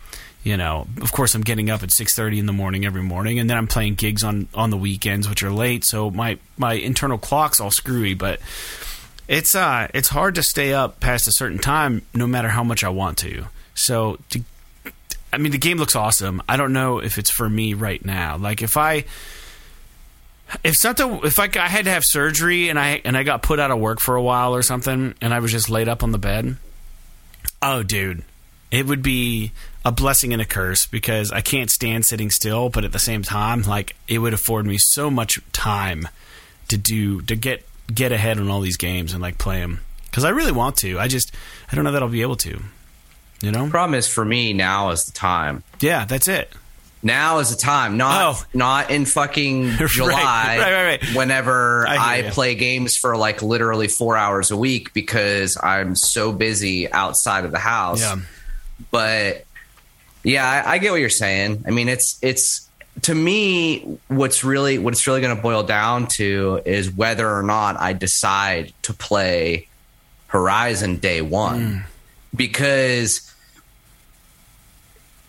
you 0.48 0.58
know 0.58 0.88
of 1.02 1.12
course 1.12 1.36
i'm 1.36 1.42
getting 1.42 1.70
up 1.70 1.84
at 1.84 1.90
6.30 1.90 2.40
in 2.40 2.46
the 2.46 2.54
morning 2.54 2.86
every 2.86 3.04
morning 3.04 3.40
and 3.40 3.50
then 3.50 3.58
i'm 3.58 3.68
playing 3.68 3.96
gigs 3.96 4.24
on 4.24 4.48
on 4.54 4.70
the 4.70 4.78
weekends 4.78 5.28
which 5.28 5.44
are 5.44 5.52
late 5.52 5.84
so 5.84 6.10
my 6.10 6.38
my 6.58 6.74
internal 6.74 7.18
clock's 7.18 7.60
all 7.60 7.72
screwy 7.72 8.14
but 8.14 8.40
it's 9.28 9.56
uh 9.56 9.88
it's 9.94 10.10
hard 10.10 10.36
to 10.36 10.44
stay 10.44 10.74
up 10.74 11.00
past 11.00 11.28
a 11.28 11.32
certain 11.32 11.60
time 11.60 12.02
no 12.14 12.26
matter 12.26 12.50
how 12.50 12.64
much 12.64 12.84
i 12.84 12.90
want 12.90 13.18
to. 13.20 13.46
So 13.76 14.18
to, 14.30 14.42
i 15.34 15.38
mean 15.38 15.52
the 15.52 15.58
game 15.58 15.78
looks 15.78 15.96
awesome. 15.96 16.42
I 16.48 16.58
don't 16.58 16.74
know 16.74 17.00
if 17.00 17.18
it's 17.18 17.30
for 17.30 17.50
me 17.50 17.74
right 17.74 18.04
now. 18.04 18.38
Like 18.38 18.62
if 18.62 18.78
i 18.78 19.04
if 20.64 20.76
something 20.78 21.20
if 21.24 21.40
I, 21.40 21.50
I 21.56 21.68
had 21.68 21.86
to 21.86 21.92
have 21.92 22.04
surgery 22.06 22.70
and 22.70 22.80
i 22.80 23.02
and 23.04 23.18
i 23.18 23.24
got 23.24 23.42
put 23.42 23.60
out 23.60 23.70
of 23.70 23.80
work 23.80 24.00
for 24.00 24.16
a 24.16 24.24
while 24.24 24.56
or 24.56 24.62
something 24.62 25.14
and 25.20 25.34
i 25.34 25.40
was 25.40 25.52
just 25.52 25.70
laid 25.70 25.90
up 25.90 26.04
on 26.04 26.14
the 26.14 26.18
bed 26.18 26.56
oh 27.62 27.84
dude 27.84 28.24
it 28.72 28.86
would 28.86 29.02
be 29.02 29.52
a 29.86 29.92
blessing 29.92 30.34
and 30.34 30.42
a 30.42 30.46
curse 30.46 30.86
because 30.86 31.32
I 31.32 31.42
can't 31.42 31.70
stand 31.72 32.06
sitting 32.06 32.30
still, 32.30 32.70
but 32.70 32.84
at 32.84 32.92
the 32.92 33.00
same 33.00 33.24
time, 33.24 33.62
like 33.64 33.96
it 34.08 34.20
would 34.20 34.34
afford 34.34 34.66
me 34.66 34.78
so 34.78 35.10
much 35.10 35.40
time 35.54 36.08
to 36.68 36.78
do 36.78 37.22
to 37.22 37.36
get 37.36 37.66
get 37.94 38.12
ahead 38.12 38.38
on 38.38 38.50
all 38.50 38.60
these 38.60 38.76
games 38.78 39.14
and 39.14 39.22
like 39.22 39.38
play 39.38 39.60
them 39.62 39.80
because 40.06 40.26
I 40.26 40.30
really 40.30 40.52
want 40.52 40.76
to. 40.78 41.00
I 41.00 41.08
just 41.08 41.32
I 41.72 41.76
don't 41.76 41.86
know 41.86 41.92
that 41.94 42.02
I'll 42.04 42.10
be 42.10 42.22
able 42.22 42.36
to. 42.38 42.60
You 43.42 43.52
know? 43.52 43.70
Problem 43.70 43.94
is 43.98 44.08
for 44.08 44.26
me 44.26 44.52
now 44.54 44.90
is 44.90 45.06
the 45.06 45.12
time. 45.12 45.64
Yeah, 45.80 46.06
that's 46.06 46.28
it. 46.28 46.52
Now 47.04 47.38
is 47.38 47.52
the 47.52 47.56
time, 47.56 47.96
not 47.96 48.22
Oh. 48.36 48.44
not 48.54 48.90
in 48.90 49.06
fucking 49.06 49.70
July. 49.88 50.58
right, 50.58 50.60
right, 50.60 50.86
right. 51.04 51.16
Whenever 51.16 51.88
I 51.88 52.18
I, 52.26 52.30
play 52.32 52.56
games 52.56 52.98
for 52.98 53.16
like 53.16 53.44
literally 53.44 53.88
four 53.88 54.18
hours 54.18 54.50
a 54.50 54.58
week 54.58 54.92
because 54.94 55.56
I'm 55.62 55.96
so 55.96 56.32
busy 56.34 56.92
outside 56.92 57.46
of 57.46 57.52
the 57.52 57.60
house. 57.60 58.02
Yeah. 58.02 58.18
But 58.92 59.46
Yeah, 60.24 60.46
I, 60.46 60.74
I 60.74 60.78
get 60.78 60.92
what 60.92 61.00
you're 61.00 61.10
saying. 61.10 61.64
I 61.68 61.72
mean, 61.72 61.90
it's 61.90 62.18
it's 62.22 62.70
to 63.04 63.14
me 63.14 64.00
what's 64.08 64.44
really 64.44 64.78
what 64.78 64.94
it's 64.94 65.06
really 65.08 65.22
going 65.22 65.36
to 65.36 65.42
boil 65.42 65.64
down 65.64 66.08
to 66.08 66.62
is 66.66 66.92
whether 66.92 67.30
or 67.30 67.44
not 67.44 67.80
I 67.80 67.94
decide 67.94 68.74
to 68.84 68.94
play 68.94 69.68
Horizon 70.28 70.98
day 70.98 71.22
one 71.22 71.72
hmm. 71.72 71.78
because 72.36 73.34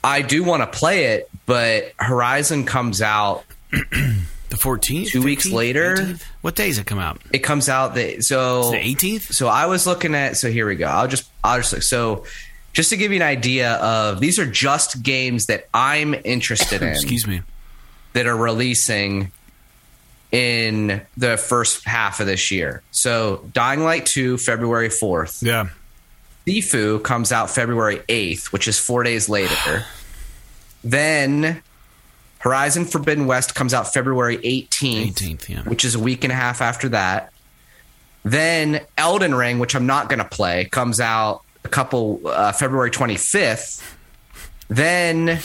I 0.03 0.23
do 0.23 0.45
want 0.45 0.63
to 0.63 0.79
play 0.79 1.07
it, 1.17 1.31
but 1.45 1.93
Horizon 1.99 2.65
comes 2.65 3.03
out 3.03 3.45
The 4.49 4.57
14th? 4.57 5.09
Two 5.09 5.23
weeks 5.23 5.51
later? 5.51 5.97
18th? 5.97 6.23
What 6.41 6.55
day 6.57 6.69
does 6.69 6.79
it 6.79 6.87
come 6.87 6.99
out? 6.99 7.21
it 7.33 7.41
comes 7.41 7.69
out 7.69 7.95
that 7.97 8.25
so 8.25 8.71
The 8.71 8.79
18th? 8.79 9.35
so 9.35 9.47
I 9.47 9.67
was 9.67 9.87
looking 9.87 10.15
at 10.15 10.37
so 10.37 10.51
here 10.51 10.67
we 10.67 10.77
go. 10.77 10.87
I'll 10.87 11.09
just 11.09 11.31
I'll 11.45 11.61
just 11.61 11.83
so 11.83 12.25
just 12.79 12.91
to 12.91 12.97
give 12.97 13.11
you 13.11 13.17
an 13.17 13.23
idea 13.23 13.73
of 13.73 14.21
these 14.21 14.39
are 14.39 14.47
just 14.47 15.03
games 15.03 15.47
that 15.47 15.67
I'm 15.75 16.15
interested 16.15 16.81
in 16.81 16.91
Excuse 16.91 17.27
me. 17.27 17.43
that 18.13 18.29
are 18.29 18.37
releasing 18.37 19.33
in 20.31 21.03
the 21.17 21.37
first 21.37 21.85
half 21.85 22.21
of 22.21 22.29
this 22.29 22.53
year. 22.53 22.85
So 22.93 23.45
Dying 23.53 23.83
Light 23.83 24.07
2 24.07 24.39
February 24.39 24.91
4th. 24.91 25.43
Yeah. 25.43 25.71
Sifu 26.47 27.03
comes 27.03 27.33
out 27.33 27.51
February 27.51 27.97
8th, 28.09 28.53
which 28.53 28.69
is 28.69 28.79
4 28.79 29.03
days 29.03 29.29
later. 29.29 29.85
then 30.85 31.61
Horizon 32.39 32.85
Forbidden 32.85 33.27
West 33.27 33.57
comes 33.57 33.75
out 33.75 33.93
February 33.93 34.39
18th, 34.39 35.15
18th, 35.15 35.49
yeah. 35.49 35.63
which 35.63 35.85
is 35.85 35.97
a 35.97 35.99
week 35.99 36.23
and 36.23 36.33
a 36.33 36.37
half 36.37 36.63
after 36.63 36.91
that. 36.91 37.33
Then 38.23 38.83
Elden 38.97 39.35
Ring, 39.35 39.59
which 39.59 39.75
I'm 39.75 39.87
not 39.87 40.09
going 40.09 40.21
to 40.21 40.25
play, 40.25 40.67
comes 40.67 41.01
out 41.01 41.43
a 41.65 41.69
couple 41.69 42.21
uh, 42.25 42.53
February 42.53 42.91
25th. 42.91 43.83
Then 44.69 45.41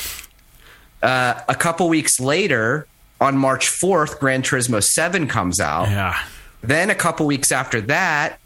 uh, 1.01 1.41
a 1.47 1.55
couple 1.55 1.89
weeks 1.89 2.19
later, 2.19 2.87
on 3.19 3.37
March 3.37 3.67
4th, 3.67 4.19
Gran 4.19 4.41
Turismo 4.41 4.83
7 4.83 5.27
comes 5.27 5.59
out. 5.59 5.89
Yeah. 5.89 6.21
Then 6.61 6.89
a 6.89 6.95
couple 6.95 7.25
weeks 7.25 7.51
after 7.51 7.81
that, 7.81 8.39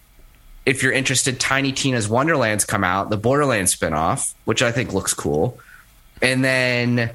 if 0.66 0.84
you're 0.84 0.92
interested, 0.92 1.40
Tiny 1.40 1.72
Tina's 1.72 2.10
Wonderlands 2.10 2.66
come 2.66 2.84
out, 2.84 3.10
the 3.10 3.18
Borderlands 3.18 3.76
spinoff, 3.76 4.34
which 4.46 4.62
I 4.62 4.72
think 4.72 4.94
looks 4.94 5.14
cool. 5.14 5.60
And 6.22 6.44
then 6.44 7.12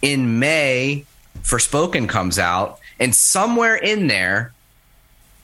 in 0.00 0.38
May, 0.38 1.04
Forspoken 1.42 2.08
comes 2.08 2.38
out, 2.38 2.80
and 2.98 3.14
somewhere 3.14 3.76
in 3.76 4.08
there, 4.08 4.52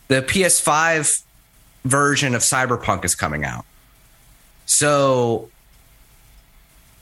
the 0.09 0.23
PS5 0.23 1.23
version 1.85 2.35
of 2.35 2.43
Cyberpunk 2.43 3.05
is 3.05 3.15
coming 3.15 3.45
out. 3.45 3.65
So 4.67 5.49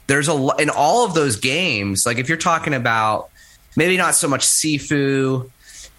there's 0.07 0.29
a 0.29 0.55
in 0.59 0.69
all 0.69 1.05
of 1.05 1.13
those 1.13 1.35
games, 1.35 2.03
like 2.05 2.17
if 2.17 2.29
you're 2.29 2.37
talking 2.37 2.73
about 2.73 3.29
maybe 3.75 3.97
not 3.97 4.15
so 4.15 4.27
much 4.27 4.45
Sifu, 4.45 5.49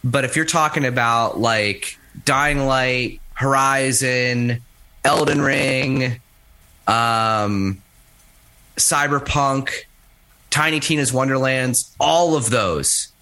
but 0.03 0.25
if 0.25 0.35
you're 0.37 0.45
talking 0.45 0.85
about 0.85 1.39
like 1.39 1.99
Dying 2.25 2.67
Light, 2.67 3.21
Horizon, 3.35 4.63
Elden 5.05 5.43
Ring, 5.43 6.21
um, 6.87 7.83
Cyberpunk, 8.77 9.71
Tiny 10.51 10.81
Tina's 10.81 11.13
Wonderlands, 11.13 11.95
all 12.01 12.35
of 12.35 12.51
those 12.51 13.13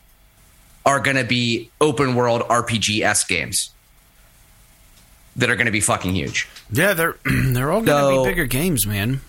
are 0.85 1.01
going 1.01 1.17
to 1.17 1.25
be 1.25 1.69
open 1.81 2.15
world 2.15 2.43
RPG 2.43 3.03
s 3.03 3.25
games 3.25 3.71
that 5.37 5.51
are 5.51 5.57
going 5.57 5.67
to 5.67 5.73
be 5.73 5.81
fucking 5.81 6.15
huge. 6.15 6.49
Yeah, 6.71 6.95
they're 6.95 7.17
they're 7.25 7.71
all 7.71 7.83
going 7.83 7.87
to 8.15 8.17
So- 8.17 8.25
be 8.25 8.31
bigger 8.31 8.47
games, 8.47 8.87
man. 8.87 9.21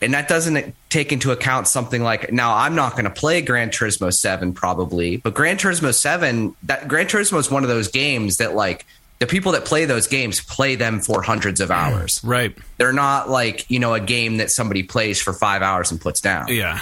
and 0.00 0.14
that 0.14 0.28
doesn't 0.28 0.74
take 0.90 1.10
into 1.12 1.32
account 1.32 1.66
something 1.66 2.02
like 2.02 2.32
now 2.32 2.54
I'm 2.54 2.74
not 2.76 2.92
going 2.92 3.04
to 3.04 3.10
play 3.10 3.40
Gran 3.42 3.70
Turismo 3.70 4.12
7 4.12 4.52
probably, 4.52 5.16
but 5.16 5.34
Gran 5.34 5.56
Turismo 5.56 5.92
7 5.92 6.54
that 6.64 6.86
Gran 6.88 7.06
Turismo 7.06 7.38
is 7.38 7.50
one 7.50 7.62
of 7.64 7.68
those 7.68 7.88
games 7.88 8.36
that 8.36 8.54
like 8.54 8.86
the 9.18 9.26
people 9.26 9.50
that 9.52 9.64
play 9.64 9.84
those 9.84 10.06
games 10.06 10.40
play 10.40 10.76
them 10.76 11.00
for 11.00 11.22
hundreds 11.22 11.60
of 11.60 11.70
hours. 11.72 12.20
Right. 12.24 12.56
They're 12.76 12.92
not 12.92 13.28
like, 13.28 13.68
you 13.68 13.80
know, 13.80 13.92
a 13.94 13.98
game 14.00 14.36
that 14.36 14.50
somebody 14.52 14.84
plays 14.84 15.20
for 15.20 15.32
5 15.32 15.62
hours 15.62 15.90
and 15.90 16.00
puts 16.00 16.20
down. 16.20 16.46
Yeah. 16.48 16.78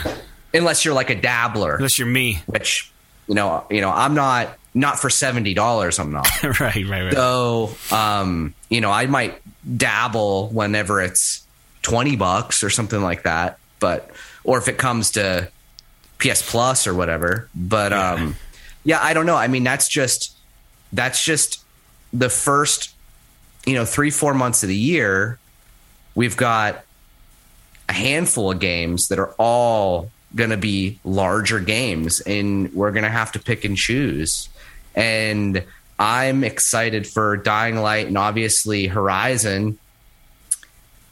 Unless 0.53 0.85
you're 0.85 0.93
like 0.95 1.09
a 1.09 1.14
dabbler, 1.21 1.77
Unless 1.77 1.99
you're 1.99 2.09
me. 2.09 2.43
which 2.47 2.91
you 3.29 3.35
know, 3.35 3.64
you 3.71 3.81
know, 3.81 3.91
I'm 3.91 4.14
not 4.14 4.59
not 4.77 4.99
for 4.99 5.09
$70 5.09 5.99
I'm 5.99 6.12
not. 6.12 6.29
right, 6.61 6.61
right, 6.61 7.05
right. 7.05 7.12
So, 7.12 7.74
um, 7.91 8.55
you 8.68 8.83
know, 8.83 8.93
I 8.93 9.07
might 9.07 9.41
dabble 9.77 10.49
whenever 10.49 11.01
it's 11.01 11.45
20 11.83 12.16
bucks 12.16 12.62
or 12.62 12.68
something 12.68 13.01
like 13.01 13.22
that, 13.22 13.59
but, 13.81 14.11
or 14.45 14.59
if 14.59 14.68
it 14.68 14.77
comes 14.77 15.12
to 15.12 15.51
PS 16.18 16.49
Plus 16.49 16.87
or 16.87 16.95
whatever. 16.95 17.49
But, 17.55 17.95
um, 17.95 18.37
yeah, 18.85 19.01
I 19.03 19.14
don't 19.14 19.24
know. 19.24 19.35
I 19.35 19.49
mean, 19.49 19.64
that's 19.64 19.89
just, 19.89 20.37
that's 20.93 21.24
just 21.24 21.64
the 22.12 22.29
first, 22.29 22.95
you 23.64 23.74
know, 23.74 23.87
three, 23.87 24.11
four 24.11 24.35
months 24.35 24.62
of 24.62 24.68
the 24.68 24.77
year. 24.77 25.39
We've 26.14 26.37
got 26.37 26.85
a 27.89 27.95
handful 27.95 28.51
of 28.51 28.61
games 28.61 29.09
that 29.09 29.18
are 29.18 29.35
all 29.39 30.11
going 30.35 30.51
to 30.51 30.59
be 30.59 30.99
larger 31.03 31.61
games 31.61 32.20
and 32.20 32.72
we're 32.74 32.93
going 32.93 33.05
to 33.05 33.11
have 33.11 33.33
to 33.33 33.39
pick 33.39 33.64
and 33.64 33.74
choose. 33.74 34.51
And 34.97 35.62
I'm 35.99 36.42
excited 36.42 37.07
for 37.07 37.36
Dying 37.36 37.76
Light 37.76 38.07
and 38.07 38.18
obviously 38.18 38.86
Horizon, 38.86 39.78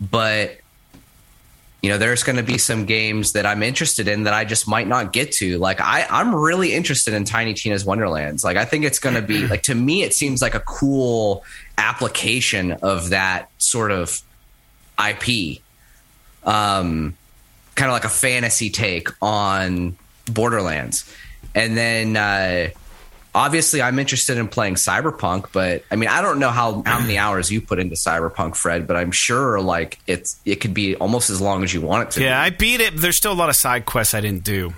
but 0.00 0.58
you 1.84 1.90
know, 1.90 1.98
there's 1.98 2.22
going 2.22 2.36
to 2.36 2.42
be 2.42 2.56
some 2.56 2.86
games 2.86 3.32
that 3.32 3.44
I'm 3.44 3.62
interested 3.62 4.08
in 4.08 4.22
that 4.22 4.32
I 4.32 4.46
just 4.46 4.66
might 4.66 4.88
not 4.88 5.12
get 5.12 5.32
to. 5.32 5.58
Like 5.58 5.82
I, 5.82 6.06
I'm 6.08 6.34
really 6.34 6.72
interested 6.72 7.12
in 7.12 7.26
Tiny 7.26 7.52
Tina's 7.52 7.84
Wonderlands. 7.84 8.42
Like 8.42 8.56
I 8.56 8.64
think 8.64 8.86
it's 8.86 8.98
going 8.98 9.16
to 9.16 9.20
be 9.20 9.46
like 9.48 9.64
to 9.64 9.74
me, 9.74 10.02
it 10.02 10.14
seems 10.14 10.40
like 10.40 10.54
a 10.54 10.60
cool 10.60 11.44
application 11.76 12.72
of 12.72 13.10
that 13.10 13.50
sort 13.58 13.90
of 13.90 14.22
IP. 14.98 15.60
Um, 16.42 17.18
kind 17.74 17.90
of 17.90 17.92
like 17.92 18.04
a 18.04 18.08
fantasy 18.08 18.70
take 18.70 19.08
on 19.20 19.98
Borderlands. 20.26 21.04
And 21.54 21.76
then 21.76 22.16
uh, 22.16 22.70
obviously 23.34 23.82
I'm 23.82 23.98
interested 23.98 24.38
in 24.38 24.48
playing 24.48 24.74
Cyberpunk, 24.74 25.46
but 25.52 25.84
I 25.90 25.96
mean 25.96 26.08
I 26.08 26.22
don't 26.22 26.38
know 26.38 26.50
how 26.50 26.82
how 26.86 27.00
many 27.00 27.18
hours 27.18 27.50
you 27.50 27.60
put 27.60 27.78
into 27.78 27.96
Cyberpunk, 27.96 28.56
Fred, 28.56 28.86
but 28.86 28.96
I'm 28.96 29.10
sure 29.12 29.60
like 29.60 29.98
it's 30.06 30.36
it 30.44 30.56
could 30.56 30.74
be 30.74 30.94
almost 30.96 31.30
as 31.30 31.40
long 31.40 31.64
as 31.64 31.72
you 31.74 31.80
want 31.80 32.08
it 32.08 32.10
to. 32.12 32.22
yeah, 32.22 32.40
be. 32.48 32.54
I 32.54 32.56
beat 32.56 32.80
it. 32.80 32.92
but 32.94 33.02
There's 33.02 33.16
still 33.16 33.32
a 33.32 33.34
lot 33.34 33.48
of 33.48 33.56
side 33.56 33.86
quests 33.86 34.14
I 34.14 34.20
didn't 34.20 34.44
do. 34.44 34.72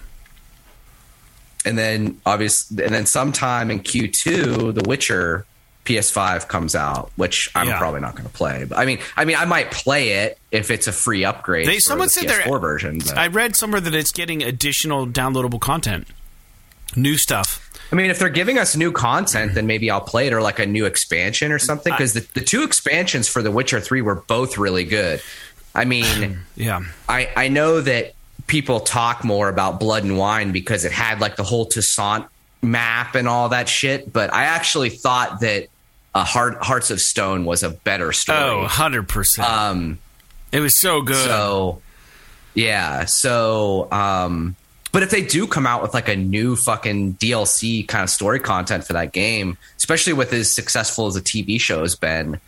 And 1.65 1.77
then 1.77 2.21
obviously 2.25 2.85
and 2.85 2.95
then 2.95 3.07
sometime 3.07 3.71
in 3.71 3.81
Q2 3.81 4.75
The 4.75 4.89
Witcher 4.89 5.45
PS5 5.85 6.49
comes 6.49 6.75
out, 6.75 7.11
which 7.17 7.49
I'm 7.55 7.69
Yeah. 7.69 7.79
probably 7.79 8.01
not 8.01 8.15
going 8.17 8.27
to 8.29 8.33
play. 8.35 8.65
But 8.69 8.77
I 8.79 8.87
mean, 8.87 8.99
I 9.17 9.25
mean, 9.25 9.37
I 9.37 9.45
might 9.45 9.71
play 9.71 10.11
it 10.25 10.37
if 10.51 10.71
it's 10.73 10.89
a 10.89 10.93
free 10.93 11.25
upgrade. 11.25 11.69
They- 11.69 11.79
someone 11.79 12.07
the 12.09 12.11
said 12.13 12.25
PS4 12.29 12.45
they're- 12.45 12.59
version. 12.59 12.99
But. 12.99 13.17
I 13.19 13.29
read 13.29 13.55
somewhere 13.55 13.81
that 13.81 13.95
it's 13.95 14.11
getting 14.11 14.43
additional 14.43 15.07
downloadable 15.07 15.61
content, 15.61 16.09
new 16.97 17.17
stuff. 17.17 17.66
I 17.93 17.95
mean, 17.95 18.11
if 18.11 18.19
they're 18.19 18.29
giving 18.29 18.59
us 18.59 18.75
new 18.77 18.91
content, 18.93 19.55
then 19.55 19.67
maybe 19.67 19.91
I'll 19.91 20.01
play 20.01 20.27
it 20.27 20.33
or 20.33 20.43
like 20.43 20.59
a 20.59 20.67
new 20.67 20.87
expansion 20.87 21.53
or 21.53 21.59
something. 21.59 21.93
Because 21.93 22.15
the, 22.15 22.27
the 22.35 22.41
two 22.41 22.63
expansions 22.65 23.29
for 23.29 23.43
The 23.43 23.51
Witcher 23.51 23.81
3 23.81 24.03
were 24.03 24.17
both 24.17 24.59
really 24.59 24.85
good. 24.85 25.23
I 25.75 25.85
mean, 25.85 26.41
Yeah, 26.57 26.81
I, 27.09 27.31
I 27.37 27.49
know 27.49 27.81
that 27.81 28.15
people 28.49 28.81
talk 28.81 29.25
more 29.25 29.49
about 29.49 29.79
Blood 29.81 30.05
and 30.05 30.19
Wine 30.19 30.53
because 30.53 30.85
it 30.85 30.93
had 30.93 31.21
like 31.21 31.37
the 31.37 31.43
whole 31.45 31.67
Toussaint 31.67 32.27
map 32.63 33.15
and 33.15 33.29
all 33.29 33.51
that 33.51 33.69
shit. 33.69 34.13
But 34.13 34.33
I 34.33 34.45
actually 34.45 34.91
thought 34.91 35.41
that 35.41 35.69
uh, 36.15 36.25
Heart, 36.25 36.57
Hearts 36.63 36.91
of 36.91 37.01
Stone 37.01 37.45
was 37.45 37.63
a 37.63 37.71
better 37.71 38.11
story. 38.13 38.39
oh, 38.39 38.61
100 38.63 39.09
percent. 39.09 39.49
Um, 39.49 39.99
It 40.51 40.61
was 40.61 40.79
so 40.81 41.03
good. 41.03 41.25
so 41.25 41.83
yeah, 42.55 43.05
so 43.05 43.87
um 43.93 44.57
but 44.97 45.03
if 45.03 45.11
they 45.11 45.21
do 45.21 45.47
come 45.47 45.67
out 45.67 45.83
with 45.83 45.93
like 45.93 46.09
a 46.09 46.17
new 46.17 46.57
fucking 46.57 47.17
DLC 47.17 47.87
kind 47.87 48.03
of 48.03 48.09
story 48.09 48.41
content 48.41 48.83
for 48.83 48.95
that 48.95 49.13
game, 49.13 49.59
especially 49.77 50.15
with 50.15 50.33
as 50.33 50.51
successful 50.51 51.07
as 51.07 51.13
the 51.13 51.21
TV 51.21 51.61
show 51.61 51.81
has 51.83 51.95
been, 51.95 52.41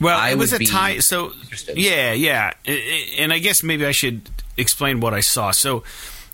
Well, 0.00 0.18
I 0.18 0.30
it 0.30 0.38
was 0.38 0.54
a 0.54 0.58
tie. 0.58 1.00
So, 1.00 1.32
interested. 1.42 1.76
yeah, 1.76 2.14
yeah. 2.14 2.54
And 3.18 3.30
I 3.30 3.40
guess 3.40 3.62
maybe 3.62 3.84
I 3.84 3.90
should 3.90 4.30
explain 4.56 5.00
what 5.00 5.12
I 5.12 5.20
saw. 5.20 5.50
So, 5.50 5.84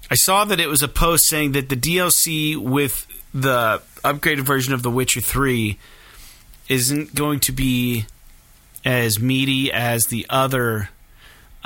I 0.09 0.14
saw 0.14 0.44
that 0.44 0.61
it 0.61 0.68
was 0.68 0.84
a 0.84 0.86
post 0.86 1.26
saying 1.26 1.50
that 1.52 1.70
the 1.70 1.76
DLC 1.76 2.56
with 2.56 3.04
the 3.34 3.82
upgraded 4.04 4.42
version 4.42 4.74
of 4.74 4.84
The 4.84 4.92
Witcher 4.92 5.20
3 5.20 5.76
isn't 6.68 7.16
going 7.16 7.40
to 7.40 7.50
be 7.50 8.06
as 8.84 9.18
meaty 9.18 9.72
as 9.72 10.04
the 10.04 10.24
other 10.30 10.90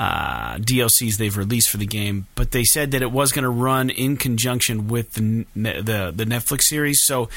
uh, 0.03 0.57
DLCs 0.57 1.17
they've 1.17 1.37
released 1.37 1.71
for 1.71 1.77
the 1.77 1.87
game, 1.87 2.27
but 2.35 2.51
they 2.51 2.65
said 2.65 2.91
that 2.91 3.03
it 3.03 3.13
was 3.13 3.31
going 3.31 3.45
to 3.45 3.49
run 3.49 3.89
in 3.89 4.17
conjunction 4.17 4.89
with 4.89 5.13
the, 5.13 5.47
the 5.55 6.13
the 6.13 6.25
Netflix 6.25 6.63
series. 6.63 7.05
So 7.05 7.29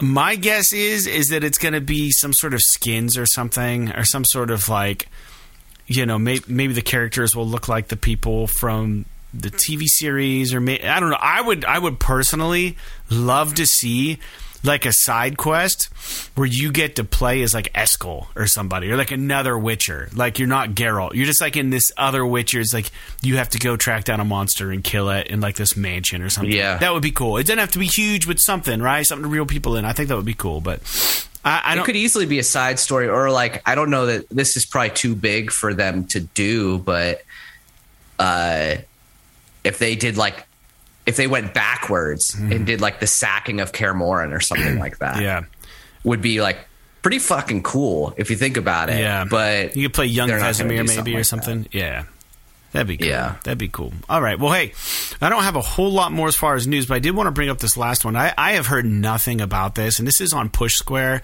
my 0.00 0.34
guess 0.34 0.72
is 0.72 1.06
is 1.06 1.28
that 1.28 1.44
it's 1.44 1.58
going 1.58 1.74
to 1.74 1.82
be 1.82 2.10
some 2.10 2.32
sort 2.32 2.54
of 2.54 2.62
skins 2.62 3.18
or 3.18 3.26
something, 3.26 3.90
or 3.92 4.04
some 4.04 4.24
sort 4.24 4.50
of 4.50 4.70
like 4.70 5.08
you 5.86 6.06
know, 6.06 6.18
may, 6.18 6.38
maybe 6.46 6.72
the 6.72 6.82
characters 6.82 7.36
will 7.36 7.46
look 7.46 7.68
like 7.68 7.88
the 7.88 7.96
people 7.96 8.46
from 8.46 9.04
the 9.34 9.50
TV 9.50 9.84
series, 9.84 10.54
or 10.54 10.60
may, 10.60 10.80
I 10.80 11.00
don't 11.00 11.10
know. 11.10 11.18
I 11.20 11.42
would 11.42 11.66
I 11.66 11.78
would 11.78 12.00
personally 12.00 12.78
love 13.10 13.56
to 13.56 13.66
see 13.66 14.18
like 14.64 14.86
a 14.86 14.92
side 14.92 15.36
quest 15.36 15.86
where 16.34 16.46
you 16.46 16.72
get 16.72 16.96
to 16.96 17.04
play 17.04 17.42
as 17.42 17.54
like 17.54 17.72
Eskel 17.72 18.26
or 18.34 18.46
somebody 18.46 18.90
or 18.90 18.96
like 18.96 19.10
another 19.10 19.56
Witcher. 19.58 20.08
Like 20.14 20.38
you're 20.38 20.48
not 20.48 20.70
Geralt. 20.70 21.14
You're 21.14 21.26
just 21.26 21.40
like 21.40 21.56
in 21.56 21.70
this 21.70 21.92
other 21.96 22.26
Witcher. 22.26 22.60
It's 22.60 22.74
like 22.74 22.90
you 23.22 23.36
have 23.36 23.48
to 23.50 23.58
go 23.58 23.76
track 23.76 24.04
down 24.04 24.20
a 24.20 24.24
monster 24.24 24.70
and 24.70 24.82
kill 24.82 25.10
it 25.10 25.28
in 25.28 25.40
like 25.40 25.56
this 25.56 25.76
mansion 25.76 26.22
or 26.22 26.28
something. 26.28 26.54
Yeah. 26.54 26.78
That 26.78 26.92
would 26.92 27.02
be 27.02 27.12
cool. 27.12 27.36
It 27.36 27.44
doesn't 27.44 27.58
have 27.58 27.72
to 27.72 27.78
be 27.78 27.86
huge 27.86 28.26
with 28.26 28.40
something, 28.40 28.82
right? 28.82 29.06
Something 29.06 29.24
to 29.24 29.28
reel 29.28 29.46
people 29.46 29.76
in. 29.76 29.84
I 29.84 29.92
think 29.92 30.08
that 30.08 30.16
would 30.16 30.24
be 30.24 30.34
cool. 30.34 30.60
But 30.60 30.80
I, 31.44 31.62
I 31.64 31.78
It 31.78 31.84
could 31.84 31.96
easily 31.96 32.26
be 32.26 32.38
a 32.38 32.44
side 32.44 32.78
story, 32.78 33.08
or 33.08 33.30
like 33.30 33.62
I 33.68 33.74
don't 33.74 33.90
know 33.90 34.06
that 34.06 34.28
this 34.28 34.56
is 34.56 34.66
probably 34.66 34.90
too 34.90 35.14
big 35.14 35.50
for 35.50 35.72
them 35.72 36.04
to 36.08 36.20
do, 36.20 36.78
but 36.78 37.22
uh, 38.18 38.76
if 39.62 39.78
they 39.78 39.94
did 39.94 40.16
like 40.16 40.47
if 41.08 41.16
they 41.16 41.26
went 41.26 41.54
backwards 41.54 42.34
and 42.34 42.52
mm. 42.52 42.64
did 42.66 42.82
like 42.82 43.00
the 43.00 43.06
sacking 43.06 43.60
of 43.60 43.72
Kaer 43.72 43.94
Morhen 43.94 44.36
or 44.36 44.40
something 44.40 44.78
like 44.84 44.98
that. 44.98 45.22
Yeah. 45.22 45.44
would 46.04 46.20
be 46.20 46.42
like 46.42 46.68
pretty 47.00 47.18
fucking 47.18 47.62
cool 47.62 48.12
if 48.18 48.30
you 48.30 48.36
think 48.36 48.58
about 48.58 48.90
it. 48.90 49.00
Yeah. 49.00 49.24
but 49.24 49.74
You 49.74 49.88
could 49.88 49.94
play 49.94 50.06
Young 50.06 50.28
they're 50.28 50.38
not 50.38 50.58
gonna 50.58 50.70
Vesemir 50.70 50.86
do 50.86 50.96
maybe 50.96 51.16
or 51.16 51.24
something 51.24 51.60
like 51.60 51.64
something. 51.64 51.80
Yeah. 51.80 52.04
That'd 52.72 52.88
be 52.88 52.98
cool. 52.98 53.06
Yeah. 53.06 53.36
That'd 53.44 53.56
be 53.56 53.68
cool. 53.68 53.94
All 54.10 54.20
right. 54.20 54.38
Well, 54.38 54.52
hey, 54.52 54.74
I 55.22 55.30
don't 55.30 55.44
have 55.44 55.56
a 55.56 55.62
whole 55.62 55.90
lot 55.90 56.12
more 56.12 56.28
as 56.28 56.36
far 56.36 56.54
as 56.54 56.66
news, 56.66 56.84
but 56.84 56.96
I 56.96 56.98
did 56.98 57.16
want 57.16 57.26
to 57.28 57.30
bring 57.30 57.48
up 57.48 57.58
this 57.58 57.78
last 57.78 58.04
one. 58.04 58.14
I, 58.14 58.34
I 58.36 58.52
have 58.52 58.66
heard 58.66 58.84
nothing 58.84 59.40
about 59.40 59.74
this, 59.76 59.98
and 59.98 60.06
this 60.06 60.20
is 60.20 60.34
on 60.34 60.50
Push 60.50 60.74
Square. 60.74 61.22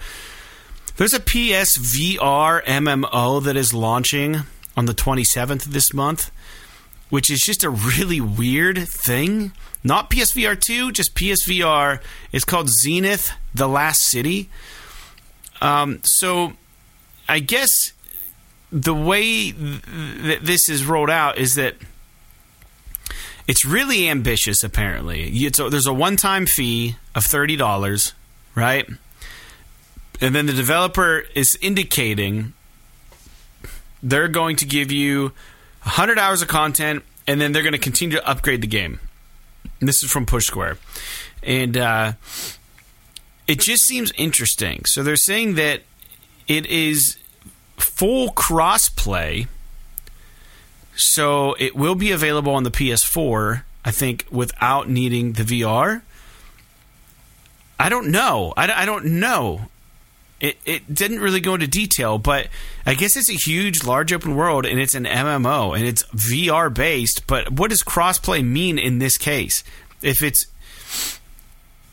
There's 0.97 1.13
a 1.13 1.19
PSVR 1.19 2.63
MMO 2.63 3.43
that 3.43 3.55
is 3.55 3.75
launching 3.75 4.37
on 4.75 4.87
the 4.87 4.95
27th 4.95 5.67
of 5.67 5.73
this 5.73 5.93
month, 5.93 6.31
which 7.11 7.29
is 7.29 7.41
just 7.41 7.63
a 7.63 7.69
really 7.69 8.19
weird 8.19 8.87
thing. 8.87 9.51
Not 9.85 10.09
PSVR 10.09 10.59
2, 10.59 10.91
just 10.91 11.13
PSVR. 11.13 12.01
It's 12.31 12.43
called 12.43 12.69
Zenith 12.69 13.31
The 13.53 13.67
Last 13.67 14.01
City. 14.01 14.49
Um, 15.61 15.99
so 16.03 16.53
I 17.29 17.37
guess 17.37 17.69
the 18.71 18.95
way 18.95 19.51
th- 19.51 19.81
that 19.83 20.39
this 20.41 20.69
is 20.69 20.87
rolled 20.87 21.11
out 21.11 21.37
is 21.37 21.53
that 21.53 21.75
it's 23.47 23.63
really 23.63 24.09
ambitious. 24.09 24.63
Apparently, 24.63 25.29
it's 25.45 25.59
a, 25.59 25.69
there's 25.69 25.85
a 25.85 25.93
one-time 25.93 26.47
fee 26.47 26.95
of 27.13 27.23
thirty 27.23 27.55
dollars, 27.55 28.13
right? 28.55 28.89
And 30.19 30.33
then 30.33 30.47
the 30.47 30.53
developer 30.53 31.25
is 31.35 31.55
indicating 31.61 32.53
they're 34.01 34.27
going 34.27 34.55
to 34.55 34.65
give 34.65 34.91
you 34.91 35.31
hundred 35.81 36.17
hours 36.17 36.41
of 36.41 36.47
content, 36.47 37.03
and 37.27 37.39
then 37.39 37.51
they're 37.51 37.61
going 37.61 37.73
to 37.73 37.77
continue 37.77 38.17
to 38.17 38.27
upgrade 38.27 38.61
the 38.61 38.67
game. 38.67 38.99
This 39.79 40.03
is 40.03 40.09
from 40.11 40.25
Push 40.25 40.45
Square, 40.45 40.77
and 41.43 41.77
uh, 41.77 42.13
it 43.47 43.59
just 43.59 43.83
seems 43.83 44.11
interesting. 44.17 44.85
So 44.85 45.03
they're 45.03 45.15
saying 45.15 45.55
that 45.55 45.81
it 46.47 46.65
is 46.65 47.17
full 47.77 48.31
crossplay. 48.31 49.47
So 50.95 51.55
it 51.59 51.75
will 51.75 51.95
be 51.95 52.11
available 52.11 52.53
on 52.53 52.63
the 52.63 52.71
PS4, 52.71 53.63
I 53.83 53.91
think, 53.91 54.25
without 54.31 54.89
needing 54.89 55.33
the 55.33 55.43
VR. 55.43 56.01
I 57.77 57.89
don't 57.89 58.07
know. 58.07 58.53
I, 58.55 58.71
I 58.71 58.85
don't 58.85 59.05
know. 59.05 59.67
It, 60.45 60.57
it 60.65 60.93
didn't 60.93 61.21
really 61.21 61.39
go 61.39 61.55
into 61.55 61.67
detail, 61.67 62.19
but 62.19 62.49
I 62.85 62.93
guess 62.93 63.15
it's 63.17 63.29
a 63.29 63.33
huge, 63.33 63.83
large 63.83 64.13
open 64.13 64.35
world 64.35 64.65
and 64.65 64.79
it's 64.79 64.93
an 64.93 65.05
MMO 65.05 65.75
and 65.75 65.87
it's 65.87 66.03
VR 66.03 66.71
based. 66.71 67.25
But 67.25 67.51
what 67.51 67.71
does 67.71 67.81
crossplay 67.81 68.45
mean 68.45 68.77
in 68.77 68.99
this 68.99 69.17
case? 69.17 69.63
If 70.01 70.21
it's. 70.21 70.45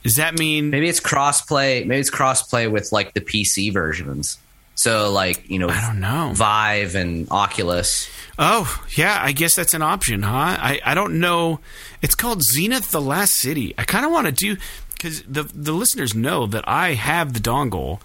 Does 0.03 0.17
that 0.17 0.39
mean. 0.39 0.69
Maybe 0.69 0.89
it's 0.89 1.01
crossplay. 1.01 1.87
Maybe 1.87 2.01
it's 2.01 2.11
crossplay 2.11 2.71
with 2.71 2.93
like 2.93 3.15
the 3.15 3.23
PC 3.23 3.73
versions. 3.73 4.37
So 4.75 5.11
like 5.11 5.49
you 5.49 5.59
know, 5.59 5.69
I 5.69 5.81
don't 5.81 6.01
know. 6.01 6.33
Vive 6.35 6.95
and 6.95 7.31
Oculus. 7.31 8.09
Oh, 8.39 8.85
yeah, 8.97 9.19
I 9.23 9.33
guess 9.33 9.55
that's 9.55 9.75
an 9.75 9.83
option, 9.83 10.23
huh? 10.23 10.57
I, 10.59 10.81
I 10.85 10.95
don't 10.95 11.21
know. 11.21 11.61
It's 12.01 12.15
called 12.15 12.43
Zenith 12.43 12.91
the 12.91 13.01
Last 13.01 13.35
City. 13.35 13.75
I 13.79 13.85
kind 13.85 14.05
of 14.05 14.11
want 14.11 14.27
to 14.27 14.33
do 14.33 14.57
because 14.93 15.23
the 15.23 15.43
the 15.43 15.73
listeners 15.73 16.15
know 16.15 16.47
that 16.47 16.67
I 16.69 16.95
have 16.95 17.33
the 17.33 17.41
dongle, 17.41 18.01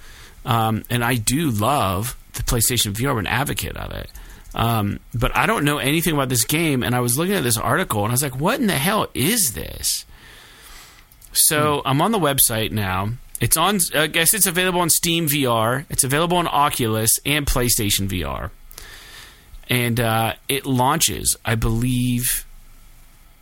um, 0.47 0.83
and 0.89 1.03
I 1.03 1.15
do 1.15 1.51
love 1.51 2.17
the 2.33 2.41
PlayStation 2.41 2.93
VR. 2.93 3.11
I'm 3.11 3.19
an 3.19 3.27
advocate 3.27 3.77
of 3.77 3.91
it. 3.91 4.09
Um, 4.55 4.99
but 5.13 5.35
I 5.35 5.45
don't 5.45 5.65
know 5.65 5.77
anything 5.77 6.15
about 6.15 6.29
this 6.29 6.43
game, 6.43 6.81
and 6.81 6.95
I 6.95 6.99
was 7.01 7.15
looking 7.17 7.35
at 7.35 7.43
this 7.43 7.57
article, 7.57 8.01
and 8.03 8.11
I 8.11 8.13
was 8.13 8.23
like, 8.23 8.39
"What 8.39 8.59
in 8.59 8.65
the 8.65 8.73
hell 8.73 9.07
is 9.13 9.53
this?" 9.53 10.05
So 11.33 11.83
I'm 11.85 12.01
on 12.01 12.11
the 12.11 12.19
website 12.19 12.71
now. 12.71 13.09
It's 13.39 13.55
on. 13.57 13.79
I 13.93 14.07
guess 14.07 14.33
it's 14.33 14.47
available 14.47 14.79
on 14.79 14.89
Steam 14.89 15.27
VR. 15.27 15.85
It's 15.91 16.03
available 16.03 16.37
on 16.37 16.47
Oculus 16.47 17.19
and 17.23 17.45
PlayStation 17.45 18.07
VR 18.07 18.49
and 19.69 19.99
uh, 19.99 20.33
it 20.47 20.65
launches, 20.65 21.35
I 21.43 21.55
believe. 21.55 22.45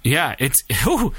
Yeah, 0.03 0.36
it's 0.39 0.64
ooh, 0.88 1.14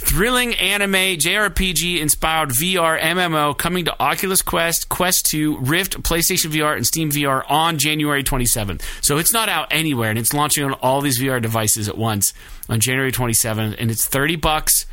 thrilling 0.00 0.54
anime 0.54 1.18
JRPG 1.18 2.00
inspired 2.00 2.50
VR 2.50 2.98
MMO 2.98 3.56
coming 3.56 3.84
to 3.84 4.02
Oculus 4.02 4.42
Quest, 4.42 4.88
Quest 4.88 5.26
2, 5.26 5.58
Rift, 5.58 6.02
PlayStation 6.02 6.50
VR, 6.50 6.76
and 6.76 6.86
Steam 6.86 7.10
VR 7.10 7.44
on 7.48 7.78
January 7.78 8.22
27th. 8.22 8.82
So 9.02 9.18
it's 9.18 9.32
not 9.32 9.48
out 9.48 9.68
anywhere, 9.70 10.10
and 10.10 10.18
it's 10.18 10.32
launching 10.32 10.64
on 10.64 10.72
all 10.74 11.00
these 11.00 11.20
VR 11.20 11.42
devices 11.42 11.88
at 11.88 11.98
once 11.98 12.32
on 12.68 12.80
January 12.80 13.12
27th, 13.12 13.76
and 13.78 13.90
it's 13.90 14.06
30 14.08 14.36
bucks. 14.36 14.86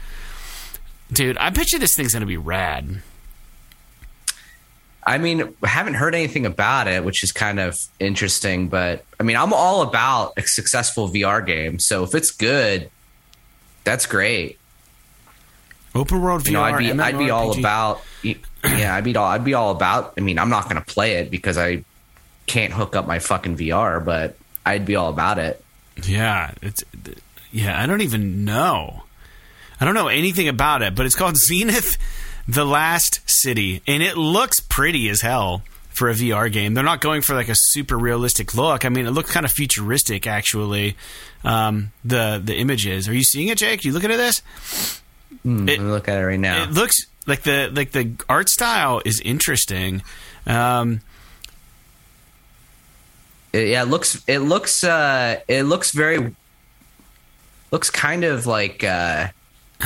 Dude, 1.12 1.38
I 1.38 1.50
bet 1.50 1.72
you 1.72 1.80
this 1.80 1.96
thing's 1.96 2.14
gonna 2.14 2.26
be 2.26 2.38
rad. 2.38 3.02
I 5.08 5.20
mean, 5.20 5.54
haven't 5.64 5.94
heard 5.94 6.16
anything 6.16 6.48
about 6.48 6.88
it, 6.88 7.04
which 7.06 7.24
is 7.24 7.32
kind 7.32 7.60
of 7.60 7.78
interesting. 8.00 8.70
But 8.70 9.06
I 9.20 9.24
mean, 9.24 9.38
I'm 9.38 9.54
all 9.54 9.84
about 9.84 10.34
a 10.36 10.42
successful 10.42 11.08
VR 11.10 11.46
game. 11.46 11.78
So 11.78 12.04
if 12.04 12.16
it's 12.16 12.32
good, 12.32 12.90
that's 13.84 14.08
great. 14.08 14.58
Open 15.96 16.22
world 16.22 16.44
VR. 16.44 16.48
You 16.48 16.54
know, 16.54 16.62
I'd 16.62 16.78
be 16.78 16.92
I'd 16.92 17.18
be 17.18 17.30
all 17.30 17.58
about. 17.58 18.02
Yeah, 18.22 18.94
I'd 18.96 19.04
be 19.06 19.16
all 19.16 19.26
I'd 19.26 19.46
be 19.46 19.54
all 19.54 19.72
about. 19.72 20.14
I 20.18 20.22
mean, 20.22 20.38
I'm 20.38 20.50
not 20.50 20.66
going 20.66 20.76
to 20.76 20.82
play 20.86 21.16
it 21.16 21.32
because 21.32 21.58
I 21.58 21.86
can't 22.48 22.74
hook 22.74 22.96
up 22.96 23.08
my 23.08 23.20
fucking 23.20 23.58
VR, 23.58 24.04
but 24.04 24.36
I'd 24.66 24.86
be 24.86 24.98
all 24.98 25.10
about 25.10 25.40
it. 25.40 25.64
Yeah, 26.04 26.52
it's 26.62 26.84
yeah. 27.52 27.82
I 27.82 27.86
don't 27.86 28.02
even 28.02 28.44
know. 28.44 29.04
I 29.80 29.86
don't 29.86 29.94
know 29.94 30.10
anything 30.10 30.48
about 30.50 30.82
it, 30.82 30.96
but 30.96 31.06
it's 31.06 31.16
called 31.16 31.38
Zenith: 31.48 31.98
The 32.46 32.66
Last 32.66 33.22
City, 33.30 33.82
and 33.88 34.04
it 34.04 34.18
looks 34.18 34.60
pretty 34.60 35.10
as 35.10 35.22
hell 35.22 35.62
for 35.90 36.10
a 36.10 36.14
VR 36.14 36.52
game. 36.52 36.74
They're 36.74 36.84
not 36.84 37.00
going 37.00 37.22
for 37.22 37.36
like 37.36 37.48
a 37.48 37.56
super 37.56 37.98
realistic 37.98 38.54
look. 38.54 38.84
I 38.84 38.90
mean, 38.90 39.06
it 39.06 39.12
looks 39.12 39.32
kind 39.32 39.46
of 39.46 39.52
futuristic 39.54 40.28
actually. 40.28 40.98
Um, 41.46 41.94
the 42.04 42.42
the 42.44 42.56
images. 42.58 43.08
Are 43.08 43.14
you 43.14 43.24
seeing 43.24 43.48
it, 43.48 43.58
Jake? 43.60 43.86
You 43.86 43.94
looking 43.94 44.12
at 44.12 44.18
this? 44.18 44.42
Hmm, 45.44 45.68
It- 45.70 45.80
Let 45.80 45.86
me 45.86 45.92
look 45.92 46.08
at 46.10 46.18
it 46.20 46.26
right 46.26 46.40
now. 46.40 46.64
It 46.64 46.72
looks 46.72 47.06
like 47.28 47.44
the 47.44 47.70
like 47.74 47.92
the 47.92 48.12
art 48.30 48.50
style 48.50 49.02
is 49.06 49.20
interesting. 49.22 50.02
Um, 50.48 51.02
It- 53.54 53.70
yeah, 53.70 53.84
it 53.84 53.88
looks 53.88 54.22
it 54.28 54.40
looks 54.40 54.84
uh 54.84 55.40
it 55.48 55.64
looks 55.64 55.92
very 55.92 56.36
looks 57.72 57.90
kind 57.90 58.24
of 58.24 58.46
like 58.46 58.84
uh 58.84 59.28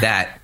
that 0.01 0.39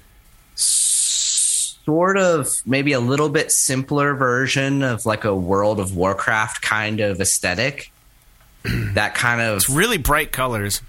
sort 0.55 2.17
of 2.17 2.49
maybe 2.65 2.93
a 2.93 2.99
little 2.99 3.29
bit 3.29 3.51
simpler 3.51 4.13
version 4.15 4.81
of 4.83 5.05
like 5.05 5.23
a 5.23 5.35
World 5.35 5.79
of 5.79 5.95
Warcraft 5.95 6.61
kind 6.61 6.99
of 6.99 7.19
aesthetic. 7.21 7.91
that 8.63 9.13
kind 9.15 9.41
of 9.41 9.57
it's 9.57 9.69
really 9.69 9.97
bright 9.97 10.31
colors. 10.31 10.81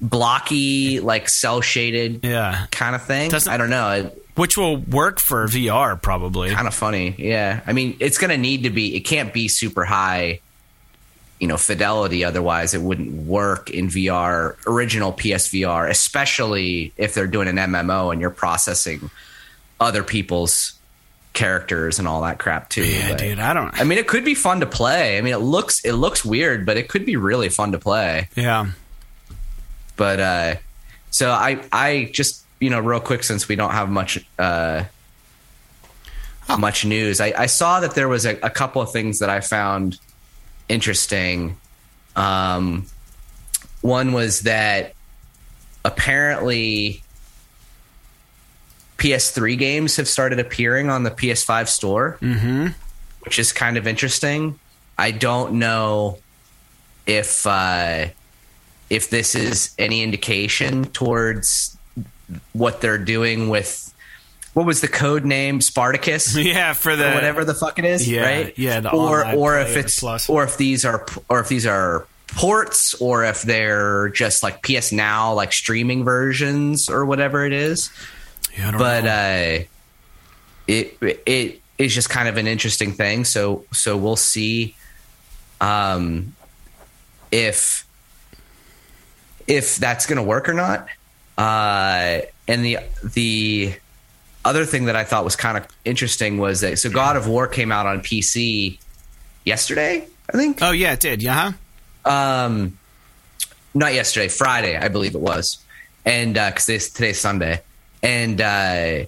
Blocky, 0.00 1.00
like 1.00 1.28
cel 1.28 1.60
shaded 1.60 2.24
Yeah, 2.24 2.66
kind 2.70 2.94
of 2.94 3.02
thing. 3.02 3.30
Doesn't- 3.30 3.52
I 3.52 3.56
don't 3.56 3.70
know. 3.70 3.90
It, 3.92 4.16
which 4.36 4.56
will 4.56 4.78
work 4.78 5.20
for 5.20 5.46
VR 5.46 6.00
probably. 6.00 6.50
kind 6.50 6.66
of 6.66 6.74
funny. 6.74 7.14
Yeah. 7.18 7.60
I 7.66 7.72
mean, 7.74 7.96
it's 8.00 8.16
going 8.16 8.30
to 8.30 8.38
need 8.38 8.62
to 8.62 8.70
be, 8.70 8.96
it 8.96 9.00
can't 9.00 9.34
be 9.34 9.48
super 9.48 9.84
high, 9.84 10.40
you 11.38 11.46
know, 11.46 11.58
fidelity. 11.58 12.24
Otherwise, 12.24 12.72
it 12.72 12.80
wouldn't 12.80 13.12
work 13.26 13.68
in 13.68 13.88
VR, 13.88 14.56
original 14.66 15.12
PSVR, 15.12 15.90
especially 15.90 16.92
if 16.96 17.12
they're 17.12 17.26
doing 17.26 17.48
an 17.48 17.56
MMO 17.56 18.12
and 18.12 18.20
you're 18.20 18.30
processing 18.30 19.10
other 19.78 20.02
people's 20.02 20.72
characters 21.34 21.98
and 21.98 22.08
all 22.08 22.22
that 22.22 22.38
crap 22.38 22.70
too. 22.70 22.84
Yeah, 22.84 23.10
But- 23.10 23.18
dude. 23.18 23.38
I 23.38 23.52
don't. 23.52 23.78
I 23.78 23.84
mean, 23.84 23.98
it 23.98 24.06
could 24.06 24.24
be 24.24 24.34
fun 24.34 24.60
to 24.60 24.66
play. 24.66 25.18
I 25.18 25.20
mean, 25.20 25.34
it 25.34 25.38
looks 25.38 25.80
it 25.84 25.92
looks 25.92 26.24
weird, 26.24 26.64
but 26.64 26.76
it 26.78 26.88
could 26.88 27.04
be 27.04 27.16
really 27.16 27.48
fun 27.50 27.72
to 27.72 27.78
play. 27.78 28.28
Yeah. 28.36 28.68
But 30.00 30.18
uh, 30.18 30.54
so 31.10 31.30
I 31.30 31.62
I 31.70 32.10
just 32.10 32.46
you 32.58 32.70
know 32.70 32.80
real 32.80 33.00
quick 33.00 33.22
since 33.22 33.48
we 33.48 33.54
don't 33.54 33.72
have 33.72 33.90
much 33.90 34.24
uh, 34.38 34.84
much 36.58 36.86
news, 36.86 37.20
I, 37.20 37.34
I 37.36 37.44
saw 37.44 37.80
that 37.80 37.94
there 37.94 38.08
was 38.08 38.24
a, 38.24 38.38
a 38.42 38.48
couple 38.48 38.80
of 38.80 38.90
things 38.92 39.18
that 39.18 39.28
I 39.28 39.40
found 39.40 39.98
interesting. 40.70 41.58
Um, 42.16 42.86
one 43.82 44.14
was 44.14 44.40
that 44.44 44.94
apparently 45.84 47.02
PS3 48.96 49.58
games 49.58 49.96
have 49.96 50.08
started 50.08 50.40
appearing 50.40 50.88
on 50.88 51.02
the 51.02 51.10
PS5 51.10 51.68
store, 51.68 52.16
mm-hmm. 52.22 52.68
which 53.20 53.38
is 53.38 53.52
kind 53.52 53.76
of 53.76 53.86
interesting. 53.86 54.58
I 54.96 55.10
don't 55.10 55.58
know 55.58 56.20
if 57.06 57.46
uh, 57.46 58.06
if 58.90 59.08
this 59.08 59.34
is 59.34 59.72
any 59.78 60.02
indication 60.02 60.84
towards 60.86 61.76
what 62.52 62.80
they're 62.80 62.98
doing 62.98 63.48
with 63.48 63.86
what 64.52 64.66
was 64.66 64.80
the 64.80 64.88
code 64.88 65.24
name 65.24 65.60
Spartacus? 65.60 66.36
Yeah, 66.36 66.72
for 66.72 66.96
the 66.96 67.12
or 67.12 67.14
whatever 67.14 67.44
the 67.44 67.54
fuck 67.54 67.78
it 67.78 67.84
is, 67.84 68.08
Yeah, 68.08 68.22
right? 68.22 68.58
yeah, 68.58 68.80
the 68.80 68.90
or 68.90 69.24
or 69.34 69.58
if 69.60 69.76
it's 69.76 70.00
plus. 70.00 70.28
or 70.28 70.42
if 70.44 70.56
these 70.56 70.84
are 70.84 71.06
or 71.28 71.40
if 71.40 71.48
these 71.48 71.66
are 71.66 72.06
ports 72.28 72.94
or 72.94 73.24
if 73.24 73.42
they're 73.42 74.08
just 74.10 74.42
like 74.42 74.62
PS 74.62 74.92
Now 74.92 75.32
like 75.34 75.52
streaming 75.52 76.04
versions 76.04 76.88
or 76.90 77.04
whatever 77.06 77.44
it 77.46 77.52
is. 77.52 77.90
Yeah, 78.56 78.72
But 78.76 79.06
uh, 79.06 79.64
it 80.66 80.98
it 81.26 81.60
is 81.78 81.94
just 81.94 82.10
kind 82.10 82.28
of 82.28 82.36
an 82.36 82.46
interesting 82.48 82.92
thing. 82.92 83.24
So 83.24 83.64
so 83.72 83.96
we'll 83.96 84.16
see 84.16 84.74
um, 85.60 86.34
if 87.30 87.86
if 89.50 89.76
that's 89.76 90.06
going 90.06 90.16
to 90.16 90.22
work 90.22 90.48
or 90.48 90.54
not. 90.54 90.86
Uh, 91.36 92.20
and 92.48 92.64
the 92.64 92.78
the 93.02 93.74
other 94.44 94.64
thing 94.64 94.86
that 94.86 94.96
I 94.96 95.04
thought 95.04 95.24
was 95.24 95.36
kind 95.36 95.58
of 95.58 95.66
interesting 95.84 96.38
was 96.38 96.60
that 96.62 96.78
so 96.78 96.88
God 96.88 97.16
of 97.16 97.26
War 97.26 97.46
came 97.46 97.72
out 97.72 97.86
on 97.86 98.00
PC 98.00 98.78
yesterday, 99.44 100.06
I 100.32 100.36
think. 100.36 100.58
oh 100.62 100.70
yeah, 100.70 100.92
it 100.92 101.00
did. 101.00 101.22
Yeah, 101.22 101.52
huh? 102.04 102.10
Um, 102.10 102.78
not 103.74 103.92
yesterday, 103.94 104.28
Friday, 104.28 104.76
I 104.76 104.88
believe 104.88 105.14
it 105.14 105.20
was, 105.20 105.58
and 106.04 106.34
because 106.34 106.90
today's 106.90 107.20
Sunday, 107.20 107.60
and 108.02 108.40
uh, 108.40 109.04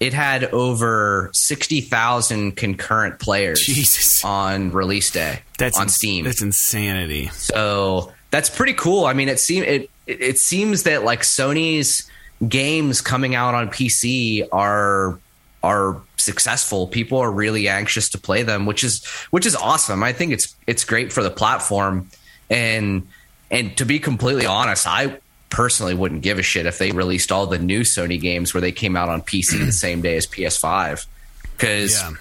it 0.00 0.12
had 0.12 0.44
over 0.52 1.30
sixty 1.32 1.80
thousand 1.80 2.56
concurrent 2.56 3.18
players 3.18 3.60
Jesus. 3.62 4.24
on 4.24 4.72
release 4.72 5.10
day 5.10 5.40
That's 5.58 5.76
on 5.78 5.84
ins- 5.84 5.94
Steam. 5.94 6.24
That's 6.24 6.42
insanity. 6.42 7.28
So 7.28 8.12
that's 8.32 8.50
pretty 8.50 8.72
cool. 8.72 9.04
I 9.04 9.12
mean, 9.12 9.28
it 9.28 9.38
seems 9.38 9.66
it 9.66 9.90
it 10.08 10.38
seems 10.38 10.82
that 10.82 11.04
like 11.04 11.20
Sony's 11.20 12.10
games 12.48 13.00
coming 13.00 13.36
out 13.36 13.54
on 13.54 13.68
PC 13.68 14.48
are 14.50 15.20
are 15.62 16.00
successful. 16.16 16.88
People 16.88 17.18
are 17.18 17.30
really 17.30 17.68
anxious 17.68 18.08
to 18.10 18.18
play 18.18 18.42
them, 18.42 18.66
which 18.66 18.82
is 18.82 19.04
which 19.30 19.46
is 19.46 19.54
awesome. 19.54 20.02
I 20.02 20.12
think 20.12 20.32
it's 20.32 20.56
it's 20.66 20.84
great 20.84 21.12
for 21.12 21.22
the 21.22 21.30
platform. 21.30 22.08
And 22.50 23.06
and 23.50 23.76
to 23.76 23.84
be 23.84 24.00
completely 24.00 24.46
honest, 24.46 24.86
I 24.88 25.18
personally 25.50 25.94
wouldn't 25.94 26.22
give 26.22 26.38
a 26.38 26.42
shit 26.42 26.64
if 26.64 26.78
they 26.78 26.90
released 26.90 27.30
all 27.30 27.46
the 27.46 27.58
new 27.58 27.82
Sony 27.82 28.18
games 28.18 28.54
where 28.54 28.62
they 28.62 28.72
came 28.72 28.96
out 28.96 29.10
on 29.10 29.20
PC 29.20 29.64
the 29.64 29.72
same 29.72 30.00
day 30.00 30.16
as 30.16 30.26
PS5 30.26 31.06
because 31.52 32.00
Yeah. 32.00 32.12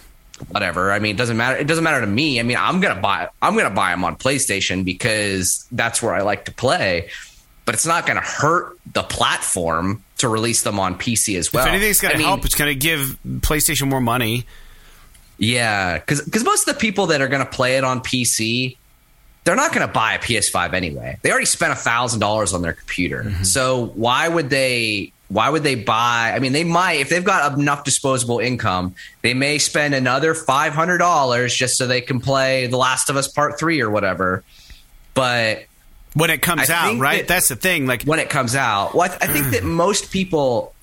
Whatever. 0.50 0.92
I 0.92 1.00
mean, 1.00 1.16
it 1.16 1.18
doesn't 1.18 1.38
matter. 1.38 1.58
It 1.58 1.68
doesn't 1.68 1.84
matter 1.84 2.02
to 2.02 2.08
me. 2.08 2.40
I 2.40 2.44
mean, 2.44 2.58
I'm 2.60 2.80
gonna 2.80 3.00
buy. 3.02 3.30
I'm 3.42 3.56
gonna 3.56 3.70
buy 3.70 3.92
them 3.92 4.04
on 4.04 4.16
PlayStation 4.16 4.84
because 4.86 5.68
that's 5.72 6.02
where 6.02 6.14
I 6.14 6.22
like 6.22 6.46
to 6.46 6.52
play. 6.52 7.10
But 7.66 7.76
it's 7.76 7.86
not 7.86 8.06
gonna 8.08 8.22
hurt 8.22 8.78
the 8.92 9.04
platform 9.04 10.04
to 10.18 10.28
release 10.28 10.64
them 10.64 10.80
on 10.80 10.98
PC 10.98 11.38
as 11.38 11.52
well. 11.54 11.66
if 11.66 11.70
anything's 11.72 12.00
going 12.00 12.10
I 12.10 12.14
to 12.14 12.18
mean, 12.20 12.28
help, 12.28 12.46
it's 12.46 12.56
going 12.56 12.70
to 12.72 12.76
give 12.80 13.18
PlayStation 13.26 13.88
more 13.90 14.02
money. 14.02 14.46
yeah, 15.38 15.98
because 15.98 16.44
most 16.44 16.68
of 16.68 16.76
the 16.76 16.80
people 16.80 17.08
that 17.08 17.22
are 17.22 17.28
gonna 17.28 17.46
play 17.46 17.78
it 17.78 17.84
on 17.84 18.02
PC, 18.02 18.78
they're 19.44 19.56
not 19.56 19.74
gonna 19.74 19.88
buy 19.88 20.14
a 20.14 20.20
PS5 20.20 20.74
anyway. 20.74 21.18
They 21.22 21.32
already 21.32 21.46
spent 21.48 21.72
a 21.72 21.76
thousand 21.76 22.20
dollars 22.20 22.54
on 22.54 22.62
their 22.62 22.74
computer. 22.74 23.24
Mm-hmm. 23.24 23.44
So 23.44 23.88
why 23.96 24.28
would 24.28 24.50
they? 24.50 25.14
Why 25.32 25.50
would 25.50 25.64
they 25.64 25.76
buy? 25.76 26.34
I 26.36 26.40
mean, 26.40 26.52
they 26.52 26.66
might 26.66 27.00
if 27.00 27.08
they've 27.10 27.24
got 27.24 27.58
enough 27.58 27.86
disposable 27.86 28.40
income, 28.40 28.96
they 29.22 29.34
may 29.34 29.60
spend 29.60 29.96
another 29.96 30.34
five 30.34 30.74
hundred 30.74 30.98
dollars 30.98 31.56
just 31.56 31.78
so 31.78 31.88
they 31.88 32.02
can 32.02 32.20
play 32.20 32.68
The 32.68 32.76
Last 32.78 33.10
of 33.10 33.16
Us 33.16 33.30
Part 33.30 33.58
Three 33.58 33.80
or 33.82 33.90
whatever. 33.90 34.44
But 35.14 35.66
When 36.16 36.30
it 36.30 36.42
comes 36.42 36.70
I 36.70 36.74
out, 36.96 37.00
right? 37.00 37.20
that- 37.20 37.28
That's 37.30 37.48
the 37.48 37.56
thing. 37.56 37.86
Like, 37.88 38.04
when 38.04 38.20
it 38.20 38.30
comes 38.30 38.56
out. 38.56 38.94
Well, 38.94 39.04
I, 39.04 39.08
th- 39.08 39.22
I 39.22 39.28
think 39.28 39.48
that 39.52 39.64
most 39.86 40.12
people 40.12 40.74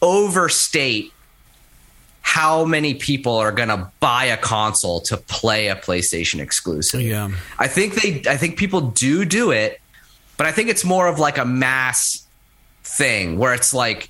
overstate 0.00 1.12
how 2.20 2.64
many 2.64 2.94
people 2.94 3.36
are 3.36 3.52
going 3.52 3.68
to 3.68 3.90
buy 4.00 4.24
a 4.26 4.36
console 4.36 5.00
to 5.02 5.16
play 5.16 5.68
a 5.68 5.76
PlayStation 5.76 6.40
exclusive. 6.40 7.00
Yeah. 7.02 7.30
I 7.58 7.68
think 7.68 7.94
they 8.00 8.22
I 8.30 8.36
think 8.36 8.56
people 8.56 8.80
do 8.80 9.24
do 9.24 9.50
it, 9.50 9.80
but 10.36 10.46
I 10.46 10.52
think 10.52 10.68
it's 10.68 10.84
more 10.84 11.06
of 11.08 11.18
like 11.18 11.38
a 11.38 11.44
mass 11.44 12.21
thing 12.84 13.38
where 13.38 13.54
it's 13.54 13.72
like 13.74 14.08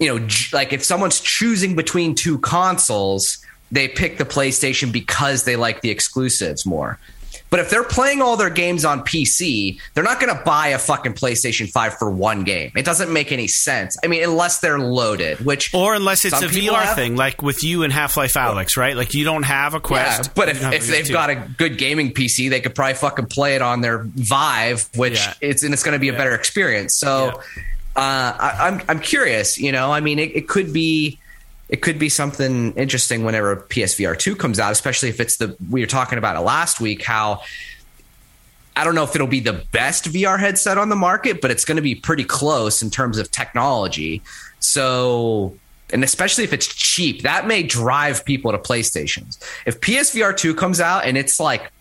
you 0.00 0.06
know, 0.16 0.26
like 0.52 0.72
if 0.72 0.84
someone's 0.84 1.18
choosing 1.20 1.74
between 1.74 2.14
two 2.14 2.38
consoles, 2.38 3.38
they 3.72 3.88
pick 3.88 4.16
the 4.16 4.24
PlayStation 4.24 4.92
because 4.92 5.42
they 5.42 5.56
like 5.56 5.80
the 5.80 5.90
exclusives 5.90 6.64
more. 6.64 7.00
But 7.50 7.58
if 7.60 7.70
they're 7.70 7.82
playing 7.82 8.22
all 8.22 8.36
their 8.36 8.50
games 8.50 8.84
on 8.84 9.00
PC, 9.00 9.80
they're 9.94 10.04
not 10.04 10.20
going 10.20 10.36
to 10.36 10.40
buy 10.44 10.68
a 10.68 10.78
fucking 10.78 11.14
PlayStation 11.14 11.68
5 11.68 11.98
for 11.98 12.10
one 12.10 12.44
game. 12.44 12.70
It 12.76 12.84
doesn't 12.84 13.12
make 13.12 13.32
any 13.32 13.48
sense. 13.48 13.96
I 14.04 14.06
mean, 14.06 14.22
unless 14.22 14.60
they're 14.60 14.78
loaded, 14.78 15.40
which 15.44 15.74
or 15.74 15.94
unless 15.94 16.24
it's 16.24 16.40
a 16.42 16.46
VR 16.46 16.74
have. 16.82 16.94
thing, 16.94 17.16
like 17.16 17.42
with 17.42 17.64
you 17.64 17.82
and 17.82 17.92
Half 17.92 18.16
Life 18.16 18.34
Alyx, 18.34 18.76
right? 18.76 18.94
Like 18.96 19.14
you 19.14 19.24
don't 19.24 19.44
have 19.44 19.72
a 19.74 19.78
Yeah, 19.78 19.80
Quest. 19.80 20.34
but 20.36 20.48
if, 20.48 20.62
if 20.72 20.86
they've 20.86 21.06
PS2. 21.06 21.12
got 21.12 21.30
a 21.30 21.34
good 21.56 21.76
gaming 21.78 22.12
PC, 22.12 22.50
they 22.50 22.60
could 22.60 22.74
probably 22.74 22.94
fucking 22.94 23.26
play 23.26 23.56
it 23.56 23.62
on 23.62 23.80
their 23.80 23.98
Vive, 24.04 24.88
which 24.94 25.14
Yeah. 25.18 25.34
it's 25.40 25.62
and 25.64 25.72
it's 25.74 25.82
going 25.82 25.94
to 25.94 25.98
be 25.98 26.08
a 26.10 26.12
better 26.12 26.34
experience. 26.34 26.94
So, 26.96 27.40
uh, 27.98 28.36
I, 28.38 28.56
I'm 28.68 28.82
I'm 28.88 29.00
curious. 29.00 29.58
You 29.58 29.72
know, 29.72 29.90
I 29.92 29.98
mean, 29.98 30.20
it, 30.20 30.36
it 30.36 30.48
could 30.48 30.72
be 30.72 31.18
it 31.68 31.82
could 31.82 31.98
be 31.98 32.08
something 32.08 32.72
interesting 32.74 33.24
whenever 33.24 33.56
PSVR 33.56 34.16
two 34.16 34.36
comes 34.36 34.60
out, 34.60 34.70
especially 34.70 35.08
if 35.08 35.18
it's 35.18 35.38
the 35.38 35.56
we 35.68 35.80
were 35.80 35.88
talking 35.88 36.16
about 36.16 36.36
it 36.36 36.40
last 36.40 36.80
week. 36.80 37.02
How 37.02 37.42
I 38.76 38.84
don't 38.84 38.94
know 38.94 39.02
if 39.02 39.16
it'll 39.16 39.26
be 39.26 39.40
the 39.40 39.64
best 39.72 40.04
VR 40.04 40.38
headset 40.38 40.78
on 40.78 40.90
the 40.90 40.96
market, 40.96 41.40
but 41.40 41.50
it's 41.50 41.64
going 41.64 41.74
to 41.74 41.82
be 41.82 41.96
pretty 41.96 42.22
close 42.22 42.82
in 42.82 42.90
terms 42.90 43.18
of 43.18 43.32
technology. 43.32 44.22
So, 44.60 45.56
and 45.92 46.04
especially 46.04 46.44
if 46.44 46.52
it's 46.52 46.68
cheap, 46.68 47.22
that 47.22 47.48
may 47.48 47.64
drive 47.64 48.24
people 48.24 48.52
to 48.52 48.58
PlayStations. 48.58 49.42
If 49.66 49.80
PSVR 49.80 50.36
2 50.36 50.54
comes 50.54 50.80
out 50.80 51.04
and 51.04 51.18
it's 51.18 51.40
like 51.40 51.72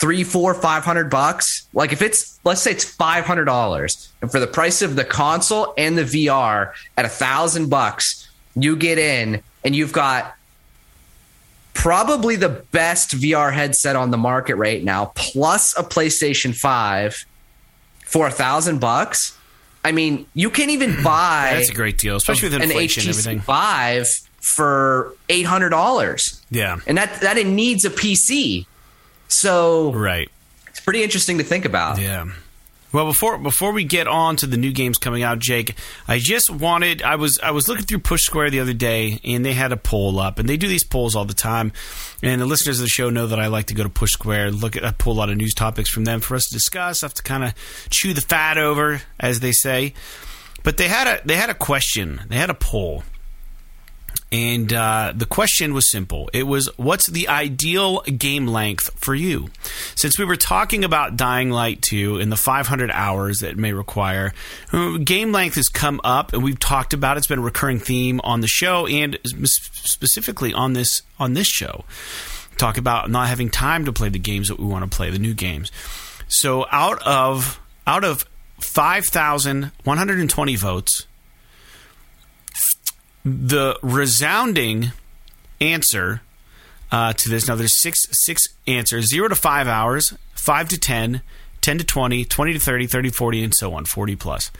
three, 0.00 0.24
four, 0.24 0.54
five 0.54 0.84
hundred 0.84 1.10
bucks, 1.10 1.66
like 1.72 1.92
if 1.92 2.02
it's, 2.02 2.38
let's 2.44 2.62
say 2.62 2.70
it's 2.72 2.96
$500, 2.96 4.08
and 4.22 4.30
for 4.32 4.40
the 4.40 4.46
price 4.46 4.82
of 4.82 4.96
the 4.96 5.04
console 5.04 5.74
and 5.76 5.96
the 5.98 6.02
VR 6.02 6.72
at 6.96 7.04
a 7.04 7.08
thousand 7.08 7.68
bucks, 7.68 8.28
you 8.54 8.74
get 8.76 8.98
in 8.98 9.42
and 9.64 9.76
you've 9.76 9.92
got 9.92 10.34
probably 11.74 12.36
the 12.36 12.48
best 12.48 13.10
VR 13.12 13.52
headset 13.52 13.96
on 13.96 14.10
the 14.10 14.18
market 14.18 14.56
right 14.56 14.82
now, 14.82 15.12
plus 15.14 15.76
a 15.78 15.82
PlayStation 15.82 16.54
5 16.54 17.24
for 18.04 18.26
a 18.26 18.30
thousand 18.30 18.80
bucks. 18.80 19.36
I 19.84 19.92
mean, 19.92 20.26
you 20.34 20.50
can't 20.50 20.70
even 20.70 21.02
buy 21.04 21.52
That's 21.54 21.70
a 21.70 21.74
great 21.74 21.98
deal, 21.98 22.16
especially 22.16 22.48
with 22.50 22.54
an 22.56 22.62
inflation 22.62 23.02
and 23.04 23.14
HTC 23.14 23.18
everything. 23.20 23.40
5 23.40 24.08
for 24.40 25.14
eight 25.28 25.46
hundred 25.46 25.68
dollars, 25.68 26.42
Yeah. 26.50 26.78
and 26.88 26.98
that 26.98 27.20
that 27.20 27.38
it 27.38 27.46
needs 27.46 27.84
a 27.84 27.90
PC. 27.90 28.66
So 29.32 29.92
Right. 29.92 30.30
it's 30.68 30.80
pretty 30.80 31.02
interesting 31.02 31.38
to 31.38 31.44
think 31.44 31.64
about. 31.64 31.98
Yeah. 31.98 32.26
Well, 32.92 33.06
before 33.06 33.38
before 33.38 33.72
we 33.72 33.84
get 33.84 34.06
on 34.06 34.36
to 34.36 34.46
the 34.46 34.58
new 34.58 34.70
games 34.70 34.98
coming 34.98 35.22
out, 35.22 35.38
Jake, 35.38 35.74
I 36.06 36.18
just 36.18 36.50
wanted 36.50 37.00
I 37.00 37.16
was 37.16 37.38
I 37.42 37.50
was 37.50 37.66
looking 37.66 37.86
through 37.86 38.00
Push 38.00 38.24
Square 38.24 38.50
the 38.50 38.60
other 38.60 38.74
day, 38.74 39.18
and 39.24 39.46
they 39.46 39.54
had 39.54 39.72
a 39.72 39.78
poll 39.78 40.20
up, 40.20 40.38
and 40.38 40.46
they 40.46 40.58
do 40.58 40.68
these 40.68 40.84
polls 40.84 41.16
all 41.16 41.24
the 41.24 41.32
time. 41.32 41.72
And 42.22 42.38
the 42.38 42.44
listeners 42.44 42.80
of 42.80 42.82
the 42.84 42.90
show 42.90 43.08
know 43.08 43.26
that 43.28 43.40
I 43.40 43.46
like 43.46 43.66
to 43.68 43.74
go 43.74 43.82
to 43.82 43.88
Push 43.88 44.12
Square, 44.12 44.50
look 44.50 44.76
at 44.76 44.84
I 44.84 44.90
pull 44.90 45.14
a 45.14 45.18
lot 45.18 45.30
of 45.30 45.38
news 45.38 45.54
topics 45.54 45.88
from 45.88 46.04
them 46.04 46.20
for 46.20 46.34
us 46.34 46.44
to 46.48 46.52
discuss, 46.54 47.00
have 47.00 47.14
to 47.14 47.22
kind 47.22 47.44
of 47.44 47.54
chew 47.88 48.12
the 48.12 48.20
fat 48.20 48.58
over, 48.58 49.00
as 49.18 49.40
they 49.40 49.52
say. 49.52 49.94
But 50.62 50.76
they 50.76 50.88
had 50.88 51.06
a 51.06 51.26
they 51.26 51.36
had 51.36 51.48
a 51.48 51.54
question, 51.54 52.20
they 52.28 52.36
had 52.36 52.50
a 52.50 52.54
poll, 52.54 53.04
and 54.32 54.72
uh, 54.72 55.12
the 55.14 55.26
question 55.26 55.74
was 55.74 55.86
simple. 55.90 56.30
It 56.32 56.44
was, 56.44 56.70
what's 56.78 57.06
the 57.06 57.28
ideal 57.28 58.00
game 58.00 58.46
length 58.46 58.90
for 58.98 59.14
you? 59.14 59.50
Since 59.94 60.18
we 60.18 60.24
were 60.24 60.36
talking 60.36 60.84
about 60.84 61.16
Dying 61.16 61.50
Light 61.50 61.82
2 61.82 62.18
and 62.18 62.32
the 62.32 62.36
500 62.36 62.90
hours 62.90 63.40
that 63.40 63.50
it 63.50 63.58
may 63.58 63.74
require, 63.74 64.32
uh, 64.72 64.96
game 64.96 65.32
length 65.32 65.56
has 65.56 65.68
come 65.68 66.00
up, 66.02 66.32
and 66.32 66.42
we've 66.42 66.58
talked 66.58 66.94
about 66.94 67.18
it. 67.18 67.18
It's 67.18 67.26
been 67.26 67.40
a 67.40 67.42
recurring 67.42 67.78
theme 67.78 68.22
on 68.24 68.40
the 68.40 68.48
show 68.48 68.86
and 68.86 69.18
specifically 69.24 70.54
on 70.54 70.72
this 70.72 71.02
on 71.18 71.34
this 71.34 71.46
show. 71.46 71.84
Talk 72.56 72.78
about 72.78 73.10
not 73.10 73.28
having 73.28 73.50
time 73.50 73.84
to 73.84 73.92
play 73.92 74.08
the 74.08 74.18
games 74.18 74.48
that 74.48 74.58
we 74.58 74.64
want 74.64 74.90
to 74.90 74.96
play, 74.96 75.10
the 75.10 75.18
new 75.18 75.34
games. 75.34 75.70
So 76.28 76.64
out 76.72 77.02
of 77.02 77.60
out 77.86 78.04
of 78.04 78.24
5,120 78.60 80.56
votes, 80.56 81.06
the 83.24 83.78
resounding 83.82 84.92
answer 85.60 86.22
uh, 86.90 87.12
to 87.14 87.28
this. 87.28 87.48
Now, 87.48 87.54
there's 87.54 87.80
six 87.80 88.06
six 88.10 88.48
answers: 88.66 89.08
zero 89.08 89.28
to 89.28 89.34
five 89.34 89.66
hours, 89.66 90.14
five 90.34 90.68
to 90.68 90.78
10, 90.78 91.22
10 91.60 91.78
to 91.78 91.84
20, 91.84 92.24
20 92.24 92.52
to 92.52 92.58
30, 92.58 92.86
30 92.86 93.10
to 93.10 93.14
40, 93.16 93.44
and 93.44 93.54
so 93.54 93.74
on, 93.74 93.84
40 93.84 94.16
plus. 94.16 94.50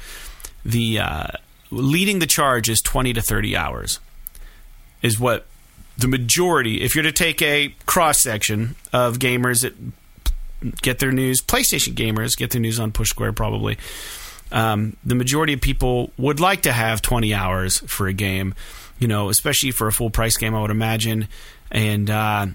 The 0.65 0.99
uh, 0.99 1.27
leading 1.71 2.21
the 2.21 2.27
charge 2.27 2.69
is 2.69 2.81
20 2.81 3.13
to 3.15 3.23
30 3.23 3.57
hours, 3.57 4.01
is 5.03 5.19
what 5.19 5.47
the 5.99 6.09
majority. 6.09 6.83
If 6.83 6.95
you're 6.95 7.05
to 7.05 7.13
take 7.13 7.43
a 7.43 7.75
cross 7.87 8.21
section 8.21 8.77
of 8.93 9.19
gamers 9.19 9.63
that 9.63 9.75
get 10.83 11.01
their 11.01 11.13
news, 11.13 11.41
PlayStation 11.41 11.95
gamers 11.95 12.37
get 12.37 12.51
their 12.51 12.61
news 12.61 12.79
on 12.79 12.93
Push 12.93 13.11
Square 13.11 13.33
probably. 13.33 13.77
Um, 14.53 14.97
the 15.05 15.15
majority 15.15 15.55
of 15.55 15.61
people 15.61 16.13
would 16.19 16.39
like 16.39 16.63
to 16.63 16.73
have 16.73 17.01
20 17.01 17.33
hours 17.35 17.79
for 17.81 18.07
a 18.07 18.13
game, 18.13 18.55
you 18.99 19.09
know, 19.09 19.31
especially 19.31 19.71
for 19.71 19.89
a 19.89 19.93
full 19.93 20.11
price 20.11 20.37
game, 20.37 20.55
I 20.55 20.61
would 20.61 20.71
imagine. 20.71 21.27
And, 21.71 22.11
uh, 22.11 22.47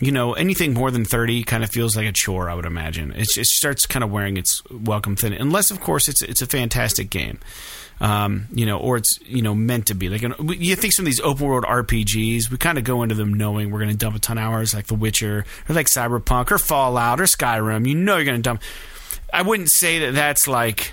you 0.00 0.10
know, 0.10 0.34
anything 0.34 0.74
more 0.74 0.90
than 0.90 1.04
30 1.04 1.44
kind 1.44 1.62
of 1.62 1.70
feels 1.70 1.96
like 1.96 2.06
a 2.06 2.12
chore, 2.12 2.50
I 2.50 2.54
would 2.54 2.66
imagine. 2.66 3.12
It's, 3.16 3.38
it 3.38 3.46
starts 3.46 3.86
kind 3.86 4.02
of 4.02 4.10
wearing 4.10 4.36
its 4.36 4.60
welcome 4.70 5.14
thin, 5.14 5.32
unless, 5.32 5.70
of 5.70 5.80
course, 5.80 6.08
it's, 6.08 6.20
it's 6.20 6.42
a 6.42 6.46
fantastic 6.46 7.10
game. 7.10 7.38
Um, 7.98 8.48
you 8.52 8.66
know, 8.66 8.76
or 8.76 8.98
it's 8.98 9.18
you 9.24 9.40
know 9.40 9.54
meant 9.54 9.86
to 9.86 9.94
be. 9.94 10.10
Like 10.10 10.20
you 10.20 10.76
think 10.76 10.92
some 10.92 11.06
of 11.06 11.06
these 11.06 11.20
open 11.20 11.46
world 11.46 11.64
RPGs, 11.64 12.50
we 12.50 12.58
kind 12.58 12.76
of 12.76 12.84
go 12.84 13.02
into 13.02 13.14
them 13.14 13.32
knowing 13.32 13.70
we're 13.70 13.78
going 13.78 13.90
to 13.90 13.96
dump 13.96 14.14
a 14.14 14.18
ton 14.18 14.36
of 14.36 14.44
hours, 14.44 14.74
like 14.74 14.88
The 14.88 14.94
Witcher, 14.94 15.46
or 15.66 15.74
like 15.74 15.86
Cyberpunk, 15.86 16.50
or 16.50 16.58
Fallout, 16.58 17.22
or 17.22 17.24
Skyrim. 17.24 17.88
You 17.88 17.94
know 17.94 18.16
you're 18.16 18.26
going 18.26 18.36
to 18.36 18.42
dump. 18.42 18.60
I 19.32 19.40
wouldn't 19.40 19.70
say 19.70 20.00
that 20.00 20.12
that's 20.12 20.46
like 20.46 20.92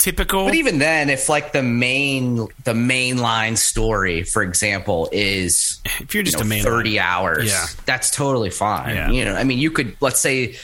typical. 0.00 0.46
But 0.46 0.54
even 0.56 0.78
then, 0.78 1.10
if 1.10 1.28
like 1.28 1.52
the 1.52 1.62
main 1.62 2.36
the 2.64 2.72
mainline 2.72 3.56
story, 3.56 4.24
for 4.24 4.42
example, 4.42 5.08
is 5.12 5.80
if 6.00 6.14
you're 6.14 6.24
just 6.24 6.38
you 6.38 6.42
know, 6.44 6.46
a 6.46 6.48
main 6.48 6.62
thirty 6.64 6.96
line. 6.96 7.06
hours, 7.06 7.46
Yeah. 7.50 7.66
that's 7.86 8.10
totally 8.10 8.50
fine. 8.50 8.96
Yeah. 8.96 9.10
You 9.10 9.24
know, 9.24 9.34
I 9.36 9.44
mean, 9.44 9.58
you 9.58 9.70
could 9.70 9.96
let's 10.00 10.20
say 10.20 10.56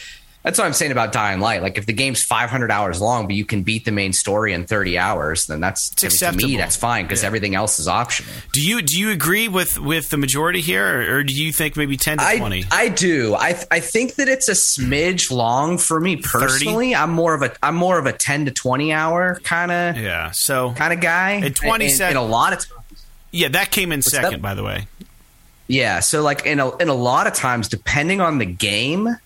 that's 0.47 0.59
what 0.61 0.65
I'm 0.65 0.73
saying 0.75 0.93
about 0.93 1.11
Dying 1.11 1.41
Light. 1.41 1.61
Like, 1.61 1.77
if 1.77 1.87
the 1.87 1.93
game's 1.93 2.23
500 2.23 2.71
hours 2.71 3.01
long, 3.01 3.27
but 3.27 3.35
you 3.35 3.45
can 3.45 3.65
beat 3.65 3.85
the 3.85 3.91
main 3.91 4.13
story 4.13 4.53
in 4.53 4.65
30 4.65 4.97
hours, 4.97 5.47
then 5.47 5.59
that's 5.59 5.91
I 6.01 6.31
mean, 6.31 6.39
to 6.39 6.47
me 6.47 6.57
that's 6.57 6.77
fine 6.77 7.05
because 7.05 7.23
Yeah. 7.23 7.27
everything 7.27 7.57
else 7.57 7.81
is 7.81 7.89
optional. 7.89 8.31
Do 8.53 8.63
you 8.63 8.81
do 8.81 8.97
you 8.97 9.11
agree 9.11 9.49
with 9.49 9.77
with 9.81 10.11
the 10.11 10.17
majority 10.17 10.61
here, 10.61 10.87
or, 10.87 11.17
or 11.17 11.25
do 11.25 11.35
you 11.35 11.53
think 11.53 11.77
maybe 11.77 11.97
ten 11.97 12.19
to 12.19 12.37
twenty? 12.39 12.65
I 12.71 12.89
do. 12.91 13.35
I 13.35 13.61
I 13.73 13.81
think 13.81 14.15
that 14.15 14.29
it's 14.29 14.49
a 14.49 14.53
smidge 14.53 15.33
long 15.33 15.79
for 15.79 15.99
me 15.99 16.15
personally. 16.15 16.95
I'm 16.95 17.11
more 17.11 17.35
of 17.35 17.43
a 17.43 17.53
I'm 17.61 17.75
more 17.75 17.99
of 17.99 18.07
a 18.07 18.13
10 18.13 18.45
to 18.45 18.53
20 18.53 18.93
hour 18.93 19.41
kind 19.43 19.73
of 19.73 19.97
yeah. 19.97 20.31
So 20.31 20.73
kind 20.75 20.93
of 20.93 21.01
guy. 21.01 21.41
At 21.41 21.57
20 21.57 21.87
and, 21.87 21.95
sec- 21.95 22.09
and 22.11 22.19
a 22.19 22.23
lot 22.23 22.53
of 22.53 22.61
times 22.61 23.05
yeah, 23.33 23.49
that 23.49 23.73
came 23.73 23.91
in 23.91 24.01
second, 24.01 24.31
that? 24.31 24.43
by 24.43 24.55
the 24.55 24.63
way. 24.63 24.87
Yeah, 25.67 25.99
so 25.99 26.23
like 26.23 26.47
in 26.47 26.61
a 26.61 26.75
in 26.77 26.89
a 26.89 26.95
lot 26.95 27.27
of 27.27 27.35
times, 27.35 27.67
depending 27.69 28.21
on 28.21 28.39
the 28.39 28.47
game, 28.47 29.17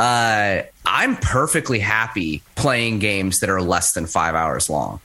uh, 0.00 0.62
I'm 0.86 1.16
perfectly 1.16 1.78
happy 1.78 2.42
playing 2.56 2.98
games 3.00 3.40
that 3.40 3.50
are 3.50 3.60
less 3.60 3.92
than 3.92 4.06
five 4.06 4.34
hours 4.34 4.70
long. 4.70 5.00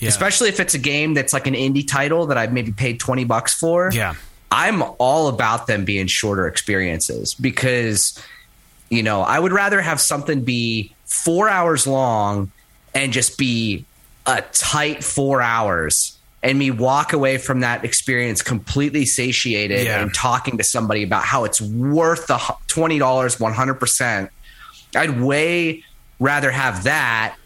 Yeah. 0.00 0.08
Especially 0.08 0.48
if 0.48 0.58
it's 0.60 0.74
a 0.74 0.78
game 0.78 1.12
that's 1.14 1.32
like 1.32 1.46
an 1.46 1.54
indie 1.54 1.86
title 1.86 2.26
that 2.26 2.38
I've 2.38 2.52
maybe 2.52 2.72
paid 2.72 2.98
twenty 2.98 3.24
bucks 3.24 3.54
for. 3.54 3.90
Yeah. 3.92 4.14
I'm 4.50 4.82
all 4.98 5.28
about 5.28 5.66
them 5.66 5.84
being 5.84 6.06
shorter 6.06 6.48
experiences 6.48 7.34
because, 7.34 8.18
you 8.88 9.02
know, 9.02 9.20
I 9.20 9.38
would 9.38 9.52
rather 9.52 9.82
have 9.82 10.00
something 10.00 10.42
be 10.42 10.94
four 11.04 11.50
hours 11.50 11.86
long 11.86 12.50
and 12.94 13.12
just 13.12 13.36
be 13.36 13.84
a 14.24 14.40
tight 14.52 15.04
four 15.04 15.42
hours 15.42 16.16
and 16.42 16.58
me 16.58 16.70
walk 16.70 17.12
away 17.12 17.36
from 17.36 17.60
that 17.60 17.84
experience 17.84 18.40
completely 18.40 19.04
satiated 19.04 19.84
Yeah. 19.84 20.00
and 20.00 20.14
talking 20.14 20.56
to 20.58 20.64
somebody 20.64 21.02
about 21.02 21.24
how 21.24 21.44
it's 21.44 21.60
worth 21.60 22.28
the 22.28 22.36
$20 22.68 22.98
100%. 23.00 24.30
I'd 24.94 25.20
way 25.20 25.84
rather 26.18 26.50
have 26.50 26.84
that 26.84 27.36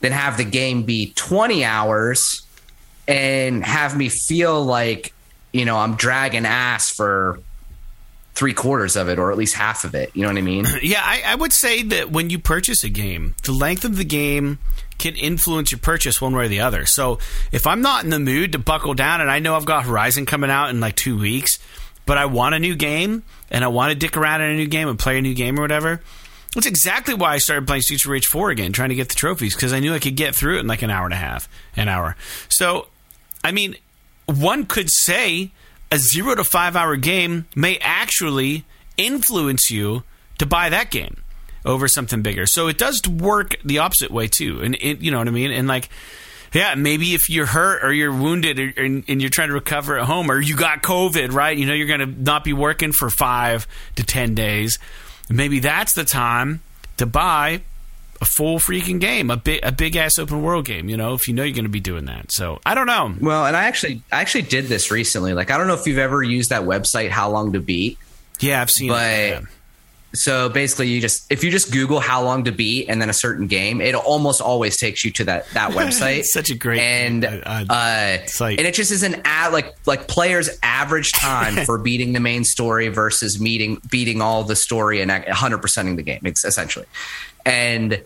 than 0.00 0.12
have 0.12 0.36
the 0.36 0.44
game 0.44 0.84
be 0.84 1.12
20 1.14 1.64
hours 1.64 2.42
and 3.06 3.64
have 3.64 3.96
me 3.96 4.08
feel 4.08 4.64
like 4.64 5.12
you 5.52 5.64
know 5.64 5.76
I'm 5.76 5.94
dragging 5.96 6.46
ass 6.46 6.90
for 6.90 7.40
three 8.34 8.54
quarters 8.54 8.94
of 8.94 9.08
it 9.08 9.18
or 9.18 9.32
at 9.32 9.36
least 9.38 9.54
half 9.54 9.82
of 9.82 9.96
it. 9.96 10.10
You 10.14 10.22
know 10.22 10.28
what 10.28 10.38
I 10.38 10.42
mean? 10.42 10.64
Yeah, 10.82 11.00
I, 11.02 11.22
I 11.26 11.34
would 11.34 11.52
say 11.52 11.82
that 11.82 12.12
when 12.12 12.30
you 12.30 12.38
purchase 12.38 12.84
a 12.84 12.88
game, 12.88 13.34
the 13.42 13.50
length 13.50 13.84
of 13.84 13.96
the 13.96 14.04
game 14.04 14.60
can 14.96 15.16
influence 15.16 15.72
your 15.72 15.80
purchase 15.80 16.20
one 16.20 16.36
way 16.36 16.44
or 16.44 16.48
the 16.48 16.60
other. 16.60 16.86
So 16.86 17.18
if 17.50 17.66
I'm 17.66 17.82
not 17.82 18.04
in 18.04 18.10
the 18.10 18.20
mood 18.20 18.52
to 18.52 18.58
buckle 18.60 18.94
down, 18.94 19.20
and 19.20 19.28
I 19.30 19.40
know 19.40 19.56
I've 19.56 19.64
got 19.64 19.86
Horizon 19.86 20.24
coming 20.24 20.50
out 20.50 20.70
in 20.70 20.78
like 20.78 20.94
two 20.94 21.18
weeks, 21.18 21.58
but 22.06 22.16
I 22.16 22.26
want 22.26 22.54
a 22.54 22.60
new 22.60 22.76
game 22.76 23.24
and 23.50 23.64
I 23.64 23.68
want 23.68 23.92
to 23.92 23.98
dick 23.98 24.16
around 24.16 24.42
in 24.42 24.50
a 24.50 24.56
new 24.56 24.68
game 24.68 24.88
and 24.88 24.98
play 24.98 25.18
a 25.18 25.22
new 25.22 25.34
game 25.34 25.58
or 25.58 25.62
whatever. 25.62 26.00
That's 26.58 26.66
exactly 26.66 27.14
why 27.14 27.34
I 27.34 27.38
started 27.38 27.68
playing 27.68 27.82
Streets 27.82 28.04
of 28.04 28.10
Rage 28.10 28.26
4 28.26 28.50
again, 28.50 28.72
trying 28.72 28.88
to 28.88 28.96
get 28.96 29.08
the 29.08 29.14
trophies 29.14 29.54
because 29.54 29.72
I 29.72 29.78
knew 29.78 29.94
I 29.94 30.00
could 30.00 30.16
get 30.16 30.34
through 30.34 30.56
it 30.56 30.60
in 30.62 30.66
like 30.66 30.82
an 30.82 30.90
hour 30.90 31.04
and 31.04 31.14
a 31.14 31.16
half, 31.16 31.48
an 31.76 31.86
hour. 31.86 32.16
So, 32.48 32.88
I 33.44 33.52
mean, 33.52 33.76
one 34.26 34.66
could 34.66 34.90
say 34.90 35.52
a 35.92 35.98
zero 35.98 36.34
to 36.34 36.42
five 36.42 36.74
hour 36.74 36.96
game 36.96 37.46
may 37.54 37.78
actually 37.80 38.64
influence 38.96 39.70
you 39.70 40.02
to 40.38 40.46
buy 40.46 40.68
that 40.68 40.90
game 40.90 41.22
over 41.64 41.86
something 41.86 42.22
bigger. 42.22 42.44
So 42.44 42.66
it 42.66 42.76
does 42.76 43.06
work 43.06 43.54
the 43.64 43.78
opposite 43.78 44.10
way 44.10 44.26
too. 44.26 44.60
And 44.60 44.74
it, 44.80 44.98
you 44.98 45.12
know 45.12 45.18
what 45.18 45.28
I 45.28 45.30
mean? 45.30 45.52
And 45.52 45.68
like, 45.68 45.88
yeah, 46.52 46.74
maybe 46.74 47.14
if 47.14 47.30
you're 47.30 47.46
hurt 47.46 47.84
or 47.84 47.92
you're 47.92 48.12
wounded 48.12 48.58
or, 48.58 48.72
and, 48.76 49.04
and 49.06 49.20
you're 49.20 49.30
trying 49.30 49.50
to 49.50 49.54
recover 49.54 49.96
at 49.96 50.06
home 50.06 50.28
or 50.28 50.40
you 50.40 50.56
got 50.56 50.82
COVID, 50.82 51.32
right? 51.32 51.56
You 51.56 51.66
know, 51.66 51.74
you're 51.74 51.86
going 51.86 52.00
to 52.00 52.06
not 52.06 52.42
be 52.42 52.52
working 52.52 52.90
for 52.90 53.10
five 53.10 53.68
to 53.94 54.02
10 54.02 54.34
days. 54.34 54.80
Maybe 55.30 55.60
that's 55.60 55.92
the 55.92 56.04
time 56.04 56.60
to 56.96 57.06
buy 57.06 57.62
a 58.20 58.24
full 58.24 58.58
freaking 58.58 59.00
game, 59.00 59.30
a 59.30 59.36
big, 59.36 59.60
a 59.62 59.70
big 59.70 59.94
ass 59.94 60.18
open 60.18 60.42
world 60.42 60.64
game, 60.64 60.88
you 60.88 60.96
know, 60.96 61.14
if 61.14 61.28
you 61.28 61.34
know 61.34 61.44
you're 61.44 61.54
going 61.54 61.64
to 61.64 61.70
be 61.70 61.80
doing 61.80 62.06
that. 62.06 62.32
So 62.32 62.60
I 62.66 62.74
don't 62.74 62.86
know. 62.86 63.14
Well, 63.20 63.46
and 63.46 63.56
I 63.56 63.64
actually 63.64 64.02
I 64.10 64.20
actually 64.20 64.42
did 64.42 64.66
this 64.66 64.90
recently. 64.90 65.34
Like 65.34 65.50
I 65.50 65.58
don't 65.58 65.68
know 65.68 65.74
if 65.74 65.86
you've 65.86 65.98
ever 65.98 66.22
used 66.22 66.50
that 66.50 66.62
website 66.62 67.10
How 67.10 67.30
Long 67.30 67.52
to 67.52 67.60
Beat. 67.60 67.98
Yeah, 68.40 68.60
I've 68.60 68.70
seen 68.70 68.88
But 68.88 69.12
it. 69.12 69.28
Yeah. 69.30 69.40
So 70.14 70.48
basically 70.48 70.88
you 70.88 71.00
just 71.00 71.30
if 71.30 71.44
you 71.44 71.50
just 71.50 71.70
Google 71.70 72.00
how 72.00 72.22
long 72.22 72.44
to 72.44 72.52
beat 72.52 72.88
and 72.88 73.00
then 73.00 73.10
a 73.10 73.14
certain 73.14 73.46
game, 73.46 73.80
it 73.80 73.94
almost 73.94 74.40
always 74.40 74.78
takes 74.78 75.04
you 75.04 75.10
to 75.12 75.24
that 75.24 75.48
that 75.50 75.70
website. 75.72 76.20
It's 76.20 76.32
such 76.32 76.50
a 76.50 76.54
great, 76.54 76.80
and 76.80 77.24
uh, 77.24 77.64
uh, 77.68 78.26
site. 78.26 78.58
and 78.58 78.66
it 78.66 78.74
just 78.74 78.90
is 78.90 79.02
an 79.02 79.20
ad 79.24 79.52
like 79.52 79.74
like 79.86 80.08
players 80.08 80.48
average 80.62 81.12
time 81.12 81.56
for 81.66 81.78
beating 81.78 82.12
the 82.12 82.20
main 82.20 82.44
story 82.44 82.88
versus 82.88 83.40
meeting 83.40 83.80
beating 83.90 84.22
all 84.22 84.44
the 84.44 84.56
story 84.56 85.00
and 85.00 85.10
100 85.10 85.58
percenting 85.58 85.96
the 85.96 86.02
game 86.02 86.20
essentially 86.24 86.86
and 87.44 88.02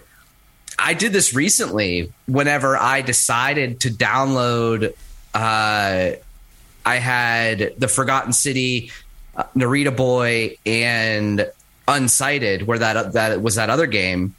i 0.78 0.94
did 0.94 1.12
this 1.12 1.34
recently 1.34 2.12
whenever 2.26 2.76
i 2.76 3.02
decided 3.02 3.80
to 3.80 3.90
download 3.90 4.94
uh 5.34 6.16
i 6.84 6.96
had 6.96 7.74
the 7.78 7.88
forgotten 7.88 8.32
city 8.32 8.90
uh, 9.36 9.44
narita 9.56 9.94
boy 9.94 10.56
and 10.66 11.50
unsighted 11.88 12.64
where 12.64 12.78
that 12.78 13.12
that 13.12 13.42
was 13.42 13.56
that 13.56 13.70
other 13.70 13.86
game 13.86 14.34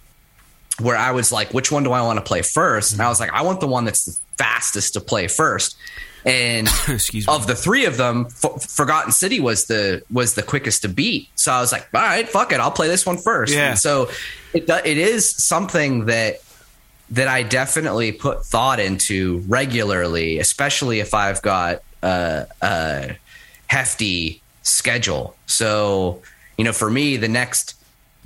where 0.80 0.98
I 0.98 1.12
was 1.12 1.32
like, 1.32 1.54
which 1.54 1.72
one 1.72 1.84
do 1.84 1.92
I 1.92 2.02
want 2.02 2.18
to 2.18 2.24
play 2.24 2.42
first? 2.42 2.94
And 2.94 3.02
I 3.02 3.10
was 3.10 3.20
like, 3.20 3.32
I 3.32 3.44
want 3.44 3.60
the 3.60 3.68
one 3.68 3.86
that's 3.86 4.06
the 4.06 4.18
fastest 4.38 4.94
to 4.94 5.02
play 5.02 5.28
first. 5.28 5.78
And 6.26 6.68
Excuse 6.88 7.28
me. 7.28 7.34
of 7.34 7.48
the 7.48 7.56
three 7.56 7.86
of 7.86 7.98
them, 7.98 8.28
F- 8.28 8.64
Forgotten 8.70 9.12
City 9.12 9.40
was 9.40 9.66
the 9.66 10.04
was 10.12 10.34
the 10.36 10.44
quickest 10.44 10.82
to 10.84 10.90
beat. 10.90 11.30
So 11.36 11.52
I 11.52 11.60
was 11.60 11.72
like, 11.72 11.88
all 11.94 12.02
right, 12.02 12.28
fuck 12.28 12.52
it, 12.54 12.60
I'll 12.60 12.72
play 12.72 12.88
this 12.88 13.06
one 13.06 13.18
first. 13.18 13.54
Yeah. 13.54 13.72
And 13.72 13.80
so 13.80 14.10
it 14.54 14.70
it 14.70 14.98
is 14.98 15.30
something 15.30 16.06
that 16.06 16.40
that 17.10 17.28
I 17.28 17.44
definitely 17.44 18.12
put 18.12 18.46
thought 18.46 18.80
into 18.80 19.44
regularly, 19.48 20.40
especially 20.40 21.00
if 21.00 21.14
I've 21.14 21.42
got 21.42 21.84
a, 22.02 22.48
a 22.62 23.16
hefty 23.68 24.42
schedule. 24.64 25.36
So, 25.46 26.22
you 26.64 26.70
know, 26.70 26.72
for 26.74 26.90
me, 26.90 27.18
the 27.18 27.28
next 27.28 27.76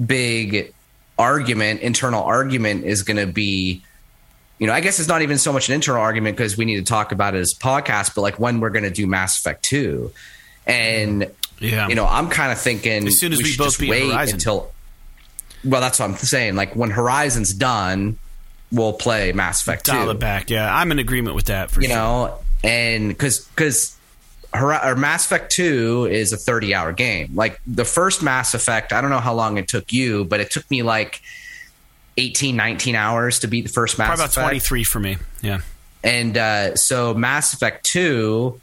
big 0.06 0.72
argument, 1.18 1.82
internal 1.82 2.22
argument, 2.24 2.84
is 2.86 3.02
going 3.02 3.18
to 3.18 3.26
be, 3.26 3.82
you 4.60 4.68
know, 4.68 4.74
I 4.74 4.80
guess 4.80 5.00
it's 5.00 5.08
not 5.10 5.24
even 5.24 5.40
so 5.40 5.52
much 5.52 5.70
an 5.70 5.74
internal 5.74 6.00
argument 6.04 6.38
because 6.38 6.56
we 6.56 6.64
need 6.64 6.76
to 6.76 6.84
talk 6.84 7.12
about 7.12 7.34
it 7.34 7.40
as 7.40 7.54
a 7.54 7.56
podcast, 7.56 8.14
but 8.14 8.22
like 8.22 8.38
when 8.38 8.60
we're 8.60 8.70
going 8.70 8.84
to 8.84 8.92
do 8.92 9.08
Mass 9.08 9.40
Effect 9.40 9.64
2. 9.64 10.12
And, 10.68 11.32
Yeah. 11.58 11.88
you 11.88 11.96
know, 11.96 12.06
I'm 12.06 12.30
kind 12.30 12.52
of 12.52 12.60
thinking 12.60 13.08
As 13.08 13.20
soon 13.20 13.34
as 13.34 13.40
we 13.40 13.46
should 13.46 13.58
both 13.58 13.80
wait 13.82 14.12
Horizon. 14.12 14.36
until. 14.36 14.72
Well, 15.66 15.82
that's 15.82 16.00
what 16.00 16.08
I'm 16.08 16.16
saying. 16.18 16.56
Like 16.56 16.76
when 16.76 16.92
Horizon's 16.92 17.56
done, 17.56 18.20
we'll 18.72 18.94
play 18.94 19.32
Mass 19.32 19.64
Effect 19.64 19.88
2 19.88 19.92
Dial 19.94 20.10
it 20.12 20.20
back. 20.20 20.52
Yeah, 20.52 20.72
I'm 20.72 20.92
in 20.92 21.00
agreement 21.00 21.36
with 21.36 21.46
that 21.46 21.72
for 21.72 21.82
you 21.82 21.88
sure. 21.88 21.96
know, 21.98 22.38
and 22.64 23.08
because 23.10 23.40
because 23.48 23.97
or 24.62 24.96
Mass 24.96 25.26
Effect 25.26 25.52
Two 25.52 26.08
is 26.10 26.34
a 26.34 26.38
thirty 26.38 26.74
hour 26.74 26.92
game. 26.94 27.32
Like 27.34 27.60
the 27.66 27.86
first 27.86 28.22
Mass 28.22 28.54
Effect, 28.54 28.94
I 28.94 29.02
don't 29.02 29.10
know 29.10 29.20
how 29.20 29.34
long 29.34 29.58
it 29.58 29.68
took 29.68 29.92
you, 29.92 30.26
but 30.26 30.40
it 30.40 30.52
took 30.52 30.70
me 30.70 30.84
like 30.84 31.22
18, 32.18 32.56
19 32.56 32.96
hours 32.96 33.40
to 33.40 33.48
beat 33.48 33.62
the 33.62 33.70
first 33.70 33.98
Mass 33.98 34.08
Effect. 34.20 34.34
Probably 34.34 34.58
about 34.58 34.58
Effect. 34.58 34.68
23 34.70 34.84
for 34.84 35.00
me. 35.00 35.18
Yeah. 35.42 35.62
And 36.04 36.38
uh, 36.38 36.76
so 36.76 37.14
Mass 37.14 37.54
Effect 37.54 37.86
Two 37.86 38.62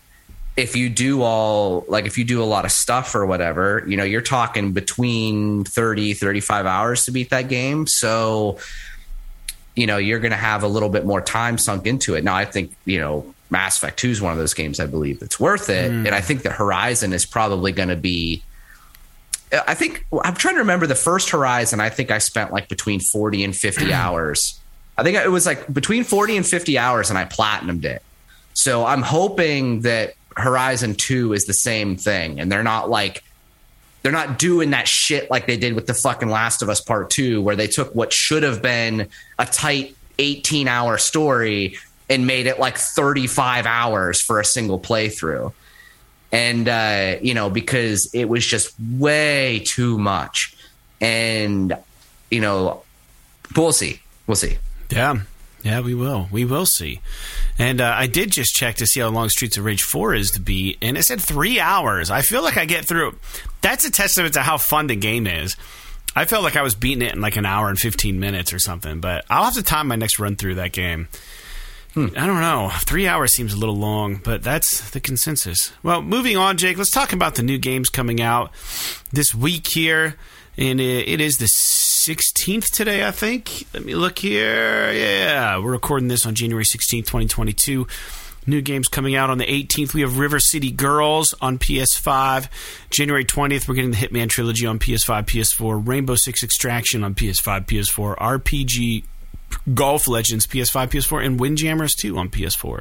if 0.57 0.77
you 0.77 0.89
do 0.89 1.23
all 1.23 1.85
like 1.89 2.07
if 2.07 2.17
you 2.17 2.25
do 2.25 2.41
a 2.41 2.45
lot 2.45 2.65
of 2.65 2.71
stuff 2.71 3.15
or 3.15 3.27
whatever, 3.27 3.83
you 3.89 3.97
know, 3.97 4.05
you're 4.05 4.21
talking 4.21 4.73
between 4.73 5.65
30 5.65 6.15
35 6.15 6.67
hours 6.67 7.05
to 7.07 7.11
beat 7.11 7.31
that 7.31 7.49
game. 7.49 7.87
So 7.87 8.59
you 9.75 9.87
know, 9.87 9.97
you're 9.97 10.21
going 10.21 10.31
to 10.31 10.37
have 10.37 10.63
a 10.63 10.69
little 10.69 10.89
bit 10.89 11.05
more 11.05 11.21
time 11.21 11.59
sunk 11.59 11.87
into 11.87 12.15
it. 12.15 12.25
Now, 12.25 12.37
I 12.37 12.45
think, 12.45 12.73
you 12.85 12.99
know, 13.01 13.34
Mass 13.51 13.77
Effect 13.79 13.99
2 13.99 14.09
is 14.09 14.23
one 14.23 14.33
of 14.33 14.39
those 14.39 14.55
games 14.55 14.81
I 14.81 14.87
believe 14.87 15.21
that's 15.21 15.39
worth 15.39 15.69
it. 15.71 15.91
Mm. 15.91 16.07
And 16.07 16.15
I 16.15 16.21
think 16.21 16.43
that 16.43 16.53
Horizon 16.53 17.13
is 17.13 17.27
probably 17.27 17.73
going 17.73 17.91
to 17.91 17.97
be 17.97 18.43
I 19.67 19.75
think 19.75 20.05
I'm 20.25 20.35
trying 20.35 20.55
to 20.55 20.61
remember 20.61 20.87
the 20.87 20.95
first 20.95 21.31
Horizon. 21.31 21.81
I 21.81 21.91
think 21.91 22.11
I 22.11 22.19
spent 22.19 22.53
like 22.53 22.69
between 22.69 23.01
40 23.01 23.45
and 23.45 23.57
50 23.57 23.93
hours. 23.93 24.61
I 24.97 25.03
think 25.03 25.17
it 25.17 25.31
was 25.31 25.47
like 25.47 25.73
between 25.73 26.05
40 26.05 26.39
and 26.39 26.47
50 26.47 26.79
hours 26.79 27.11
and 27.11 27.19
I 27.19 27.25
platinumed 27.25 27.85
it. 27.85 28.03
So 28.55 28.85
I'm 28.85 29.03
hoping 29.03 29.83
that 29.83 30.15
Horizon 30.37 30.95
2 30.95 31.33
is 31.33 31.47
the 31.47 31.55
same 31.55 31.97
thing 31.97 32.41
and 32.41 32.51
they're 32.51 32.63
not 32.63 32.91
like 32.91 33.23
they're 34.03 34.13
not 34.13 34.39
doing 34.39 34.71
that 34.71 34.87
shit 34.87 35.31
like 35.31 35.47
they 35.47 35.57
did 35.57 35.75
with 35.75 35.87
the 35.87 35.95
fucking 35.95 36.29
Last 36.29 36.63
of 36.63 36.69
Us 36.69 36.81
Part 36.81 37.11
2 37.11 37.41
where 37.41 37.57
they 37.57 37.67
took 37.67 37.95
what 37.95 38.13
should 38.13 38.43
have 38.43 38.63
been 38.63 39.09
a 39.39 39.47
tight 39.47 39.97
18 40.19 40.69
hour 40.69 40.99
story 40.99 41.77
and 42.09 42.27
made 42.27 42.47
it 42.47 42.59
like 42.59 42.79
35 42.79 43.67
hours 43.67 44.21
for 44.21 44.41
a 44.41 44.45
single 44.45 44.79
playthrough. 44.79 45.53
And 46.33 46.69
uh, 46.69 47.17
you 47.23 47.35
know, 47.35 47.51
because 47.51 48.11
it 48.13 48.25
was 48.27 48.45
just 48.45 48.75
way 48.81 49.63
too 49.65 49.99
much. 49.99 50.57
And 51.01 51.77
you 52.31 52.41
know, 52.41 52.83
we'll 53.57 53.73
see. 53.73 54.01
We'll 54.27 54.37
see. 54.37 54.59
Yeah. 54.91 55.21
Yeah, 55.63 55.81
we 55.81 55.95
will. 55.95 56.29
We 56.31 56.45
will 56.45 56.67
see. 56.67 57.01
And 57.59 57.81
uh, 57.81 57.95
I 57.97 58.07
did 58.07 58.31
just 58.31 58.55
check 58.55 58.77
to 58.77 58.87
see 58.87 59.01
how 59.01 59.09
long 59.09 59.31
Streets 59.31 59.57
of 59.57 59.65
Rage 59.65 59.83
4 59.83 60.15
is 60.15 60.33
to 60.33 60.41
be, 60.41 60.77
and 60.83 60.99
it 60.99 61.05
said 61.05 61.23
three 61.23 61.59
hours. 61.59 62.11
I 62.11 62.21
feel 62.21 62.43
like 62.43 62.59
I 62.59 62.67
get 62.67 62.85
through. 62.85 63.17
That's 63.63 63.87
a 63.87 63.91
testament 63.91 64.35
to 64.35 64.43
how 64.43 64.59
fun 64.59 64.89
the 64.89 64.97
game 64.97 65.27
is. 65.27 65.57
I 66.15 66.27
felt 66.27 66.45
like 66.45 66.57
I 66.57 66.63
was 66.63 66.75
beating 66.75 67.03
it 67.03 67.15
in 67.15 67.23
like 67.23 67.37
an 67.37 67.47
hour 67.47 67.71
and 67.71 67.79
15 67.79 68.21
minutes 68.21 68.53
or 68.53 68.59
something, 68.59 69.01
but 69.01 69.25
I'll 69.31 69.45
have 69.45 69.55
to 69.55 69.63
time 69.63 69.89
my 69.89 69.97
next 69.97 70.19
run 70.19 70.37
through 70.37 70.57
that 70.57 70.73
game. 70.73 71.09
Hmm. 71.95 72.09
I 72.17 72.27
don't 72.27 72.41
know. 72.41 72.71
Three 72.81 73.07
hours 73.07 73.33
seems 73.33 73.53
a 73.53 73.57
little 73.57 73.77
long, 73.77 74.17
but 74.17 74.43
that's 74.43 74.91
the 74.91 75.01
consensus. 75.01 75.73
Well, 75.85 76.03
moving 76.03 76.37
on, 76.37 76.57
Jake, 76.57 76.77
let's 76.77 76.91
talk 76.91 77.13
about 77.13 77.37
the 77.37 77.45
new 77.45 77.57
games 77.57 77.89
coming 77.89 78.21
out 78.21 78.51
this 79.13 79.33
week 79.33 79.69
here. 79.69 80.17
And 80.57 80.81
it 80.81 81.21
is 81.21 81.37
the 81.39 81.47
16th 81.47 82.71
today, 82.73 83.07
I 83.07 83.11
think. 83.11 83.67
Let 83.73 83.85
me 83.85 83.95
look 83.95 84.19
here. 84.19 84.93
Yeah, 84.93 85.59
we're 85.59 85.73
recording 85.73 86.09
this 86.09 86.27
on 86.27 86.35
January 86.35 86.65
16th, 86.65 87.07
2022. 87.07 87.87
New 88.47 88.61
games 88.61 88.89
coming 88.89 89.15
out 89.15 89.31
on 89.31 89.39
the 89.39 89.47
18th. 89.47 89.95
We 89.95 90.03
have 90.03 90.19
River 90.19 90.39
City 90.39 90.71
Girls 90.71 91.35
on 91.41 91.59
PS5. 91.59 92.49
January 92.91 93.25
20th, 93.25 93.67
we're 93.69 93.75
getting 93.75 93.93
the 93.93 93.97
Hitman 93.97 94.29
Trilogy 94.29 94.67
on 94.67 94.79
PS5, 94.79 95.25
PS4. 95.27 95.87
Rainbow 95.87 96.15
Six 96.15 96.43
Extraction 96.45 97.05
on 97.05 97.15
PS5, 97.15 97.67
PS4. 97.67 98.17
RPG 98.19 99.05
Golf 99.75 100.09
Legends 100.09 100.47
PS5, 100.47 100.89
PS4, 100.89 101.25
and 101.25 101.41
Windjammers 101.41 101.95
2 101.95 102.17
on 102.17 102.29
PS4. 102.29 102.81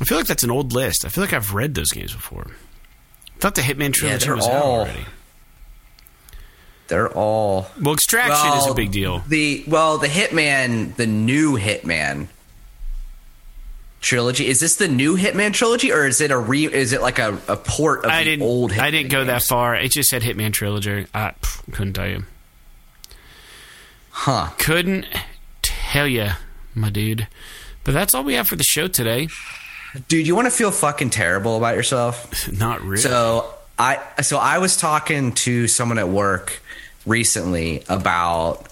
I 0.00 0.04
feel 0.04 0.18
like 0.18 0.26
that's 0.26 0.44
an 0.44 0.50
old 0.50 0.72
list. 0.72 1.04
I 1.04 1.08
feel 1.08 1.24
like 1.24 1.32
I've 1.32 1.54
read 1.54 1.74
those 1.74 1.90
games 1.90 2.12
before. 2.12 2.46
I 2.48 3.40
thought 3.40 3.54
the 3.54 3.62
Hitman 3.62 3.92
Trilogy 3.92 4.26
yeah, 4.26 4.34
was 4.34 4.46
all, 4.46 4.52
out 4.52 4.64
already. 4.64 5.04
They're 6.88 7.10
all 7.10 7.70
well. 7.80 7.94
Extraction 7.94 8.50
well, 8.50 8.64
is 8.64 8.70
a 8.70 8.74
big 8.74 8.90
deal. 8.90 9.20
The 9.28 9.64
well, 9.68 9.98
the 9.98 10.06
Hitman, 10.06 10.94
the 10.96 11.06
new 11.06 11.58
Hitman 11.58 12.28
trilogy. 14.00 14.46
Is 14.46 14.60
this 14.60 14.76
the 14.76 14.88
new 14.88 15.16
Hitman 15.16 15.52
trilogy, 15.52 15.92
or 15.92 16.06
is 16.06 16.20
it 16.20 16.30
a 16.30 16.38
re? 16.38 16.64
Is 16.64 16.92
it 16.92 17.02
like 17.02 17.18
a, 17.18 17.38
a 17.46 17.56
port 17.56 18.04
of 18.04 18.10
I 18.10 18.24
the 18.24 18.40
old? 18.40 18.72
Hitman 18.72 18.80
I 18.80 18.90
didn't 18.90 19.10
go 19.10 19.18
games? 19.18 19.28
that 19.28 19.42
far. 19.42 19.76
It 19.76 19.90
just 19.90 20.08
said 20.08 20.22
Hitman 20.22 20.52
trilogy. 20.52 21.06
I 21.12 21.34
pff, 21.40 21.72
couldn't 21.72 21.92
tell 21.92 22.08
you. 22.08 22.24
Huh? 24.10 24.48
Couldn't 24.58 25.06
tell 25.88 26.06
yeah, 26.06 26.36
my 26.74 26.90
dude. 26.90 27.26
But 27.84 27.92
that's 27.92 28.14
all 28.14 28.24
we 28.24 28.34
have 28.34 28.48
for 28.48 28.56
the 28.56 28.64
show 28.64 28.88
today. 28.88 29.28
Dude, 30.08 30.26
you 30.26 30.34
want 30.34 30.46
to 30.46 30.50
feel 30.50 30.70
fucking 30.70 31.10
terrible 31.10 31.56
about 31.56 31.74
yourself? 31.74 32.50
Not 32.58 32.82
really. 32.82 32.98
So 32.98 33.54
I 33.78 34.00
so 34.22 34.38
I 34.38 34.58
was 34.58 34.76
talking 34.76 35.32
to 35.32 35.66
someone 35.68 35.98
at 35.98 36.08
work 36.08 36.60
recently 37.06 37.82
about 37.88 38.68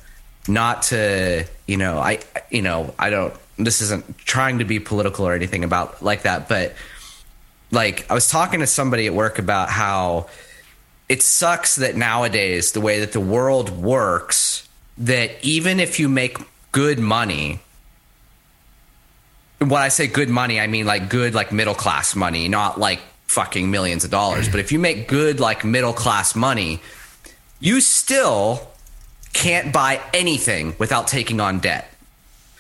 not 0.49 0.83
to, 0.83 1.45
you 1.67 1.77
know, 1.77 1.99
I, 1.99 2.21
you 2.51 2.63
know, 2.63 2.95
I 2.99 3.11
don't, 3.11 3.35
this 3.57 3.81
isn't 3.81 4.19
trying 4.19 4.59
to 4.59 4.65
be 4.65 4.79
political 4.79 5.27
or 5.27 5.35
anything 5.35 5.65
about 5.65 6.03
like 6.03 6.23
that, 6.23 6.49
but 6.49 6.75
like 7.71 8.09
I 8.11 8.15
was 8.15 8.29
talking 8.29 8.61
to 8.61 8.67
somebody 8.67 9.07
at 9.07 9.15
work 9.15 9.39
about 9.39 9.71
how 9.71 10.29
it 11.09 11.23
sucks 11.23 11.77
that 11.77 11.97
nowadays 11.97 12.73
the 12.73 12.81
way 12.81 13.01
that 13.01 13.13
the 13.13 13.21
world 13.21 13.71
works, 13.71 14.69
that 14.99 15.31
even 15.43 15.81
if 15.81 15.99
you 15.99 16.09
make 16.09 16.39
good 16.77 16.99
money, 16.99 17.59
when 19.61 19.81
I 19.81 19.89
say 19.89 20.09
good 20.09 20.29
money, 20.29 20.61
I 20.61 20.67
mean 20.67 20.85
like 20.85 21.09
good, 21.09 21.33
like 21.33 21.51
middle 21.51 21.75
class 21.75 22.15
money, 22.15 22.49
not 22.49 22.79
like 22.79 23.01
fucking 23.29 23.71
millions 23.71 24.05
of 24.05 24.11
dollars. 24.11 24.47
But 24.51 24.61
if 24.61 24.73
you 24.73 24.79
make 24.79 25.09
good, 25.09 25.41
like 25.41 25.65
middle 25.65 25.95
class 25.95 26.37
money, 26.37 26.83
you 27.61 27.81
still 27.81 28.69
can't 29.33 29.73
buy 29.73 30.03
anything 30.13 30.75
without 30.79 31.09
taking 31.09 31.41
on 31.41 31.61
debt. 31.61 31.91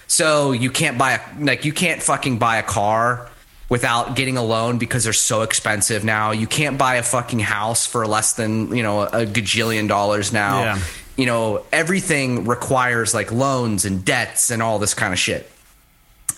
So 0.07 0.53
you 0.53 0.71
can't 0.71 0.97
buy 0.97 1.13
a 1.13 1.21
like 1.39 1.67
you 1.67 1.75
can't 1.75 2.03
fucking 2.03 2.39
buy 2.39 2.57
a 2.57 2.63
car 2.63 3.29
without 3.69 4.17
getting 4.17 4.39
a 4.39 4.43
loan 4.43 4.79
because 4.79 5.05
they're 5.05 5.13
so 5.13 5.43
expensive 5.43 6.05
now. 6.05 6.31
You 6.31 6.47
can't 6.47 6.79
buy 6.79 6.95
a 6.95 7.03
fucking 7.03 7.41
house 7.41 7.87
for 7.87 8.07
less 8.07 8.33
than, 8.33 8.75
you 8.75 8.83
know, 8.83 9.03
a 9.03 9.27
gajillion 9.27 9.89
dollars 9.89 10.33
now. 10.33 10.63
Yeah. 10.63 10.79
You 11.17 11.27
know, 11.27 11.65
everything 11.73 12.45
requires 12.45 13.15
like 13.15 13.33
loans 13.33 13.85
and 13.85 14.05
debts 14.05 14.51
and 14.51 14.63
all 14.63 14.79
this 14.79 14.95
kind 14.95 15.13
of 15.13 15.19
shit. 15.19 15.51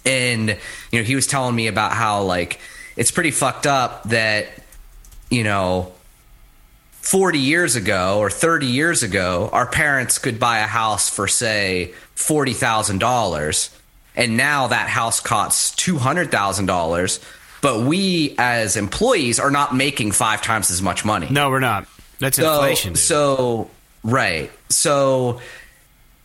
And 0.05 0.57
you 0.93 0.99
know, 1.01 1.05
he 1.05 1.15
was 1.15 1.27
telling 1.27 1.55
me 1.55 1.67
about 1.67 1.93
how 1.93 2.23
like 2.23 2.61
it's 2.97 3.11
pretty 3.11 3.31
fucked 3.31 3.67
up 3.67 4.05
that 4.05 4.47
you 5.31 5.45
know 5.45 5.93
40 7.09 7.39
years 7.39 7.75
ago 7.75 8.19
or 8.19 8.29
30 8.29 8.67
years 8.67 9.03
ago, 9.03 9.49
our 9.51 9.67
parents 9.67 10.19
could 10.19 10.39
buy 10.39 10.59
a 10.59 10.67
house 10.67 11.09
for, 11.09 11.27
say, 11.27 11.95
$40,000. 12.17 13.75
And 14.15 14.37
now 14.37 14.67
that 14.67 14.91
house 14.91 15.19
costs 15.19 15.75
$200,000. 15.83 17.25
But 17.63 17.81
we, 17.81 18.35
as 18.37 18.77
employees, 18.77 19.41
are 19.41 19.51
not 19.51 19.75
making 19.75 20.13
five 20.13 20.43
times 20.43 20.71
as 20.71 20.83
much 20.83 21.03
money. 21.03 21.29
No, 21.31 21.49
we're 21.49 21.61
not. 21.61 21.87
That's 22.19 22.37
so, 22.37 22.53
inflation. 22.53 22.93
Dude. 22.93 22.99
So, 22.99 23.71
right. 24.11 24.51
So, 24.69 25.41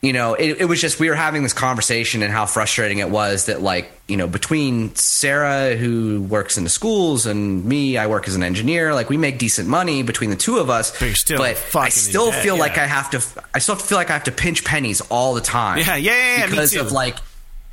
you 0.01 0.13
know, 0.13 0.34
it, 0.34 0.61
it, 0.61 0.65
was 0.65 0.81
just 0.81 0.99
we 0.99 1.09
were 1.09 1.15
having 1.15 1.43
this 1.43 1.53
conversation 1.53 2.23
and 2.23 2.31
how 2.31 2.45
frustrating 2.45 2.99
it 2.99 3.09
was 3.09 3.45
that 3.45 3.61
like 3.61 3.89
you 4.07 4.17
know 4.17 4.27
between 4.27 4.93
Sarah 4.95 5.75
who 5.75 6.21
works 6.21 6.57
in 6.57 6.63
the 6.65 6.69
schools 6.69 7.25
and 7.25 7.63
me, 7.63 7.97
I 7.97 8.07
work 8.07 8.27
as 8.27 8.36
an 8.36 8.43
engineer. 8.43 8.93
Like 8.93 9.09
we 9.09 9.17
make 9.17 9.38
decent 9.38 9.69
money 9.69 10.03
between 10.03 10.29
the 10.29 10.36
two 10.36 10.57
of 10.57 10.69
us, 10.69 10.91
but, 11.38 11.61
but 11.71 11.79
I 11.79 11.89
still 11.89 12.31
feel 12.31 12.57
like 12.57 12.77
I 12.77 12.86
have 12.86 13.11
to. 13.11 13.43
I 13.53 13.59
still 13.59 13.75
feel 13.75 13.97
like 13.97 14.09
I 14.09 14.13
have 14.13 14.25
to 14.25 14.31
pinch 14.31 14.65
pennies 14.65 15.01
all 15.01 15.34
the 15.34 15.41
time. 15.41 15.79
Yeah, 15.79 15.95
yeah, 15.95 16.11
yeah. 16.11 16.38
yeah 16.39 16.47
because 16.47 16.75
of 16.75 16.91
like 16.91 17.17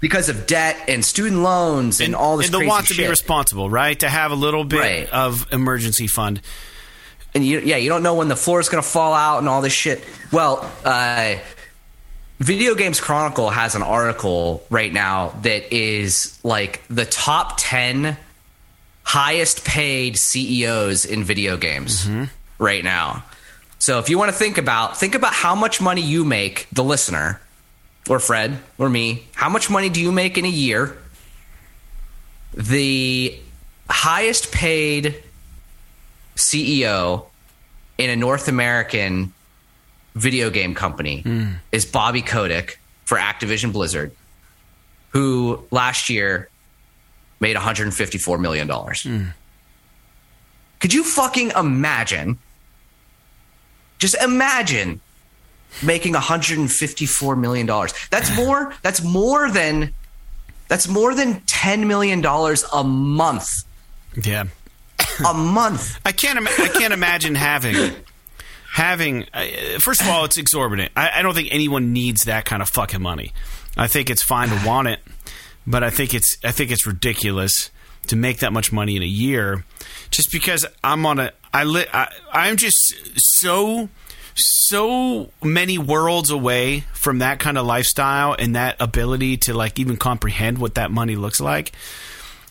because 0.01 0.29
of 0.29 0.47
debt 0.47 0.77
and 0.89 1.05
student 1.05 1.43
loans 1.43 2.01
and, 2.01 2.09
and 2.09 2.17
all 2.17 2.39
this 2.39 2.47
and 2.47 2.63
the 2.63 2.67
want 2.67 2.89
to 2.89 2.97
be 2.97 3.07
responsible, 3.07 3.69
right? 3.69 3.99
To 4.01 4.09
have 4.09 4.33
a 4.33 4.37
little 4.37 4.65
bit 4.65 4.81
right. 4.81 5.11
of 5.11 5.47
emergency 5.53 6.07
fund. 6.07 6.41
And 7.35 7.45
you, 7.45 7.61
yeah, 7.61 7.77
you 7.77 7.89
don't 7.89 8.03
know 8.03 8.15
when 8.15 8.29
the 8.29 8.37
floor 8.37 8.61
is 8.61 8.69
going 8.69 8.83
to 8.83 8.89
fall 8.89 9.15
out 9.15 9.39
and 9.39 9.49
all 9.49 9.63
this 9.63 9.73
shit. 9.73 10.05
Well, 10.33 10.69
uh, 10.85 11.37
Video 12.41 12.75
Games 12.75 13.01
Chronicle 13.01 13.51
has 13.51 13.75
an 13.75 13.83
article 13.83 14.65
right 14.71 14.93
now 14.93 15.29
that 15.43 15.75
is 15.75 16.39
like 16.43 16.81
the 16.89 17.05
top 17.05 17.55
10 17.59 18.17
highest 19.03 19.65
paid 19.65 20.17
CEOs 20.17 21.05
in 21.05 21.23
video 21.23 21.57
games 21.57 22.07
mm-hmm. 22.07 22.25
right 22.59 22.83
now. 22.83 23.25
So 23.79 23.99
if 23.99 24.09
you 24.09 24.19
want 24.19 24.31
to 24.31 24.37
think 24.37 24.57
about 24.57 24.97
think 24.97 25.15
about 25.15 25.33
how 25.35 25.55
much 25.55 25.81
money 25.81 26.01
you 26.01 26.25
make, 26.25 26.67
the 26.73 26.85
listener 26.85 27.41
or 28.09 28.19
Fred 28.19 28.59
or 28.79 28.89
me, 28.89 29.27
how 29.35 29.49
much 29.49 29.69
money 29.69 29.89
do 29.89 30.01
you 30.01 30.13
make 30.13 30.39
in 30.39 30.45
a 30.45 30.49
year? 30.49 30.97
The 32.55 33.39
highest 33.89 34.51
paid 34.51 35.23
CEO 36.41 37.27
in 37.99 38.11
a 38.11 38.17
North 38.17 38.49
American 38.49 39.33
video 40.15 40.51
game 40.51 40.75
company 40.75 41.23
mm. 41.23 41.55
is 41.71 41.85
Bobby 41.85 42.23
Kotick 42.23 42.79
for 43.05 43.19
Activision 43.19 43.73
Blizzard, 43.73 44.13
who 45.11 45.65
last 45.71 46.09
year 46.09 46.49
made 47.41 47.57
154 47.57 48.39
million 48.39 48.67
dollars. 48.67 49.05
Mm. 49.05 49.33
Could 50.79 50.95
you 50.95 51.05
fucking 51.05 51.53
imagine? 51.57 52.39
Just 53.99 54.15
imagine 54.23 55.01
making 55.83 56.15
154 56.15 57.37
million 57.37 57.67
dollars. 57.67 57.93
That's 58.11 58.35
more 58.43 58.75
that's 58.83 59.03
more 59.03 59.51
than 59.51 59.95
that's 60.69 60.89
more 60.89 61.15
than 61.15 61.41
10 61.43 61.87
million 61.87 62.21
dollars 62.21 62.65
a 62.73 62.85
month. 62.85 63.65
Yeah. 64.23 64.45
A 65.27 65.35
month. 65.35 65.99
I 66.05 66.13
can't. 66.13 66.39
I 66.39 66.69
can't 66.69 66.93
imagine 66.93 67.35
having 67.35 67.95
having. 68.73 69.27
Uh, 69.33 69.79
first 69.79 70.01
of 70.01 70.09
all, 70.09 70.25
it's 70.25 70.37
exorbitant. 70.37 70.93
I, 70.97 71.11
I 71.17 71.23
don't 71.23 71.35
think 71.35 71.49
anyone 71.51 71.93
needs 71.93 72.25
that 72.25 72.45
kind 72.45 72.63
of 72.63 72.69
fucking 72.69 73.03
money. 73.03 73.33
I 73.77 73.87
think 73.87 74.11
it's 74.11 74.23
fine 74.23 74.49
to 74.49 74.67
want 74.67 74.89
it, 74.89 75.01
but 75.67 75.83
I 75.83 75.91
think 75.91 76.15
it's. 76.15 76.37
I 76.45 76.53
think 76.53 76.71
it's 76.71 76.87
ridiculous 76.87 77.71
to 78.07 78.17
make 78.17 78.39
that 78.39 78.53
much 78.53 78.73
money 78.73 78.97
in 78.97 79.03
a 79.03 79.07
year, 79.07 79.65
just 80.11 80.33
because 80.33 80.67
I'm 80.83 81.07
on 81.07 81.19
a. 81.19 81.33
I 81.53 81.65
li- 81.65 81.87
I, 81.93 82.09
I'm 82.33 82.57
just 82.57 82.95
so 83.17 83.89
so 84.35 85.31
many 85.43 85.79
worlds 85.79 86.31
away 86.31 86.81
from 86.95 87.19
that 87.19 87.39
kind 87.39 87.59
of 87.59 87.67
lifestyle 87.67 88.35
and 88.39 88.55
that 88.55 88.77
ability 88.81 89.37
to 89.37 89.55
like 89.55 89.79
even 89.79 89.97
comprehend 89.97 90.59
what 90.59 90.77
that 90.77 90.91
money 90.91 91.17
looks 91.17 91.41
like. 91.41 91.73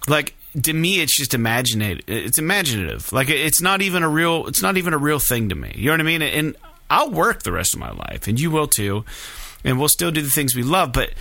Like 0.07 0.36
to 0.64 0.74
me 0.74 1.00
it's 1.02 1.16
just 1.16 1.34
imaginative 1.34 2.04
it's 2.08 2.39
imaginative 2.39 3.12
like 3.14 3.30
it's 3.30 3.62
not 3.62 3.82
even 3.82 4.02
a 4.04 4.10
real 4.10 4.47
it's 4.47 4.62
not 4.62 4.78
even 4.78 4.93
a 4.93 4.97
real 4.97 5.20
thing 5.20 5.50
to 5.50 5.56
me 5.56 5.72
you 5.76 5.86
know 5.86 5.91
what 5.93 6.00
i 6.00 6.04
mean 6.04 6.22
and 6.24 6.56
i'll 6.89 7.12
work 7.12 7.43
the 7.43 7.52
rest 7.52 7.74
of 7.74 7.80
my 7.80 7.91
life 7.91 8.28
and 8.28 8.39
you 8.39 8.50
will 8.50 8.68
too 8.68 9.06
and 9.64 9.78
we'll 9.78 9.88
still 9.89 10.10
do 10.12 10.22
the 10.22 10.30
things 10.30 10.56
we 10.56 10.64
love 10.64 10.91
but 10.91 11.12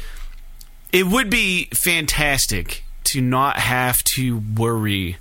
it 0.92 1.06
would 1.06 1.28
be 1.28 1.66
fantastic 1.84 2.84
to 3.04 3.20
not 3.20 3.58
have 3.58 4.02
to 4.04 4.42
worry 4.56 5.18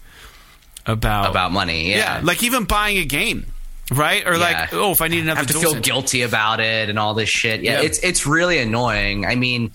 about 0.86 1.30
About 1.30 1.52
money, 1.52 1.90
yeah. 1.92 2.22
like 2.24 2.44
even 2.44 2.64
buying 2.64 2.98
a 2.98 3.04
game 3.06 3.46
right 3.92 4.26
or 4.28 4.38
like 4.38 4.74
oh 4.74 4.92
if 4.92 5.02
i 5.02 5.08
need 5.08 5.20
another 5.24 5.38
have 5.40 5.48
to 5.48 5.54
feel 5.60 5.74
guilty 5.80 6.22
about 6.22 6.60
it 6.60 6.90
and 6.90 6.98
all 7.00 7.14
this 7.14 7.30
shit. 7.30 7.62
Yeah, 7.62 7.80
Yeah. 7.82 7.86
it's 7.88 8.00
it's 8.00 8.26
really 8.28 8.60
annoying. 8.60 9.26
I 9.26 9.36
mean, 9.36 9.72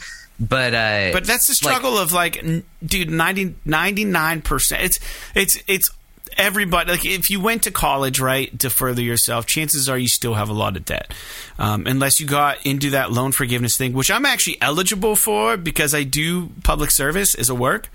but 0.49 0.75
uh, 0.75 1.11
But 1.13 1.25
that's 1.25 1.47
the 1.47 1.53
like, 1.65 1.75
struggle 1.75 1.99
of 1.99 2.13
like, 2.13 2.45
dude, 2.85 3.11
99 3.11 4.43
percent. 4.43 4.83
It's 4.83 4.99
it's 5.35 5.59
it's 5.67 5.91
everybody. 6.37 6.91
Like, 6.91 7.05
if 7.05 7.31
you 7.31 7.41
went 7.41 7.63
to 7.63 7.71
college, 7.71 8.19
right, 8.19 8.59
to 8.59 8.71
further 8.71 9.03
yourself, 9.03 9.47
chances 9.47 9.89
are 9.89 9.97
you 9.97 10.09
still 10.09 10.35
have 10.35 10.49
a 10.49 10.53
lot 10.53 10.77
of 10.77 10.85
debt, 10.85 11.15
um, 11.59 11.87
unless 11.87 12.19
you 12.19 12.27
got 12.27 12.65
into 12.67 12.91
that 12.91 13.13
loan 13.13 13.33
forgiveness 13.33 13.77
thing, 13.77 13.93
which 13.93 14.11
I'm 14.11 14.27
actually 14.27 14.61
eligible 14.61 15.15
for 15.15 15.57
because 15.57 15.95
I 15.95 16.03
do 16.03 16.51
public 16.65 16.91
service 16.91 17.35
as 17.35 17.49
a 17.49 17.55
work. 17.55 17.89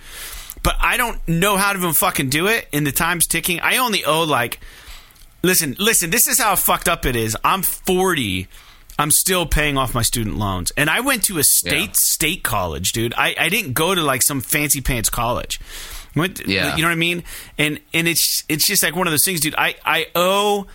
But 0.63 0.75
I 0.81 0.97
don't 0.97 1.25
know 1.27 1.57
how 1.57 1.73
to 1.73 1.79
even 1.79 1.93
fucking 1.93 2.29
do 2.29 2.47
it. 2.47 2.67
And 2.73 2.85
the 2.85 2.91
time's 2.91 3.27
ticking. 3.27 3.59
I 3.59 3.77
only 3.77 4.03
owe 4.05 4.23
like 4.23 4.59
listen, 5.43 5.75
listen, 5.79 6.09
this 6.09 6.27
is 6.27 6.39
how 6.39 6.55
fucked 6.55 6.87
up 6.87 7.05
it 7.05 7.15
is. 7.15 7.35
I'm 7.43 7.61
40. 7.61 8.47
I'm 8.99 9.11
still 9.11 9.45
paying 9.45 9.77
off 9.77 9.93
my 9.93 10.01
student 10.01 10.37
loans. 10.37 10.71
And 10.75 10.89
I 10.89 11.01
went 11.01 11.23
to 11.25 11.37
a 11.37 11.43
state 11.43 11.89
Yeah. 11.89 11.93
state 11.95 12.43
college, 12.43 12.91
dude. 12.93 13.13
I, 13.15 13.35
I 13.39 13.49
didn't 13.49 13.73
go 13.73 13.93
to 13.93 14.01
like 14.01 14.21
some 14.23 14.41
fancy 14.41 14.81
pants 14.81 15.09
college. 15.09 15.59
Went 16.15 16.41
Yeah. 16.47 16.75
you 16.75 16.81
know 16.81 16.87
what 16.87 16.93
I 16.93 16.95
mean? 16.95 17.23
And 17.59 17.79
and 17.93 18.07
it's 18.07 18.43
it's 18.49 18.65
just 18.65 18.81
like 18.81 18.95
one 18.95 19.05
of 19.07 19.11
those 19.11 19.23
things, 19.23 19.39
dude. 19.39 19.53
I, 19.55 19.75
I 19.85 20.07
owe 20.15 20.65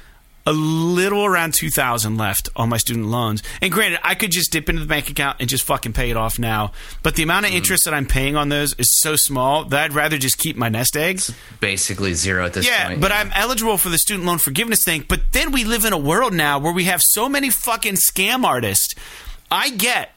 a 0.46 0.52
little 0.52 1.24
around 1.24 1.54
2000 1.54 2.16
left 2.16 2.48
on 2.56 2.68
my 2.68 2.76
student 2.76 3.06
loans. 3.06 3.42
And 3.60 3.70
granted, 3.72 4.00
I 4.02 4.14
could 4.14 4.30
just 4.32 4.50
dip 4.52 4.68
into 4.68 4.80
the 4.82 4.88
bank 4.88 5.08
account 5.08 5.36
and 5.40 5.48
just 5.48 5.64
fucking 5.64 5.92
pay 5.92 6.10
it 6.10 6.16
off 6.16 6.38
now. 6.38 6.72
But 7.02 7.14
the 7.14 7.22
amount 7.22 7.44
of 7.44 7.50
mm-hmm. 7.50 7.58
interest 7.58 7.84
that 7.84 7.94
I'm 7.94 8.06
paying 8.06 8.36
on 8.36 8.48
those 8.48 8.74
is 8.74 9.00
so 9.00 9.16
small 9.16 9.64
that 9.66 9.84
I'd 9.84 9.92
rather 9.94 10.18
just 10.18 10.38
keep 10.38 10.56
my 10.56 10.68
nest 10.68 10.96
eggs. 10.96 11.34
basically 11.60 12.14
zero 12.14 12.44
at 12.44 12.54
this 12.54 12.66
Yeah, 12.66 12.88
point. 12.88 13.00
but 13.00 13.12
I'm 13.12 13.30
eligible 13.34 13.78
for 13.78 13.88
the 13.88 13.98
student 13.98 14.26
loan 14.26 14.38
forgiveness 14.38 14.80
thing. 14.84 15.04
But 15.08 15.32
then 15.32 15.52
we 15.52 15.64
live 15.64 15.84
in 15.84 15.92
a 15.92 15.98
world 15.98 16.32
now 16.32 16.58
where 16.58 16.72
we 16.72 16.84
have 16.84 17.02
so 17.02 17.28
many 17.28 17.50
fucking 17.50 17.94
scam 17.94 18.44
artists. 18.44 18.94
I 19.50 19.70
get, 19.70 20.10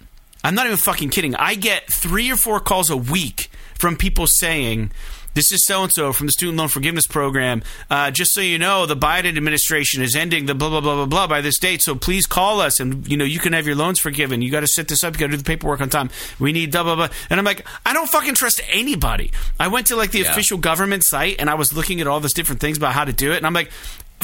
I'm 0.44 0.56
not 0.56 0.66
even 0.66 0.78
fucking 0.78 1.10
kidding. 1.10 1.36
I 1.36 1.56
get 1.56 1.92
three 1.92 2.32
or 2.32 2.38
four 2.38 2.60
calls 2.60 2.90
a 2.90 2.98
week 2.98 3.50
from 3.78 3.96
people 3.96 4.26
saying, 4.28 4.92
this 5.36 5.52
is 5.52 5.64
so 5.64 5.84
and 5.84 5.92
so 5.94 6.12
from 6.12 6.26
the 6.26 6.32
student 6.32 6.58
loan 6.58 6.68
forgiveness 6.70 7.06
program. 7.06 7.62
Uh, 7.90 8.10
just 8.10 8.34
so 8.34 8.42
you 8.42 8.58
know, 8.58 8.88
the 8.88 8.96
Biden 8.98 9.38
administration 9.38 10.02
is 10.02 10.16
ending 10.16 10.48
the 10.48 10.56
blah 10.56 10.70
blah 10.70 10.82
blah 10.82 10.96
blah 10.96 11.06
blah 11.06 11.28
by 11.28 11.42
this 11.42 11.60
date. 11.60 11.84
So 11.84 11.94
please 11.94 12.26
call 12.26 12.60
us, 12.62 12.80
and 12.80 13.08
you 13.08 13.16
know 13.18 13.26
you 13.26 13.38
can 13.40 13.54
have 13.54 13.68
your 13.68 13.76
loans 13.76 14.00
forgiven. 14.00 14.42
You 14.42 14.50
got 14.52 14.62
to 14.62 14.68
set 14.68 14.88
this 14.88 15.04
up. 15.04 15.14
You 15.14 15.20
got 15.20 15.26
to 15.28 15.32
do 15.34 15.38
the 15.38 15.44
paperwork 15.44 15.82
on 15.82 15.90
time. 15.90 16.10
We 16.40 16.52
need 16.52 16.72
blah 16.72 16.82
blah 16.84 16.96
blah. 16.96 17.10
And 17.30 17.40
I'm 17.40 17.46
like, 17.46 17.66
I 17.86 17.94
don't 17.94 18.10
fucking 18.10 18.34
trust 18.34 18.62
anybody. 18.70 19.32
I 19.60 19.68
went 19.68 19.88
to 19.88 19.96
like 19.96 20.12
the 20.12 20.20
Yeah. 20.22 20.32
official 20.32 20.58
government 20.58 21.04
site, 21.04 21.36
and 21.38 21.50
I 21.50 21.54
was 21.54 21.74
looking 21.74 22.02
at 22.02 22.08
all 22.08 22.20
these 22.20 22.34
different 22.34 22.62
things 22.62 22.78
about 22.78 22.94
how 22.94 23.06
to 23.06 23.14
do 23.14 23.32
it, 23.32 23.38
and 23.38 23.46
I'm 23.46 23.54
like. 23.54 23.70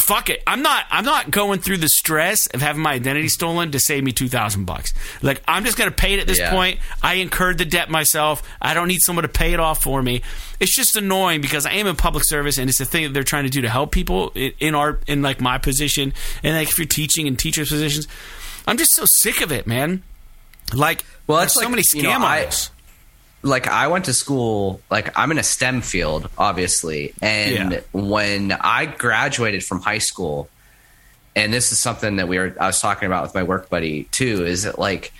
Fuck 0.01 0.29
it. 0.29 0.41
I'm 0.47 0.61
not 0.61 0.85
I'm 0.89 1.05
not 1.05 1.31
going 1.31 1.59
through 1.59 1.77
the 1.77 1.87
stress 1.89 2.47
of 2.47 2.61
having 2.61 2.81
my 2.81 2.93
identity 2.93 3.27
stolen 3.29 3.71
to 3.71 3.79
save 3.79 4.03
me 4.03 4.11
2000 4.11 4.65
bucks. 4.65 4.93
Like 5.21 5.41
I'm 5.47 5.63
just 5.63 5.77
going 5.77 5.89
to 5.89 5.95
pay 5.95 6.13
it 6.13 6.19
at 6.19 6.27
this 6.27 6.39
Yeah. 6.39 6.49
point. 6.51 6.79
I 7.01 7.15
incurred 7.15 7.57
the 7.57 7.65
debt 7.65 7.89
myself. 7.89 8.41
I 8.61 8.73
don't 8.73 8.87
need 8.87 9.01
someone 9.01 9.23
to 9.23 9.29
pay 9.29 9.53
it 9.53 9.59
off 9.59 9.83
for 9.83 10.01
me. 10.01 10.21
It's 10.59 10.75
just 10.75 10.95
annoying 10.95 11.41
because 11.41 11.65
I 11.65 11.71
am 11.73 11.87
in 11.87 11.95
public 11.95 12.23
service 12.25 12.57
and 12.57 12.69
it's 12.69 12.79
a 12.81 12.85
thing 12.85 13.03
that 13.03 13.13
they're 13.13 13.23
trying 13.23 13.43
to 13.45 13.49
do 13.49 13.61
to 13.61 13.69
help 13.69 13.91
people 13.91 14.31
in, 14.35 14.75
our 14.75 14.99
in 15.07 15.21
like 15.21 15.39
my 15.39 15.57
position 15.57 16.13
and 16.43 16.55
like 16.55 16.69
if 16.69 16.77
you're 16.77 16.87
teaching 16.87 17.27
in 17.27 17.35
teachers 17.37 17.69
positions. 17.69 18.07
I'm 18.67 18.77
just 18.77 18.93
so 18.93 19.03
sick 19.05 19.41
of 19.41 19.51
it, 19.51 19.65
man. 19.67 20.03
Like 20.73 21.03
Well, 21.27 21.37
there's 21.39 21.47
it's 21.51 21.55
so 21.55 21.61
like, 21.61 21.69
many 21.71 21.83
you 21.93 22.03
know, 22.03 22.09
scam 22.11 22.21
I-. 22.21 22.49
like 23.43 23.67
I 23.67 23.87
went 23.87 24.05
to 24.05 24.13
school, 24.13 24.81
like 24.89 25.17
I'm 25.17 25.31
in 25.31 25.37
a 25.37 25.43
STEM 25.43 25.81
field, 25.81 26.29
obviously. 26.37 27.13
And 27.21 27.71
Yeah. 27.73 27.79
when 27.91 28.51
I 28.51 28.85
graduated 28.85 29.63
from 29.63 29.81
high 29.81 29.97
school, 29.99 30.49
and 31.35 31.53
this 31.53 31.71
is 31.71 31.79
something 31.79 32.17
that 32.17 32.27
we 32.27 32.37
were 32.37 32.55
I 32.59 32.67
was 32.67 32.79
talking 32.81 33.07
about 33.07 33.23
with 33.23 33.33
my 33.33 33.43
work 33.43 33.69
buddy 33.69 34.03
too, 34.05 34.45
is 34.45 34.63
that 34.63 34.77
like 34.77 35.11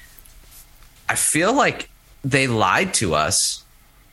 I 1.09 1.15
feel 1.15 1.53
like 1.53 1.89
they 2.23 2.47
lied 2.47 2.93
to 2.95 3.15
us 3.15 3.60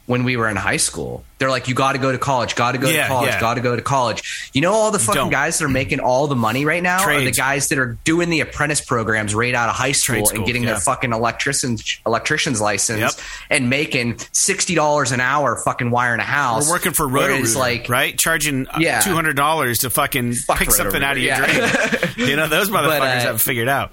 when 0.08 0.24
we 0.24 0.38
were 0.38 0.48
in 0.48 0.56
high 0.56 0.78
school. 0.78 1.22
They're 1.36 1.50
like, 1.50 1.68
you 1.68 1.74
got 1.74 1.92
to 1.92 1.98
go 1.98 2.10
to 2.10 2.16
college, 2.16 2.54
got 2.56 2.72
to 2.72 2.78
go 2.78 2.88
Yeah, 2.88 3.02
to 3.02 3.08
college, 3.08 3.28
yeah. 3.28 3.40
got 3.40 3.54
to 3.54 3.60
go 3.60 3.76
to 3.76 3.82
college. 3.82 4.50
You 4.54 4.62
know, 4.62 4.72
all 4.72 4.90
the 4.90 4.98
fucking 4.98 5.28
guys 5.28 5.58
that 5.58 5.66
are 5.66 5.68
making 5.68 6.00
all 6.00 6.26
the 6.28 6.34
money 6.34 6.64
right 6.64 6.82
now 6.82 7.04
are 7.04 7.20
the 7.20 7.30
guys 7.30 7.68
that 7.68 7.78
are 7.78 7.98
doing 8.04 8.30
the 8.30 8.40
apprentice 8.40 8.80
programs 8.80 9.34
right 9.34 9.54
out 9.54 9.68
of 9.68 9.74
high 9.74 9.92
school, 9.92 10.24
school, 10.24 10.38
and 10.38 10.46
getting 10.46 10.62
yeah. 10.62 10.70
their 10.70 10.80
fucking 10.80 11.12
electrician's 11.12 12.00
electrician's 12.06 12.58
license 12.58 13.00
Yep. 13.00 13.10
and 13.50 13.68
making 13.70 14.18
sixty 14.32 14.74
dollars 14.74 15.12
an 15.12 15.20
hour 15.20 15.56
fucking 15.62 15.90
wiring 15.90 16.20
a 16.20 16.24
house. 16.24 16.66
We're 16.66 16.72
working 16.76 16.92
for 16.92 17.06
Roto-Rooter, 17.06 17.58
like 17.58 17.88
right? 17.90 18.18
Charging 18.18 18.66
uh, 18.66 18.78
Yeah. 18.80 19.00
two 19.00 19.12
hundred 19.14 19.36
dollars 19.36 19.80
to 19.80 19.90
fucking 19.90 20.32
Fuck 20.36 20.58
pick 20.58 20.70
something 20.70 21.02
out 21.04 21.18
of 21.18 21.22
your 21.22 21.38
Roto-Rooter, 21.38 21.96
drain. 22.14 22.28
you 22.30 22.36
know, 22.36 22.48
those 22.48 22.70
motherfuckers 22.70 23.00
uh, 23.00 23.20
haven't 23.20 23.38
figured 23.42 23.68
out. 23.68 23.92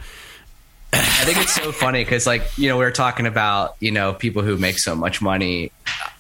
I 1.02 1.26
think 1.26 1.38
it's 1.38 1.56
so 1.56 1.72
funny 1.72 2.04
because, 2.04 2.26
like, 2.26 2.43
you 2.58 2.70
know, 2.70 2.78
we 2.78 2.86
were 2.86 2.91
talking 2.91 3.26
about, 3.26 3.76
you 3.80 3.91
know, 3.91 4.14
people 4.14 4.41
who 4.41 4.58
make 4.58 4.80
so 4.80 4.96
much 4.96 5.22
money. 5.22 5.72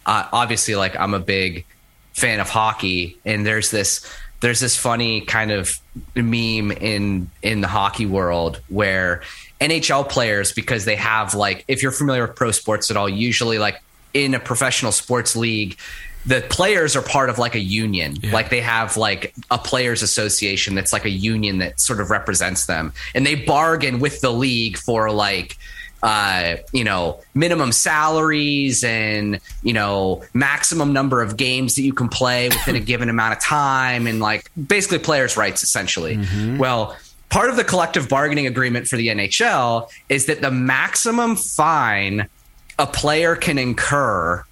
Uh, 0.05 0.27
obviously, 0.31 0.75
like, 0.75 0.95
I'm 0.97 1.13
a 1.13 1.19
big 1.19 1.65
fan 2.13 2.39
of 2.39 2.49
hockey, 2.49 3.17
and 3.25 3.45
there's 3.45 3.71
this 3.71 4.05
there's 4.41 4.59
this 4.59 4.75
funny 4.77 5.21
kind 5.21 5.51
of 5.51 5.79
meme 6.15 6.71
in 6.71 7.29
in 7.41 7.61
the 7.61 7.67
hockey 7.67 8.05
world 8.05 8.61
where 8.67 9.21
NHL 9.61 10.09
players, 10.09 10.51
because 10.51 10.85
they 10.85 10.95
have 10.95 11.33
like, 11.33 11.63
if 11.67 11.81
you're 11.81 11.91
familiar 11.91 12.27
with 12.27 12.35
pro 12.35 12.51
sports 12.51 12.91
at 12.91 12.97
all, 12.97 13.07
usually 13.07 13.57
like 13.57 13.81
in 14.13 14.33
a 14.33 14.39
professional 14.39 14.91
sports 14.91 15.35
league. 15.35 15.77
The 16.25 16.41
players 16.49 16.95
are 16.95 17.01
part 17.01 17.29
of 17.29 17.37
like 17.37 17.55
a 17.55 17.59
union. 17.59 18.17
Like 18.31 18.49
they 18.49 18.61
have 18.61 18.97
like 18.97 19.33
a 19.51 19.57
players 19.57 20.01
association 20.01 20.73
that's 20.75 20.91
like 20.91 21.05
a 21.05 21.09
union 21.09 21.59
that 21.59 21.79
sort 21.79 21.99
of 21.99 22.09
represents 22.09 22.65
them. 22.65 22.93
And 23.13 23.25
they 23.25 23.35
bargain 23.35 23.99
with 23.99 24.21
the 24.21 24.31
league 24.31 24.77
for 24.77 25.11
like 25.11 25.57
uh, 26.03 26.57
you 26.71 26.83
know, 26.83 27.19
minimum 27.33 27.71
salaries 27.71 28.83
and, 28.83 29.39
you 29.63 29.73
know, 29.73 30.23
maximum 30.35 30.93
number 30.93 31.23
of 31.23 31.35
games 31.35 31.75
that 31.75 31.81
you 31.81 31.93
can 31.93 32.09
play 32.09 32.47
within 32.49 32.75
a 32.75 32.79
given 32.91 33.09
amount 33.09 33.33
of 33.33 33.41
time 33.41 34.05
and 34.05 34.19
like 34.19 34.51
basically 34.67 34.99
players' 34.99 35.35
rights 35.35 35.63
essentially. 35.63 36.17
Well, 36.59 36.95
part 37.29 37.49
of 37.49 37.55
the 37.55 37.63
collective 37.63 38.07
bargaining 38.07 38.45
agreement 38.45 38.87
for 38.87 38.97
the 38.97 39.07
NHL 39.07 39.89
is 40.07 40.27
that 40.27 40.41
the 40.41 40.51
maximum 40.51 41.35
fine 41.35 42.29
a 42.77 42.85
player 42.85 43.35
can 43.35 43.57
incur 43.57 44.43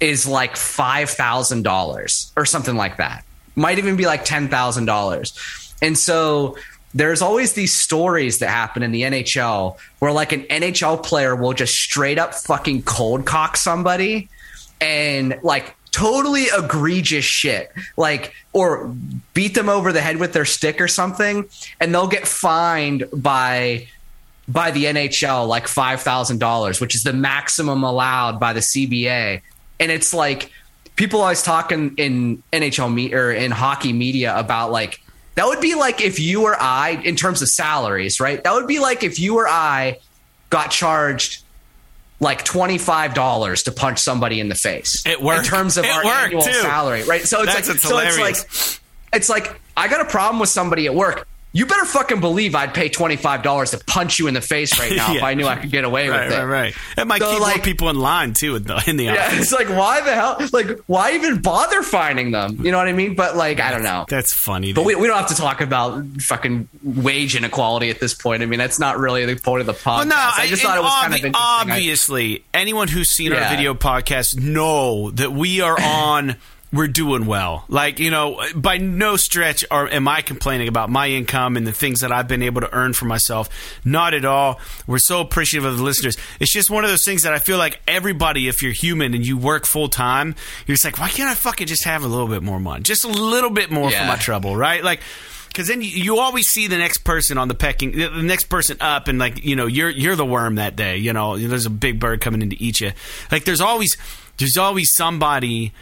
is 0.00 0.26
like 0.26 0.54
$5,000 0.54 2.32
or 2.36 2.46
something 2.46 2.76
like 2.76 2.98
that. 2.98 3.24
Might 3.56 3.78
even 3.78 3.96
be 3.96 4.06
like 4.06 4.24
$10,000. 4.24 5.74
And 5.82 5.98
so 5.98 6.56
there's 6.94 7.22
always 7.22 7.54
these 7.54 7.76
stories 7.76 8.38
that 8.38 8.48
happen 8.48 8.82
in 8.82 8.92
the 8.92 9.02
NHL 9.02 9.76
where 9.98 10.12
like 10.12 10.32
an 10.32 10.42
NHL 10.44 11.02
player 11.02 11.34
will 11.34 11.52
just 11.52 11.74
straight 11.74 12.18
up 12.18 12.34
fucking 12.34 12.82
cold 12.82 13.26
cock 13.26 13.56
somebody 13.56 14.28
and 14.80 15.38
like 15.42 15.74
totally 15.90 16.44
egregious 16.56 17.24
shit 17.24 17.72
like 17.96 18.34
or 18.52 18.92
beat 19.32 19.54
them 19.54 19.68
over 19.68 19.92
the 19.92 20.00
head 20.00 20.16
with 20.16 20.32
their 20.32 20.44
stick 20.44 20.80
or 20.80 20.88
something 20.88 21.48
and 21.80 21.94
they'll 21.94 22.08
get 22.08 22.26
fined 22.26 23.04
by 23.12 23.86
by 24.48 24.70
the 24.70 24.84
NHL 24.84 25.46
like 25.46 25.66
$5,000 25.66 26.80
which 26.80 26.94
is 26.94 27.02
the 27.02 27.12
maximum 27.12 27.82
allowed 27.82 28.40
by 28.40 28.52
the 28.52 28.60
CBA 28.60 29.40
and 29.80 29.90
it's 29.90 30.14
like 30.14 30.50
people 30.96 31.20
always 31.20 31.42
talking 31.42 31.94
in 31.96 32.42
NHL 32.52 32.92
me 32.92 33.12
or 33.14 33.32
in 33.32 33.50
hockey 33.50 33.92
media 33.92 34.36
about 34.38 34.70
like 34.70 35.00
that 35.34 35.46
would 35.46 35.60
be 35.60 35.74
like 35.74 36.00
if 36.00 36.20
you 36.20 36.44
or 36.44 36.54
I 36.60 36.90
in 36.90 37.16
terms 37.16 37.42
of 37.42 37.48
salaries, 37.48 38.20
right? 38.20 38.42
That 38.44 38.54
would 38.54 38.68
be 38.68 38.78
like 38.78 39.02
if 39.02 39.18
you 39.18 39.38
or 39.38 39.48
I 39.48 39.98
got 40.50 40.70
charged 40.70 41.42
like 42.20 42.44
twenty 42.44 42.78
five 42.78 43.14
dollars 43.14 43.64
to 43.64 43.72
punch 43.72 43.98
somebody 43.98 44.38
in 44.40 44.48
the 44.48 44.54
face. 44.54 45.04
It 45.04 45.20
worked. 45.20 45.40
in 45.46 45.50
terms 45.50 45.76
of 45.76 45.84
It 45.84 45.90
our 45.90 46.04
worked, 46.04 46.16
annual 46.26 46.42
too. 46.42 46.52
salary, 46.52 47.02
right? 47.04 47.22
So 47.22 47.42
it's 47.42 47.52
That's 47.52 47.68
like 47.68 47.78
so 47.78 47.98
it's 47.98 48.18
like 48.18 48.36
it's 49.12 49.28
like 49.28 49.60
I 49.76 49.88
got 49.88 50.00
a 50.00 50.04
problem 50.08 50.38
with 50.38 50.48
somebody 50.50 50.86
at 50.86 50.94
work. 50.94 51.26
You 51.56 51.66
better 51.66 51.84
fucking 51.84 52.18
believe 52.18 52.56
I'd 52.56 52.74
pay 52.74 52.88
twenty 52.88 53.14
five 53.16 53.44
dollars 53.44 53.70
to 53.70 53.78
punch 53.78 54.18
you 54.18 54.26
in 54.26 54.34
the 54.34 54.40
face 54.40 54.76
right 54.78 54.90
now 54.96 55.14
if 55.14 55.22
I 55.22 55.34
knew 55.34 55.46
I 55.46 55.54
could 55.54 55.70
get 55.70 55.84
away 55.84 56.08
Right, 56.08 56.24
with 56.28 56.36
it. 56.36 56.42
right, 56.42 56.44
right. 56.44 56.74
It 56.98 57.06
might 57.06 57.22
So, 57.22 57.30
keep 57.30 57.40
like- 57.40 57.56
more 57.58 57.64
people 57.64 57.88
in 57.90 57.98
line 58.00 58.34
too 58.34 58.56
in 58.56 58.64
the, 58.64 58.82
in 58.88 58.96
the 58.96 59.04
Yeah, 59.04 59.26
office. 59.26 59.40
it's 59.40 59.52
like 59.52 59.68
why 59.68 60.00
the 60.00 60.12
hell? 60.12 60.36
Like 60.52 60.80
why 60.86 61.12
even 61.14 61.40
bother 61.40 61.82
finding 61.84 62.32
them? 62.32 62.58
You 62.64 62.72
know 62.72 62.78
what 62.78 62.88
I 62.88 62.92
mean? 62.92 63.14
But 63.14 63.36
like 63.36 63.60
I 63.60 63.70
don't 63.70 63.84
know. 63.84 64.04
That's 64.08 64.32
funny. 64.34 64.72
But 64.72 64.84
we, 64.84 64.96
we 64.96 65.06
don't 65.06 65.16
have 65.16 65.28
to 65.28 65.36
talk 65.36 65.60
about 65.60 66.04
fucking 66.20 66.68
wage 66.82 67.36
inequality 67.36 67.88
at 67.88 68.00
this 68.00 68.14
point. 68.14 68.42
I 68.42 68.46
mean, 68.46 68.58
that's 68.58 68.80
not 68.80 68.98
really 68.98 69.24
the 69.24 69.36
point 69.36 69.60
of 69.60 69.66
the 69.66 69.74
podcast. 69.74 69.96
Well, 69.98 70.06
no, 70.06 70.16
I 70.16 70.46
just 70.48 70.64
and 70.64 70.72
thought 70.72 70.78
it 70.78 70.82
was 70.82 70.90
obvi- 70.92 71.00
kind 71.02 71.12
of 71.14 71.24
interesting. 71.24 71.34
I- 71.36 71.60
Obviously, 71.60 72.44
anyone 72.52 72.88
who's 72.88 73.08
seen 73.10 73.32
our 73.32 73.48
video 73.48 73.74
podcast 73.74 74.36
know 74.40 75.12
that 75.12 75.32
we 75.32 75.60
are 75.60 75.80
on. 75.80 76.34
We're 76.74 76.88
doing 76.88 77.26
well. 77.26 77.64
Like 77.68 78.00
you 78.00 78.10
know, 78.10 78.42
by 78.56 78.78
no 78.78 79.16
stretch 79.16 79.64
are 79.70 79.86
am 79.86 80.08
I 80.08 80.22
complaining 80.22 80.66
about 80.66 80.90
my 80.90 81.08
income 81.08 81.56
and 81.56 81.66
the 81.66 81.72
things 81.72 82.00
that 82.00 82.10
I've 82.10 82.26
been 82.26 82.42
able 82.42 82.62
to 82.62 82.74
earn 82.74 82.92
for 82.94 83.04
myself. 83.04 83.48
Not 83.84 84.12
at 84.12 84.24
all. 84.24 84.60
We're 84.86 84.98
so 84.98 85.20
appreciative 85.20 85.64
of 85.64 85.78
the 85.78 85.84
listeners. 85.84 86.16
It's 86.40 86.52
just 86.52 86.70
one 86.70 86.84
of 86.84 86.90
those 86.90 87.04
things 87.04 87.22
that 87.22 87.32
I 87.32 87.38
feel 87.38 87.58
like 87.58 87.80
everybody, 87.86 88.48
if 88.48 88.62
you're 88.62 88.72
human 88.72 89.14
and 89.14 89.24
you 89.24 89.38
work 89.38 89.66
full 89.66 89.88
time, 89.88 90.34
you're 90.66 90.74
just 90.74 90.84
like, 90.84 90.98
why 90.98 91.08
can't 91.08 91.30
I 91.30 91.34
fucking 91.34 91.68
just 91.68 91.84
have 91.84 92.02
a 92.02 92.08
little 92.08 92.28
bit 92.28 92.42
more 92.42 92.58
money, 92.58 92.82
just 92.82 93.04
a 93.04 93.08
little 93.08 93.50
bit 93.50 93.70
more 93.70 93.90
for 93.90 94.04
my 94.04 94.16
trouble, 94.16 94.56
right? 94.56 94.82
Like 94.82 95.00
because 95.54 95.68
then 95.68 95.82
you, 95.82 95.88
you 95.88 96.18
always 96.18 96.48
see 96.48 96.66
the 96.66 96.76
next 96.76 96.98
person 96.98 97.38
on 97.38 97.46
the 97.46 97.54
pecking, 97.54 97.92
the 97.92 98.08
the 98.08 98.22
next 98.22 98.44
person 98.44 98.76
up, 98.80 99.06
and 99.06 99.20
like 99.20 99.44
you 99.44 99.54
know, 99.54 99.66
you're 99.66 99.90
you're 99.90 100.16
the 100.16 100.26
worm 100.26 100.56
that 100.56 100.74
day. 100.74 100.96
You 100.96 101.12
know, 101.12 101.38
there's 101.38 101.66
a 101.66 101.70
big 101.70 102.00
bird 102.00 102.20
coming 102.20 102.42
in 102.42 102.50
to 102.50 102.60
eat 102.60 102.80
you. 102.80 102.90
Like 103.30 103.44
there's 103.44 103.60
always 103.60 103.96
there's 104.38 104.56
always 104.56 104.92
somebody 104.96 105.72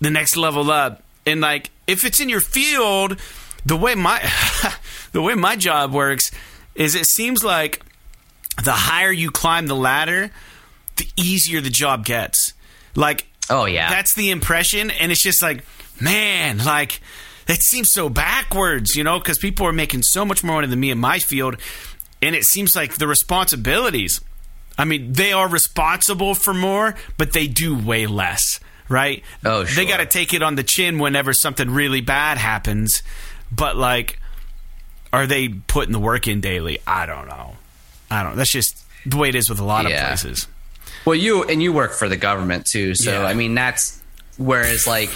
the 0.00 0.10
next 0.10 0.36
level 0.36 0.70
up, 0.70 1.02
and 1.24 1.40
like 1.40 1.70
if 1.86 2.04
it's 2.04 2.20
in 2.20 2.28
your 2.28 2.40
field, 2.40 3.18
the 3.64 3.76
way 3.76 3.94
my 3.94 4.20
the 5.12 5.22
way 5.22 5.34
my 5.34 5.56
job 5.56 5.92
works 5.92 6.30
is 6.74 6.94
it 6.94 7.06
seems 7.06 7.42
like 7.42 7.82
the 8.62 8.72
higher 8.72 9.10
you 9.12 9.30
climb 9.30 9.66
the 9.66 9.76
ladder, 9.76 10.30
the 10.96 11.08
easier 11.16 11.60
the 11.60 11.70
job 11.70 12.04
gets. 12.04 12.52
Like 12.94 13.26
Oh, 13.48 13.66
yeah. 13.66 13.90
that's 13.90 14.14
the 14.14 14.30
impression, 14.30 14.90
and 14.90 15.12
it's 15.12 15.22
just 15.22 15.42
like, 15.42 15.64
man, 16.00 16.58
like 16.64 17.00
that 17.46 17.62
seems 17.62 17.88
so 17.92 18.08
backwards, 18.08 18.96
you 18.96 19.04
know, 19.04 19.18
because 19.18 19.38
people 19.38 19.66
are 19.66 19.72
making 19.72 20.02
so 20.02 20.24
much 20.24 20.42
more 20.42 20.56
money 20.56 20.66
than 20.66 20.80
me 20.80 20.90
in 20.90 20.98
my 20.98 21.18
field, 21.18 21.56
and 22.20 22.34
it 22.34 22.44
seems 22.44 22.74
like 22.74 22.96
the 22.96 23.06
responsibilities. 23.06 24.20
I 24.78 24.84
mean, 24.84 25.12
they 25.12 25.32
are 25.32 25.48
responsible 25.48 26.34
for 26.34 26.52
more, 26.52 26.96
but 27.16 27.32
they 27.32 27.46
do 27.46 27.74
way 27.78 28.06
less, 28.06 28.60
right? 28.88 29.22
Oh, 29.44 29.64
sure. 29.64 29.76
They 29.84 29.88
got 29.90 29.98
to 29.98 30.06
take 30.06 30.32
it 30.34 30.42
on 30.42 30.54
the 30.56 30.62
chin 30.62 30.98
whenever 30.98 31.32
something 31.32 31.70
really 31.70 32.00
bad 32.00 32.38
happens, 32.38 33.02
but 33.52 33.76
like, 33.76 34.20
are 35.12 35.26
they 35.26 35.48
putting 35.48 35.92
the 35.92 35.98
work 36.00 36.26
in 36.28 36.40
daily? 36.40 36.78
I 36.86 37.06
don't 37.06 37.28
know. 37.28 37.56
I 38.10 38.22
don't. 38.22 38.36
That's 38.36 38.50
just 38.52 38.84
the 39.04 39.16
way 39.16 39.28
it 39.28 39.34
is 39.34 39.48
with 39.48 39.58
a 39.60 39.64
lot 39.64 39.88
Yeah. 39.88 40.12
of 40.12 40.20
places. 40.20 40.46
Well, 41.04 41.14
you 41.14 41.44
and 41.44 41.62
you 41.62 41.72
work 41.72 41.92
for 41.92 42.08
the 42.08 42.16
government 42.16 42.66
too, 42.66 42.94
so 42.94 43.12
Yeah. 43.22 43.26
I 43.26 43.34
mean 43.34 43.54
that's 43.54 44.00
whereas 44.36 44.86
like 44.86 45.10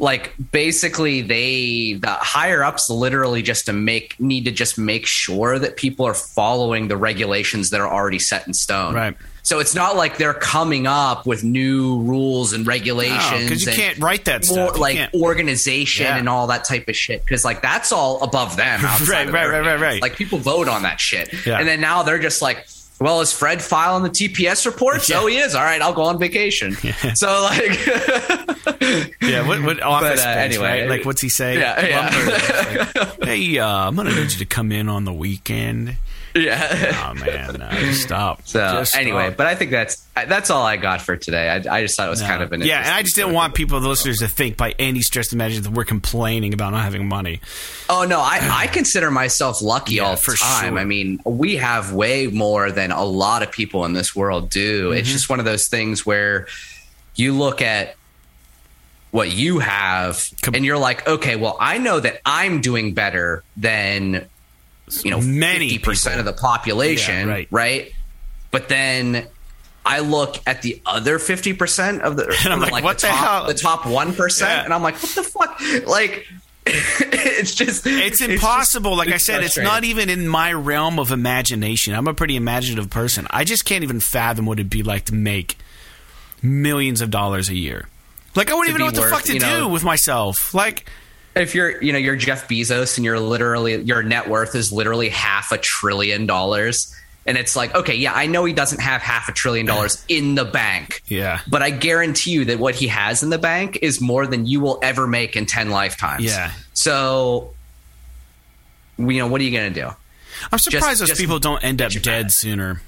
like 0.00 0.32
basically 0.52 1.22
they 1.22 1.94
the 1.94 2.10
higher 2.12 2.62
ups 2.62 2.88
literally 2.88 3.42
just 3.42 3.66
to 3.66 3.72
make 3.72 4.14
need 4.20 4.44
to 4.44 4.50
just 4.52 4.78
make 4.78 5.06
sure 5.06 5.58
that 5.58 5.76
people 5.76 6.06
are 6.06 6.14
following 6.14 6.88
the 6.88 6.96
regulations 6.96 7.70
that 7.70 7.80
are 7.80 7.92
already 7.92 8.18
set 8.20 8.46
in 8.46 8.54
stone. 8.54 8.94
Right. 8.94 9.16
So 9.48 9.60
it's 9.60 9.74
not 9.74 9.96
like 9.96 10.18
they're 10.18 10.34
coming 10.34 10.86
up 10.86 11.24
with 11.26 11.42
new 11.42 12.00
rules 12.02 12.52
and 12.52 12.66
regulations. 12.66 13.44
because 13.44 13.62
you 13.64 13.72
and 13.72 13.80
can't 13.80 13.98
write 13.98 14.26
that 14.26 14.46
more 14.46 14.54
stuff. 14.66 14.76
You 14.76 14.80
like 14.82 14.96
can't. 14.96 15.14
organization 15.14 16.04
Yeah. 16.04 16.18
and 16.18 16.28
all 16.28 16.48
that 16.48 16.64
type 16.64 16.86
of 16.86 16.94
shit. 16.94 17.24
Because 17.24 17.46
like 17.46 17.62
that's 17.62 17.90
all 17.90 18.22
above 18.22 18.56
them. 18.56 18.80
Right, 19.08 19.08
right, 19.08 19.30
right, 19.32 19.48
right, 19.48 19.64
hands. 19.64 19.80
right. 19.80 20.02
Like 20.02 20.16
people 20.16 20.38
vote 20.38 20.68
on 20.68 20.82
that 20.82 21.00
shit, 21.00 21.32
Yeah. 21.46 21.58
and 21.58 21.66
then 21.66 21.80
now 21.80 22.02
they're 22.02 22.18
just 22.18 22.42
like. 22.42 22.66
Well, 23.00 23.20
is 23.20 23.32
Fred 23.32 23.62
filing 23.62 24.02
the 24.02 24.10
TPS 24.10 24.66
reports? 24.66 25.08
Yeah. 25.08 25.20
Oh, 25.20 25.26
he 25.28 25.38
is. 25.38 25.54
All 25.54 25.62
right, 25.62 25.80
I'll 25.80 25.92
go 25.92 26.02
on 26.02 26.18
vacation. 26.18 26.76
So, 27.14 27.28
like, 27.48 27.86
Yeah, 29.22 29.46
what, 29.46 29.62
what 29.62 29.80
office 29.80 30.18
uh, 30.20 30.32
space, 30.32 30.56
anyway. 30.56 30.80
right? 30.80 30.88
Like, 30.90 31.04
what's 31.04 31.20
he 31.20 31.28
say? 31.28 31.58
Yeah, 31.60 31.86
yeah. 31.86 33.10
Hey, 33.22 33.56
uh, 33.58 33.68
I'm 33.68 33.94
gonna 33.94 34.10
need 34.10 34.32
you 34.32 34.38
to 34.38 34.44
come 34.44 34.72
in 34.72 34.88
on 34.88 35.04
the 35.04 35.12
weekend. 35.12 35.94
Yeah. 36.34 37.08
Oh 37.10 37.14
man, 37.14 37.56
no, 37.58 37.70
just 37.70 38.02
stop. 38.02 38.42
So 38.46 38.60
Just 38.60 38.96
anyway, 38.96 39.26
stop. 39.26 39.36
but 39.36 39.46
I 39.46 39.54
think 39.54 39.70
that's 39.70 39.96
that's 40.14 40.50
all 40.50 40.64
I 40.64 40.76
got 40.76 41.00
for 41.02 41.16
today. 41.16 41.48
I, 41.48 41.76
I 41.78 41.82
just 41.82 41.96
thought 41.96 42.06
it 42.06 42.10
was 42.10 42.22
kind 42.22 42.42
of 42.42 42.52
an 42.52 42.60
yeah, 42.62 42.78
and 42.80 42.88
I 42.88 43.02
just 43.02 43.14
didn't 43.14 43.32
want 43.34 43.54
people, 43.54 43.78
the 43.80 43.88
listeners, 43.88 44.18
to 44.18 44.28
think 44.28 44.56
by 44.56 44.74
any 44.78 45.00
stretch 45.00 45.26
of 45.26 45.30
the 45.30 45.36
imagination 45.36 45.64
that 45.72 45.76
we're 45.76 45.84
complaining 45.84 46.54
about 46.54 46.72
not 46.72 46.82
having 46.84 47.06
money. 47.08 47.40
Oh 47.88 48.04
no, 48.04 48.20
I, 48.20 48.38
I 48.42 48.66
consider 48.66 49.10
myself 49.10 49.62
lucky 49.62 49.94
Yeah, 49.96 50.02
all 50.04 50.10
the 50.16 50.20
for 50.22 50.34
time. 50.36 50.72
sure. 50.74 50.78
I 50.78 50.84
mean, 50.84 51.20
we 51.24 51.56
have 51.56 51.92
way 51.92 52.26
more 52.26 52.70
than 52.72 52.90
a 52.90 53.04
lot 53.04 53.42
of 53.42 53.52
people 53.52 53.84
in 53.84 53.92
this 53.92 54.14
world 54.16 54.50
do. 54.50 54.90
Mm-hmm. 54.90 54.98
It's 54.98 55.10
just 55.10 55.28
one 55.28 55.38
of 55.38 55.44
those 55.44 55.68
things 55.68 56.04
where 56.06 56.46
you 57.14 57.32
look 57.34 57.62
at 57.62 57.94
what 59.10 59.30
you 59.32 59.58
have 59.60 60.28
and 60.52 60.64
you're 60.64 60.78
like, 60.78 61.06
okay, 61.08 61.36
well, 61.36 61.56
I 61.60 61.78
know 61.78 61.98
that 61.98 62.20
I'm 62.26 62.60
doing 62.60 62.92
better 62.92 63.42
than 63.56 64.26
you 65.04 65.10
know 65.10 65.20
Many 65.20 65.78
percent 65.78 66.18
of 66.20 66.26
the 66.26 66.32
population, 66.32 67.26
Yeah, 67.28 67.32
right. 67.34 67.48
right? 67.50 67.92
But 68.50 68.68
then 68.68 69.26
I 69.84 70.00
look 70.00 70.36
at 70.46 70.62
the 70.62 70.80
other 70.86 71.18
fifty 71.18 71.52
percent 71.52 72.02
of 72.02 72.16
the, 72.16 72.24
And 72.44 72.52
I'm 72.52 72.62
or, 72.62 72.66
like, 72.66 72.84
what 72.84 72.98
the 72.98 73.08
top, 73.08 73.16
hell? 73.16 73.46
the 73.46 73.54
top 73.54 73.86
one 73.86 74.14
Yeah. 74.40 74.64
and 74.64 74.72
I'm 74.74 74.82
like, 74.82 74.94
what 75.02 75.14
the 75.14 75.22
fuck? 75.22 75.60
Like, 75.86 76.26
it's 76.66 77.54
just 77.54 77.86
It's 77.86 78.18
just- 78.18 78.30
impossible. 78.30 78.96
like 78.96 79.08
I 79.08 79.16
said, 79.16 79.42
it's 79.42 79.56
not 79.56 79.84
even 79.84 80.10
in 80.10 80.28
my 80.28 80.52
realm 80.52 80.98
of 80.98 81.10
imagination. 81.12 81.94
I'm 81.94 82.06
a 82.08 82.14
pretty 82.14 82.36
imaginative 82.36 82.90
person. 82.90 83.26
I 83.30 83.44
just 83.44 83.64
can't 83.64 83.82
even 83.84 84.00
fathom 84.00 84.44
what 84.46 84.58
it'd 84.58 84.68
be 84.70 84.82
like 84.82 85.06
to 85.06 85.14
make 85.14 85.56
millions 86.42 87.00
of 87.00 87.10
dollars 87.10 87.48
a 87.48 87.54
year. 87.54 87.88
Like 88.34 88.50
I 88.50 88.54
wouldn't 88.54 88.68
even 88.68 88.80
know 88.80 88.86
what 88.86 88.94
the 88.94 89.02
fuck 89.02 89.22
to 89.24 89.32
do 89.32 89.38
know- 89.38 89.68
with 89.68 89.82
myself. 89.84 90.54
Like 90.54 90.88
if 91.36 91.54
you're 91.54 91.80
you 91.82 91.92
know 91.92 91.98
you're 91.98 92.16
Jeff 92.16 92.48
Bezos 92.48 92.96
and 92.96 93.04
you're 93.04 93.20
literally 93.20 93.80
your 93.82 94.02
net 94.02 94.28
worth 94.28 94.54
is 94.54 94.72
literally 94.72 95.08
half 95.08 95.52
a 95.52 95.58
trillion 95.58 96.26
dollars 96.26 96.94
and 97.26 97.36
it's 97.38 97.54
like 97.54 97.74
okay 97.74 97.94
yeah 97.94 98.12
I 98.12 98.26
know 98.26 98.44
he 98.44 98.52
doesn't 98.52 98.80
have 98.80 99.00
half 99.02 99.28
a 99.28 99.32
trillion 99.32 99.66
dollars 99.66 100.04
in 100.08 100.34
the 100.34 100.44
bank 100.44 101.02
Yeah. 101.06 101.40
but 101.48 101.62
I 101.62 101.70
guarantee 101.70 102.32
you 102.32 102.44
that 102.46 102.58
what 102.58 102.74
he 102.74 102.88
has 102.88 103.22
in 103.22 103.30
the 103.30 103.38
bank 103.38 103.78
is 103.82 104.00
more 104.00 104.26
than 104.26 104.46
you 104.46 104.60
will 104.60 104.78
ever 104.82 105.06
make 105.06 105.36
in 105.36 105.46
10 105.46 105.70
lifetimes 105.70 106.24
Yeah. 106.24 106.52
so 106.72 107.52
you 108.98 109.18
know 109.18 109.28
what 109.28 109.40
are 109.40 109.44
you 109.44 109.52
gonna 109.56 109.70
do 109.70 109.90
I'm 110.52 110.58
surprised 110.58 111.00
those 111.00 111.08
just 111.08 111.20
people 111.20 111.38
don't 111.40 111.62
end 111.64 111.82
up 111.82 111.90
dead 111.90 112.30
sooner. 112.30 112.80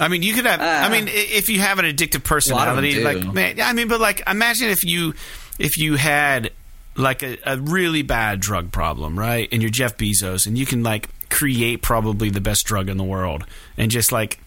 I 0.00 0.08
mean, 0.08 0.22
you 0.22 0.34
could 0.34 0.46
have. 0.46 0.60
I 0.60 0.86
Uh, 0.86 0.90
mean, 0.90 1.08
if 1.08 1.48
you 1.48 1.60
have 1.60 1.78
an 1.78 1.84
addictive 1.84 2.28
lot 2.52 2.68
of 2.68 2.76
them 2.76 2.84
personality, 2.84 3.02
like 3.04 3.32
man, 3.34 3.60
I 3.60 3.72
mean, 3.72 3.86
but 3.88 4.00
like, 4.00 4.22
imagine 4.28 4.68
if 4.68 4.84
you 4.84 5.14
if 5.58 5.76
you 5.78 5.94
had 5.96 6.50
like 6.98 7.22
a, 7.22 7.38
a 7.46 7.56
really 7.56 8.02
bad 8.02 8.40
drug 8.40 8.72
problem, 8.72 9.18
right? 9.18 9.48
And 9.52 9.62
you're 9.62 9.70
Jeff 9.70 9.96
Bezos, 9.96 10.46
and 10.46 10.58
you 10.58 10.66
can 10.66 10.82
like 10.82 11.08
create 11.30 11.80
probably 11.82 12.30
the 12.30 12.40
best 12.40 12.66
drug 12.66 12.88
in 12.88 12.96
the 12.96 13.04
world, 13.04 13.44
and 13.76 13.90
just 13.90 14.12
like, 14.12 14.38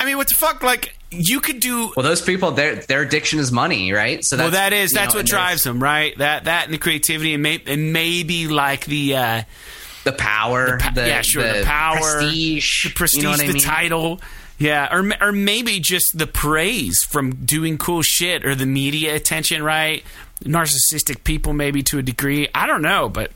I 0.00 0.04
mean, 0.04 0.16
what 0.16 0.28
the 0.28 0.34
fuck? 0.34 0.62
Like, 0.62 0.96
you 1.10 1.40
could 1.40 1.60
do. 1.60 1.92
well 1.96 2.04
those 2.04 2.22
people 2.22 2.52
their 2.52 2.76
their 2.76 3.02
addiction 3.02 3.38
is 3.38 3.52
money 3.52 3.92
right 3.92 4.24
so 4.24 4.38
Well, 4.38 4.50
that's, 4.50 4.70
that 4.70 4.72
is 4.72 4.94
know, 4.94 5.06
what 5.14 5.26
drives 5.26 5.62
them, 5.64 5.82
right? 5.82 6.16
That 6.18 6.44
that 6.44 6.64
and 6.64 6.72
the 6.74 6.78
creativity, 6.78 7.34
and, 7.34 7.42
may, 7.42 7.62
and 7.66 7.92
maybe 7.92 8.48
like 8.48 8.86
the. 8.86 9.16
uh 9.16 9.42
the 10.04 10.12
power 10.12 10.78
pa- 10.78 10.90
the, 10.92 11.06
yeah, 11.06 11.22
sure, 11.22 11.44
the, 11.44 11.64
power, 11.64 11.98
prestige 12.00 12.84
the 12.88 12.90
prestige, 12.94 13.22
you 13.22 13.28
know 13.28 13.34
I 13.34 13.46
the 13.46 13.52
mean? 13.52 13.62
title. 13.62 14.20
Yeah, 14.58 14.88
or 14.92 15.08
or 15.20 15.30
maybe 15.32 15.78
just 15.78 16.18
the 16.18 16.26
praise 16.26 17.04
from 17.08 17.36
doing 17.44 17.78
cool 17.78 18.02
shit 18.02 18.44
or 18.44 18.56
the 18.56 18.66
media 18.66 19.14
attention, 19.14 19.62
right? 19.62 20.04
Narcissistic 20.44 21.24
people, 21.24 21.52
maybe 21.52 21.82
to 21.84 21.98
a 21.98 22.02
degree. 22.02 22.48
I 22.54 22.66
don't 22.66 22.82
know, 22.82 23.08
but 23.08 23.32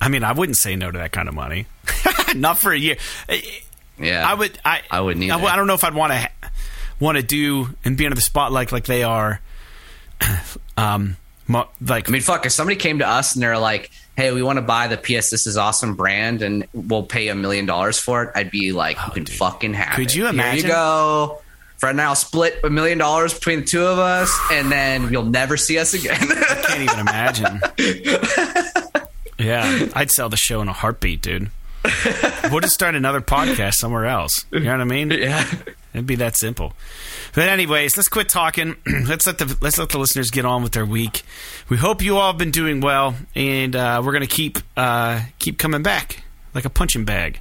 I 0.00 0.08
mean, 0.08 0.24
I 0.24 0.32
wouldn't 0.32 0.56
say 0.56 0.76
no 0.76 0.90
to 0.90 0.98
that 0.98 1.12
kind 1.12 1.28
of 1.28 1.34
money. 1.34 1.66
Not 2.34 2.58
for 2.58 2.72
a 2.72 2.78
year. 2.78 2.96
yeah 3.98 4.28
I 4.28 4.34
would. 4.34 4.58
I 4.64 4.82
I 4.90 5.00
wouldn't 5.00 5.30
I, 5.30 5.34
either. 5.36 5.46
I 5.46 5.56
don't 5.56 5.66
know 5.66 5.74
if 5.74 5.84
I'd 5.84 5.94
want 5.94 6.12
to 6.12 6.28
want 7.00 7.16
to 7.18 7.22
do 7.22 7.68
and 7.84 7.96
be 7.96 8.06
under 8.06 8.14
the 8.14 8.20
spotlight 8.20 8.72
like 8.72 8.84
they 8.86 9.02
are. 9.02 9.40
um, 10.76 11.16
mo- 11.48 11.68
like 11.80 12.08
I 12.08 12.12
mean, 12.12 12.22
fuck, 12.22 12.46
if 12.46 12.52
somebody 12.52 12.76
came 12.76 12.98
to 13.00 13.08
us 13.08 13.34
and 13.34 13.42
they're 13.42 13.58
like, 13.58 13.90
hey, 14.16 14.32
we 14.32 14.42
want 14.42 14.56
to 14.58 14.62
buy 14.62 14.86
the 14.88 14.96
PS 14.96 15.30
This 15.30 15.46
Is 15.46 15.56
Awesome 15.56 15.94
brand 15.96 16.42
and 16.42 16.66
we'll 16.72 17.02
pay 17.02 17.28
a 17.28 17.34
million 17.34 17.66
dollars 17.66 17.98
for 17.98 18.22
it, 18.24 18.30
I'd 18.34 18.50
be 18.50 18.72
like, 18.72 18.96
you 19.06 19.12
can 19.12 19.26
fucking 19.26 19.74
have 19.74 19.88
Oh, 19.92 19.96
Could 19.96 20.06
it. 20.06 20.14
you 20.14 20.22
Here 20.24 20.30
imagine? 20.32 20.66
you 20.66 20.68
go. 20.72 21.40
Fred 21.84 21.90
and 21.90 22.00
I'll 22.00 22.14
split 22.14 22.60
a 22.64 22.70
million 22.70 22.96
dollars 22.96 23.34
between 23.34 23.60
the 23.60 23.66
two 23.66 23.84
of 23.84 23.98
us 23.98 24.34
and 24.50 24.72
then 24.72 25.12
you'll 25.12 25.26
never 25.26 25.58
see 25.58 25.78
us 25.78 25.92
again. 25.92 26.16
I 26.18 26.62
can't 26.66 26.80
even 26.80 26.98
imagine. 26.98 27.60
yeah, 29.38 29.88
I'd 29.94 30.10
sell 30.10 30.30
the 30.30 30.36
show 30.38 30.62
in 30.62 30.68
a 30.68 30.72
heartbeat, 30.72 31.20
dude. 31.20 31.50
we'll 32.50 32.60
just 32.60 32.72
start 32.72 32.94
another 32.94 33.20
podcast 33.20 33.74
somewhere 33.74 34.06
else. 34.06 34.46
You 34.50 34.60
know 34.60 34.70
what 34.70 34.80
I 34.80 34.84
mean? 34.84 35.10
Yeah. 35.10 35.46
It'd 35.92 36.06
be 36.06 36.14
that 36.14 36.38
simple. 36.38 36.72
But 37.34 37.48
anyways, 37.48 37.98
let's 37.98 38.08
quit 38.08 38.30
talking. 38.30 38.76
let's 39.06 39.26
let 39.26 39.36
the 39.36 39.54
let's 39.60 39.76
let 39.76 39.90
the 39.90 39.98
listeners 39.98 40.30
get 40.30 40.46
on 40.46 40.62
with 40.62 40.72
their 40.72 40.86
week. 40.86 41.22
We 41.68 41.76
hope 41.76 42.00
you 42.00 42.16
all 42.16 42.28
have 42.28 42.38
been 42.38 42.50
doing 42.50 42.80
well, 42.80 43.14
and 43.34 43.76
uh, 43.76 44.00
we're 44.02 44.14
gonna 44.14 44.26
keep 44.26 44.56
uh, 44.74 45.20
keep 45.38 45.58
coming 45.58 45.82
back 45.82 46.24
like 46.54 46.64
a 46.64 46.70
punching 46.70 47.04
bag. 47.04 47.40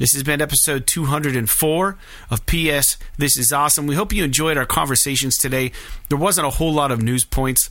This 0.00 0.14
has 0.14 0.22
been 0.22 0.40
episode 0.40 0.86
204 0.86 1.98
of 2.30 2.46
PS. 2.46 2.96
This 3.18 3.36
is 3.36 3.52
awesome. 3.52 3.86
We 3.86 3.96
hope 3.96 4.14
you 4.14 4.24
enjoyed 4.24 4.56
our 4.56 4.64
conversations 4.64 5.36
today. 5.36 5.72
There 6.08 6.16
wasn't 6.16 6.46
a 6.46 6.50
whole 6.50 6.72
lot 6.72 6.90
of 6.90 7.02
news 7.02 7.22
points 7.22 7.68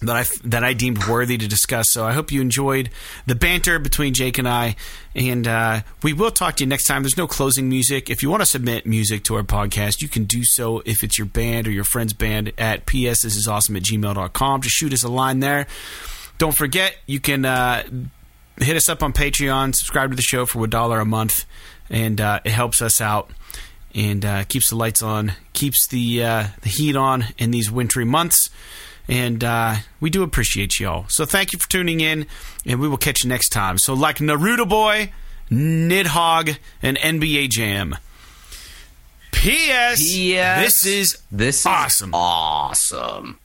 that 0.00 0.16
I 0.16 0.24
that 0.42 0.64
I 0.64 0.72
deemed 0.72 1.06
worthy 1.06 1.38
to 1.38 1.46
discuss. 1.46 1.92
So 1.92 2.04
I 2.04 2.12
hope 2.12 2.32
you 2.32 2.40
enjoyed 2.40 2.90
the 3.26 3.36
banter 3.36 3.78
between 3.78 4.14
Jake 4.14 4.36
and 4.36 4.48
I, 4.48 4.74
and 5.14 5.46
uh, 5.46 5.82
we 6.02 6.12
will 6.12 6.32
talk 6.32 6.56
to 6.56 6.64
you 6.64 6.68
next 6.68 6.88
time. 6.88 7.04
There's 7.04 7.16
no 7.16 7.28
closing 7.28 7.68
music. 7.68 8.10
If 8.10 8.20
you 8.20 8.30
want 8.30 8.42
to 8.42 8.46
submit 8.46 8.84
music 8.84 9.22
to 9.24 9.36
our 9.36 9.44
podcast, 9.44 10.02
you 10.02 10.08
can 10.08 10.24
do 10.24 10.42
so 10.42 10.82
if 10.84 11.04
it's 11.04 11.18
your 11.18 11.28
band 11.28 11.68
or 11.68 11.70
your 11.70 11.84
friend's 11.84 12.14
band 12.14 12.52
at 12.58 12.84
ps 12.84 13.22
this 13.22 13.36
is 13.36 13.46
awesome 13.46 13.76
at 13.76 13.84
gmail.com. 13.84 14.60
Just 14.60 14.74
shoot 14.74 14.92
us 14.92 15.04
a 15.04 15.08
line 15.08 15.38
there. 15.38 15.68
Don't 16.36 16.54
forget, 16.54 16.96
you 17.06 17.20
can 17.20 17.44
uh, 17.44 17.84
hit 18.58 18.76
us 18.76 18.88
up 18.88 19.02
on 19.02 19.12
Patreon, 19.12 19.74
subscribe 19.74 20.10
to 20.10 20.16
the 20.16 20.22
show 20.22 20.46
for 20.46 20.64
a 20.64 20.68
dollar 20.68 21.00
a 21.00 21.04
month, 21.04 21.44
and 21.90 22.20
uh, 22.20 22.40
it 22.44 22.52
helps 22.52 22.80
us 22.82 23.00
out 23.00 23.30
and 23.94 24.24
uh, 24.24 24.44
keeps 24.44 24.70
the 24.70 24.76
lights 24.76 25.02
on, 25.02 25.32
keeps 25.52 25.86
the 25.88 26.22
uh, 26.24 26.46
the 26.62 26.68
heat 26.68 26.96
on 26.96 27.26
in 27.38 27.50
these 27.50 27.70
wintry 27.70 28.04
months. 28.04 28.50
And 29.06 29.44
uh, 29.44 29.76
we 30.00 30.08
do 30.08 30.22
appreciate 30.22 30.80
y'all. 30.80 31.04
So 31.08 31.26
thank 31.26 31.52
you 31.52 31.58
for 31.58 31.68
tuning 31.68 32.00
in, 32.00 32.26
and 32.64 32.80
we 32.80 32.88
will 32.88 32.96
catch 32.96 33.22
you 33.22 33.28
next 33.28 33.50
time. 33.50 33.76
So, 33.76 33.92
like 33.92 34.16
Naruto 34.18 34.68
Boy, 34.68 35.12
Nidhogg, 35.50 36.56
and 36.82 36.96
NBA 36.96 37.50
Jam. 37.50 37.96
P.S. 39.32 39.98
P.S. 40.02 40.64
This 40.64 40.86
is 40.86 41.18
This 41.30 41.60
is 41.60 41.66
awesome. 41.66 42.14
Awesome. 42.14 43.38